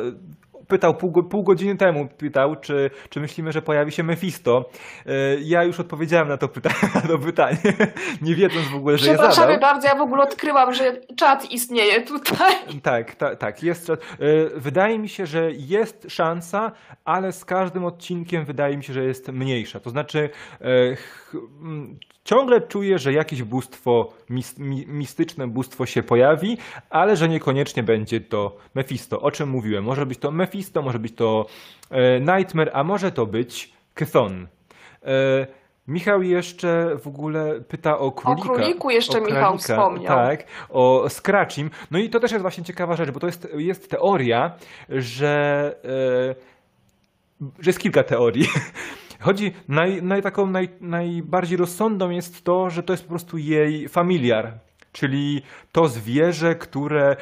pytał 0.70 0.94
pół, 0.94 1.22
pół 1.22 1.42
godziny 1.42 1.76
temu, 1.76 2.08
pytał, 2.18 2.56
czy, 2.56 2.90
czy 3.10 3.20
myślimy, 3.20 3.52
że 3.52 3.62
pojawi 3.62 3.92
się 3.92 4.02
Mephisto. 4.02 4.70
E, 5.06 5.12
Ja 5.40 5.64
już 5.64 5.80
odpowiedziałem 5.80 6.28
na 6.28 6.36
to, 6.36 6.48
pyta 6.48 6.70
to 7.08 7.18
pytanie, 7.18 7.58
nie 8.22 8.34
wiedząc 8.34 8.68
w 8.68 8.74
ogóle, 8.74 8.98
że 8.98 9.06
je 9.06 9.14
Przepraszamy 9.14 9.58
bardzo, 9.58 9.88
ja 9.88 9.94
w 9.94 10.00
ogóle 10.00 10.22
odkryłam, 10.22 10.74
że 10.74 11.00
czat 11.16 11.50
istnieje 11.50 12.02
tutaj. 12.02 12.54
Tak, 12.82 13.14
tak, 13.14 13.38
tak. 13.38 13.62
Jest, 13.62 13.86
czas. 13.86 13.98
E, 13.98 14.00
wydaje 14.56 14.98
mi 14.98 15.08
się, 15.08 15.26
że 15.26 15.52
jest 15.52 16.06
szansa, 16.08 16.72
ale 17.04 17.32
z 17.32 17.44
każdym 17.44 17.84
odcinkiem 17.84 18.44
wydaje 18.44 18.76
mi 18.76 18.84
się, 18.84 18.92
że 18.92 19.04
jest 19.04 19.28
mniejsza. 19.28 19.80
To 19.80 19.90
znaczy, 19.90 20.30
e, 20.60 20.66
ciągle 22.24 22.60
czuję, 22.60 22.98
że 22.98 23.12
jakieś 23.12 23.42
bóstwo, 23.42 24.12
mis, 24.30 24.58
mi, 24.58 24.86
mistyczne 24.86 25.48
bóstwo 25.48 25.86
się 25.86 26.02
pojawi, 26.02 26.58
ale 26.90 27.16
że 27.16 27.28
niekoniecznie 27.28 27.82
będzie 27.82 28.20
to 28.20 28.56
Mephisto. 28.74 29.20
O 29.20 29.30
czym 29.30 29.48
mówiłem? 29.48 29.84
Może 29.84 30.06
być 30.06 30.18
to 30.18 30.30
Mephisto, 30.30 30.82
może 30.82 30.98
być 30.98 31.14
to 31.14 31.46
e, 31.90 32.20
Nightmare, 32.20 32.70
a 32.74 32.84
może 32.84 33.12
to 33.12 33.26
być 33.26 33.72
Chthon. 33.94 34.46
E, 35.04 35.60
Michał 35.88 36.22
jeszcze 36.22 36.96
w 37.02 37.06
ogóle 37.06 37.60
pyta 37.60 37.98
o 37.98 38.12
królika. 38.12 38.48
króliku 38.48 38.90
jeszcze 38.90 39.20
Michał 39.20 39.58
wspomniał. 39.58 40.16
Tak, 40.16 40.44
o 40.68 41.08
Scratchim. 41.08 41.70
No 41.90 41.98
i 41.98 42.10
to 42.10 42.20
też 42.20 42.32
jest 42.32 42.42
właśnie 42.42 42.64
ciekawa 42.64 42.96
rzecz, 42.96 43.10
bo 43.10 43.20
to 43.20 43.26
jest, 43.26 43.48
jest 43.54 43.90
teoria, 43.90 44.52
że, 44.88 45.74
e, 45.84 46.34
że 47.58 47.70
jest 47.70 47.78
kilka 47.78 48.02
teorii. 48.02 48.48
Chodzi, 49.20 49.52
naj, 49.68 50.02
naj, 50.02 50.22
taką 50.22 50.46
naj, 50.46 50.68
najbardziej 50.80 51.58
rozsądną 51.58 52.10
jest 52.10 52.44
to, 52.44 52.70
że 52.70 52.82
to 52.82 52.92
jest 52.92 53.02
po 53.02 53.08
prostu 53.08 53.38
jej 53.38 53.88
familiar. 53.88 54.52
Czyli 54.92 55.42
to 55.72 55.88
zwierzę, 55.88 56.54
które 56.54 57.10
e, 57.10 57.16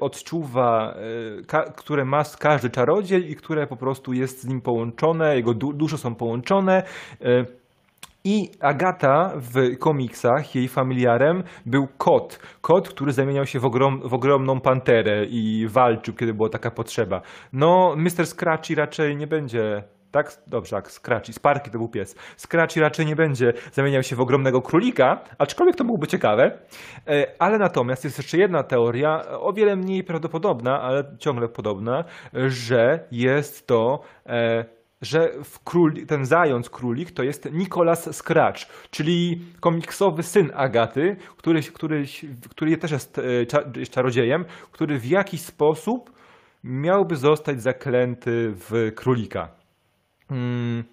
odczuwa, 0.00 0.94
e, 0.94 1.44
ka, 1.44 1.62
które 1.62 2.04
ma 2.04 2.22
każdy 2.38 2.70
czarodziej 2.70 3.30
i 3.30 3.36
które 3.36 3.66
po 3.66 3.76
prostu 3.76 4.12
jest 4.12 4.42
z 4.42 4.46
nim 4.46 4.60
połączone, 4.60 5.36
jego 5.36 5.54
du, 5.54 5.72
dusze 5.72 5.98
są 5.98 6.14
połączone. 6.14 6.82
E, 7.22 7.44
i 8.24 8.50
Agata 8.60 9.32
w 9.36 9.78
komiksach, 9.78 10.54
jej 10.54 10.68
familiarem 10.68 11.42
był 11.66 11.88
kot. 11.98 12.38
Kot, 12.60 12.88
który 12.88 13.12
zamieniał 13.12 13.46
się 13.46 13.60
w, 13.60 13.64
ogrom, 13.64 14.08
w 14.08 14.14
ogromną 14.14 14.60
panterę 14.60 15.26
i 15.26 15.66
walczył, 15.68 16.14
kiedy 16.14 16.34
była 16.34 16.48
taka 16.48 16.70
potrzeba. 16.70 17.22
No, 17.52 17.94
Mr. 17.96 18.26
Scratchy 18.26 18.74
raczej 18.74 19.16
nie 19.16 19.26
będzie. 19.26 19.82
Tak? 20.10 20.42
Dobrze, 20.46 20.76
tak, 20.76 20.90
Scratchy. 20.90 21.32
Sparky 21.32 21.70
to 21.70 21.78
był 21.78 21.88
pies. 21.88 22.14
Scratchy 22.36 22.80
raczej 22.80 23.06
nie 23.06 23.16
będzie 23.16 23.52
zamieniał 23.72 24.02
się 24.02 24.16
w 24.16 24.20
ogromnego 24.20 24.62
królika, 24.62 25.20
aczkolwiek 25.38 25.76
to 25.76 25.84
byłoby 25.84 26.06
ciekawe. 26.06 26.58
E, 27.06 27.26
Ale 27.38 27.58
natomiast 27.58 28.04
jest 28.04 28.18
jeszcze 28.18 28.38
jedna 28.38 28.62
teoria, 28.62 29.28
o 29.28 29.52
wiele 29.52 29.76
mniej 29.76 30.04
prawdopodobna, 30.04 30.80
ale 30.80 31.04
ciągle 31.18 31.48
podobna, 31.48 32.04
że 32.32 33.04
jest 33.10 33.66
to 33.66 34.02
e, 34.26 34.64
że 35.02 35.30
król, 35.64 36.06
ten 36.06 36.24
zając 36.24 36.70
królik 36.70 37.10
to 37.10 37.22
jest 37.22 37.52
Nicholas 37.52 38.16
Scratch, 38.16 38.60
czyli 38.90 39.42
komiksowy 39.60 40.22
syn 40.22 40.50
Agaty, 40.54 41.16
który, 41.36 41.62
który, 41.62 42.04
który 42.50 42.76
też 42.76 42.92
e, 42.92 42.98
jest 43.76 43.92
czarodziejem, 43.92 44.44
który 44.72 44.98
w 44.98 45.06
jakiś 45.06 45.40
sposób 45.40 46.12
miałby 46.64 47.16
zostać 47.16 47.62
zaklęty 47.62 48.52
w 48.54 48.92
królika. 48.94 49.59
Mm, 50.30 50.84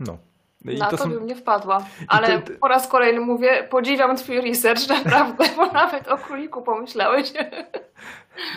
no. 0.00 0.18
I 0.64 0.78
Na 0.78 0.86
to, 0.90 0.96
są- 0.98 1.10
bym 1.10 1.26
nie 1.26 1.36
wpadła. 1.36 1.84
Ale 2.08 2.42
to- 2.42 2.52
po 2.60 2.68
raz 2.68 2.88
kolejny 2.88 3.20
mówię, 3.20 3.66
podziwiam 3.70 4.16
twój 4.16 4.40
research, 4.40 4.88
naprawdę, 4.88 5.44
bo 5.56 5.66
nawet 5.82 6.08
o 6.08 6.18
króliku 6.18 6.62
pomyślałeś. 6.62 7.32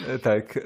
E, 0.08 0.20
Tak. 0.20 0.58
E, 0.58 0.62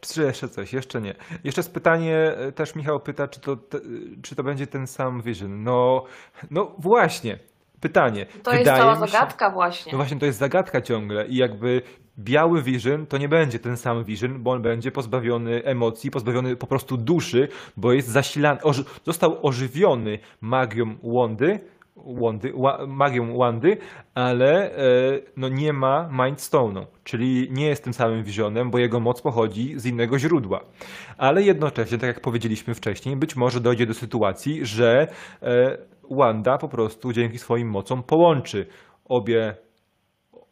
czy 0.00 0.22
jeszcze 0.22 0.48
coś? 0.48 0.72
Jeszcze 0.72 1.00
nie. 1.00 1.14
Jeszcze 1.44 1.60
jest 1.60 1.74
pytanie, 1.74 2.16
e, 2.38 2.52
też 2.52 2.74
Michał 2.74 3.00
pyta, 3.00 3.28
czy 3.28 3.40
to, 3.40 3.56
te, 3.56 3.78
czy 4.22 4.34
to 4.36 4.42
będzie 4.42 4.66
ten 4.66 4.86
sam 4.86 5.22
Vision. 5.22 5.62
No, 5.62 6.04
no 6.50 6.74
właśnie. 6.78 7.38
Pytanie. 7.80 8.26
To 8.26 8.50
jest 8.50 8.60
Wydaje 8.64 8.82
cała 8.82 8.94
mi 8.94 9.00
się- 9.06 9.12
zagadka 9.12 9.50
właśnie. 9.50 9.92
No 9.92 9.98
właśnie, 9.98 10.18
to 10.18 10.26
jest 10.26 10.38
zagadka 10.38 10.80
ciągle 10.80 11.26
i 11.26 11.36
jakby 11.36 11.82
biały 12.18 12.62
Vision 12.62 13.06
to 13.06 13.18
nie 13.18 13.28
będzie 13.28 13.58
ten 13.58 13.76
sam 13.76 14.04
Vision, 14.04 14.42
bo 14.42 14.50
on 14.50 14.62
będzie 14.62 14.90
pozbawiony 14.90 15.64
emocji, 15.64 16.10
pozbawiony 16.10 16.56
po 16.56 16.66
prostu 16.66 16.96
duszy, 16.96 17.48
bo 17.76 17.92
jest 17.92 18.08
zasilany, 18.08 18.62
oży, 18.62 18.84
został 19.04 19.46
ożywiony 19.46 20.18
magią 20.40 20.96
Wandy, 21.02 21.60
Wandy, 21.96 22.52
ła, 22.54 22.86
magią 22.86 23.38
Wandy, 23.38 23.76
ale 24.14 24.76
e, 24.76 24.80
no 25.36 25.48
nie 25.48 25.72
ma 25.72 26.08
Mind 26.24 26.38
Stone'u, 26.38 26.86
czyli 27.04 27.48
nie 27.50 27.66
jest 27.66 27.84
tym 27.84 27.92
samym 27.92 28.24
Visionem, 28.24 28.70
bo 28.70 28.78
jego 28.78 29.00
moc 29.00 29.22
pochodzi 29.22 29.74
z 29.76 29.86
innego 29.86 30.18
źródła. 30.18 30.60
Ale 31.18 31.42
jednocześnie, 31.42 31.98
tak 31.98 32.08
jak 32.08 32.20
powiedzieliśmy 32.20 32.74
wcześniej, 32.74 33.16
być 33.16 33.36
może 33.36 33.60
dojdzie 33.60 33.86
do 33.86 33.94
sytuacji, 33.94 34.66
że 34.66 35.08
e, 35.42 35.78
Wanda 36.10 36.58
po 36.58 36.68
prostu 36.68 37.12
dzięki 37.12 37.38
swoim 37.38 37.70
mocom 37.70 38.02
połączy 38.02 38.66
obie 39.04 39.56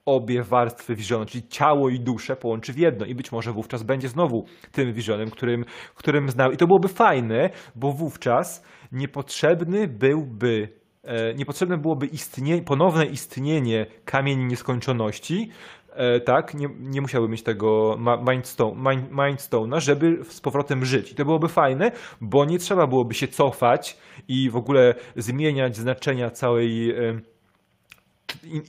obie 0.06 0.42
warstwy 0.42 0.94
Visiona, 0.94 1.26
czyli 1.26 1.48
ciało 1.48 1.88
i 1.88 2.00
duszę 2.00 2.36
połączy 2.36 2.72
w 2.72 2.78
jedno 2.78 3.06
i 3.06 3.14
być 3.14 3.32
może 3.32 3.52
wówczas 3.52 3.82
będzie 3.82 4.08
znowu 4.08 4.44
tym 4.72 4.92
Visionem, 4.92 5.30
którym, 5.30 5.64
którym 5.94 6.28
znał. 6.28 6.52
I 6.52 6.56
to 6.56 6.66
byłoby 6.66 6.88
fajne, 6.88 7.50
bo 7.74 7.92
wówczas 7.92 8.64
niepotrzebny 8.92 9.88
byłby 9.88 10.68
e, 11.02 11.34
niepotrzebne 11.34 11.78
byłoby 11.78 12.06
istnie, 12.06 12.62
ponowne 12.62 13.06
istnienie 13.06 13.86
kamieni 14.04 14.44
nieskończoności, 14.44 15.50
e, 15.92 16.20
tak, 16.20 16.54
nie, 16.54 16.68
nie 16.80 17.00
musiałby 17.00 17.28
mieć 17.28 17.42
tego 17.42 17.98
Mindstone, 18.30 18.90
Mind, 18.90 19.10
Mindstone'a, 19.10 19.80
żeby 19.80 20.24
z 20.24 20.40
powrotem 20.40 20.84
żyć. 20.84 21.12
I 21.12 21.14
to 21.14 21.24
byłoby 21.24 21.48
fajne, 21.48 21.92
bo 22.20 22.44
nie 22.44 22.58
trzeba 22.58 22.86
byłoby 22.86 23.14
się 23.14 23.28
cofać 23.28 23.98
i 24.28 24.50
w 24.50 24.56
ogóle 24.56 24.94
zmieniać 25.16 25.76
znaczenia 25.76 26.30
całej 26.30 26.90
e, 26.90 27.31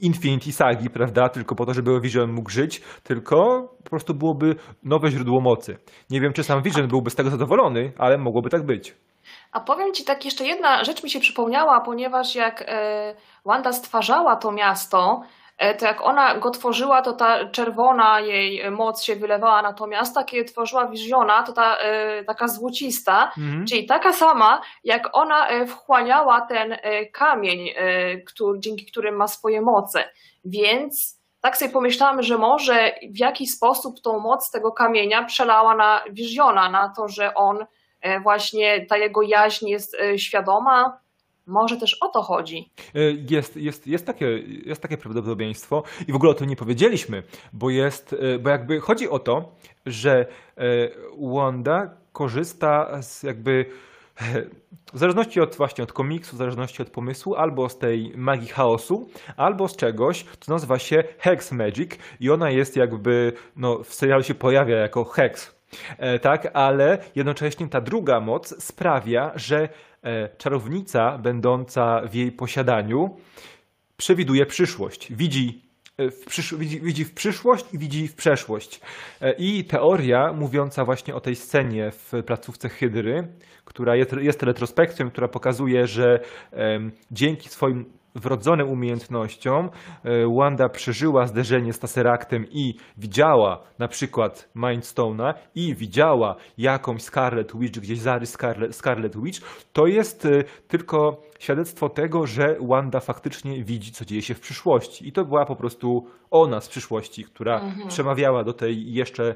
Infinity 0.02 0.52
Sagi, 0.52 0.90
prawda? 0.90 1.28
Tylko 1.28 1.54
po 1.54 1.66
to, 1.66 1.74
żeby 1.74 2.00
Vision 2.00 2.32
mógł 2.32 2.50
żyć, 2.50 2.80
tylko 3.02 3.34
po 3.84 3.90
prostu 3.90 4.14
byłoby 4.14 4.54
nowe 4.82 5.10
źródło 5.10 5.40
mocy. 5.40 5.76
Nie 6.10 6.20
wiem, 6.20 6.32
czy 6.32 6.44
sam 6.44 6.62
Vision 6.62 6.88
byłby 6.88 7.10
z 7.10 7.14
tego 7.14 7.30
zadowolony, 7.30 7.92
ale 7.98 8.18
mogłoby 8.18 8.50
tak 8.50 8.66
być. 8.66 8.94
A 9.52 9.60
powiem 9.60 9.92
ci 9.94 10.04
tak, 10.04 10.24
jeszcze 10.24 10.44
jedna 10.44 10.84
rzecz 10.84 11.02
mi 11.04 11.10
się 11.10 11.20
przypomniała, 11.20 11.80
ponieważ 11.80 12.34
jak 12.34 12.64
e, 12.66 13.14
Wanda 13.44 13.72
stwarzała 13.72 14.36
to 14.36 14.52
miasto, 14.52 15.22
to 15.78 15.86
jak 15.86 16.00
ona 16.00 16.34
go 16.38 16.50
tworzyła, 16.50 17.02
to 17.02 17.12
ta 17.12 17.48
czerwona 17.48 18.20
jej 18.20 18.70
moc 18.70 19.02
się 19.02 19.16
wylewała 19.16 19.62
na 19.62 19.72
to 19.72 19.86
miasto, 19.86 20.24
kiedy 20.24 20.44
tworzyła 20.44 20.86
Visiona, 20.86 21.42
to 21.42 21.52
ta 21.52 21.76
e, 21.76 22.24
taka 22.24 22.48
złocista, 22.48 23.32
Mhm. 23.38 23.66
czyli 23.66 23.86
taka 23.86 24.12
sama, 24.12 24.60
jak 24.84 25.08
ona 25.12 25.48
e, 25.48 25.66
wchłaniała 25.66 26.40
ten 26.40 26.72
e, 26.72 27.06
kamień, 27.06 27.68
e, 27.76 28.16
który, 28.16 28.60
dzięki 28.60 28.86
którym 28.86 29.16
ma 29.16 29.28
swoje 29.28 29.60
moce. 29.60 30.04
Więc 30.44 31.20
tak 31.40 31.56
sobie 31.56 31.70
pomyślałam, 31.70 32.22
że 32.22 32.38
może 32.38 32.92
w 33.10 33.18
jakiś 33.18 33.50
sposób 33.50 34.00
tą 34.00 34.18
moc 34.18 34.50
tego 34.50 34.72
kamienia 34.72 35.24
przelała 35.24 35.74
na 35.74 36.00
Visiona, 36.10 36.68
na 36.70 36.92
to, 36.96 37.08
że 37.08 37.34
on 37.34 37.66
e, 38.00 38.20
właśnie, 38.20 38.86
ta 38.86 38.96
jego 38.96 39.22
jaźń 39.22 39.68
jest 39.68 39.94
e, 39.94 40.18
świadoma. 40.18 40.98
Może 41.46 41.76
też 41.76 41.96
o 42.00 42.08
to 42.08 42.22
chodzi. 42.22 42.70
E, 42.94 43.00
Jest, 43.30 43.56
jest, 43.56 43.86
jest, 43.86 44.06
takie, 44.06 44.26
jest 44.66 44.82
takie 44.82 44.96
prawdopodobieństwo 44.96 45.82
i 46.08 46.12
w 46.12 46.16
ogóle 46.16 46.30
o 46.30 46.34
tym 46.34 46.48
nie 46.48 46.56
powiedzieliśmy, 46.56 47.22
bo 47.52 47.70
jest, 47.70 48.12
e, 48.12 48.38
bo 48.38 48.50
jakby 48.50 48.80
chodzi 48.80 49.08
o 49.08 49.18
to, 49.18 49.52
że 49.86 50.20
e, 50.20 50.64
Wanda 51.18 51.90
korzysta 52.12 53.02
z 53.02 53.22
jakby 53.22 53.66
w 54.92 54.98
zależności 54.98 55.40
od 55.40 55.56
właśnie 55.56 55.84
od 55.84 55.92
komiksu, 55.92 56.36
w 56.36 56.38
zależności 56.38 56.82
od 56.82 56.90
pomysłu, 56.90 57.34
albo 57.34 57.68
z 57.68 57.78
tej 57.78 58.12
magii 58.16 58.48
chaosu, 58.48 59.08
albo 59.36 59.68
z 59.68 59.76
czegoś, 59.76 60.24
co 60.40 60.52
nazywa 60.52 60.78
się 60.78 61.04
Hex 61.18 61.52
Magic 61.52 61.90
i 62.20 62.30
ona 62.30 62.50
jest 62.50 62.76
jakby, 62.76 63.32
no 63.56 63.78
w 63.84 63.94
serialu 63.94 64.22
się 64.22 64.34
pojawia 64.34 64.76
jako 64.76 65.04
Hex, 65.04 65.56
tak, 66.22 66.50
ale 66.52 66.98
jednocześnie 67.14 67.68
ta 67.68 67.80
druga 67.80 68.20
moc 68.20 68.64
sprawia, 68.64 69.32
że 69.34 69.68
czarownica 70.38 71.18
będąca 71.18 72.00
w 72.10 72.14
jej 72.14 72.32
posiadaniu 72.32 73.16
przewiduje 73.96 74.46
przyszłość. 74.46 75.12
Widzi 75.12 75.62
e, 75.98 76.10
w, 76.10 76.26
przysz- 76.26 76.56
widzi, 76.58 76.80
widzi 76.80 77.04
w 77.04 77.14
przyszłość 77.14 77.64
i 77.72 77.78
widzi 77.78 78.08
w 78.08 78.14
przeszłość. 78.14 78.80
E, 79.20 79.32
I 79.32 79.64
teoria 79.64 80.32
mówiąca 80.32 80.84
właśnie 80.84 81.14
o 81.14 81.20
tej 81.20 81.36
scenie 81.36 81.90
w 81.90 82.12
placówce 82.26 82.68
Hydry, 82.68 83.28
która 83.64 83.96
jest, 83.96 84.12
jest 84.12 84.42
retrospekcją, 84.42 85.10
która 85.10 85.28
pokazuje, 85.28 85.86
że 85.86 86.20
em, 86.52 86.92
dzięki 87.10 87.48
swoim 87.48 87.84
wrodzonym 88.14 88.68
umiejętnościom 88.68 89.70
e, 90.04 90.10
Wanda 90.36 90.68
przeżyła 90.68 91.26
zderzenie 91.26 91.72
z 91.72 91.78
Tesseractem 91.78 92.46
i 92.50 92.74
widziała 92.96 93.62
na 93.78 93.88
przykład 93.88 94.48
Mindstone'a 94.56 95.34
i 95.54 95.74
widziała 95.74 96.36
jakąś 96.58 97.02
Scarlet 97.02 97.56
Witch, 97.56 97.80
gdzieś 97.80 97.98
zarys 97.98 98.30
Scarlet, 98.30 98.76
Scarlet 98.76 99.22
Witch, 99.22 99.66
to 99.72 99.86
jest 99.86 100.26
e, 100.26 100.44
tylko 100.68 101.22
świadectwo 101.38 101.88
tego, 101.88 102.26
że 102.26 102.56
Wanda 102.60 103.00
faktycznie 103.00 103.64
widzi, 103.64 103.92
co 103.92 104.04
dzieje 104.04 104.22
się 104.22 104.34
w 104.34 104.40
przyszłości. 104.40 105.08
I 105.08 105.12
to 105.12 105.24
była 105.24 105.46
po 105.46 105.56
prostu 105.56 106.06
ona 106.30 106.60
z 106.60 106.68
przyszłości, 106.68 107.24
która 107.24 107.60
przemawiała 107.88 108.44
do 108.44 108.52
tej 108.52 108.92
jeszcze 108.92 109.34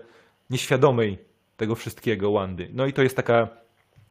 nieświadomej 0.50 1.18
tego 1.56 1.74
wszystkiego 1.74 2.32
Wandy. 2.32 2.70
No 2.72 2.86
i 2.86 2.92
to 2.92 3.02
jest 3.02 3.16
taka 3.16 3.48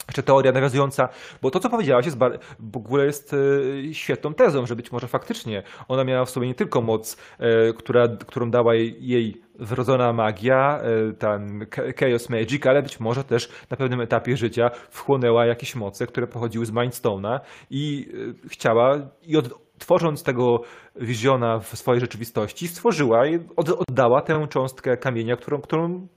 jeszcze 0.08 0.24
teoria 0.24 0.52
nawiązująca, 0.52 1.10
bo 1.42 1.52
to, 1.52 1.60
co 1.60 1.70
powiedziałaś, 1.70 2.06
jest 2.06 2.18
w 2.60 2.78
ogóle 2.78 3.06
jest 3.06 3.34
e, 3.34 3.94
świetną 3.94 4.34
tezą, 4.34 4.66
że 4.66 4.76
być 4.76 4.92
może 4.92 5.08
faktycznie 5.08 5.64
ona 5.88 6.04
miała 6.04 6.26
w 6.26 6.30
sobie 6.30 6.48
nie 6.48 6.56
tylko 6.56 6.82
moc, 6.82 7.18
e, 7.40 7.74
która, 7.74 8.08
którą 8.28 8.52
dała 8.52 8.76
jej, 8.76 9.42
wrodzona 9.60 10.14
magia, 10.14 10.80
e, 10.80 11.14
ten 11.14 11.66
Cha- 11.76 11.82
Chaos 12.00 12.30
Magic, 12.30 12.66
ale 12.66 12.84
być 12.84 13.00
może 13.00 13.24
też 13.24 13.50
na 13.70 13.78
pewnym 13.78 14.02
etapie 14.02 14.38
życia 14.38 14.70
wchłonęła 14.90 15.46
jakieś 15.46 15.76
moce, 15.76 16.08
które 16.08 16.28
pochodziły 16.28 16.66
z 16.66 16.72
Mindstone'a 16.72 17.40
i 17.70 18.08
chciała, 18.50 18.98
i 19.24 19.38
od, 19.38 19.50
tworząc 19.80 20.24
tego 20.24 20.62
wizjona 20.96 21.60
w 21.60 21.68
swojej 21.68 22.02
rzeczywistości, 22.02 22.68
stworzyła 22.68 23.28
i 23.28 23.40
od, 23.56 23.70
oddała 23.70 24.22
tę 24.22 24.48
cząstkę 24.50 24.98
kamienia, 24.98 25.36
którą, 25.36 25.62
którą 25.62 26.08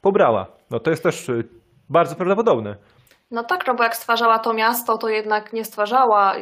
pobrała. 0.00 0.46
No 0.70 0.80
to 0.80 0.90
jest 0.90 1.02
też 1.02 1.30
bardzo 1.88 2.16
prawdopodobne. 2.16 2.76
No 3.32 3.44
tak, 3.44 3.66
no 3.66 3.74
bo 3.74 3.82
jak 3.82 3.96
stwarzała 3.96 4.38
to 4.38 4.54
miasto, 4.54 4.98
to 4.98 5.08
jednak 5.08 5.52
nie 5.52 5.64
stwarzała, 5.64 6.34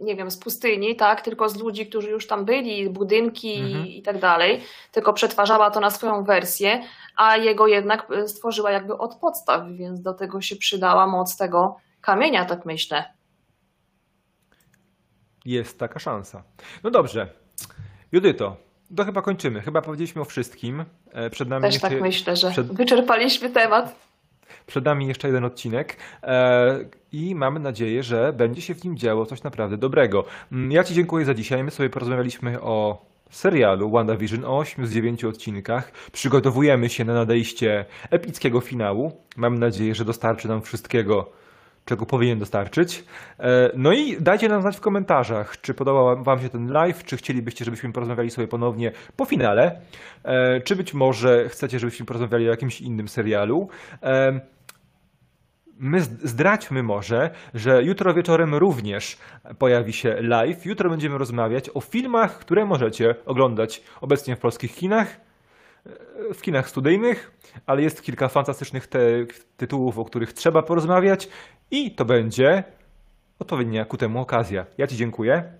nie 0.00 0.16
wiem, 0.16 0.30
z 0.30 0.36
pustyni, 0.38 0.96
tak, 0.96 1.20
tylko 1.20 1.48
z 1.48 1.56
ludzi, 1.56 1.86
którzy 1.86 2.10
już 2.10 2.26
tam 2.26 2.44
byli, 2.44 2.90
budynki 2.90 3.54
Mhm. 3.60 3.86
i 3.86 4.02
tak 4.02 4.18
dalej, 4.18 4.60
tylko 4.92 5.12
przetwarzała 5.12 5.70
to 5.70 5.80
na 5.80 5.90
swoją 5.90 6.24
wersję, 6.24 6.82
a 7.16 7.36
jego 7.36 7.66
jednak 7.66 8.10
y, 8.10 8.28
stworzyła 8.28 8.70
jakby 8.70 8.98
od 8.98 9.14
podstaw, 9.16 9.62
więc 9.72 10.00
do 10.00 10.14
tego 10.14 10.40
się 10.40 10.56
przydała 10.56 11.06
moc 11.06 11.36
tego 11.36 11.76
kamienia, 12.00 12.44
tak 12.44 12.64
myślę. 12.66 13.04
Jest 15.44 15.78
taka 15.78 15.98
szansa. 15.98 16.42
No 16.82 16.90
dobrze. 16.90 17.28
Judyto, 18.12 18.56
to 18.96 19.04
chyba 19.04 19.22
kończymy. 19.22 19.60
Chyba 19.60 19.82
powiedzieliśmy 19.82 20.22
o 20.22 20.24
wszystkim. 20.24 20.84
E, 21.12 21.30
Przed 21.30 21.48
nami, 21.48 21.62
Też 21.62 21.74
jeszcze, 21.74 21.88
tak 21.90 22.00
myślę, 22.00 22.36
że 22.36 22.50
przed- 22.50 22.72
wyczerpaliśmy 22.72 23.50
temat. 23.50 24.09
Przed 24.66 24.84
nami 24.84 25.06
jeszcze 25.06 25.28
jeden 25.28 25.44
odcinek 25.44 25.96
e, 26.22 26.78
i 27.12 27.34
mamy 27.34 27.60
nadzieję, 27.60 28.02
że 28.02 28.32
będzie 28.32 28.62
się 28.62 28.74
w 28.74 28.84
nim 28.84 28.96
działo 28.96 29.26
coś 29.26 29.42
naprawdę 29.42 29.76
dobrego. 29.76 30.24
Mm, 30.52 30.72
Ja 30.72 30.84
Ci 30.84 30.94
dziękuję 30.94 31.24
za 31.24 31.34
dzisiaj. 31.34 31.64
My 31.64 31.70
sobie 31.70 31.90
porozmawialiśmy 31.90 32.60
o 32.60 33.06
serialu 33.30 33.90
WandaVision 33.90 34.44
o 34.44 34.58
8 34.58 34.86
z 34.86 34.94
9 34.94 35.24
odcinkach. 35.24 35.92
Przygotowujemy 36.12 36.88
się 36.88 37.04
na 37.04 37.14
nadejście 37.14 37.84
epickiego 38.10 38.60
finału. 38.60 39.12
Mam 39.36 39.58
nadzieję, 39.58 39.94
że 39.94 40.04
dostarczy 40.04 40.48
nam 40.48 40.62
wszystkiego, 40.62 41.32
czego 41.84 42.06
powinien 42.06 42.38
dostarczyć. 42.38 43.04
E, 43.38 43.70
No 43.74 43.92
i 43.92 44.16
dajcie 44.22 44.48
nam 44.48 44.60
znać 44.62 44.76
w 44.76 44.80
komentarzach, 44.80 45.60
czy 45.60 45.74
podobał 45.74 46.24
Wam 46.24 46.40
się 46.40 46.48
ten 46.48 46.72
live, 46.72 47.04
czy 47.04 47.16
chcielibyście, 47.16 47.64
żebyśmy 47.64 47.92
porozmawiali 47.92 48.30
sobie 48.30 48.48
ponownie 48.48 48.92
po 49.16 49.24
finale, 49.24 49.80
e, 50.24 50.60
czy 50.60 50.76
być 50.76 50.94
może 50.94 51.48
chcecie, 51.48 51.78
żebyśmy 51.78 52.06
porozmawiali 52.06 52.46
o 52.48 52.50
jakimś 52.50 52.80
innym 52.80 53.08
serialu. 53.08 53.68
E, 54.02 54.40
My 55.82 56.00
zd- 56.00 56.28
zdradźmy 56.28 56.82
może, 56.82 57.30
że 57.54 57.82
jutro 57.82 58.14
wieczorem 58.14 58.54
również 58.54 59.18
pojawi 59.58 59.92
się 59.92 60.16
live. 60.20 60.66
Jutro 60.66 60.90
będziemy 60.90 61.18
rozmawiać 61.18 61.70
o 61.74 61.80
filmach, 61.80 62.38
które 62.38 62.66
możecie 62.66 63.14
oglądać 63.26 63.82
obecnie 64.00 64.36
w 64.36 64.38
polskich 64.38 64.74
kinach, 64.74 65.20
w 66.34 66.42
kinach 66.42 66.68
studyjnych, 66.68 67.32
ale 67.66 67.82
jest 67.82 68.02
kilka 68.02 68.28
fantastycznych 68.28 68.86
te 68.86 69.00
tytułów, 69.56 69.98
o 69.98 70.04
których 70.04 70.32
trzeba 70.32 70.62
porozmawiać 70.62 71.28
i 71.70 71.94
to 71.94 72.04
będzie 72.04 72.64
odpowiednia 73.38 73.84
ku 73.84 73.96
temu 73.96 74.20
okazja. 74.20 74.66
Ja 74.78 74.86
Ci 74.86 74.96
dziękuję. 74.96 75.59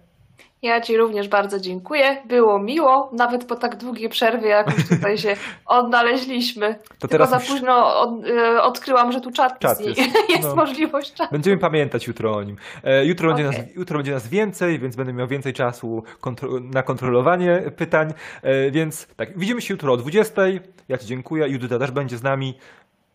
Ja 0.62 0.81
Ci 0.81 0.97
również 0.97 1.28
bardzo 1.28 1.61
dziękuję. 1.61 2.23
Było 2.24 2.59
miło, 2.59 3.11
nawet 3.12 3.45
po 3.45 3.57
tak 3.57 3.77
długiej 3.77 4.09
przerwie, 4.09 4.49
jak 4.49 4.78
już 4.78 4.89
tutaj 4.89 5.19
się 5.19 5.37
odnaleźliśmy. 5.66 6.74
Tylko 6.89 7.09
teraz 7.09 7.31
za 7.31 7.37
już- 7.37 7.49
późno 7.49 8.01
od, 8.01 8.11
e, 8.27 8.62
odkryłam, 8.62 9.12
że 9.12 9.20
tu 9.20 9.31
czat, 9.31 9.59
Czat 9.59 9.81
jest, 9.81 9.99
jest, 10.01 10.16
jest 10.31 10.49
no. 10.49 10.57
możliwość 10.57 11.12
czatu. 11.15 11.32
Będziemy 11.32 11.59
pamiętać 11.59 12.07
jutro 12.07 12.37
o 12.37 12.43
nim. 12.43 12.57
E, 12.85 13.05
Jutro, 13.05 13.28
będzie, 13.28 13.49
Okej. 13.49 13.61
nas, 13.61 13.74
jutro 13.77 13.99
będzie 13.99 14.12
nas 14.12 14.28
więcej, 14.28 14.78
więc 14.78 14.97
będę 14.97 15.12
miał 15.12 15.27
więcej 15.27 15.53
czasu 15.53 16.03
kontro 16.20 16.49
na 16.61 16.82
kontrolowanie 16.82 17.62
pytań. 17.77 18.12
E, 18.43 18.70
Więc 18.70 19.07
tak, 19.16 19.39
widzimy 19.39 19.62
się 19.62 19.74
jutro 19.74 19.93
o 19.93 19.97
20. 19.97 20.43
Ja 20.89 20.99
Ci 20.99 21.07
dziękuję. 21.07 21.49
Judyta 21.49 21.78
też 21.78 21.91
będzie 21.91 22.19
z 22.19 22.23
nami. 22.23 22.59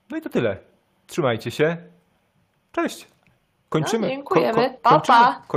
No 0.10 0.18
i 0.18 0.22
to 0.22 0.30
tyle. 0.30 0.58
Trzymajcie 1.08 1.52
się. 1.52 1.78
Cześć. 2.72 3.08
Kończymy. 3.70 4.08
No, 4.08 4.14
dziękujemy. 4.14 4.70
Ko- 4.70 4.80
Pa, 4.82 4.90
kończymy- 4.90 5.18
pa. 5.18 5.42